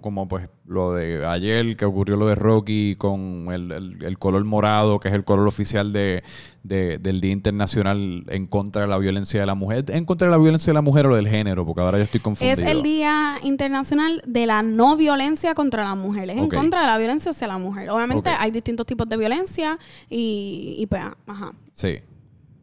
como 0.00 0.26
pues 0.26 0.48
lo 0.66 0.94
de 0.94 1.26
ayer, 1.26 1.76
que 1.76 1.84
ocurrió 1.84 2.16
lo 2.16 2.26
de 2.28 2.34
Rocky 2.34 2.94
con 2.96 3.48
el, 3.52 3.70
el- 3.72 4.04
el 4.04 4.18
color 4.18 4.42
morado, 4.44 5.00
que 5.00 5.08
es 5.08 5.14
el 5.14 5.24
color 5.24 5.46
oficial 5.46 5.92
de, 5.92 6.22
de- 6.62 6.96
del 6.98 7.20
Día 7.20 7.32
Internacional 7.32 8.24
en 8.28 8.46
contra 8.46 8.82
de 8.82 8.88
la 8.88 8.96
violencia 8.96 9.38
de 9.40 9.44
la 9.46 9.54
mujer. 9.54 9.84
¿En 9.88 10.04
contra 10.06 10.28
de 10.28 10.30
la 10.30 10.38
violencia 10.38 10.70
de 10.70 10.74
la 10.74 10.80
mujer 10.80 11.06
o 11.08 11.14
del 11.16 11.28
género? 11.28 11.66
Porque 11.66 11.82
ahora 11.82 11.98
yo 11.98 12.04
estoy 12.04 12.20
confundido. 12.20 12.58
Es 12.60 12.66
el 12.74 12.82
Día 12.82 13.36
Internacional 13.42 14.22
de 14.26 14.46
la 14.46 14.62
No 14.62 14.96
Violencia 14.96 15.54
contra 15.54 15.82
la 15.84 15.94
Mujer. 15.94 16.30
Es 16.30 16.38
en 16.38 16.48
contra 16.48 16.80
de 16.80 16.86
la 16.86 16.96
violencia 16.98 17.32
hacia 17.32 17.46
la 17.46 17.58
mujer. 17.58 17.90
Obviamente 17.90 18.30
hay 18.30 18.50
distintos 18.52 18.86
tipos 18.86 19.06
de 19.08 19.16
violencia 19.18 19.78
y, 20.08 20.76
y 20.78 20.86
pues, 20.86 21.02
ajá. 21.26 21.52
Sí. 21.74 21.98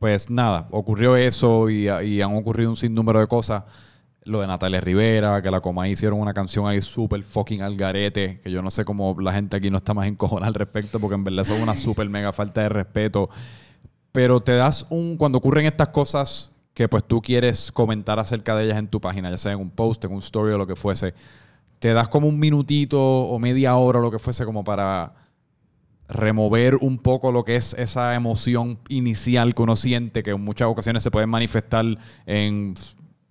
Pues 0.03 0.29
nada, 0.29 0.67
ocurrió 0.71 1.15
eso 1.15 1.69
y, 1.69 1.87
han 1.87 2.35
ocurrido 2.35 2.69
un 2.69 2.75
sinnúmero 2.75 3.21
de 3.21 3.27
cosas. 3.27 3.63
Lo 4.25 4.41
de 4.41 4.47
Natalia 4.47 4.81
Rivera, 4.81 5.41
que 5.41 5.49
la 5.49 5.61
Comay 5.61 5.91
hicieron 5.91 6.19
una 6.19 6.33
canción 6.33 6.67
ahí 6.67 6.81
súper 6.81 7.23
fucking 7.23 7.61
al 7.61 7.77
garete, 7.77 8.41
que 8.41 8.51
yo 8.51 8.61
no 8.61 8.69
sé 8.69 8.83
cómo 8.83 9.15
la 9.21 9.31
gente 9.31 9.55
aquí 9.55 9.71
no 9.71 9.77
está 9.77 9.93
más 9.93 10.05
encojonada 10.09 10.49
al 10.49 10.55
respecto, 10.55 10.99
porque 10.99 11.15
en 11.15 11.23
verdad 11.23 11.45
eso 11.45 11.55
es 11.55 11.63
una 11.63 11.77
súper 11.77 12.09
mega 12.09 12.33
falta 12.33 12.59
de 12.59 12.67
respeto. 12.67 13.29
Pero 14.11 14.41
te 14.41 14.51
das 14.57 14.87
un, 14.89 15.15
cuando 15.15 15.37
ocurren 15.37 15.67
estas 15.67 15.87
cosas 15.87 16.51
que 16.73 16.89
pues 16.89 17.05
tú 17.05 17.21
quieres 17.21 17.71
comentar 17.71 18.19
acerca 18.19 18.57
de 18.57 18.65
ellas 18.65 18.79
en 18.79 18.89
tu 18.89 18.99
página, 18.99 19.29
ya 19.29 19.37
sea 19.37 19.53
en 19.53 19.61
un 19.61 19.69
post, 19.69 20.03
en 20.03 20.11
un 20.11 20.19
story 20.19 20.51
o 20.51 20.57
lo 20.57 20.67
que 20.67 20.75
fuese, 20.75 21.13
te 21.79 21.93
das 21.93 22.09
como 22.09 22.27
un 22.27 22.37
minutito 22.37 22.99
o 23.01 23.39
media 23.39 23.77
hora 23.77 23.99
o 23.99 24.01
lo 24.01 24.11
que 24.11 24.19
fuese 24.19 24.43
como 24.43 24.65
para 24.65 25.13
remover 26.07 26.75
un 26.75 26.97
poco 26.97 27.31
lo 27.31 27.45
que 27.45 27.55
es 27.55 27.73
esa 27.75 28.15
emoción 28.15 28.79
inicial 28.89 29.55
que 29.55 29.61
uno 29.61 29.75
siente, 29.75 30.23
que 30.23 30.31
en 30.31 30.41
muchas 30.41 30.67
ocasiones 30.67 31.03
se 31.03 31.11
puede 31.11 31.27
manifestar 31.27 31.85
en 32.25 32.75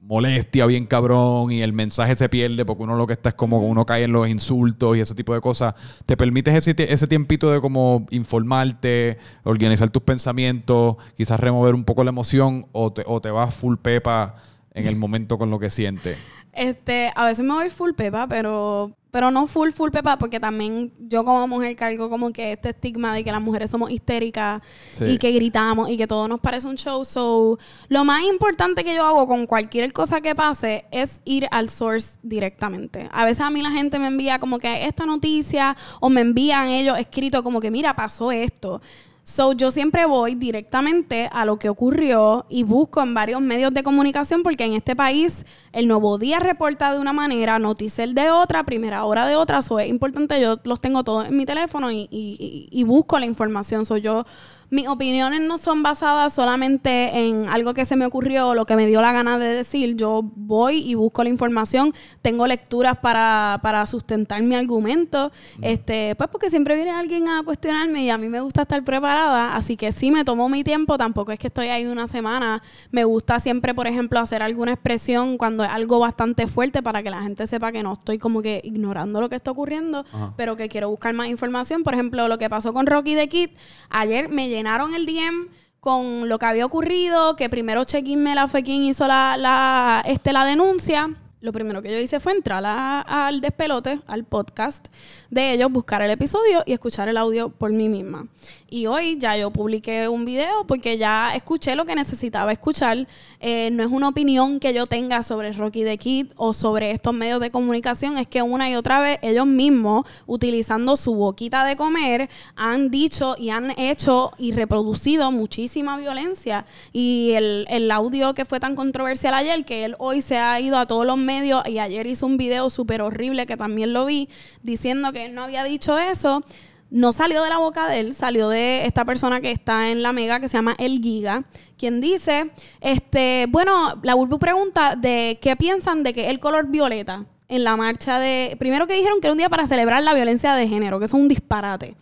molestia 0.03 0.67
bien 0.67 0.87
cabrón 0.87 1.53
y 1.53 1.63
el 1.63 1.73
mensaje 1.73 2.17
se 2.17 2.29
pierde 2.29 2.65
porque 2.65 2.83
uno 2.83 2.97
lo 2.97 3.07
que 3.07 3.13
está 3.13 3.31
es 3.31 3.35
como 3.35 3.61
uno 3.61 3.87
cae 3.87 4.05
en 4.05 4.13
los 4.13 4.29
insultos 4.29 4.97
y 4.97 5.01
ese 5.01 5.15
tipo 5.15 5.33
de 5.33 5.41
cosas. 5.41 5.75
¿Te 6.07 6.17
permites 6.17 6.55
ese, 6.55 6.75
ese 6.93 7.07
tiempito 7.07 7.51
de 7.51 7.61
como 7.61 8.07
informarte, 8.11 9.19
organizar 9.45 9.91
tus 9.91 10.03
pensamientos, 10.03 10.97
quizás 11.17 11.39
remover 11.39 11.75
un 11.75 11.85
poco 11.85 12.03
la 12.03 12.11
emoción 12.11 12.67
o 12.73 12.93
te, 12.93 13.05
o 13.07 13.21
te 13.21 13.31
vas 13.31 13.55
full 13.55 13.77
pepa 13.77 14.35
en 14.75 14.87
el 14.87 14.97
momento 14.97 15.39
con 15.39 15.51
lo 15.51 15.59
que 15.59 15.71
sientes? 15.71 16.19
Este, 16.53 17.11
a 17.15 17.25
veces 17.27 17.45
me 17.45 17.55
voy 17.55 17.71
full 17.71 17.93
pepa, 17.93 18.29
pero, 18.29 18.93
pero 19.11 19.31
no 19.31 19.47
full 19.47 19.71
full 19.71 19.91
pepa, 19.91 20.19
porque 20.19 20.39
también 20.39 20.93
yo 20.99 21.25
como 21.25 21.47
mujer 21.47 21.75
cargo 21.77 22.11
como 22.11 22.31
que 22.31 22.53
este 22.53 22.71
estigma 22.71 23.15
de 23.15 23.25
que 23.25 23.33
las 23.33 23.41
mujeres 23.41 23.71
somos 23.71 23.91
histéricas 23.91 24.61
Sí. 24.93 25.05
y 25.05 25.19
que 25.19 25.33
gritamos 25.33 25.89
y 25.89 25.97
que 25.97 26.07
todo 26.07 26.29
nos 26.29 26.41
parece 26.41 26.69
un 26.69 26.77
show. 26.77 27.05
So, 27.07 27.59
lo 27.89 28.05
más 28.05 28.23
importante 28.25 28.85
que 28.85 28.95
yo 28.95 29.05
hago 29.05 29.27
con 29.27 29.47
cualquier 29.47 29.93
cosa 29.95 30.21
que 30.21 30.35
pase 30.35 30.85
es 30.91 31.23
ir 31.25 31.47
al 31.51 31.71
source 31.71 32.19
directamente. 32.23 33.09
A 33.13 33.25
veces 33.25 33.41
a 33.41 33.51
mí 33.51 33.63
la 33.63 33.71
gente 33.71 33.99
me 33.99 34.09
envía 34.09 34.39
como 34.39 34.59
que 34.59 34.87
esta 34.87 35.07
noticia 35.07 35.75
o 36.01 36.11
me 36.11 36.21
envían 36.21 36.69
ellos 36.69 36.99
escrito 36.99 37.43
como 37.43 37.61
que 37.61 37.71
mira, 37.71 37.97
pasó 37.97 38.31
esto. 38.31 38.83
So, 39.25 39.53
yo 39.53 39.71
siempre 39.71 40.05
voy 40.05 40.35
directamente 40.35 41.29
a 41.33 41.45
lo 41.45 41.57
que 41.57 41.69
ocurrió 41.69 42.45
y 42.49 42.65
busco 42.65 43.01
en 43.03 43.15
varios 43.15 43.41
medios 43.41 43.73
de 43.73 43.85
comunicación 43.85 44.43
porque 44.43 44.65
en 44.65 44.73
este 44.73 44.97
país 44.97 45.47
el 45.73 45.87
Nuevo 45.87 46.19
Día 46.19 46.41
reporta 46.41 46.93
de 46.93 46.99
una 46.99 47.13
manera, 47.13 47.61
Noticel 47.61 48.15
de 48.17 48.31
otra, 48.33 48.65
Primera 48.65 49.05
Hora 49.05 49.25
de 49.27 49.37
otra. 49.37 49.63
So, 49.63 49.79
es 49.79 49.89
importante, 49.89 50.41
yo 50.41 50.59
los 50.65 50.81
tengo 50.81 51.05
todos 51.05 51.29
en 51.29 51.37
mi 51.37 51.47
teléfono 51.47 51.93
y, 51.93 52.09
y- 52.11 52.69
y- 52.71 52.83
busco 52.85 53.17
la 53.21 53.27
información. 53.27 53.87
So, 53.87 53.97
yo, 53.97 54.25
mis 54.73 54.89
opiniones 54.89 55.43
no 55.43 55.59
son 55.59 55.83
basadas 55.83 56.33
solamente 56.33 57.29
en 57.29 57.47
algo 57.51 57.75
que 57.75 57.85
se 57.85 57.95
me 57.95 58.07
ocurrió 58.07 58.49
o 58.49 58.55
lo 58.55 58.65
que 58.65 58.75
me 58.75 58.87
dio 58.87 59.03
la 59.03 59.13
gana 59.13 59.39
de 59.39 59.49
decir. 59.49 59.97
Yo 59.97 60.23
voy 60.35 60.79
y 60.79 60.95
busco 60.95 61.23
la 61.23 61.29
información, 61.29 61.93
tengo 62.23 62.47
lecturas 62.47 62.97
para, 62.97 63.61
para 63.63 63.85
sustentar 63.85 64.43
mi 64.43 64.55
argumento, 64.55 65.31
este, 65.61 66.15
pues 66.17 66.31
porque 66.31 66.49
siempre 66.49 66.75
viene 66.75 66.91
alguien 66.91 67.29
a 67.29 67.43
cuestionarme 67.43 68.05
y 68.05 68.09
a 68.09 68.17
mí 68.17 68.31
me 68.31 68.41
gusta 68.41 68.63
estar 68.63 68.83
preparada, 68.83 69.55
así 69.55 69.77
que 69.77 69.93
sí 69.93 70.11
me 70.11 70.25
tomo 70.25 70.49
mi 70.49 70.65
tiempo, 70.65 70.97
tampoco 70.97 71.33
es 71.33 71.39
que 71.39 71.49
estoy 71.49 71.67
ahí 71.67 71.85
una 71.85 72.09
semana, 72.09 72.63
me 72.91 73.05
gusta 73.05 73.41
siempre, 73.41 73.75
por 73.75 73.87
ejemplo, 73.87 74.21
hacer 74.21 74.43
alguna 74.43 74.73
expresión 74.73 75.37
cuando 75.37 75.65
es 75.65 75.71
algo 75.71 75.99
bastante 75.99 76.47
fuerte 76.47 76.83
para 76.83 77.03
que 77.03 77.11
la 77.11 77.23
gente 77.23 77.47
sepa 77.47 77.73
que 77.73 77.83
no 77.83 77.93
estoy 77.93 78.17
como 78.17 78.41
que 78.41 78.63
ignorando 78.65 79.21
lo 79.21 79.29
que 79.29 79.37
está 79.37 79.51
ocurriendo, 79.51 80.07
Ajá. 80.11 80.33
pero 80.39 80.57
que 80.57 80.71
quiero 80.71 80.89
buscar 80.89 81.13
más 81.13 81.29
información, 81.29 81.83
por 81.83 81.93
ejemplo, 81.93 82.27
lo 82.27 82.39
que 82.39 82.49
pasó 82.49 82.73
con 82.73 82.87
Rocky 82.87 83.15
the 83.15 83.29
Kid, 83.29 83.51
ayer 83.91 84.31
me 84.31 84.49
el 84.95 85.07
DM 85.07 85.49
con 85.81 86.29
lo 86.29 86.39
que 86.39 86.47
había 86.47 86.65
ocurrido, 86.65 87.35
que 87.37 87.51
primero 87.51 87.85
Check-in 87.85 88.23
Mela 88.23 88.47
fue 88.47 88.63
quien 88.63 88.83
hizo 88.83 89.07
la, 89.07 89.37
la, 89.37 90.03
este, 90.07 90.33
la 90.33 90.45
denuncia. 90.45 91.11
Lo 91.43 91.51
primero 91.51 91.83
que 91.83 91.91
yo 91.91 91.99
hice 91.99 92.21
fue 92.21 92.35
entrar 92.35 92.63
al 92.65 93.41
despelote, 93.41 93.99
al 94.07 94.23
podcast 94.23 94.87
de 95.29 95.55
ellos, 95.55 95.73
buscar 95.73 96.01
el 96.01 96.13
episodio 96.13 96.63
y 96.67 96.73
escuchar 96.73 97.09
el 97.09 97.17
audio 97.17 97.49
por 97.49 97.73
mí 97.73 97.89
misma. 97.89 98.29
Y 98.71 98.87
hoy 98.87 99.19
ya 99.19 99.37
yo 99.37 99.51
publiqué 99.51 100.07
un 100.07 100.25
video 100.25 100.65
porque 100.69 100.97
ya 100.99 101.35
escuché 101.35 101.75
lo 101.75 101.85
que 101.85 101.97
necesitaba 101.97 102.53
escuchar. 102.53 103.09
Eh, 103.41 103.71
no 103.73 103.83
es 103.83 103.91
una 103.91 104.09
opinión 104.09 104.61
que 104.61 104.73
yo 104.73 104.87
tenga 104.87 105.25
sobre 105.25 105.53
Rocky 105.53 105.83
the 105.83 105.99
Kid 105.99 106.29
o 106.37 106.53
sobre 106.53 106.93
estos 106.93 107.13
medios 107.13 107.41
de 107.41 107.51
comunicación, 107.51 108.19
es 108.19 108.29
que 108.29 108.41
una 108.41 108.71
y 108.71 108.77
otra 108.77 109.01
vez 109.01 109.19
ellos 109.21 109.47
mismos, 109.47 110.07
utilizando 110.27 110.95
su 110.95 111.13
boquita 111.15 111.65
de 111.65 111.77
comer, 111.77 112.31
han 112.55 112.89
dicho 112.89 113.35
y 113.37 113.51
han 113.51 113.77
hecho 113.79 114.31
y 114.39 114.53
reproducido 114.53 115.33
muchísima 115.33 115.97
violencia. 115.97 116.67
Y 116.93 117.33
el, 117.35 117.67
el 117.69 117.91
audio 117.91 118.33
que 118.33 118.45
fue 118.45 118.61
tan 118.61 118.77
controversial 118.77 119.35
ayer, 119.35 119.65
que 119.65 119.85
él 119.85 119.97
hoy 119.99 120.23
se 120.23 120.39
ha 120.39 120.61
ido 120.61 120.79
a 120.79 120.87
todos 120.87 121.05
los 121.05 121.19
medios 121.19 121.32
y 121.67 121.79
ayer 121.79 122.07
hizo 122.07 122.27
un 122.27 122.37
video 122.37 122.71
súper 122.71 123.03
horrible 123.03 123.47
que 123.47 123.57
también 123.57 123.93
lo 123.93 124.05
vi, 124.05 124.29
diciendo 124.63 125.13
que 125.13 125.27
él 125.27 125.35
no 125.35 125.43
había 125.43 125.65
dicho 125.65 125.99
eso. 125.99 126.45
No 126.91 127.13
salió 127.13 127.43
de 127.43 127.49
la 127.49 127.57
boca 127.57 127.89
de 127.89 128.01
él, 128.01 128.15
salió 128.15 128.51
de 128.51 128.85
esta 128.85 129.07
persona 129.07 129.41
que 129.41 129.51
está 129.51 129.89
en 129.89 130.03
la 130.03 130.13
mega 130.13 130.41
que 130.41 130.49
se 130.49 130.59
llama 130.59 130.75
El 130.79 131.01
Giga, 131.01 131.45
quien 131.79 132.03
dice, 132.03 132.51
este, 132.83 133.47
bueno, 133.49 133.99
la 134.03 134.15
Bulbu 134.15 134.39
pregunta 134.39 134.95
de 134.95 135.39
qué 135.41 135.57
piensan 135.57 136.03
de 136.03 136.13
que 136.13 136.29
el 136.29 136.39
color 136.39 136.67
violeta 136.67 137.25
en 137.49 137.65
la 137.65 137.77
marcha 137.77 138.19
de, 138.19 138.57
primero 138.59 138.87
que 138.87 138.95
dijeron 138.95 139.21
que 139.21 139.27
era 139.27 139.33
un 139.33 139.39
día 139.39 139.49
para 139.49 139.67
celebrar 139.67 140.03
la 140.03 140.15
violencia 140.15 140.55
de 140.55 140.69
género, 140.69 140.99
que 140.99 141.07
es 141.07 141.13
un 141.15 141.29
disparate. 141.29 141.97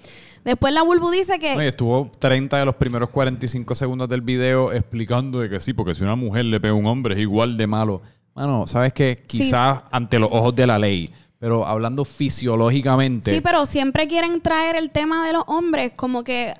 Después 0.45 0.73
la 0.73 0.83
Bulbu 0.83 1.11
dice 1.11 1.39
que... 1.39 1.55
No, 1.55 1.63
y 1.63 1.67
estuvo 1.67 2.11
30 2.19 2.59
de 2.59 2.65
los 2.65 2.75
primeros 2.77 3.11
45 3.11 3.75
segundos 3.75 4.09
del 4.09 4.23
video 4.23 4.73
explicando 4.73 5.41
de 5.41 5.51
que 5.51 5.61
sí, 5.61 5.73
porque 5.73 5.95
si 5.95 6.03
una 6.03 6.17
mujer 6.17 6.47
le 6.47 6.61
pega 6.61 6.73
a 6.73 6.77
un 6.77 6.87
hombre 6.87 7.15
es 7.15 7.21
igual 7.21 7.57
de 7.57 7.67
malo. 7.67 8.01
Mano, 8.35 8.67
¿sabes? 8.67 8.93
Sí. 8.97 9.17
Quizás 9.27 9.83
ante 9.91 10.19
los 10.19 10.31
ojos 10.33 10.55
de 10.55 10.67
la 10.67 10.79
ley, 10.79 11.13
pero 11.39 11.67
hablando 11.67 12.05
fisiológicamente. 12.05 13.35
Sí, 13.35 13.41
pero 13.41 13.67
siempre 13.67 14.07
quieren 14.09 14.41
traer 14.41 14.77
el 14.77 14.91
tema 14.91 15.27
de 15.27 15.33
los 15.33 15.45
hombres 15.47 15.93
como 15.97 16.23
que 16.25 16.55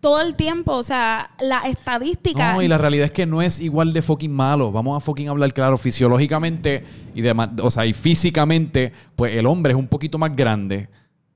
todo 0.00 0.20
el 0.20 0.36
tiempo, 0.36 0.72
o 0.72 0.82
sea, 0.82 1.30
la 1.40 1.60
estadística... 1.60 2.52
No, 2.52 2.62
y 2.62 2.68
la 2.68 2.78
realidad 2.78 3.06
es 3.06 3.10
que 3.10 3.26
no 3.26 3.42
es 3.42 3.58
igual 3.58 3.92
de 3.92 4.00
fucking 4.00 4.32
malo. 4.32 4.70
Vamos 4.70 4.96
a 4.96 5.00
fucking 5.00 5.28
hablar 5.28 5.52
claro. 5.52 5.76
Fisiológicamente 5.76 6.84
y 7.14 7.20
de, 7.20 7.34
o 7.62 7.70
sea, 7.70 7.84
y 7.84 7.92
físicamente, 7.92 8.92
pues 9.16 9.34
el 9.34 9.46
hombre 9.46 9.72
es 9.72 9.78
un 9.78 9.88
poquito 9.88 10.18
más 10.18 10.34
grande. 10.36 10.88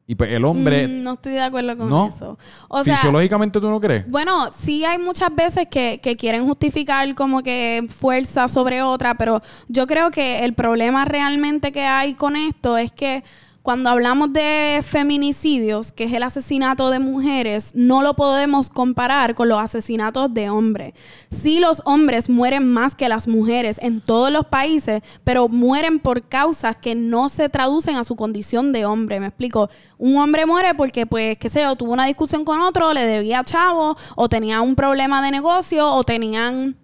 Y 0.07 0.15
pues 0.15 0.31
el 0.31 0.45
hombre... 0.45 0.89
Mm, 0.89 1.03
no 1.03 1.13
estoy 1.15 1.33
de 1.33 1.43
acuerdo 1.43 1.77
con 1.77 1.89
¿No? 1.89 2.09
eso. 2.09 2.39
O 2.69 2.83
sea, 2.83 2.97
Fisiológicamente 2.97 3.61
tú 3.61 3.71
no 3.71 3.81
crees. 3.81 4.09
Bueno, 4.11 4.51
sí 4.53 4.85
hay 4.85 4.99
muchas 4.99 5.35
veces 5.35 5.69
que, 5.71 6.01
que 6.03 6.17
quieren 6.17 6.45
justificar 6.45 7.15
como 7.15 7.43
que 7.43 7.87
fuerza 7.89 8.49
sobre 8.49 8.83
otra, 8.83 9.15
pero 9.17 9.41
yo 9.69 9.87
creo 9.87 10.11
que 10.11 10.45
el 10.45 10.55
problema 10.55 11.05
realmente 11.05 11.73
que 11.73 11.83
hay 11.87 12.15
con 12.15 12.37
esto 12.37 12.77
es 12.77 12.91
que 12.91 13.23
cuando 13.63 13.91
hablamos 13.91 14.33
de 14.33 14.81
feminicidios, 14.83 15.93
que 15.93 16.05
es 16.05 16.13
el 16.13 16.25
asesinato 16.25 16.91
de 16.91 16.99
mujeres, 16.99 17.71
no 17.75 18.03
lo 18.03 18.15
podemos 18.15 18.69
comparar 18.69 19.37
con 19.37 19.49
los 19.49 19.61
asesinatos 19.61 20.35
de 20.35 20.51
hombres. 20.51 20.95
Sí, 21.31 21.61
los 21.61 21.81
hombres 21.85 22.29
mueren 22.29 22.73
más 22.73 22.97
que 22.97 23.09
las 23.09 23.29
mujeres 23.29 23.79
en 23.81 24.01
todos 24.01 24.33
los 24.33 24.47
países, 24.47 25.03
pero 25.23 25.49
mueren 25.49 26.01
por 26.01 26.29
causas 26.29 26.77
que 26.77 26.97
no 26.97 27.29
se 27.29 27.49
traducen 27.49 27.95
a 27.95 28.05
su 28.05 28.17
condición 28.17 28.73
de 28.73 28.85
hombre. 28.85 29.21
Me 29.21 29.27
explico. 29.27 29.71
Un 29.97 30.17
hombre 30.17 30.45
muere 30.45 30.75
porque, 30.75 31.07
pues, 31.07 31.39
qué 31.39 31.49
sé 31.49 31.63
yo, 31.63 31.77
tuvo 31.77 31.93
una 31.93 32.07
discusión 32.07 32.45
con 32.45 32.61
otro, 32.61 32.93
le 32.93 33.07
debía 33.07 33.45
chavo, 33.45 33.97
o 34.17 34.29
tenía 34.29 34.61
un 34.61 34.75
problema 34.75 35.23
de 35.23 35.31
negocio, 35.31 35.89
o 35.89 36.03
tenían 36.03 36.77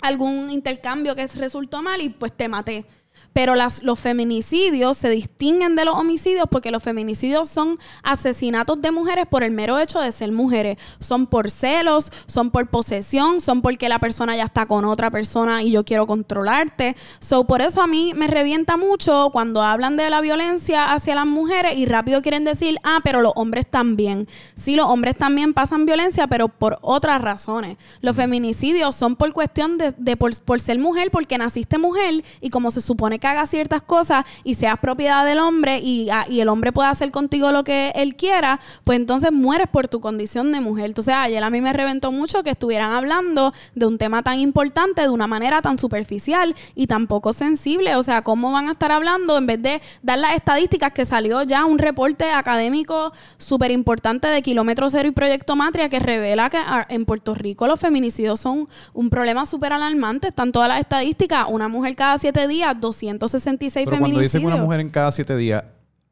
algún 0.00 0.50
intercambio 0.50 1.14
que 1.14 1.26
resultó 1.26 1.82
mal 1.82 2.00
y 2.00 2.08
pues 2.08 2.32
te 2.32 2.48
maté. 2.48 2.86
Pero 3.32 3.54
los 3.54 3.98
feminicidios 3.98 4.96
se 4.96 5.08
distinguen 5.08 5.76
de 5.76 5.84
los 5.84 5.94
homicidios 5.94 6.46
porque 6.50 6.70
los 6.70 6.82
feminicidios 6.82 7.48
son 7.48 7.78
asesinatos 8.02 8.80
de 8.82 8.90
mujeres 8.90 9.26
por 9.26 9.42
el 9.42 9.52
mero 9.52 9.78
hecho 9.78 10.00
de 10.00 10.12
ser 10.12 10.32
mujeres. 10.32 10.78
Son 11.00 11.26
por 11.26 11.50
celos, 11.50 12.10
son 12.26 12.50
por 12.50 12.68
posesión, 12.68 13.40
son 13.40 13.62
porque 13.62 13.88
la 13.88 13.98
persona 13.98 14.36
ya 14.36 14.44
está 14.44 14.66
con 14.66 14.84
otra 14.84 15.10
persona 15.10 15.62
y 15.62 15.70
yo 15.70 15.84
quiero 15.84 16.06
controlarte. 16.06 16.96
So, 17.20 17.46
por 17.46 17.62
eso 17.62 17.80
a 17.80 17.86
mí 17.86 18.12
me 18.14 18.26
revienta 18.26 18.76
mucho 18.76 19.30
cuando 19.32 19.62
hablan 19.62 19.96
de 19.96 20.10
la 20.10 20.20
violencia 20.20 20.92
hacia 20.92 21.14
las 21.14 21.26
mujeres 21.26 21.76
y 21.76 21.86
rápido 21.86 22.22
quieren 22.22 22.44
decir, 22.44 22.78
ah, 22.84 23.00
pero 23.02 23.20
los 23.20 23.32
hombres 23.36 23.66
también. 23.68 24.28
Sí, 24.54 24.76
los 24.76 24.86
hombres 24.86 25.16
también 25.16 25.54
pasan 25.54 25.86
violencia, 25.86 26.26
pero 26.26 26.48
por 26.48 26.78
otras 26.82 27.20
razones. 27.22 27.78
Los 28.00 28.16
feminicidios 28.16 28.94
son 28.94 29.16
por 29.16 29.32
cuestión 29.32 29.78
de, 29.78 29.94
de 29.96 30.16
por, 30.16 30.38
por 30.42 30.60
ser 30.60 30.78
mujer, 30.78 31.10
porque 31.10 31.38
naciste 31.38 31.78
mujer 31.78 32.24
y 32.40 32.50
como 32.50 32.70
se 32.70 32.80
supone 32.80 33.18
que 33.22 33.28
hagas 33.28 33.48
ciertas 33.48 33.82
cosas 33.82 34.24
y 34.42 34.56
seas 34.56 34.78
propiedad 34.80 35.24
del 35.24 35.38
hombre 35.38 35.78
y, 35.78 36.10
ah, 36.10 36.26
y 36.28 36.40
el 36.40 36.48
hombre 36.48 36.72
pueda 36.72 36.90
hacer 36.90 37.12
contigo 37.12 37.52
lo 37.52 37.62
que 37.62 37.92
él 37.94 38.16
quiera, 38.16 38.58
pues 38.82 38.98
entonces 38.98 39.30
mueres 39.30 39.68
por 39.68 39.86
tu 39.86 40.00
condición 40.00 40.50
de 40.50 40.60
mujer. 40.60 40.86
Entonces 40.86 41.14
ayer 41.14 41.42
a 41.42 41.48
mí 41.48 41.60
me 41.60 41.72
reventó 41.72 42.10
mucho 42.10 42.42
que 42.42 42.50
estuvieran 42.50 42.90
hablando 42.92 43.54
de 43.76 43.86
un 43.86 43.96
tema 43.96 44.24
tan 44.24 44.40
importante 44.40 45.02
de 45.02 45.08
una 45.08 45.28
manera 45.28 45.62
tan 45.62 45.78
superficial 45.78 46.56
y 46.74 46.88
tan 46.88 47.06
poco 47.06 47.32
sensible. 47.32 47.94
O 47.94 48.02
sea, 48.02 48.22
¿cómo 48.22 48.50
van 48.50 48.68
a 48.68 48.72
estar 48.72 48.90
hablando 48.90 49.38
en 49.38 49.46
vez 49.46 49.62
de 49.62 49.80
dar 50.02 50.18
las 50.18 50.34
estadísticas 50.34 50.92
que 50.92 51.04
salió 51.04 51.44
ya 51.44 51.64
un 51.64 51.78
reporte 51.78 52.28
académico 52.28 53.12
súper 53.38 53.70
importante 53.70 54.26
de 54.26 54.42
Kilómetro 54.42 54.90
Cero 54.90 55.08
y 55.08 55.12
Proyecto 55.12 55.54
Matria 55.54 55.88
que 55.88 56.00
revela 56.00 56.50
que 56.50 56.56
ah, 56.56 56.86
en 56.88 57.04
Puerto 57.04 57.36
Rico 57.36 57.68
los 57.68 57.78
feminicidios 57.78 58.40
son 58.40 58.68
un 58.92 59.10
problema 59.10 59.46
súper 59.46 59.72
alarmante. 59.72 60.26
Están 60.26 60.50
todas 60.50 60.68
las 60.68 60.80
estadísticas. 60.80 61.46
Una 61.48 61.68
mujer 61.68 61.94
cada 61.94 62.18
siete 62.18 62.48
días, 62.48 62.74
266 63.18 63.86
Pero 63.86 63.98
cuando 63.98 64.20
dicen 64.20 64.44
una 64.44 64.56
mujer 64.56 64.80
en 64.80 64.90
cada 64.90 65.12
siete 65.12 65.36
días, 65.36 65.64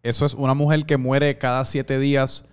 eso 0.02 0.26
es 0.26 0.34
una 0.34 0.54
mujer 0.54 0.84
que 0.86 0.96
muere 0.96 1.36
cada 1.38 1.64
siete 1.64 1.98
días 1.98 2.44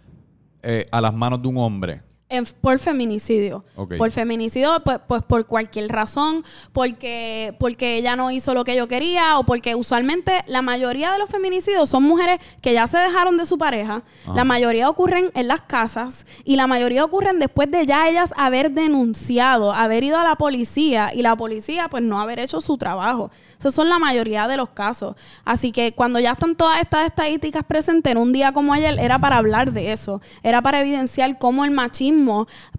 eh, 0.64 0.86
a 0.92 1.02
las 1.02 1.14
manos 1.14 1.42
de 1.42 1.48
un 1.48 1.58
hombre. 1.58 2.02
En- 2.30 2.46
por 2.62 2.78
feminicidio. 2.78 3.64
Por 3.98 4.12
feminicidio, 4.12 4.82
pues, 4.84 5.00
pues 5.08 5.24
por 5.24 5.46
cualquier 5.46 5.88
razón, 5.90 6.44
porque, 6.74 7.56
porque 7.60 7.96
ella 7.98 8.16
no 8.16 8.32
hizo 8.32 8.54
lo 8.54 8.64
que 8.66 8.76
yo 8.76 8.88
quería, 8.88 9.40
o 9.40 9.44
porque 9.46 9.76
usualmente 9.76 10.32
la 10.48 10.62
mayoría 10.62 11.12
de 11.12 11.20
los 11.20 11.30
feminicidios 11.30 11.88
son 11.90 12.04
mujeres 12.04 12.40
que 12.62 12.74
ya 12.74 12.86
se 12.86 12.98
dejaron 12.98 13.38
de 13.38 13.46
su 13.46 13.58
pareja. 13.58 14.04
La 14.36 14.44
mayoría 14.44 14.90
ocurren 14.90 15.32
en 15.36 15.48
las 15.48 15.62
casas 15.62 16.26
y 16.44 16.56
la 16.58 16.68
mayoría 16.68 17.06
ocurren 17.06 17.40
después 17.40 17.72
de 17.72 17.86
ya 17.86 18.10
ellas 18.10 18.34
haber 18.36 18.72
denunciado, 18.72 19.72
haber 19.74 20.04
ido 20.04 20.18
a 20.18 20.24
la 20.24 20.36
policía 20.36 21.12
y 21.14 21.22
la 21.22 21.36
policía 21.36 21.88
pues 21.90 22.04
no 22.04 22.20
haber 22.20 22.40
hecho 22.40 22.60
su 22.62 22.78
trabajo. 22.78 23.32
Esos 23.60 23.74
son 23.74 23.90
la 23.90 23.98
mayoría 23.98 24.48
de 24.48 24.56
los 24.56 24.70
casos. 24.70 25.16
Así 25.44 25.72
que 25.72 25.92
cuando 25.94 26.20
ya 26.20 26.34
están 26.34 26.56
todas 26.56 26.80
estas 26.80 27.08
estadísticas 27.08 27.64
presentes 27.64 28.12
en 28.12 28.20
un 28.20 28.32
día 28.32 28.52
como 28.52 28.72
ayer, 28.72 29.00
era 29.00 29.18
para 29.18 29.38
hablar 29.38 29.72
de 29.72 29.92
eso. 29.92 30.22
Era 30.44 30.62
para 30.62 30.82
evidenciar 30.82 31.40
cómo 31.40 31.66
el 31.66 31.72
machismo 31.72 32.17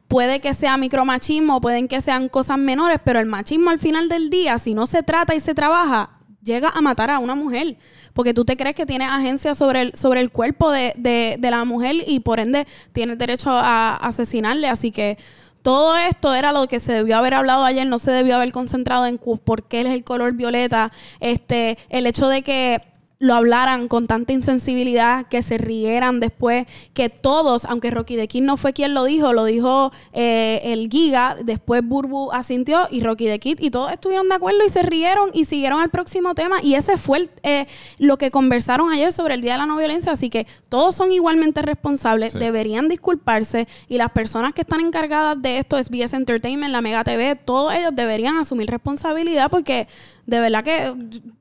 puede 0.08 0.40
que 0.40 0.54
sea 0.54 0.76
micromachismo, 0.76 1.60
pueden 1.60 1.88
que 1.88 2.00
sean 2.00 2.28
cosas 2.28 2.58
menores, 2.58 2.98
pero 3.04 3.20
el 3.20 3.26
machismo 3.26 3.70
al 3.70 3.78
final 3.78 4.08
del 4.08 4.30
día, 4.30 4.58
si 4.58 4.74
no 4.74 4.86
se 4.86 5.02
trata 5.02 5.34
y 5.34 5.40
se 5.40 5.54
trabaja, 5.54 6.10
llega 6.42 6.70
a 6.70 6.80
matar 6.80 7.10
a 7.10 7.18
una 7.18 7.34
mujer. 7.34 7.76
Porque 8.14 8.34
tú 8.34 8.44
te 8.44 8.56
crees 8.56 8.74
que 8.74 8.86
tienes 8.86 9.08
agencia 9.10 9.54
sobre 9.54 9.82
el, 9.82 9.94
sobre 9.94 10.20
el 10.20 10.30
cuerpo 10.30 10.70
de, 10.72 10.92
de- 10.96 11.36
la 11.50 11.64
mujer 11.64 11.96
y 12.06 12.20
por 12.20 12.40
ende 12.40 12.66
tienes 12.92 13.16
derecho 13.18 13.50
a 13.50 13.94
asesinarle. 13.96 14.68
Así 14.68 14.90
que 14.90 15.18
todo 15.62 15.96
esto 15.96 16.34
era 16.34 16.52
lo 16.52 16.66
que 16.66 16.80
se 16.80 16.92
debió 16.92 17.16
haber 17.18 17.34
hablado 17.34 17.64
ayer, 17.64 17.86
no 17.86 17.98
se 17.98 18.10
debió 18.10 18.36
haber 18.36 18.50
concentrado 18.52 19.06
en 19.06 19.18
por 19.18 19.64
qué 19.68 19.82
es 19.82 19.86
el 19.88 20.02
color 20.04 20.32
violeta, 20.32 20.90
este, 21.20 21.78
el 21.90 22.06
hecho 22.06 22.28
de 22.28 22.42
que 22.42 22.82
lo 23.20 23.34
hablaran 23.34 23.88
con 23.88 24.06
tanta 24.06 24.32
insensibilidad, 24.32 25.26
que 25.26 25.42
se 25.42 25.58
rieran 25.58 26.20
después, 26.20 26.66
que 26.94 27.08
todos, 27.08 27.64
aunque 27.64 27.90
Rocky 27.90 28.14
de 28.14 28.28
Kid 28.28 28.42
no 28.42 28.56
fue 28.56 28.72
quien 28.72 28.94
lo 28.94 29.04
dijo, 29.04 29.32
lo 29.32 29.44
dijo 29.44 29.90
eh, 30.12 30.60
el 30.62 30.88
Giga, 30.88 31.36
después 31.42 31.82
Burbu 31.84 32.30
asintió 32.30 32.86
y 32.90 33.00
Rocky 33.00 33.26
de 33.26 33.40
Kid, 33.40 33.58
y 33.60 33.70
todos 33.70 33.90
estuvieron 33.90 34.28
de 34.28 34.36
acuerdo 34.36 34.60
y 34.64 34.68
se 34.68 34.82
rieron 34.82 35.30
y 35.34 35.46
siguieron 35.46 35.80
al 35.80 35.90
próximo 35.90 36.34
tema, 36.36 36.58
y 36.62 36.74
ese 36.74 36.96
fue 36.96 37.18
el, 37.18 37.30
eh, 37.42 37.66
lo 37.98 38.18
que 38.18 38.30
conversaron 38.30 38.90
ayer 38.92 39.12
sobre 39.12 39.34
el 39.34 39.40
Día 39.40 39.52
de 39.54 39.58
la 39.58 39.66
No 39.66 39.76
Violencia, 39.76 40.12
así 40.12 40.30
que 40.30 40.46
todos 40.68 40.94
son 40.94 41.10
igualmente 41.10 41.60
responsables, 41.60 42.32
Sí. 42.34 42.38
deberían 42.38 42.88
disculparse, 42.88 43.66
y 43.88 43.98
las 43.98 44.12
personas 44.12 44.54
que 44.54 44.60
están 44.60 44.80
encargadas 44.80 45.42
de 45.42 45.58
esto, 45.58 45.76
SBS 45.76 46.14
Entertainment, 46.14 46.70
la 46.70 46.82
Mega 46.82 47.02
TV, 47.02 47.34
todos 47.34 47.74
ellos 47.74 47.90
deberían 47.96 48.36
asumir 48.36 48.70
responsabilidad, 48.70 49.50
porque 49.50 49.88
de 50.28 50.40
verdad 50.40 50.62
que 50.62 50.94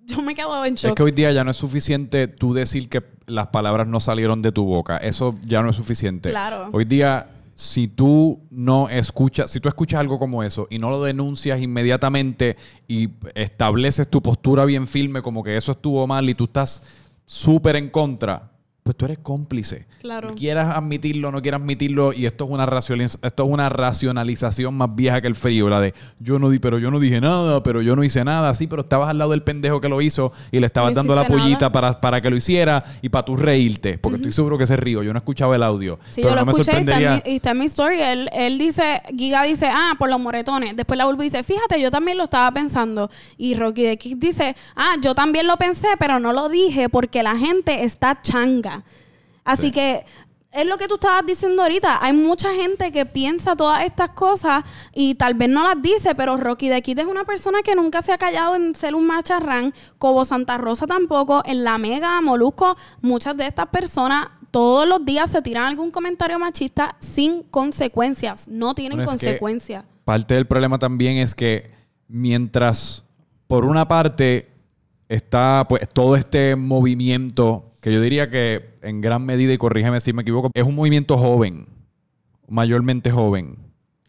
yo 0.05 0.21
me 0.21 0.33
quedo 0.33 0.63
en 0.63 0.75
shock. 0.75 0.91
Es 0.91 0.95
que 0.95 1.03
hoy 1.03 1.11
día 1.11 1.29
ya 1.33 1.43
no 1.43 1.51
es 1.51 1.57
suficiente 1.57 2.29
tú 2.29 2.53
decir 2.53 2.87
que 2.87 3.03
las 3.25 3.47
palabras 3.47 3.85
no 3.85 3.99
salieron 3.99 4.41
de 4.41 4.53
tu 4.53 4.63
boca. 4.63 4.95
Eso 4.95 5.35
ya 5.45 5.61
no 5.61 5.69
es 5.69 5.75
suficiente. 5.75 6.29
Claro. 6.29 6.69
Hoy 6.71 6.85
día, 6.85 7.27
si 7.53 7.89
tú 7.89 8.39
no 8.49 8.87
escuchas, 8.87 9.51
si 9.51 9.59
tú 9.59 9.67
escuchas 9.67 9.99
algo 9.99 10.17
como 10.19 10.41
eso 10.41 10.67
y 10.69 10.79
no 10.79 10.89
lo 10.89 11.03
denuncias 11.03 11.61
inmediatamente 11.61 12.55
y 12.87 13.09
estableces 13.35 14.09
tu 14.09 14.21
postura 14.21 14.63
bien 14.63 14.87
firme 14.87 15.21
como 15.21 15.43
que 15.43 15.57
eso 15.57 15.73
estuvo 15.73 16.07
mal 16.07 16.29
y 16.29 16.33
tú 16.33 16.45
estás 16.45 16.83
súper 17.25 17.75
en 17.75 17.89
contra, 17.89 18.51
pues 18.87 18.95
tú 18.95 19.03
eres 19.03 19.17
cómplice. 19.17 19.85
Claro. 19.99 20.33
Quieras 20.33 20.73
admitirlo 20.73 21.29
no 21.29 21.41
quieras 21.41 21.59
admitirlo, 21.59 22.13
y 22.13 22.25
esto 22.25 22.45
es 22.45 22.51
una 22.51 22.63
esto 23.21 23.43
es 23.43 23.49
una 23.49 23.67
racionalización 23.67 24.75
más 24.75 24.95
vieja 24.95 25.19
que 25.19 25.27
el 25.27 25.35
frío, 25.35 25.67
la 25.67 25.81
de 25.81 25.93
yo 26.19 26.39
no 26.39 26.49
di, 26.49 26.59
pero 26.59 26.79
yo 26.79 26.89
no 26.89 26.99
dije 26.99 27.19
nada, 27.19 27.61
pero 27.63 27.81
yo 27.81 27.97
no 27.97 28.03
hice 28.05 28.23
nada, 28.23 28.53
sí, 28.53 28.65
pero 28.65 28.83
estabas 28.83 29.09
al 29.09 29.17
lado 29.17 29.31
del 29.31 29.43
pendejo 29.43 29.81
que 29.81 29.89
lo 29.89 30.01
hizo 30.01 30.31
y 30.53 30.61
le 30.61 30.67
estabas 30.67 30.91
No 30.91 30.95
dando 30.95 31.15
la 31.15 31.27
pollita 31.27 31.69
para, 31.69 31.99
para 31.99 32.21
que 32.21 32.29
lo 32.29 32.37
hiciera 32.37 32.81
y 33.01 33.09
para 33.09 33.25
tú 33.25 33.35
reírte, 33.35 33.97
porque 33.97 34.17
estoy 34.17 34.31
seguro 34.31 34.57
que 34.57 34.65
se 34.65 34.77
río. 34.77 35.03
Yo 35.03 35.11
no 35.11 35.19
escuchaba 35.19 35.55
el 35.57 35.63
audio. 35.63 35.99
Sí, 36.09 36.21
pero 36.21 36.29
yo 36.29 36.35
lo 36.35 36.45
me 36.45 36.51
escuché 36.53 36.71
y 36.71 36.79
está, 36.79 36.97
mi, 36.97 37.21
y 37.25 37.35
está 37.35 37.51
en 37.51 37.57
mi 37.57 37.65
story. 37.65 38.01
Él, 38.01 38.29
él 38.31 38.57
dice, 38.57 39.01
Giga 39.15 39.43
dice, 39.43 39.67
ah, 39.69 39.95
por 39.99 40.09
los 40.09 40.19
moretones. 40.19 40.77
Después 40.77 40.97
la 40.97 41.05
Bulbu 41.05 41.23
dice, 41.23 41.43
fíjate, 41.43 41.81
yo 41.81 41.91
también 41.91 42.17
lo 42.17 42.23
estaba 42.23 42.49
pensando. 42.51 43.09
Y 43.37 43.55
Rocky 43.55 43.83
de 43.83 43.97
Kid 43.97 44.17
dice, 44.17 44.55
ah, 44.75 44.95
yo 45.01 45.13
también 45.13 45.47
lo 45.47 45.57
pensé, 45.57 45.87
pero 45.99 46.19
no 46.19 46.31
lo 46.31 46.47
dije 46.47 46.89
porque 46.89 47.23
la 47.23 47.37
gente 47.37 47.83
está 47.83 48.21
changa. 48.21 48.76
Así 49.43 49.67
Sí. 49.67 49.71
que 49.71 50.05
es 50.51 50.65
lo 50.65 50.77
que 50.77 50.87
tú 50.87 50.95
estabas 50.95 51.25
diciendo 51.25 51.61
ahorita. 51.61 52.03
Hay 52.03 52.13
mucha 52.13 52.51
gente 52.53 52.91
que 52.91 53.05
piensa 53.05 53.55
todas 53.55 53.85
estas 53.85 54.09
cosas 54.11 54.63
y 54.93 55.15
tal 55.15 55.35
vez 55.35 55.49
no 55.49 55.63
las 55.63 55.81
dice, 55.81 56.15
pero 56.15 56.35
Rocky 56.37 56.67
de 56.69 56.81
Kid 56.81 56.97
es 56.99 57.05
una 57.05 57.25
persona 57.25 57.61
que 57.63 57.75
nunca 57.75 58.01
se 58.01 58.11
ha 58.11 58.17
callado 58.17 58.55
en 58.55 58.73
ser 58.75 58.95
un 58.95 59.05
macharrán. 59.05 59.73
Cobo 59.99 60.25
Santa 60.25 60.57
Rosa 60.57 60.87
tampoco. 60.87 61.43
En 61.45 61.63
la 61.63 61.77
Mega, 61.77 62.19
Molusco, 62.21 62.75
muchas 63.01 63.37
de 63.37 63.45
estas 63.47 63.67
personas 63.67 64.29
todos 64.49 64.87
los 64.87 65.03
días 65.05 65.29
se 65.29 65.41
tiran 65.41 65.65
algún 65.65 65.91
comentario 65.91 66.39
machista 66.39 66.95
sin 66.99 67.43
consecuencias. 67.43 68.47
No 68.47 68.73
tienen 68.73 68.97
Bueno, 68.97 69.11
consecuencias. 69.11 69.83
Parte 70.05 70.33
del 70.33 70.47
problema 70.47 70.79
también 70.79 71.17
es 71.17 71.35
que 71.35 71.69
mientras 72.07 73.03
por 73.47 73.65
una 73.65 73.87
parte 73.87 74.49
está 75.09 75.65
pues 75.69 75.87
todo 75.93 76.15
este 76.15 76.55
movimiento 76.55 77.66
que 77.81 77.93
yo 77.93 78.01
diría 78.01 78.29
que 78.29 78.77
en 78.81 79.01
gran 79.01 79.25
medida 79.25 79.53
y 79.53 79.57
corrígeme 79.57 79.99
si 79.99 80.13
me 80.13 80.21
equivoco 80.23 80.49
es 80.53 80.63
un 80.63 80.75
movimiento 80.75 81.17
joven 81.17 81.67
mayormente 82.47 83.11
joven 83.11 83.57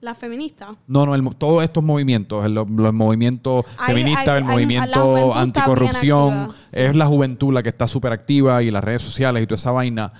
La 0.00 0.14
feminista. 0.14 0.74
no 0.86 1.06
no 1.06 1.14
el 1.14 1.28
todos 1.36 1.62
estos 1.64 1.82
movimientos 1.82 2.44
el, 2.44 2.54
los 2.54 2.94
movimientos 2.94 3.64
Hay- 3.78 3.94
feministas 3.94 4.28
hay- 4.28 4.38
el 4.42 4.48
hay- 4.48 4.54
movimiento 4.54 5.34
anticorrupción 5.34 6.50
sí. 6.72 6.80
es 6.80 6.96
la 6.96 7.06
juventud 7.06 7.52
la 7.52 7.62
que 7.62 7.68
está 7.68 7.86
súper 7.88 8.12
activa 8.12 8.62
y 8.62 8.70
las 8.70 8.82
redes 8.84 9.02
sociales 9.02 9.42
y 9.42 9.46
toda 9.46 9.56
esa 9.58 9.70
vaina 9.72 10.12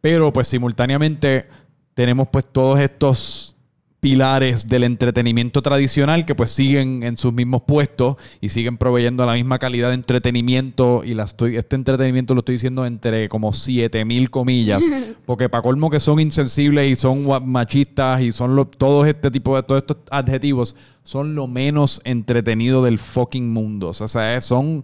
pero 0.00 0.32
pues 0.32 0.48
simultáneamente 0.48 1.46
tenemos 1.94 2.28
pues 2.28 2.44
todos 2.50 2.78
estos 2.80 3.56
pilares 4.02 4.66
del 4.66 4.82
entretenimiento 4.82 5.62
tradicional 5.62 6.26
que 6.26 6.34
pues 6.34 6.50
siguen 6.50 7.04
en 7.04 7.16
sus 7.16 7.32
mismos 7.32 7.62
puestos 7.62 8.16
y 8.40 8.48
siguen 8.48 8.76
proveyendo 8.76 9.24
la 9.24 9.34
misma 9.34 9.60
calidad 9.60 9.90
de 9.90 9.94
entretenimiento. 9.94 11.04
Y 11.04 11.14
la 11.14 11.22
estoy, 11.22 11.56
este 11.56 11.76
entretenimiento 11.76 12.34
lo 12.34 12.40
estoy 12.40 12.56
diciendo 12.56 12.84
entre 12.84 13.28
como 13.28 13.52
7000 13.52 14.28
comillas 14.28 14.82
porque 15.24 15.48
para 15.48 15.62
colmo 15.62 15.88
que 15.88 16.00
son 16.00 16.18
insensibles 16.18 16.90
y 16.90 16.96
son 16.96 17.24
machistas 17.48 18.20
y 18.22 18.32
son 18.32 18.68
todos 18.76 19.06
este 19.06 19.30
tipo 19.30 19.54
de 19.54 19.62
todos 19.62 19.82
estos 19.82 19.98
adjetivos 20.10 20.74
son 21.04 21.36
lo 21.36 21.46
menos 21.46 22.00
entretenido 22.02 22.82
del 22.82 22.98
fucking 22.98 23.52
mundo. 23.52 23.90
O 23.90 23.94
sea 23.94 24.40
son 24.40 24.82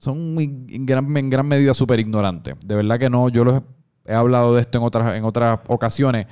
son 0.00 0.38
en, 0.38 0.84
gran, 0.84 1.16
en 1.16 1.30
gran 1.30 1.48
medida 1.48 1.72
súper 1.72 1.98
ignorantes 1.98 2.56
de 2.62 2.74
verdad 2.74 2.98
que 2.98 3.08
no 3.08 3.30
yo 3.30 3.44
los 3.44 3.62
he 4.04 4.12
hablado 4.12 4.54
de 4.54 4.60
esto 4.60 4.76
en 4.76 4.84
otras 4.84 5.16
en 5.16 5.24
otras 5.24 5.60
ocasiones. 5.66 6.26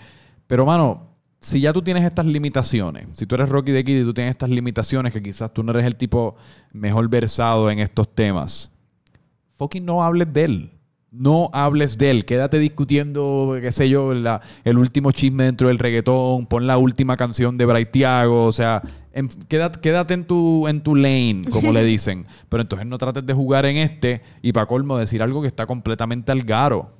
Pero 0.46 0.66
mano 0.66 1.05
si 1.40 1.60
ya 1.60 1.72
tú 1.72 1.82
tienes 1.82 2.04
estas 2.04 2.26
limitaciones, 2.26 3.06
si 3.12 3.26
tú 3.26 3.34
eres 3.34 3.48
Rocky 3.48 3.72
de 3.72 3.84
Kid 3.84 4.00
y 4.00 4.04
tú 4.04 4.14
tienes 4.14 4.32
estas 4.32 4.50
limitaciones 4.50 5.12
que 5.12 5.22
quizás 5.22 5.52
tú 5.52 5.62
no 5.62 5.72
eres 5.72 5.84
el 5.84 5.96
tipo 5.96 6.36
mejor 6.72 7.08
versado 7.08 7.70
en 7.70 7.78
estos 7.78 8.14
temas, 8.14 8.72
fucking 9.56 9.84
no 9.84 10.02
hables 10.02 10.32
de 10.32 10.44
él. 10.44 10.72
No 11.12 11.48
hables 11.54 11.96
de 11.96 12.10
él. 12.10 12.24
Quédate 12.26 12.58
discutiendo, 12.58 13.56
qué 13.60 13.72
sé 13.72 13.88
yo, 13.88 14.12
el 14.12 14.78
último 14.78 15.12
chisme 15.12 15.44
dentro 15.44 15.68
del 15.68 15.78
reggaetón. 15.78 16.44
Pon 16.46 16.66
la 16.66 16.76
última 16.76 17.16
canción 17.16 17.56
de 17.56 17.64
Braithiago. 17.64 18.44
O 18.44 18.52
sea, 18.52 18.82
quédate, 19.48 19.80
quédate, 19.80 20.12
en, 20.12 20.26
tu, 20.26 20.68
en 20.68 20.82
tu 20.82 20.94
lane, 20.94 21.42
como 21.50 21.72
le 21.72 21.84
dicen. 21.84 22.26
Pero 22.50 22.62
entonces 22.62 22.86
no 22.86 22.98
trates 22.98 23.24
de 23.24 23.32
jugar 23.32 23.64
en 23.64 23.78
este 23.78 24.20
y 24.42 24.52
para 24.52 24.66
colmo 24.66 24.98
decir 24.98 25.22
algo 25.22 25.40
que 25.40 25.48
está 25.48 25.64
completamente 25.64 26.32
al 26.32 26.42
garo. 26.42 26.90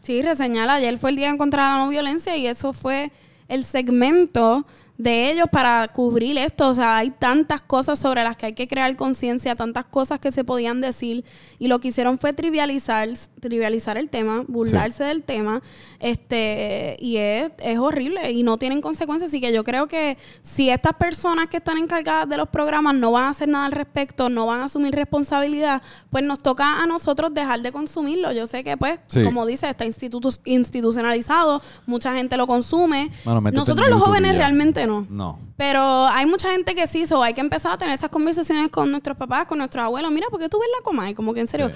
Sí, 0.00 0.22
reseñala. 0.22 0.74
Ayer 0.74 0.96
fue 0.96 1.10
el 1.10 1.16
día 1.16 1.28
en 1.28 1.36
contra 1.36 1.76
la 1.76 1.84
no 1.84 1.90
violencia 1.90 2.34
y 2.36 2.46
eso 2.46 2.72
fue 2.72 3.10
el 3.48 3.64
segmento 3.64 4.66
de 4.98 5.30
ellos 5.30 5.48
para 5.50 5.88
cubrir 5.88 6.38
esto. 6.38 6.68
O 6.68 6.74
sea, 6.74 6.98
hay 6.98 7.10
tantas 7.10 7.62
cosas 7.62 7.98
sobre 7.98 8.22
las 8.24 8.36
que 8.36 8.46
hay 8.46 8.52
que 8.54 8.68
crear 8.68 8.94
conciencia, 8.96 9.54
tantas 9.54 9.84
cosas 9.84 10.20
que 10.20 10.32
se 10.32 10.44
podían 10.44 10.80
decir 10.80 11.24
y 11.58 11.68
lo 11.68 11.80
que 11.80 11.88
hicieron 11.88 12.18
fue 12.18 12.32
trivializar, 12.32 13.08
trivializar 13.40 13.96
el 13.98 14.08
tema, 14.08 14.44
burlarse 14.48 15.04
del 15.04 15.22
tema, 15.22 15.62
este, 16.00 16.96
y 17.00 17.16
es, 17.16 17.52
es 17.58 17.78
horrible 17.78 18.30
y 18.32 18.42
no 18.42 18.56
tienen 18.58 18.80
consecuencias. 18.80 19.30
Así 19.30 19.40
que 19.40 19.52
yo 19.52 19.64
creo 19.64 19.88
que 19.88 20.16
si 20.42 20.70
estas 20.70 20.94
personas 20.94 21.48
que 21.48 21.58
están 21.58 21.78
encargadas 21.78 22.28
de 22.28 22.36
los 22.36 22.48
programas 22.48 22.94
no 22.94 23.12
van 23.12 23.24
a 23.24 23.28
hacer 23.30 23.48
nada 23.48 23.66
al 23.66 23.72
respecto, 23.72 24.28
no 24.28 24.46
van 24.46 24.60
a 24.60 24.64
asumir 24.64 24.94
responsabilidad, 24.94 25.82
pues 26.10 26.24
nos 26.24 26.38
toca 26.38 26.82
a 26.82 26.86
nosotros 26.86 27.34
dejar 27.34 27.60
de 27.60 27.72
consumirlo. 27.72 28.32
Yo 28.32 28.46
sé 28.46 28.64
que, 28.64 28.76
pues, 28.76 29.00
como 29.24 29.46
dice, 29.46 29.68
está 29.68 29.84
institucionalizado, 29.84 31.62
mucha 31.86 32.14
gente 32.14 32.36
lo 32.36 32.46
consume. 32.46 33.10
nosotros 33.52 33.88
los 33.88 34.00
jóvenes 34.00 34.36
realmente 34.36 34.85
no. 34.86 35.38
Pero 35.56 36.06
hay 36.06 36.26
mucha 36.26 36.50
gente 36.52 36.74
que 36.74 36.86
sí, 36.86 37.06
so 37.06 37.22
hay 37.22 37.34
que 37.34 37.40
empezar 37.40 37.72
a 37.72 37.78
tener 37.78 37.94
esas 37.94 38.10
conversaciones 38.10 38.70
con 38.70 38.90
nuestros 38.90 39.16
papás, 39.16 39.46
con 39.46 39.58
nuestros 39.58 39.84
abuelos. 39.84 40.12
Mira, 40.12 40.26
¿por 40.30 40.40
qué 40.40 40.48
tú 40.48 40.58
ves 40.58 40.68
la 40.76 40.82
coma? 40.84 41.10
Y 41.10 41.14
como 41.14 41.32
que 41.34 41.40
en 41.40 41.46
serio, 41.46 41.70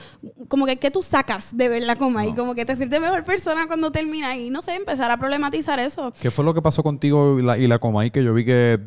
como 0.48 0.66
que 0.66 0.76
¿qué 0.76 0.90
tú 0.90 1.02
sacas 1.02 1.56
de 1.56 1.68
ver 1.68 1.82
la 1.82 1.96
coma? 1.96 2.26
Y 2.26 2.34
como 2.34 2.54
que 2.54 2.64
te 2.64 2.76
sientes 2.76 3.00
mejor 3.00 3.24
persona 3.24 3.66
cuando 3.66 3.90
termina 3.90 4.36
y 4.36 4.50
no 4.50 4.62
sé, 4.62 4.74
empezar 4.74 5.10
a 5.10 5.16
problematizar 5.16 5.78
eso. 5.78 6.12
¿Qué 6.20 6.30
fue 6.30 6.44
lo 6.44 6.54
que 6.54 6.62
pasó 6.62 6.82
contigo 6.82 7.38
y 7.38 7.42
la, 7.42 7.58
y 7.58 7.66
la 7.66 7.78
coma? 7.78 8.04
Y 8.06 8.10
que 8.10 8.22
yo 8.22 8.34
vi 8.34 8.44
que 8.44 8.78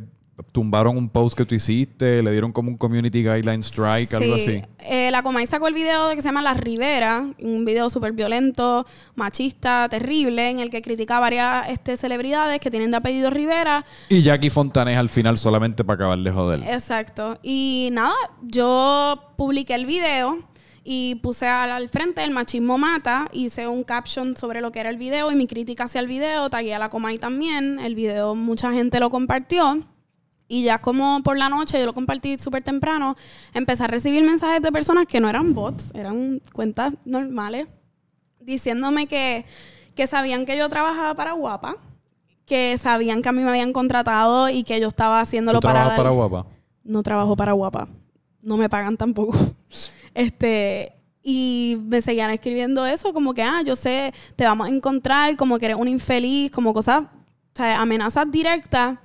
tumbaron 0.51 0.97
un 0.97 1.09
post 1.09 1.38
que 1.38 1.45
tú 1.45 1.53
hiciste, 1.55 2.23
le 2.23 2.31
dieron 2.31 2.51
como 2.51 2.69
un 2.69 2.77
community 2.77 3.23
guideline 3.23 3.61
strike, 3.61 4.13
algo 4.13 4.36
así. 4.36 4.61
Eh, 4.79 5.11
la 5.11 5.21
Comay 5.21 5.45
sacó 5.45 5.67
el 5.67 5.73
video 5.73 6.07
de 6.07 6.15
que 6.15 6.21
se 6.21 6.27
llama 6.27 6.41
La 6.41 6.53
Rivera, 6.53 7.25
un 7.39 7.65
video 7.65 7.89
súper 7.89 8.13
violento, 8.13 8.86
machista, 9.15 9.88
terrible, 9.89 10.49
en 10.49 10.59
el 10.59 10.69
que 10.69 10.81
critica 10.81 11.17
a 11.17 11.19
varias 11.19 11.69
este, 11.69 11.97
celebridades 11.97 12.59
que 12.59 12.71
tienen 12.71 12.91
de 12.91 12.97
apellido 12.97 13.29
Rivera. 13.29 13.86
Y 14.09 14.23
Jackie 14.23 14.49
Fontanes 14.49 14.97
al 14.97 15.09
final 15.09 15.38
solamente 15.38 15.84
para 15.84 15.95
acabar 15.95 16.19
de 16.19 16.31
joder. 16.31 16.61
Exacto. 16.67 17.38
Y 17.43 17.89
nada, 17.91 18.15
yo 18.41 19.34
publiqué 19.38 19.75
el 19.75 19.86
video 19.86 20.39
y 20.84 21.15
puse 21.15 21.47
al, 21.47 21.89
frente 21.89 22.23
el 22.23 22.31
machismo 22.31 22.77
mata, 22.77 23.29
hice 23.31 23.67
un 23.67 23.84
caption 23.84 24.36
sobre 24.36 24.61
lo 24.61 24.71
que 24.71 24.79
era 24.79 24.89
el 24.89 24.97
video 24.97 25.31
y 25.31 25.36
mi 25.36 25.47
crítica 25.47 25.86
hacia 25.86 26.01
el 26.01 26.07
video, 26.07 26.49
tagué 26.49 26.73
a 26.73 26.79
la 26.79 26.89
Comay 26.89 27.19
también, 27.19 27.79
el 27.79 27.95
video 27.95 28.36
mucha 28.36 28.73
gente 28.73 28.99
lo 28.99 29.09
compartió. 29.09 29.79
Y 30.47 30.63
ya 30.63 30.79
como 30.79 31.21
por 31.23 31.37
la 31.37 31.49
noche, 31.49 31.79
yo 31.79 31.85
lo 31.85 31.93
compartí 31.93 32.37
súper 32.37 32.63
temprano, 32.63 33.15
empecé 33.53 33.83
a 33.83 33.87
recibir 33.87 34.23
mensajes 34.23 34.61
de 34.61 34.71
personas 34.71 35.07
que 35.07 35.19
no 35.19 35.29
eran 35.29 35.53
bots, 35.53 35.91
eran 35.95 36.41
cuentas 36.51 36.93
normales, 37.05 37.67
diciéndome 38.39 39.07
que, 39.07 39.45
que 39.95 40.05
sabían 40.05 40.45
que 40.45 40.57
yo 40.57 40.67
trabajaba 40.69 41.15
para 41.15 41.31
Guapa, 41.31 41.77
que 42.45 42.77
sabían 42.77 43.21
que 43.21 43.29
a 43.29 43.31
mí 43.31 43.41
me 43.41 43.49
habían 43.49 43.73
contratado 43.73 44.49
y 44.49 44.63
que 44.63 44.79
yo 44.79 44.89
estaba 44.89 45.21
haciéndolo 45.21 45.59
¿Tú 45.59 45.67
para... 45.67 45.95
para 45.95 46.09
Guapa? 46.09 46.45
No 46.83 47.01
trabajo 47.01 47.35
para 47.37 47.53
Guapa. 47.53 47.87
No 48.41 48.57
me 48.57 48.69
pagan 48.69 48.97
tampoco. 48.97 49.33
este... 50.13 50.93
Y 51.25 51.77
me 51.85 52.01
seguían 52.01 52.31
escribiendo 52.31 52.85
eso, 52.85 53.13
como 53.13 53.33
que, 53.33 53.41
ah, 53.41 53.61
yo 53.65 53.77
sé, 53.77 54.13
te 54.35 54.43
vamos 54.43 54.67
a 54.67 54.69
encontrar, 54.69 55.37
como 55.37 55.57
que 55.57 55.67
eres 55.67 55.77
un 55.77 55.87
infeliz, 55.87 56.51
como 56.51 56.73
cosas, 56.73 57.03
o 57.03 57.55
sea, 57.55 57.79
amenazas 57.79 58.29
directas 58.29 58.97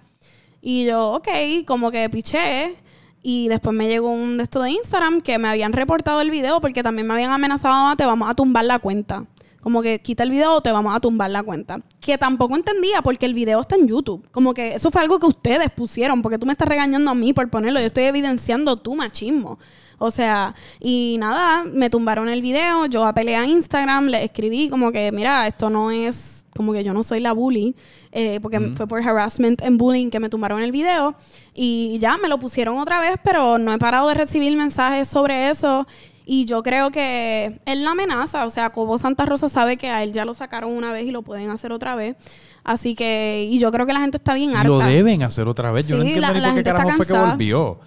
y 0.60 0.86
yo, 0.86 1.12
ok, 1.12 1.28
como 1.66 1.90
que 1.90 2.08
piché. 2.10 2.76
Y 3.22 3.48
después 3.48 3.74
me 3.74 3.88
llegó 3.88 4.10
un 4.10 4.38
de 4.38 4.44
esto 4.44 4.62
de 4.62 4.70
Instagram 4.70 5.20
que 5.20 5.38
me 5.38 5.48
habían 5.48 5.72
reportado 5.72 6.20
el 6.20 6.30
video 6.30 6.60
porque 6.60 6.82
también 6.82 7.06
me 7.06 7.14
habían 7.14 7.30
amenazado, 7.30 7.88
ah, 7.88 7.96
te 7.96 8.06
vamos 8.06 8.30
a 8.30 8.34
tumbar 8.34 8.64
la 8.64 8.78
cuenta. 8.78 9.26
Como 9.60 9.82
que 9.82 10.00
quita 10.00 10.22
el 10.22 10.30
video 10.30 10.52
o 10.52 10.60
te 10.60 10.70
vamos 10.70 10.94
a 10.94 11.00
tumbar 11.00 11.30
la 11.30 11.42
cuenta. 11.42 11.80
Que 12.00 12.16
tampoco 12.16 12.54
entendía 12.56 13.02
porque 13.02 13.26
el 13.26 13.34
video 13.34 13.60
está 13.60 13.74
en 13.74 13.88
YouTube. 13.88 14.26
Como 14.30 14.54
que 14.54 14.74
eso 14.74 14.90
fue 14.90 15.02
algo 15.02 15.18
que 15.18 15.26
ustedes 15.26 15.70
pusieron 15.70 16.22
porque 16.22 16.38
tú 16.38 16.46
me 16.46 16.52
estás 16.52 16.68
regañando 16.68 17.10
a 17.10 17.14
mí 17.14 17.32
por 17.32 17.50
ponerlo. 17.50 17.80
Yo 17.80 17.86
estoy 17.86 18.04
evidenciando 18.04 18.76
tu 18.76 18.94
machismo. 18.94 19.58
O 19.98 20.10
sea, 20.10 20.54
y 20.80 21.16
nada, 21.18 21.64
me 21.64 21.90
tumbaron 21.90 22.28
el 22.28 22.40
video, 22.40 22.86
yo 22.86 23.04
apelé 23.04 23.36
a 23.36 23.44
Instagram, 23.44 24.06
le 24.06 24.24
escribí 24.24 24.68
como 24.68 24.92
que, 24.92 25.10
mira, 25.12 25.46
esto 25.46 25.70
no 25.70 25.90
es, 25.90 26.46
como 26.54 26.72
que 26.72 26.84
yo 26.84 26.94
no 26.94 27.02
soy 27.02 27.20
la 27.20 27.32
bully, 27.32 27.74
eh, 28.12 28.38
porque 28.40 28.60
fue 28.76 28.86
por 28.86 29.02
harassment 29.02 29.62
and 29.62 29.78
bullying 29.78 30.10
que 30.10 30.20
me 30.20 30.28
tumbaron 30.28 30.62
el 30.62 30.72
video. 30.72 31.14
Y 31.54 31.98
ya 32.00 32.16
me 32.16 32.28
lo 32.28 32.38
pusieron 32.38 32.78
otra 32.78 33.00
vez, 33.00 33.16
pero 33.24 33.58
no 33.58 33.72
he 33.72 33.78
parado 33.78 34.08
de 34.08 34.14
recibir 34.14 34.56
mensajes 34.56 35.08
sobre 35.08 35.50
eso. 35.50 35.86
Y 36.30 36.44
yo 36.44 36.62
creo 36.62 36.90
que 36.90 37.58
él 37.64 37.84
la 37.84 37.92
amenaza, 37.92 38.44
o 38.44 38.50
sea, 38.50 38.70
Cobo 38.70 38.98
Santa 38.98 39.24
Rosa 39.24 39.48
sabe 39.48 39.78
que 39.78 39.88
a 39.88 40.02
él 40.02 40.12
ya 40.12 40.26
lo 40.26 40.34
sacaron 40.34 40.72
una 40.72 40.92
vez 40.92 41.06
y 41.06 41.10
lo 41.10 41.22
pueden 41.22 41.48
hacer 41.48 41.72
otra 41.72 41.94
vez. 41.94 42.16
Así 42.64 42.94
que, 42.94 43.46
y 43.48 43.58
yo 43.58 43.72
creo 43.72 43.86
que 43.86 43.94
la 43.94 44.00
gente 44.00 44.18
está 44.18 44.34
bien 44.34 44.54
harta. 44.54 44.68
Lo 44.68 44.78
deben 44.78 45.22
hacer 45.22 45.48
otra 45.48 45.72
vez. 45.72 45.88
Yo 45.88 45.96
no 45.96 46.02
entiendo 46.02 46.34
ni 46.34 46.40
por 46.40 46.54
qué 46.54 46.62
carajo 46.64 46.90
fue 46.98 47.06
que 47.06 47.12
volvió. 47.14 47.80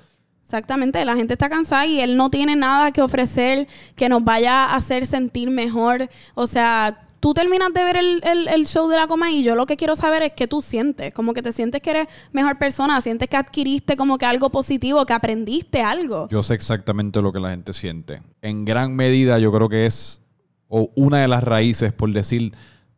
Exactamente, 0.51 1.05
la 1.05 1.15
gente 1.15 1.31
está 1.31 1.49
cansada 1.49 1.85
y 1.85 2.01
él 2.01 2.17
no 2.17 2.29
tiene 2.29 2.57
nada 2.57 2.91
que 2.91 3.01
ofrecer 3.01 3.69
que 3.95 4.09
nos 4.09 4.21
vaya 4.21 4.65
a 4.65 4.75
hacer 4.75 5.05
sentir 5.05 5.49
mejor. 5.49 6.09
O 6.35 6.45
sea, 6.45 7.05
tú 7.21 7.33
terminas 7.33 7.73
de 7.73 7.81
ver 7.85 7.95
el, 7.95 8.67
show 8.67 8.89
de 8.89 8.97
la 8.97 9.07
coma 9.07 9.31
y 9.31 9.43
yo 9.43 9.55
lo 9.55 9.65
que 9.65 9.77
quiero 9.77 9.95
saber 9.95 10.23
es 10.23 10.33
qué 10.33 10.47
tú 10.47 10.59
sientes. 10.59 11.13
Como 11.13 11.33
que 11.33 11.41
te 11.41 11.53
sientes 11.53 11.81
que 11.81 11.91
eres 11.91 12.07
mejor 12.33 12.57
persona, 12.57 12.99
sientes 12.99 13.29
que 13.29 13.37
adquiriste 13.37 13.95
como 13.95 14.17
que 14.17 14.25
algo 14.25 14.49
positivo, 14.49 15.05
que 15.05 15.13
aprendiste 15.13 15.83
algo. 15.83 16.27
Yo 16.29 16.43
sé 16.43 16.53
exactamente 16.55 17.21
lo 17.21 17.31
que 17.31 17.39
la 17.39 17.51
gente 17.51 17.71
siente. 17.71 18.21
En 18.41 18.65
gran 18.65 18.93
medida 18.93 19.39
yo 19.39 19.53
creo 19.53 19.69
que 19.69 19.85
es 19.85 20.21
o 20.67 20.91
una 20.95 21.19
de 21.19 21.29
las 21.29 21.45
raíces, 21.45 21.93
por 21.93 22.11
decir, 22.11 22.51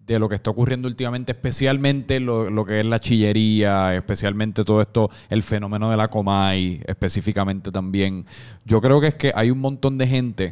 de 0.06 0.20
lo 0.20 0.28
que 0.28 0.36
está 0.36 0.52
ocurriendo 0.52 0.88
últimamente, 0.88 1.32
especialmente 1.32 2.20
lo, 2.20 2.66
que 2.66 2.82
es 2.82 2.86
la 2.86 3.00
chillería, 3.00 3.96
especialmente 3.96 4.64
todo 4.64 4.82
esto, 4.82 5.10
el 5.30 5.44
fenómeno 5.44 5.90
de 5.90 5.98
la 5.98 6.10
Comay, 6.10 6.82
específicamente 6.86 7.72
también. 7.72 8.26
Yo 8.66 8.82
creo 8.82 9.00
que 9.00 9.08
es 9.08 9.16
que 9.16 9.32
hay 9.36 9.50
un 9.50 9.60
montón 9.60 9.98
de 9.98 10.08
gente 10.08 10.52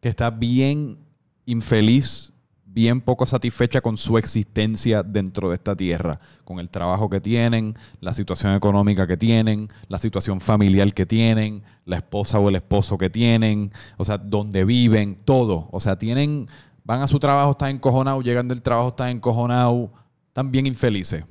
que 0.00 0.08
está 0.08 0.30
bien 0.30 0.98
infeliz, 1.46 2.32
bien 2.66 3.00
poco 3.00 3.26
satisfecha 3.26 3.80
con 3.80 3.96
su 3.96 4.16
existencia 4.18 5.02
dentro 5.02 5.48
de 5.48 5.54
esta 5.54 5.74
tierra, 5.74 6.20
con 6.44 6.60
el 6.60 6.68
trabajo 6.68 7.08
que 7.08 7.20
tienen, 7.20 7.74
la 8.00 8.12
situación 8.12 8.54
económica 8.54 9.06
que 9.06 9.16
tienen, 9.16 9.68
la 9.88 9.98
situación 9.98 10.40
familiar 10.40 10.92
que 10.92 11.06
tienen, 11.06 11.62
la 11.84 11.96
esposa 11.96 12.38
o 12.38 12.48
el 12.48 12.56
esposo 12.56 12.96
que 12.98 13.10
tienen, 13.10 13.72
o 13.96 14.04
sea, 14.04 14.18
donde 14.18 14.64
viven, 14.64 15.16
todo. 15.24 15.68
O 15.72 15.80
sea, 15.80 15.98
tienen 15.98 16.48
van 16.84 17.02
a 17.02 17.08
su 17.08 17.18
trabajo, 17.18 17.52
están 17.52 17.70
encojonados, 17.70 18.24
llegan 18.24 18.48
del 18.48 18.62
trabajo, 18.62 18.88
están 18.88 19.10
encojonados, 19.10 19.90
están 20.28 20.50
bien 20.50 20.66
infelices, 20.66 21.24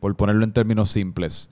por 0.00 0.16
ponerlo 0.16 0.44
en 0.44 0.52
términos 0.52 0.90
simples. 0.90 1.50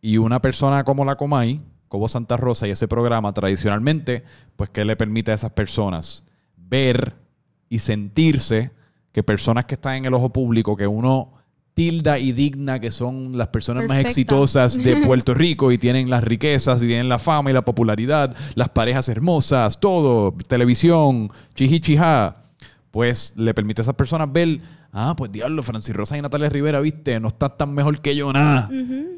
Y 0.00 0.18
una 0.18 0.40
persona 0.40 0.84
como 0.84 1.04
la 1.04 1.16
Comay, 1.16 1.60
como 1.88 2.08
Santa 2.08 2.36
Rosa 2.36 2.66
y 2.66 2.70
ese 2.70 2.88
programa 2.88 3.32
tradicionalmente, 3.32 4.24
pues 4.56 4.70
que 4.70 4.84
le 4.84 4.96
permite 4.96 5.32
a 5.32 5.34
esas 5.34 5.50
personas 5.50 6.24
ver 6.56 7.16
y 7.68 7.78
sentirse 7.78 8.70
que 9.12 9.22
personas 9.22 9.64
que 9.64 9.74
están 9.74 9.96
en 9.96 10.04
el 10.06 10.14
ojo 10.14 10.32
público, 10.32 10.76
que 10.76 10.86
uno 10.86 11.32
tilda 11.74 12.18
y 12.18 12.32
digna, 12.32 12.78
que 12.78 12.90
son 12.90 13.36
las 13.36 13.48
personas 13.48 13.88
más 13.88 13.98
exitosas 14.04 14.82
de 14.82 14.96
Puerto 15.06 15.34
Rico 15.34 15.72
y 15.72 15.78
tienen 15.78 16.10
las 16.10 16.22
riquezas 16.22 16.82
y 16.82 16.86
tienen 16.86 17.08
la 17.08 17.18
fama 17.18 17.50
y 17.50 17.54
la 17.54 17.64
popularidad, 17.64 18.36
las 18.54 18.68
parejas 18.70 19.08
hermosas, 19.08 19.80
todo, 19.80 20.34
televisión, 20.46 21.30
chihichija 21.54 22.39
pues 22.90 23.34
le 23.36 23.54
permite 23.54 23.80
a 23.80 23.82
esas 23.82 23.94
personas 23.94 24.32
ver 24.32 24.60
ah, 24.92 25.14
pues 25.16 25.30
diablo, 25.30 25.62
Francis 25.62 25.94
Rosa 25.94 26.16
y 26.16 26.22
Natalia 26.22 26.48
Rivera, 26.48 26.80
viste, 26.80 27.18
no 27.20 27.28
estás 27.28 27.56
tan 27.56 27.72
mejor 27.72 28.00
que 28.00 28.16
yo 28.16 28.32
nada. 28.32 28.68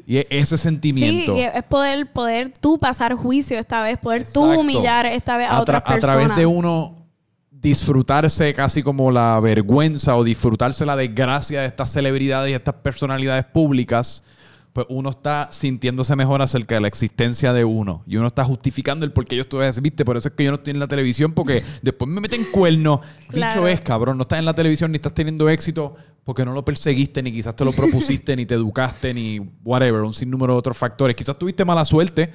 Y 0.05 0.17
es 0.17 0.27
ese 0.29 0.57
sentimiento. 0.57 1.35
Sí, 1.35 1.41
es 1.41 1.63
poder, 1.63 2.11
poder 2.11 2.53
tú 2.59 2.77
pasar 2.77 3.13
juicio 3.15 3.57
esta 3.57 3.81
vez, 3.81 3.97
poder 3.97 4.25
tú 4.31 4.43
humillar 4.43 5.05
esta 5.05 5.37
vez 5.37 5.47
a, 5.49 5.61
otras 5.61 5.81
a 5.81 5.85
personas. 5.85 6.15
través 6.15 6.35
de 6.35 6.45
uno 6.45 6.95
disfrutarse 7.49 8.53
casi 8.53 8.83
como 8.83 9.09
la 9.09 9.39
vergüenza 9.39 10.17
o 10.17 10.23
disfrutarse 10.23 10.85
la 10.85 10.97
desgracia 10.97 11.61
de 11.61 11.67
estas 11.67 11.91
celebridades 11.91 12.51
y 12.51 12.53
estas 12.53 12.75
personalidades 12.75 13.45
públicas, 13.45 14.23
pues 14.73 14.87
uno 14.89 15.11
está 15.11 15.49
sintiéndose 15.51 16.15
mejor 16.15 16.41
acerca 16.41 16.75
de 16.75 16.81
la 16.81 16.87
existencia 16.87 17.53
de 17.53 17.63
uno. 17.63 18.03
Y 18.07 18.17
uno 18.17 18.27
está 18.27 18.43
justificando 18.43 19.05
el 19.05 19.11
por 19.11 19.25
qué 19.25 19.35
yo 19.35 19.43
estoy 19.43 19.69
viste, 19.81 20.03
por 20.03 20.17
eso 20.17 20.29
es 20.29 20.33
que 20.33 20.43
yo 20.43 20.51
no 20.51 20.55
estoy 20.55 20.71
en 20.71 20.79
la 20.79 20.87
televisión, 20.87 21.31
porque 21.33 21.63
después 21.83 22.09
me 22.09 22.19
meten 22.19 22.45
cuernos. 22.51 23.01
Claro. 23.29 23.53
Dicho 23.53 23.67
es, 23.67 23.81
cabrón, 23.81 24.17
no 24.17 24.23
estás 24.23 24.39
en 24.39 24.45
la 24.45 24.55
televisión 24.55 24.91
ni 24.91 24.95
estás 24.95 25.13
teniendo 25.13 25.47
éxito 25.47 25.95
porque 26.23 26.45
no 26.45 26.53
lo 26.53 26.63
perseguiste, 26.63 27.21
ni 27.21 27.31
quizás 27.31 27.55
te 27.55 27.65
lo 27.65 27.71
propusiste, 27.71 28.35
ni 28.35 28.45
te 28.45 28.55
educaste, 28.55 29.13
ni 29.13 29.39
whatever, 29.63 30.01
un 30.01 30.13
sinnúmero 30.13 30.53
de 30.53 30.59
otros 30.59 30.77
factores. 30.77 31.15
Quizás 31.15 31.37
tuviste 31.37 31.65
mala 31.65 31.83
suerte. 31.85 32.31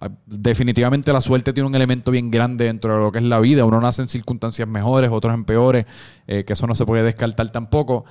Ah, 0.00 0.08
Definitivamente 0.26 1.12
la 1.12 1.20
suerte 1.20 1.52
tiene 1.52 1.66
un 1.66 1.74
elemento 1.74 2.10
bien 2.10 2.30
grande 2.30 2.66
dentro 2.66 2.94
de 2.94 3.00
lo 3.00 3.12
que 3.12 3.18
es 3.18 3.24
la 3.24 3.40
vida. 3.40 3.64
Uno 3.64 3.80
nace 3.80 4.02
en 4.02 4.08
circunstancias 4.08 4.68
mejores, 4.68 5.10
otros 5.10 5.34
en 5.34 5.44
peores, 5.44 5.86
eh, 6.26 6.44
que 6.44 6.52
eso 6.52 6.66
no 6.66 6.74
se 6.74 6.86
puede 6.86 7.02
descartar 7.02 7.50
tampoco. 7.50 8.04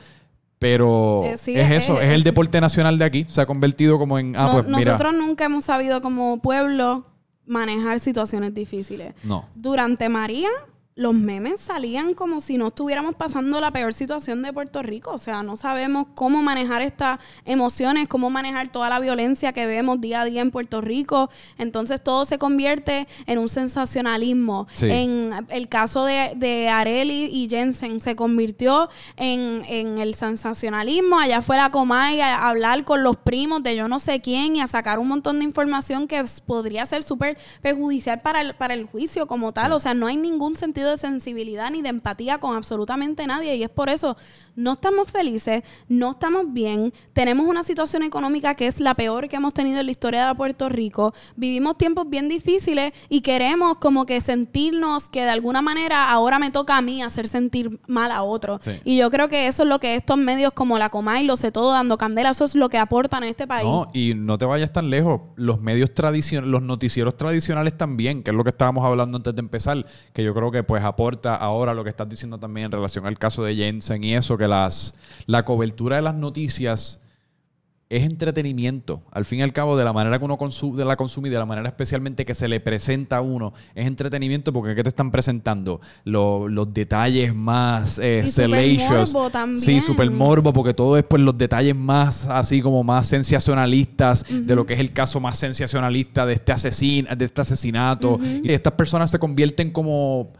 Pero 0.61 1.23
Eh, 1.25 1.37
sí, 1.39 1.55
es 1.57 1.71
es- 1.71 1.83
eso, 1.85 1.99
es, 1.99 2.05
es- 2.07 2.13
el 2.13 2.21
deporte 2.21 2.61
nacional 2.61 2.99
de 2.99 3.03
aquí. 3.05 3.25
Se 3.27 3.41
ha 3.41 3.47
convertido 3.47 3.97
como 3.97 4.19
en, 4.19 4.35
ah, 4.37 4.43
No- 4.45 4.51
pues 4.51 4.67
mira. 4.67 4.91
nosotros 4.91 5.15
nunca 5.15 5.45
hemos 5.45 5.63
sabido 5.65 6.01
como 6.03 6.39
pueblo 6.39 7.03
manejar 7.47 7.99
situaciones 7.99 8.53
difíciles. 8.53 9.15
No. 9.23 9.47
Durante 9.55 10.07
María, 10.07 10.49
los 10.95 11.13
memes 11.13 11.61
salían 11.61 12.13
como 12.13 12.41
si 12.41 12.57
no 12.57 12.67
estuviéramos 12.67 13.15
pasando 13.15 13.61
la 13.61 13.71
peor 13.71 13.93
situación 13.93 14.41
de 14.41 14.51
Puerto 14.51 14.83
Rico. 14.83 15.11
O 15.11 15.17
sea, 15.17 15.41
no 15.41 15.55
sabemos 15.55 16.07
cómo 16.15 16.43
manejar 16.43 16.81
estas 16.81 17.19
emociones, 17.45 18.09
cómo 18.09 18.29
manejar 18.29 18.71
toda 18.71 18.89
la 18.89 18.99
violencia 18.99 19.53
que 19.53 19.65
vemos 19.65 20.01
día 20.01 20.21
a 20.21 20.25
día 20.25 20.41
en 20.41 20.51
Puerto 20.51 20.81
Rico. 20.81 21.29
Entonces 21.57 22.03
todo 22.03 22.25
se 22.25 22.37
convierte 22.37 23.07
en 23.25 23.39
un 23.39 23.47
sensacionalismo. 23.47 24.67
Sí. 24.73 24.89
En 24.91 25.31
el 25.49 25.69
caso 25.69 26.03
de, 26.03 26.33
de 26.35 26.67
Areli 26.67 27.25
y 27.31 27.47
Jensen 27.49 28.01
se 28.01 28.17
convirtió 28.17 28.89
en, 29.15 29.63
en 29.69 29.97
el 29.97 30.13
sensacionalismo. 30.13 31.19
Allá 31.19 31.41
fue 31.41 31.55
la 31.55 31.71
Comay 31.71 32.19
a 32.19 32.49
hablar 32.49 32.83
con 32.83 33.01
los 33.01 33.15
primos 33.15 33.63
de 33.63 33.77
yo 33.77 33.87
no 33.87 33.99
sé 33.99 34.19
quién 34.19 34.57
y 34.57 34.61
a 34.61 34.67
sacar 34.67 34.99
un 34.99 35.07
montón 35.07 35.39
de 35.39 35.45
información 35.45 36.07
que 36.07 36.23
podría 36.45 36.85
ser 36.85 37.03
súper 37.03 37.37
perjudicial 37.61 38.19
para 38.19 38.41
el, 38.41 38.55
para 38.55 38.73
el 38.73 38.85
juicio 38.85 39.25
como 39.25 39.53
tal. 39.53 39.71
O 39.71 39.79
sea, 39.79 39.93
no 39.93 40.07
hay 40.07 40.17
ningún 40.17 40.57
sentido 40.57 40.80
de 40.89 40.97
sensibilidad 40.97 41.69
ni 41.71 41.81
de 41.81 41.89
empatía 41.89 42.39
con 42.39 42.55
absolutamente 42.55 43.25
nadie. 43.27 43.55
Y 43.55 43.63
es 43.63 43.69
por 43.69 43.89
eso, 43.89 44.17
no 44.55 44.73
estamos 44.73 45.11
felices, 45.11 45.63
no 45.87 46.11
estamos 46.11 46.51
bien, 46.51 46.93
tenemos 47.13 47.47
una 47.47 47.63
situación 47.63 48.03
económica 48.03 48.55
que 48.55 48.67
es 48.67 48.79
la 48.79 48.95
peor 48.95 49.29
que 49.29 49.35
hemos 49.35 49.53
tenido 49.53 49.79
en 49.79 49.85
la 49.85 49.91
historia 49.91 50.27
de 50.27 50.35
Puerto 50.35 50.69
Rico, 50.69 51.13
vivimos 51.35 51.77
tiempos 51.77 52.09
bien 52.09 52.27
difíciles 52.27 52.93
y 53.09 53.21
queremos 53.21 53.77
como 53.77 54.05
que 54.05 54.21
sentirnos 54.21 55.09
que 55.09 55.23
de 55.23 55.29
alguna 55.29 55.61
manera 55.61 56.09
ahora 56.09 56.39
me 56.39 56.51
toca 56.51 56.77
a 56.77 56.81
mí 56.81 57.01
hacer 57.01 57.27
sentir 57.27 57.79
mal 57.87 58.11
a 58.11 58.23
otro. 58.23 58.59
Sí. 58.63 58.71
Y 58.83 58.97
yo 58.97 59.09
creo 59.09 59.27
que 59.27 59.47
eso 59.47 59.63
es 59.63 59.69
lo 59.69 59.79
que 59.79 59.95
estos 59.95 60.17
medios 60.17 60.53
como 60.53 60.77
la 60.77 60.89
Comay, 60.89 61.25
lo 61.25 61.35
sé 61.35 61.51
todo, 61.51 61.71
dando 61.71 61.97
candela, 61.97 62.31
eso 62.31 62.45
es 62.45 62.55
lo 62.55 62.69
que 62.69 62.77
aportan 62.77 63.23
a 63.23 63.29
este 63.29 63.47
país. 63.47 63.65
No, 63.65 63.87
y 63.93 64.13
no 64.15 64.37
te 64.37 64.45
vayas 64.45 64.71
tan 64.71 64.89
lejos. 64.89 65.21
Los 65.35 65.61
medios 65.61 65.93
tradicionales, 65.93 66.51
los 66.51 66.63
noticieros 66.63 67.17
tradicionales 67.17 67.77
también, 67.77 68.23
que 68.23 68.31
es 68.31 68.37
lo 68.37 68.43
que 68.43 68.49
estábamos 68.49 68.85
hablando 68.85 69.17
antes 69.17 69.35
de 69.35 69.39
empezar, 69.39 69.85
que 70.13 70.23
yo 70.23 70.33
creo 70.33 70.51
que 70.51 70.63
pues 70.71 70.85
aporta 70.85 71.35
ahora 71.35 71.73
lo 71.73 71.83
que 71.83 71.89
estás 71.89 72.07
diciendo 72.07 72.37
también 72.37 72.67
en 72.67 72.71
relación 72.71 73.05
al 73.05 73.17
caso 73.19 73.43
de 73.43 73.53
Jensen 73.57 74.01
y 74.05 74.13
eso, 74.13 74.37
que 74.37 74.47
las 74.47 74.95
la 75.25 75.43
cobertura 75.43 75.97
de 75.97 76.01
las 76.01 76.15
noticias 76.15 77.01
es 77.89 78.03
entretenimiento. 78.03 79.01
Al 79.11 79.25
fin 79.25 79.39
y 79.39 79.41
al 79.41 79.51
cabo, 79.51 79.75
de 79.77 79.83
la 79.83 79.91
manera 79.91 80.17
que 80.17 80.23
uno 80.23 80.37
consu- 80.37 80.75
de 80.75 80.85
la 80.85 80.95
consume 80.95 81.27
y 81.27 81.31
de 81.31 81.37
la 81.37 81.45
manera 81.45 81.67
especialmente 81.67 82.23
que 82.23 82.33
se 82.33 82.47
le 82.47 82.61
presenta 82.61 83.17
a 83.17 83.21
uno, 83.21 83.51
es 83.75 83.85
entretenimiento 83.85 84.53
porque 84.53 84.75
¿qué 84.75 84.81
te 84.83 84.87
están 84.87 85.11
presentando? 85.11 85.81
Lo- 86.05 86.47
los 86.47 86.73
detalles 86.73 87.35
más 87.35 87.99
eh, 87.99 88.21
Y 88.23 88.27
salacious. 88.29 89.11
morbo 89.11 89.29
también. 89.29 89.59
Sí, 89.59 89.81
super 89.81 90.09
morbo 90.09 90.53
porque 90.53 90.73
todo 90.73 90.97
es 90.97 91.03
pues 91.03 91.21
los 91.21 91.37
detalles 91.37 91.75
más 91.75 92.27
así 92.27 92.61
como 92.61 92.81
más 92.81 93.07
sensacionalistas 93.07 94.23
de 94.29 94.55
lo 94.55 94.65
que 94.65 94.75
es 94.75 94.79
el 94.79 94.93
caso 94.93 95.19
más 95.19 95.37
sensacionalista 95.37 96.25
de 96.25 96.35
este 96.35 96.53
asesin 96.53 97.09
de 97.17 97.25
este 97.25 97.41
asesinato. 97.41 98.17
Y 98.41 98.53
estas 98.53 98.71
personas 98.71 99.11
se 99.11 99.19
convierten 99.19 99.69
como 99.71 100.31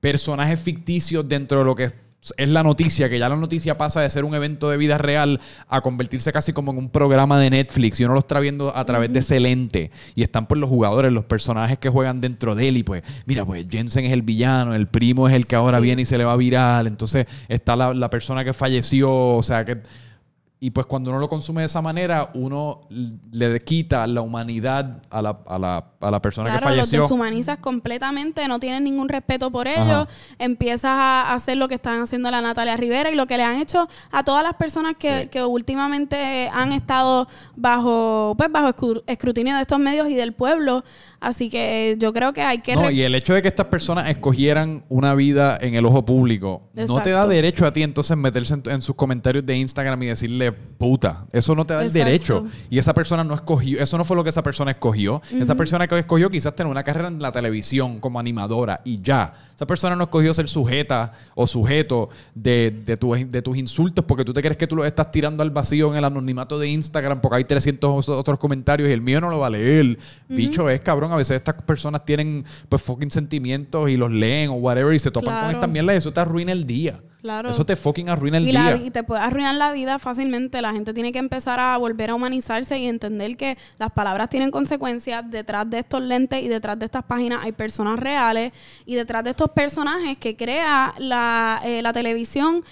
personajes 0.00 0.58
ficticios 0.58 1.28
dentro 1.28 1.60
de 1.60 1.64
lo 1.64 1.74
que 1.74 1.84
es, 1.84 1.94
la 2.36 2.62
noticia, 2.62 3.08
que 3.08 3.18
ya 3.18 3.30
la 3.30 3.36
noticia 3.36 3.78
pasa 3.78 4.02
de 4.02 4.10
ser 4.10 4.24
un 4.26 4.34
evento 4.34 4.68
de 4.68 4.76
vida 4.76 4.98
real 4.98 5.40
a 5.68 5.80
convertirse 5.80 6.32
casi 6.32 6.52
como 6.52 6.70
en 6.70 6.76
un 6.76 6.90
programa 6.90 7.40
de 7.40 7.48
Netflix 7.48 7.98
y 7.98 8.04
uno 8.04 8.12
lo 8.12 8.20
está 8.20 8.40
viendo 8.40 8.76
a 8.76 8.84
través 8.84 9.10
de 9.10 9.20
ese 9.20 9.40
lente 9.40 9.90
y 10.14 10.22
están 10.22 10.46
pues 10.46 10.60
los 10.60 10.68
jugadores, 10.68 11.12
los 11.12 11.24
personajes 11.24 11.78
que 11.78 11.88
juegan 11.88 12.20
dentro 12.20 12.54
de 12.54 12.68
él 12.68 12.76
y 12.76 12.82
pues 12.82 13.02
mira 13.24 13.46
pues 13.46 13.66
Jensen 13.70 14.04
es 14.04 14.12
el 14.12 14.20
villano, 14.20 14.74
el 14.74 14.86
primo 14.86 15.28
es 15.30 15.34
el 15.34 15.46
que 15.46 15.56
ahora 15.56 15.78
Sí. 15.78 15.84
viene 15.84 16.02
y 16.02 16.04
se 16.04 16.18
le 16.18 16.24
va 16.24 16.36
viral, 16.36 16.86
entonces 16.86 17.26
está 17.48 17.74
la, 17.74 17.94
la 17.94 18.10
persona 18.10 18.44
que 18.44 18.52
falleció, 18.52 19.10
o 19.36 19.42
sea 19.42 19.64
que... 19.64 19.78
Y 20.62 20.72
pues 20.72 20.84
cuando 20.86 21.08
uno 21.10 21.18
lo 21.18 21.28
consume 21.30 21.62
de 21.62 21.66
esa 21.66 21.80
manera, 21.80 22.30
uno 22.34 22.82
le 23.32 23.64
quita 23.64 24.06
la 24.06 24.20
humanidad 24.20 25.00
a 25.08 25.22
la, 25.22 25.38
a 25.46 25.58
la, 25.58 25.86
a 25.98 26.10
la 26.10 26.20
persona 26.20 26.50
que 26.52 26.58
Claro, 26.58 26.76
los 26.76 26.80
falleció. 26.84 27.02
deshumanizas 27.02 27.56
completamente, 27.58 28.46
no 28.46 28.60
tienen 28.60 28.84
ningún 28.84 29.08
respeto 29.08 29.50
por 29.50 29.66
ellos, 29.66 30.06
empiezas 30.38 30.90
a 30.92 31.32
hacer 31.32 31.56
lo 31.56 31.66
que 31.66 31.76
están 31.76 32.02
haciendo 32.02 32.30
la 32.30 32.42
Natalia 32.42 32.76
Rivera 32.76 33.10
y 33.10 33.14
lo 33.14 33.26
que 33.26 33.38
le 33.38 33.44
han 33.44 33.58
hecho 33.58 33.88
a 34.12 34.22
todas 34.22 34.42
las 34.44 34.52
personas 34.54 34.96
que, 34.98 35.22
Sí. 35.22 35.28
que 35.28 35.42
últimamente 35.42 36.50
han 36.52 36.72
estado 36.72 37.26
bajo 37.56 38.34
pues 38.36 38.52
bajo 38.52 38.68
escru- 38.68 39.02
escrutinio 39.06 39.54
de 39.56 39.62
estos 39.62 39.78
medios 39.78 40.08
y 40.10 40.14
del 40.14 40.32
pueblo. 40.34 40.84
Así 41.20 41.50
que 41.50 41.96
yo 41.98 42.12
creo 42.12 42.32
que 42.32 42.42
hay 42.42 42.58
que... 42.60 42.74
No, 42.76 42.90
y 42.90 43.02
el 43.02 43.14
hecho 43.14 43.34
de 43.34 43.42
que 43.42 43.48
estas 43.48 43.66
personas 43.66 44.08
escogieran 44.08 44.84
una 44.88 45.14
vida 45.14 45.58
en 45.60 45.74
el 45.74 45.84
ojo 45.84 46.04
público 46.04 46.62
no 46.88 47.00
te 47.02 47.10
da 47.10 47.26
derecho 47.26 47.66
a 47.66 47.72
ti 47.72 47.82
entonces 47.82 48.16
meterse 48.16 48.54
en, 48.54 48.62
en 48.66 48.82
sus 48.82 48.94
comentarios 48.96 49.44
de 49.44 49.56
Instagram 49.56 50.02
y 50.02 50.06
decirle 50.06 50.49
puta. 50.52 51.26
Eso 51.32 51.54
no 51.54 51.66
te 51.66 51.74
da 51.74 51.82
el 51.84 51.92
derecho. 51.92 52.46
Y 52.70 52.78
esa 52.78 52.94
persona 52.94 53.22
no 53.24 53.34
escogió, 53.34 53.80
eso 53.80 53.98
no 53.98 54.04
fue 54.04 54.16
lo 54.16 54.24
que 54.24 54.30
esa 54.30 54.42
persona 54.42 54.70
escogió. 54.70 55.20
Esa 55.30 55.54
persona 55.54 55.86
que 55.86 55.98
escogió 55.98 56.30
quizás 56.30 56.54
tener 56.56 56.70
una 56.70 56.82
carrera 56.82 57.08
en 57.08 57.20
la 57.20 57.32
televisión 57.32 58.00
como 58.00 58.18
animadora 58.18 58.80
y 58.84 59.00
ya. 59.00 59.32
Esa 59.54 59.66
persona 59.66 59.94
no 59.94 60.04
escogió 60.04 60.32
ser 60.32 60.48
sujeta 60.48 61.12
o 61.34 61.46
sujeto 61.46 62.08
de, 62.34 62.82
de, 62.86 62.96
tu- 62.96 63.12
de 63.12 63.42
tus 63.42 63.56
insultos 63.58 64.04
porque 64.06 64.24
tú 64.24 64.32
te 64.32 64.40
crees 64.40 64.56
que 64.56 64.66
tú 64.66 64.74
los 64.76 64.86
estás 64.86 65.10
tirando 65.10 65.42
al 65.42 65.50
vacío 65.50 65.90
en 65.90 65.98
el 65.98 66.04
anonimato 66.04 66.58
de 66.58 66.68
Instagram 66.68 67.20
porque 67.20 67.36
hay 67.36 67.44
300 67.44 68.08
otros 68.08 68.38
comentarios 68.38 68.88
y 68.88 68.92
el 68.92 69.02
mío 69.02 69.20
no 69.20 69.28
lo 69.28 69.38
va 69.38 69.48
a 69.48 69.50
leer. 69.50 69.98
Bicho 70.28 70.70
es, 70.70 70.80
cabrón. 70.80 71.12
A 71.12 71.16
veces 71.16 71.36
estas 71.36 71.56
personas 71.62 72.06
tienen 72.06 72.44
pues 72.70 72.80
fucking 72.80 73.10
sentimientos 73.10 73.90
y 73.90 73.98
los 73.98 74.10
leen 74.10 74.48
o 74.48 74.54
whatever 74.54 74.94
y 74.94 74.98
se 74.98 75.10
topan 75.10 75.34
con 75.34 75.40
Claro. 75.42 75.50
esta 75.58 75.66
mierda 75.66 75.92
y 75.92 75.96
eso 75.98 76.10
te 76.12 76.20
arruina 76.20 76.52
el 76.52 76.66
día. 76.66 77.00
Claro. 77.20 77.50
Eso 77.50 77.66
te 77.66 77.76
fucking 77.76 78.08
arruina 78.08 78.38
el 78.38 78.44
y, 78.44 78.50
día. 78.50 78.62
la- 78.70 78.76
y 78.76 78.90
te 78.90 79.02
puede 79.02 79.20
arruinar 79.20 79.54
la 79.56 79.72
vida 79.72 79.98
fácilmente. 79.98 80.62
La 80.62 80.72
gente 80.72 80.94
tiene 80.94 81.12
que 81.12 81.18
empezar 81.18 81.60
a 81.60 81.76
volver 81.76 82.10
a 82.10 82.14
humanizarse 82.14 82.78
y 82.78 82.86
entender 82.86 83.36
que 83.36 83.58
las 83.78 83.90
palabras 83.92 84.28
tienen 84.30 84.50
consecuencias. 84.50 85.30
Detrás 85.30 85.68
de 85.68 85.80
estos 85.80 86.00
lentes 86.02 86.42
y 86.42 86.48
detrás 86.48 86.78
de 86.78 86.86
estas 86.86 87.04
páginas 87.04 87.40
hay 87.42 87.52
personas 87.52 87.98
reales. 87.98 88.52
Y 88.86 88.94
detrás 88.94 89.22
de 89.24 89.30
estos 89.30 89.50
personajes 89.50 90.16
que 90.18 90.34
crea 90.36 90.94
la, 90.98 91.60
eh, 91.64 91.82
la 91.82 91.92
televisión 91.92 92.62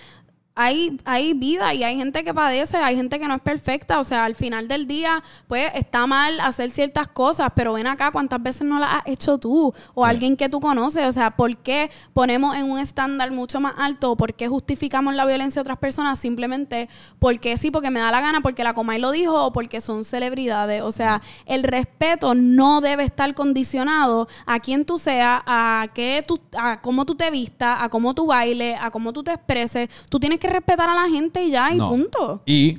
hay, 0.61 1.01
hay 1.05 1.35
vida 1.35 1.73
y 1.73 1.85
hay 1.85 1.97
gente 1.97 2.25
que 2.25 2.35
padece, 2.35 2.79
hay 2.79 2.97
gente 2.97 3.21
que 3.21 3.29
no 3.29 3.35
es 3.37 3.41
perfecta. 3.41 4.01
O 4.01 4.05
sea, 4.05 4.25
al 4.25 4.35
final 4.35 4.67
del 4.67 4.89
día, 4.89 5.23
pues 5.47 5.71
está 5.75 6.05
mal 6.09 6.41
hacer 6.41 6.73
ciertas 6.73 7.07
cosas, 7.07 7.53
pero 7.55 7.75
ven 7.75 7.87
acá 7.87 8.11
cuántas 8.11 8.43
veces 8.43 8.63
no 8.67 8.81
las 8.81 8.93
has 8.95 9.03
hecho 9.07 9.39
tú 9.39 9.73
o 9.95 10.05
Sí. 10.05 10.11
alguien 10.11 10.37
que 10.37 10.49
tú 10.49 10.59
conoces. 10.61 11.07
O 11.07 11.13
sea, 11.13 11.31
¿por 11.31 11.57
qué 11.59 11.93
ponemos 12.13 12.57
en 12.57 12.69
un 12.69 12.81
estándar 12.81 13.31
mucho 13.31 13.61
más 13.61 13.75
alto? 13.79 14.17
¿Por 14.17 14.35
qué 14.35 14.49
justificamos 14.49 15.15
la 15.15 15.25
violencia 15.27 15.61
de 15.61 15.63
otras 15.63 15.79
personas 15.79 16.19
simplemente 16.19 16.89
porque 17.21 17.57
sí, 17.57 17.71
porque 17.71 17.91
me 17.91 18.01
da 18.01 18.11
la 18.11 18.21
gana, 18.21 18.41
porque 18.41 18.65
la 18.65 18.75
Comay 18.75 18.99
lo 19.01 19.13
dijo 19.13 19.45
o 19.45 19.53
porque 19.53 19.81
son 19.81 20.03
celebridades? 20.03 20.83
O 20.83 20.91
sea, 20.91 21.23
el 21.47 21.63
respeto 21.63 22.35
no 22.35 22.81
debe 22.81 23.05
estar 23.05 23.33
condicionado 23.35 24.27
a 24.45 24.59
quién 24.59 24.85
tú 24.85 24.99
seas, 24.99 25.41
a 25.47 25.87
qué 25.95 26.25
tú, 26.27 26.41
a 26.57 26.81
cómo 26.81 27.05
tú 27.05 27.15
te 27.15 27.31
vistas, 27.31 27.79
a 27.81 27.89
cómo 27.91 28.13
tú 28.13 28.27
bailes, 28.27 28.77
a 28.81 28.91
cómo 28.91 29.13
tú 29.13 29.23
te 29.23 29.33
expreses. 29.33 29.89
Tú 30.09 30.19
tienes 30.19 30.41
que 30.41 30.48
respetar 30.49 30.89
a 30.89 30.95
la 30.95 31.09
gente 31.09 31.43
y 31.45 31.51
ya, 31.51 31.73
y 31.73 31.79
No. 31.79 31.89
punto. 31.91 32.43
Y 32.47 32.79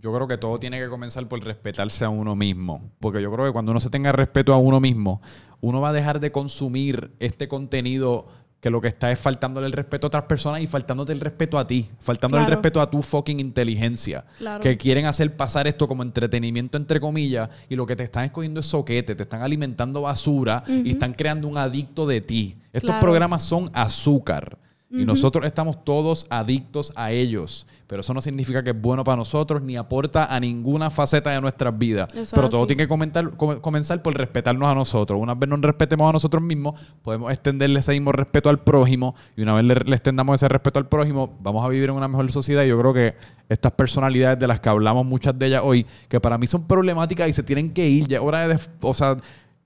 yo 0.00 0.12
creo 0.12 0.26
que 0.26 0.36
todo 0.38 0.58
tiene 0.58 0.80
que 0.80 0.88
comenzar 0.88 1.26
por 1.28 1.42
respetarse 1.44 2.04
a 2.04 2.08
uno 2.08 2.34
mismo. 2.34 2.90
Porque 2.98 3.22
yo 3.22 3.32
creo 3.32 3.46
que 3.46 3.52
cuando 3.52 3.70
uno 3.70 3.80
se 3.80 3.90
tenga 3.90 4.10
respeto 4.12 4.52
a 4.52 4.56
uno 4.58 4.80
mismo, 4.80 5.20
uno 5.60 5.80
va 5.80 5.90
a 5.90 5.92
dejar 5.92 6.18
de 6.20 6.32
consumir 6.32 7.12
este 7.20 7.46
contenido 7.48 8.26
que 8.58 8.70
lo 8.70 8.80
que 8.80 8.86
está 8.88 9.10
es 9.10 9.18
faltándole 9.18 9.66
el 9.66 9.72
respeto 9.72 10.06
a 10.06 10.08
otras 10.08 10.22
personas 10.24 10.60
y 10.62 10.68
faltándote 10.68 11.12
el 11.12 11.18
respeto 11.18 11.58
a 11.58 11.66
ti, 11.66 11.88
faltándole 11.98 12.44
el 12.44 12.50
respeto 12.50 12.80
a 12.80 12.88
tu 12.88 13.02
fucking 13.02 13.40
inteligencia. 13.40 14.24
Claro. 14.38 14.60
Que 14.62 14.76
quieren 14.76 15.04
hacer 15.06 15.36
pasar 15.36 15.66
esto 15.66 15.88
como 15.88 16.04
entretenimiento, 16.04 16.76
entre 16.78 17.00
comillas, 17.00 17.48
y 17.68 17.74
lo 17.74 17.86
que 17.86 17.96
te 17.96 18.04
están 18.04 18.24
escogiendo 18.24 18.60
es 18.60 18.66
soquete, 18.66 19.16
te 19.16 19.22
están 19.24 19.42
alimentando 19.42 20.02
basura 20.02 20.62
y 20.68 20.90
están 20.92 21.12
creando 21.14 21.48
un 21.48 21.58
adicto 21.58 22.06
de 22.06 22.20
ti. 22.20 22.56
Estos 22.72 22.90
Claro. 22.90 23.00
programas 23.00 23.42
son 23.42 23.68
azúcar. 23.72 24.58
Y 24.92 25.04
nosotros 25.06 25.46
estamos 25.46 25.84
todos 25.84 26.26
adictos 26.28 26.92
a 26.96 27.12
ellos. 27.12 27.66
Pero 27.86 28.00
eso 28.00 28.12
no 28.14 28.20
significa 28.22 28.62
que 28.62 28.70
es 28.70 28.80
bueno 28.80 29.04
para 29.04 29.16
nosotros 29.16 29.60
ni 29.62 29.76
aporta 29.76 30.34
a 30.34 30.38
ninguna 30.40 30.90
faceta 30.90 31.30
de 31.30 31.40
nuestras 31.40 31.76
vidas. 31.78 32.12
Eso 32.14 32.36
Pero 32.36 32.48
todo 32.48 32.62
así. 32.62 32.68
tiene 32.68 32.84
que 32.84 32.88
comentar- 32.88 33.36
come- 33.36 33.60
comenzar 33.60 34.02
por 34.02 34.14
respetarnos 34.16 34.66
a 34.68 34.74
nosotros. 34.74 35.20
Una 35.20 35.34
vez 35.34 35.48
nos 35.48 35.60
respetemos 35.60 36.08
a 36.08 36.12
nosotros 36.12 36.42
mismos, 36.42 36.74
podemos 37.02 37.30
extenderle 37.32 37.80
ese 37.80 37.92
mismo 37.92 38.12
respeto 38.12 38.48
al 38.50 38.60
prójimo. 38.60 39.14
Y 39.36 39.42
una 39.42 39.54
vez 39.54 39.64
le, 39.64 39.74
le 39.74 39.94
extendamos 39.96 40.34
ese 40.36 40.48
respeto 40.48 40.78
al 40.78 40.88
prójimo, 40.88 41.36
vamos 41.40 41.64
a 41.64 41.68
vivir 41.68 41.90
en 41.90 41.96
una 41.96 42.08
mejor 42.08 42.30
sociedad. 42.32 42.62
Y 42.64 42.68
yo 42.68 42.78
creo 42.78 42.94
que 42.94 43.14
estas 43.48 43.72
personalidades 43.72 44.38
de 44.38 44.46
las 44.46 44.60
que 44.60 44.68
hablamos, 44.70 45.04
muchas 45.04 45.38
de 45.38 45.46
ellas 45.46 45.62
hoy, 45.64 45.86
que 46.08 46.18
para 46.20 46.38
mí 46.38 46.46
son 46.46 46.66
problemáticas 46.66 47.28
y 47.28 47.32
se 47.34 47.42
tienen 47.42 47.72
que 47.74 47.86
ir. 47.88 48.08
Ya 48.08 48.18
es 48.18 48.22
hora 48.24 48.48
de. 48.48 48.58
O 48.80 48.94
sea. 48.94 49.16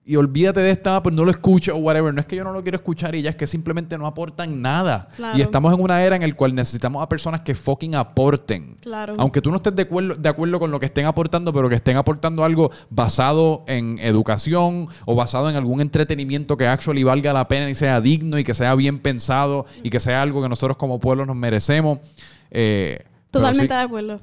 Y 0.08 0.14
olvídate 0.14 0.60
de 0.60 0.70
esta, 0.70 1.02
pues 1.02 1.12
no 1.16 1.24
lo 1.24 1.32
escucho 1.32 1.74
o 1.74 1.78
whatever. 1.78 2.14
No 2.14 2.20
es 2.20 2.26
que 2.26 2.36
yo 2.36 2.44
no 2.44 2.52
lo 2.52 2.62
quiero 2.62 2.76
escuchar 2.76 3.16
y 3.16 3.22
ya 3.22 3.30
es 3.30 3.34
que 3.36 3.44
simplemente 3.48 3.98
no 3.98 4.06
aportan 4.06 4.62
nada. 4.62 5.08
Claro. 5.16 5.36
Y 5.36 5.42
estamos 5.42 5.74
en 5.74 5.80
una 5.80 6.00
era 6.04 6.14
en 6.14 6.22
la 6.22 6.32
cual 6.36 6.54
necesitamos 6.54 7.02
a 7.02 7.08
personas 7.08 7.40
que 7.40 7.56
fucking 7.56 7.96
aporten. 7.96 8.76
Claro. 8.80 9.14
Aunque 9.18 9.40
tú 9.42 9.50
no 9.50 9.56
estés 9.56 9.74
de 9.74 9.82
acuerdo, 9.82 10.14
de 10.14 10.28
acuerdo 10.28 10.60
con 10.60 10.70
lo 10.70 10.78
que 10.78 10.86
estén 10.86 11.06
aportando, 11.06 11.52
pero 11.52 11.68
que 11.68 11.74
estén 11.74 11.96
aportando 11.96 12.44
algo 12.44 12.70
basado 12.88 13.64
en 13.66 13.98
educación 13.98 14.86
o 15.06 15.16
basado 15.16 15.50
en 15.50 15.56
algún 15.56 15.80
entretenimiento 15.80 16.56
que 16.56 16.68
actually 16.68 17.02
valga 17.02 17.32
la 17.32 17.48
pena 17.48 17.68
y 17.68 17.74
sea 17.74 18.00
digno 18.00 18.38
y 18.38 18.44
que 18.44 18.54
sea 18.54 18.76
bien 18.76 19.00
pensado 19.00 19.66
y 19.82 19.90
que 19.90 19.98
sea 19.98 20.22
algo 20.22 20.40
que 20.40 20.48
nosotros 20.48 20.76
como 20.76 21.00
pueblo 21.00 21.26
nos 21.26 21.34
merecemos. 21.34 21.98
Eh, 22.52 23.00
Totalmente 23.32 23.74
sí- 23.74 23.78
de 23.78 23.84
acuerdo. 23.84 24.20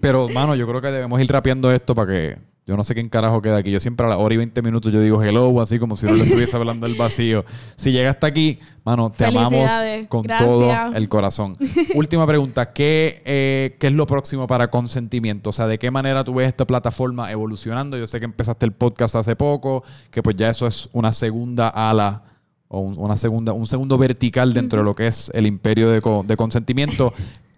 pero, 0.00 0.28
mano, 0.28 0.56
yo 0.56 0.66
creo 0.66 0.80
que 0.80 0.88
debemos 0.88 1.20
ir 1.20 1.30
rapeando 1.30 1.70
esto 1.70 1.94
para 1.94 2.12
que. 2.12 2.49
Yo 2.66 2.76
no 2.76 2.84
sé 2.84 2.94
quién 2.94 3.08
carajo 3.08 3.42
queda 3.42 3.56
aquí. 3.56 3.70
Yo 3.70 3.80
siempre 3.80 4.06
a 4.06 4.08
la 4.08 4.16
hora 4.18 4.34
y 4.34 4.36
20 4.36 4.62
minutos 4.62 4.92
yo 4.92 5.00
digo 5.00 5.22
hello, 5.22 5.60
así 5.60 5.78
como 5.78 5.96
si 5.96 6.06
no 6.06 6.14
le 6.14 6.24
estuviese 6.24 6.56
hablando 6.56 6.86
del 6.86 6.96
vacío. 6.96 7.44
Si 7.74 7.90
llega 7.90 8.10
hasta 8.10 8.28
aquí, 8.28 8.60
mano, 8.84 9.10
te 9.10 9.24
amamos 9.24 9.70
con 10.08 10.22
Gracias. 10.22 10.48
todo 10.48 10.72
el 10.94 11.08
corazón. 11.08 11.54
Última 11.94 12.26
pregunta. 12.26 12.72
¿Qué, 12.72 13.22
eh, 13.24 13.76
¿Qué 13.80 13.88
es 13.88 13.92
lo 13.92 14.06
próximo 14.06 14.46
para 14.46 14.70
consentimiento? 14.70 15.50
O 15.50 15.52
sea, 15.52 15.66
¿de 15.66 15.78
qué 15.78 15.90
manera 15.90 16.22
tú 16.22 16.34
ves 16.34 16.48
esta 16.48 16.66
plataforma 16.66 17.30
evolucionando? 17.32 17.96
Yo 17.98 18.06
sé 18.06 18.20
que 18.20 18.26
empezaste 18.26 18.66
el 18.66 18.72
podcast 18.72 19.16
hace 19.16 19.34
poco, 19.34 19.82
que 20.10 20.22
pues 20.22 20.36
ya 20.36 20.48
eso 20.48 20.66
es 20.66 20.88
una 20.92 21.12
segunda 21.12 21.68
ala 21.68 22.22
o 22.68 22.80
un, 22.80 22.96
una 22.98 23.16
segunda, 23.16 23.52
un 23.52 23.66
segundo 23.66 23.98
vertical 23.98 24.54
dentro 24.54 24.78
de 24.78 24.84
lo 24.84 24.94
que 24.94 25.08
es 25.08 25.30
el 25.34 25.46
imperio 25.46 25.90
de, 25.90 26.00
de 26.24 26.36
consentimiento. 26.36 27.12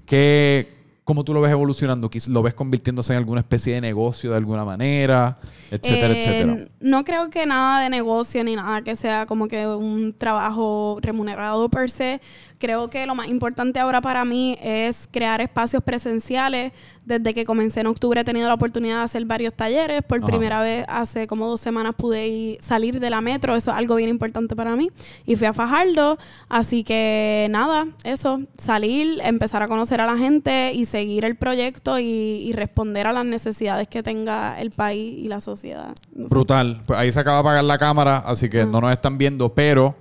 ¿Qué, 0.06 0.81
¿Cómo 1.04 1.24
tú 1.24 1.34
lo 1.34 1.40
ves 1.40 1.50
evolucionando? 1.50 2.08
¿Lo 2.28 2.42
ves 2.42 2.54
convirtiéndose 2.54 3.12
en 3.12 3.18
alguna 3.18 3.40
especie 3.40 3.74
de 3.74 3.80
negocio 3.80 4.30
de 4.30 4.36
alguna 4.36 4.64
manera? 4.64 5.36
Etcétera, 5.70 6.14
Eh, 6.14 6.18
etcétera. 6.18 6.68
No 6.78 7.02
creo 7.04 7.28
que 7.28 7.44
nada 7.44 7.82
de 7.82 7.90
negocio 7.90 8.44
ni 8.44 8.54
nada 8.54 8.82
que 8.82 8.94
sea 8.94 9.26
como 9.26 9.48
que 9.48 9.66
un 9.66 10.14
trabajo 10.16 10.98
remunerado 11.02 11.68
per 11.68 11.90
se. 11.90 12.20
Creo 12.62 12.88
que 12.88 13.04
lo 13.06 13.16
más 13.16 13.26
importante 13.26 13.80
ahora 13.80 14.00
para 14.00 14.24
mí 14.24 14.56
es 14.62 15.08
crear 15.10 15.40
espacios 15.40 15.82
presenciales. 15.82 16.70
Desde 17.04 17.34
que 17.34 17.44
comencé 17.44 17.80
en 17.80 17.88
octubre 17.88 18.20
he 18.20 18.24
tenido 18.24 18.46
la 18.46 18.54
oportunidad 18.54 18.98
de 18.98 19.02
hacer 19.02 19.24
varios 19.24 19.52
talleres. 19.52 20.02
Por 20.04 20.18
Ajá. 20.18 20.28
primera 20.28 20.60
vez 20.60 20.84
hace 20.86 21.26
como 21.26 21.48
dos 21.48 21.60
semanas 21.60 21.96
pude 21.96 22.28
ir- 22.28 22.58
salir 22.60 23.00
de 23.00 23.10
la 23.10 23.20
metro. 23.20 23.56
Eso 23.56 23.72
es 23.72 23.76
algo 23.76 23.96
bien 23.96 24.10
importante 24.10 24.54
para 24.54 24.76
mí. 24.76 24.90
Y 25.26 25.34
fui 25.34 25.48
a 25.48 25.52
Fajardo. 25.52 26.18
Así 26.48 26.84
que 26.84 27.48
nada, 27.50 27.88
eso, 28.04 28.40
salir, 28.56 29.18
empezar 29.24 29.60
a 29.64 29.66
conocer 29.66 30.00
a 30.00 30.06
la 30.06 30.16
gente 30.16 30.72
y 30.72 30.84
seguir 30.84 31.24
el 31.24 31.34
proyecto 31.34 31.98
y, 31.98 32.04
y 32.04 32.52
responder 32.52 33.08
a 33.08 33.12
las 33.12 33.24
necesidades 33.24 33.88
que 33.88 34.04
tenga 34.04 34.60
el 34.60 34.70
país 34.70 35.18
y 35.18 35.26
la 35.26 35.40
sociedad. 35.40 35.96
No. 36.14 36.28
Brutal. 36.28 36.80
Pues 36.86 36.96
ahí 36.96 37.10
se 37.10 37.18
acaba 37.18 37.38
de 37.38 37.40
apagar 37.40 37.64
la 37.64 37.78
cámara, 37.78 38.18
así 38.18 38.48
que 38.48 38.64
no 38.64 38.80
nos 38.80 38.92
están 38.92 39.18
viendo, 39.18 39.52
pero 39.52 39.96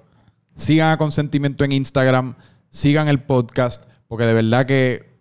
sigan 0.54 0.92
a 0.92 0.98
Consentimiento 0.98 1.64
en 1.64 1.72
Instagram, 1.72 2.36
sigan 2.72 3.10
el 3.10 3.22
podcast, 3.22 3.84
porque 4.08 4.26
de 4.26 4.34
verdad 4.34 4.66
que 4.66 5.12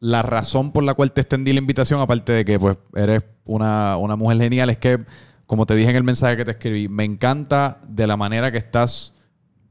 la 0.00 0.22
razón 0.22 0.72
por 0.72 0.84
la 0.84 0.94
cual 0.94 1.12
te 1.12 1.22
extendí 1.22 1.52
la 1.52 1.60
invitación, 1.60 2.00
aparte 2.00 2.32
de 2.32 2.44
que 2.44 2.58
pues 2.58 2.76
eres 2.94 3.24
una, 3.44 3.96
una 3.96 4.16
mujer 4.16 4.38
genial, 4.38 4.68
es 4.68 4.78
que, 4.78 4.98
como 5.46 5.64
te 5.64 5.74
dije 5.74 5.90
en 5.90 5.96
el 5.96 6.04
mensaje 6.04 6.36
que 6.36 6.44
te 6.44 6.50
escribí, 6.50 6.88
me 6.88 7.04
encanta 7.04 7.80
de 7.88 8.06
la 8.06 8.16
manera 8.16 8.52
que 8.52 8.58
estás 8.58 9.14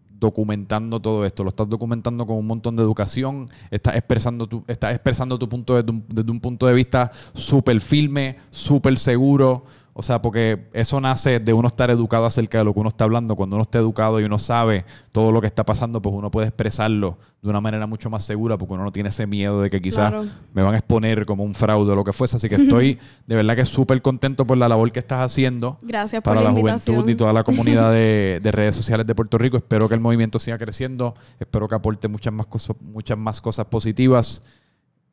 documentando 0.09 0.99
todo 0.99 1.25
esto. 1.25 1.43
Lo 1.43 1.49
estás 1.49 1.69
documentando 1.69 2.25
con 2.25 2.37
un 2.37 2.47
montón 2.47 2.75
de 2.75 2.81
educación. 2.81 3.47
Estás 3.69 3.95
expresando 3.95 4.47
tu, 4.47 4.63
estás 4.67 4.91
expresando 4.91 5.37
tu 5.37 5.47
punto 5.47 5.75
desde 5.75 5.91
un, 5.91 6.03
desde 6.07 6.31
un 6.31 6.39
punto 6.39 6.65
de 6.65 6.73
vista 6.73 7.11
súper 7.33 7.79
firme, 7.81 8.37
súper 8.49 8.97
seguro. 8.97 9.65
O 9.99 10.03
sea, 10.03 10.21
porque 10.21 10.67
eso 10.73 11.01
nace 11.01 11.39
de 11.39 11.53
uno 11.53 11.69
estar 11.69 11.89
educado 11.89 12.25
acerca 12.27 12.59
de 12.59 12.63
lo 12.65 12.71
que 12.73 12.79
uno 12.79 12.89
está 12.89 13.05
hablando. 13.05 13.35
Cuando 13.35 13.55
uno 13.55 13.63
está 13.63 13.79
educado 13.79 14.19
y 14.19 14.25
uno 14.25 14.37
sabe 14.37 14.85
todo 15.11 15.31
lo 15.31 15.41
que 15.41 15.47
está 15.47 15.65
pasando, 15.65 16.03
pues 16.03 16.13
uno 16.13 16.29
puede 16.29 16.45
expresarlo 16.49 17.17
de 17.41 17.49
una 17.49 17.61
manera 17.61 17.87
mucho 17.87 18.07
más 18.11 18.23
segura 18.23 18.59
porque 18.59 18.75
uno 18.75 18.83
no 18.83 18.91
tiene 18.91 19.09
ese 19.09 19.25
miedo 19.25 19.59
de 19.59 19.71
que 19.71 19.81
quizás 19.81 20.11
Claro. 20.11 20.27
me 20.53 20.61
van 20.61 20.75
a 20.75 20.77
exponer 20.77 21.25
como 21.25 21.43
un 21.43 21.55
fraude 21.55 21.91
o 21.91 21.95
lo 21.95 22.03
que 22.03 22.13
fuese. 22.13 22.37
Así 22.37 22.47
que 22.47 22.55
estoy 22.55 22.99
de 23.25 23.35
verdad 23.35 23.55
que 23.55 23.65
súper 23.65 23.99
contento 24.03 24.45
por 24.45 24.55
la 24.57 24.69
labor 24.69 24.91
que 24.91 24.99
estás 24.99 25.19
haciendo 25.25 25.79
Gracias 25.81 26.21
por 26.21 26.33
para 26.35 26.41
la, 26.43 26.51
la 26.53 26.59
invitación. 26.59 26.95
juventud 26.97 27.11
y 27.11 27.15
toda 27.15 27.33
la 27.33 27.43
comunidad 27.43 27.91
de, 27.91 28.39
de 28.43 28.51
redes 28.51 28.75
sociales 28.75 29.07
de 29.07 29.15
Puerto 29.15 29.39
Rico. 29.39 29.57
Espero 29.57 29.89
que 29.89 29.95
el 29.95 29.99
movimiento 30.01 30.37
siga 30.37 30.59
creciendo. 30.59 31.15
Espero 31.39 31.67
que 31.67 31.73
aporte 31.73 32.07
muchas 32.07 32.33
más 32.33 32.45
cosas, 32.45 32.75
muchas 32.81 33.17
más 33.17 33.41
cosas 33.41 33.65
positivas. 33.65 34.43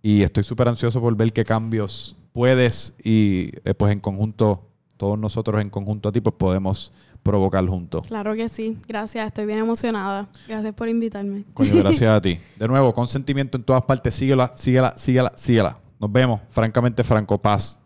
Y 0.03 0.23
estoy 0.23 0.43
súper 0.45 0.69
ansioso 0.69 1.01
por 1.01 1.17
ver 1.17 1.33
qué 1.33 1.47
cambios 1.47 2.17
puedes 2.33 2.95
y 3.03 3.51
eh, 3.65 3.75
pues 3.75 3.93
en 3.93 4.01
conjunto, 4.01 4.69
todos 4.97 5.19
nosotros 5.19 5.61
en 5.61 5.71
conjunto 5.71 6.09
a 6.09 6.13
ti, 6.13 6.21
pues 6.21 6.35
podemos 6.37 6.93
provocar 7.23 7.67
juntos. 7.67 8.07
Claro 8.07 8.35
que 8.35 8.49
sí. 8.49 8.79
Gracias. 8.87 9.27
Estoy 9.27 9.47
bien 9.47 9.59
emocionada. 9.59 10.29
Gracias 10.47 10.75
por 10.75 10.89
invitarme. 10.89 11.45
Coño, 11.55 11.75
gracias 11.75 12.11
a 12.11 12.21
ti. 12.21 12.39
De 12.57 12.69
nuevo, 12.69 12.93
consentimiento 12.95 13.57
en 13.57 13.65
todas 13.65 13.83
partes. 13.83 14.15
Síguela, 14.15 14.53
síguela, 14.55 14.95
síguela, 14.97 15.33
síguela. 15.35 15.79
Nos 15.99 16.13
vemos. 16.13 16.41
Francamente, 16.51 17.03
Franco 17.03 17.41
Paz. 17.41 17.79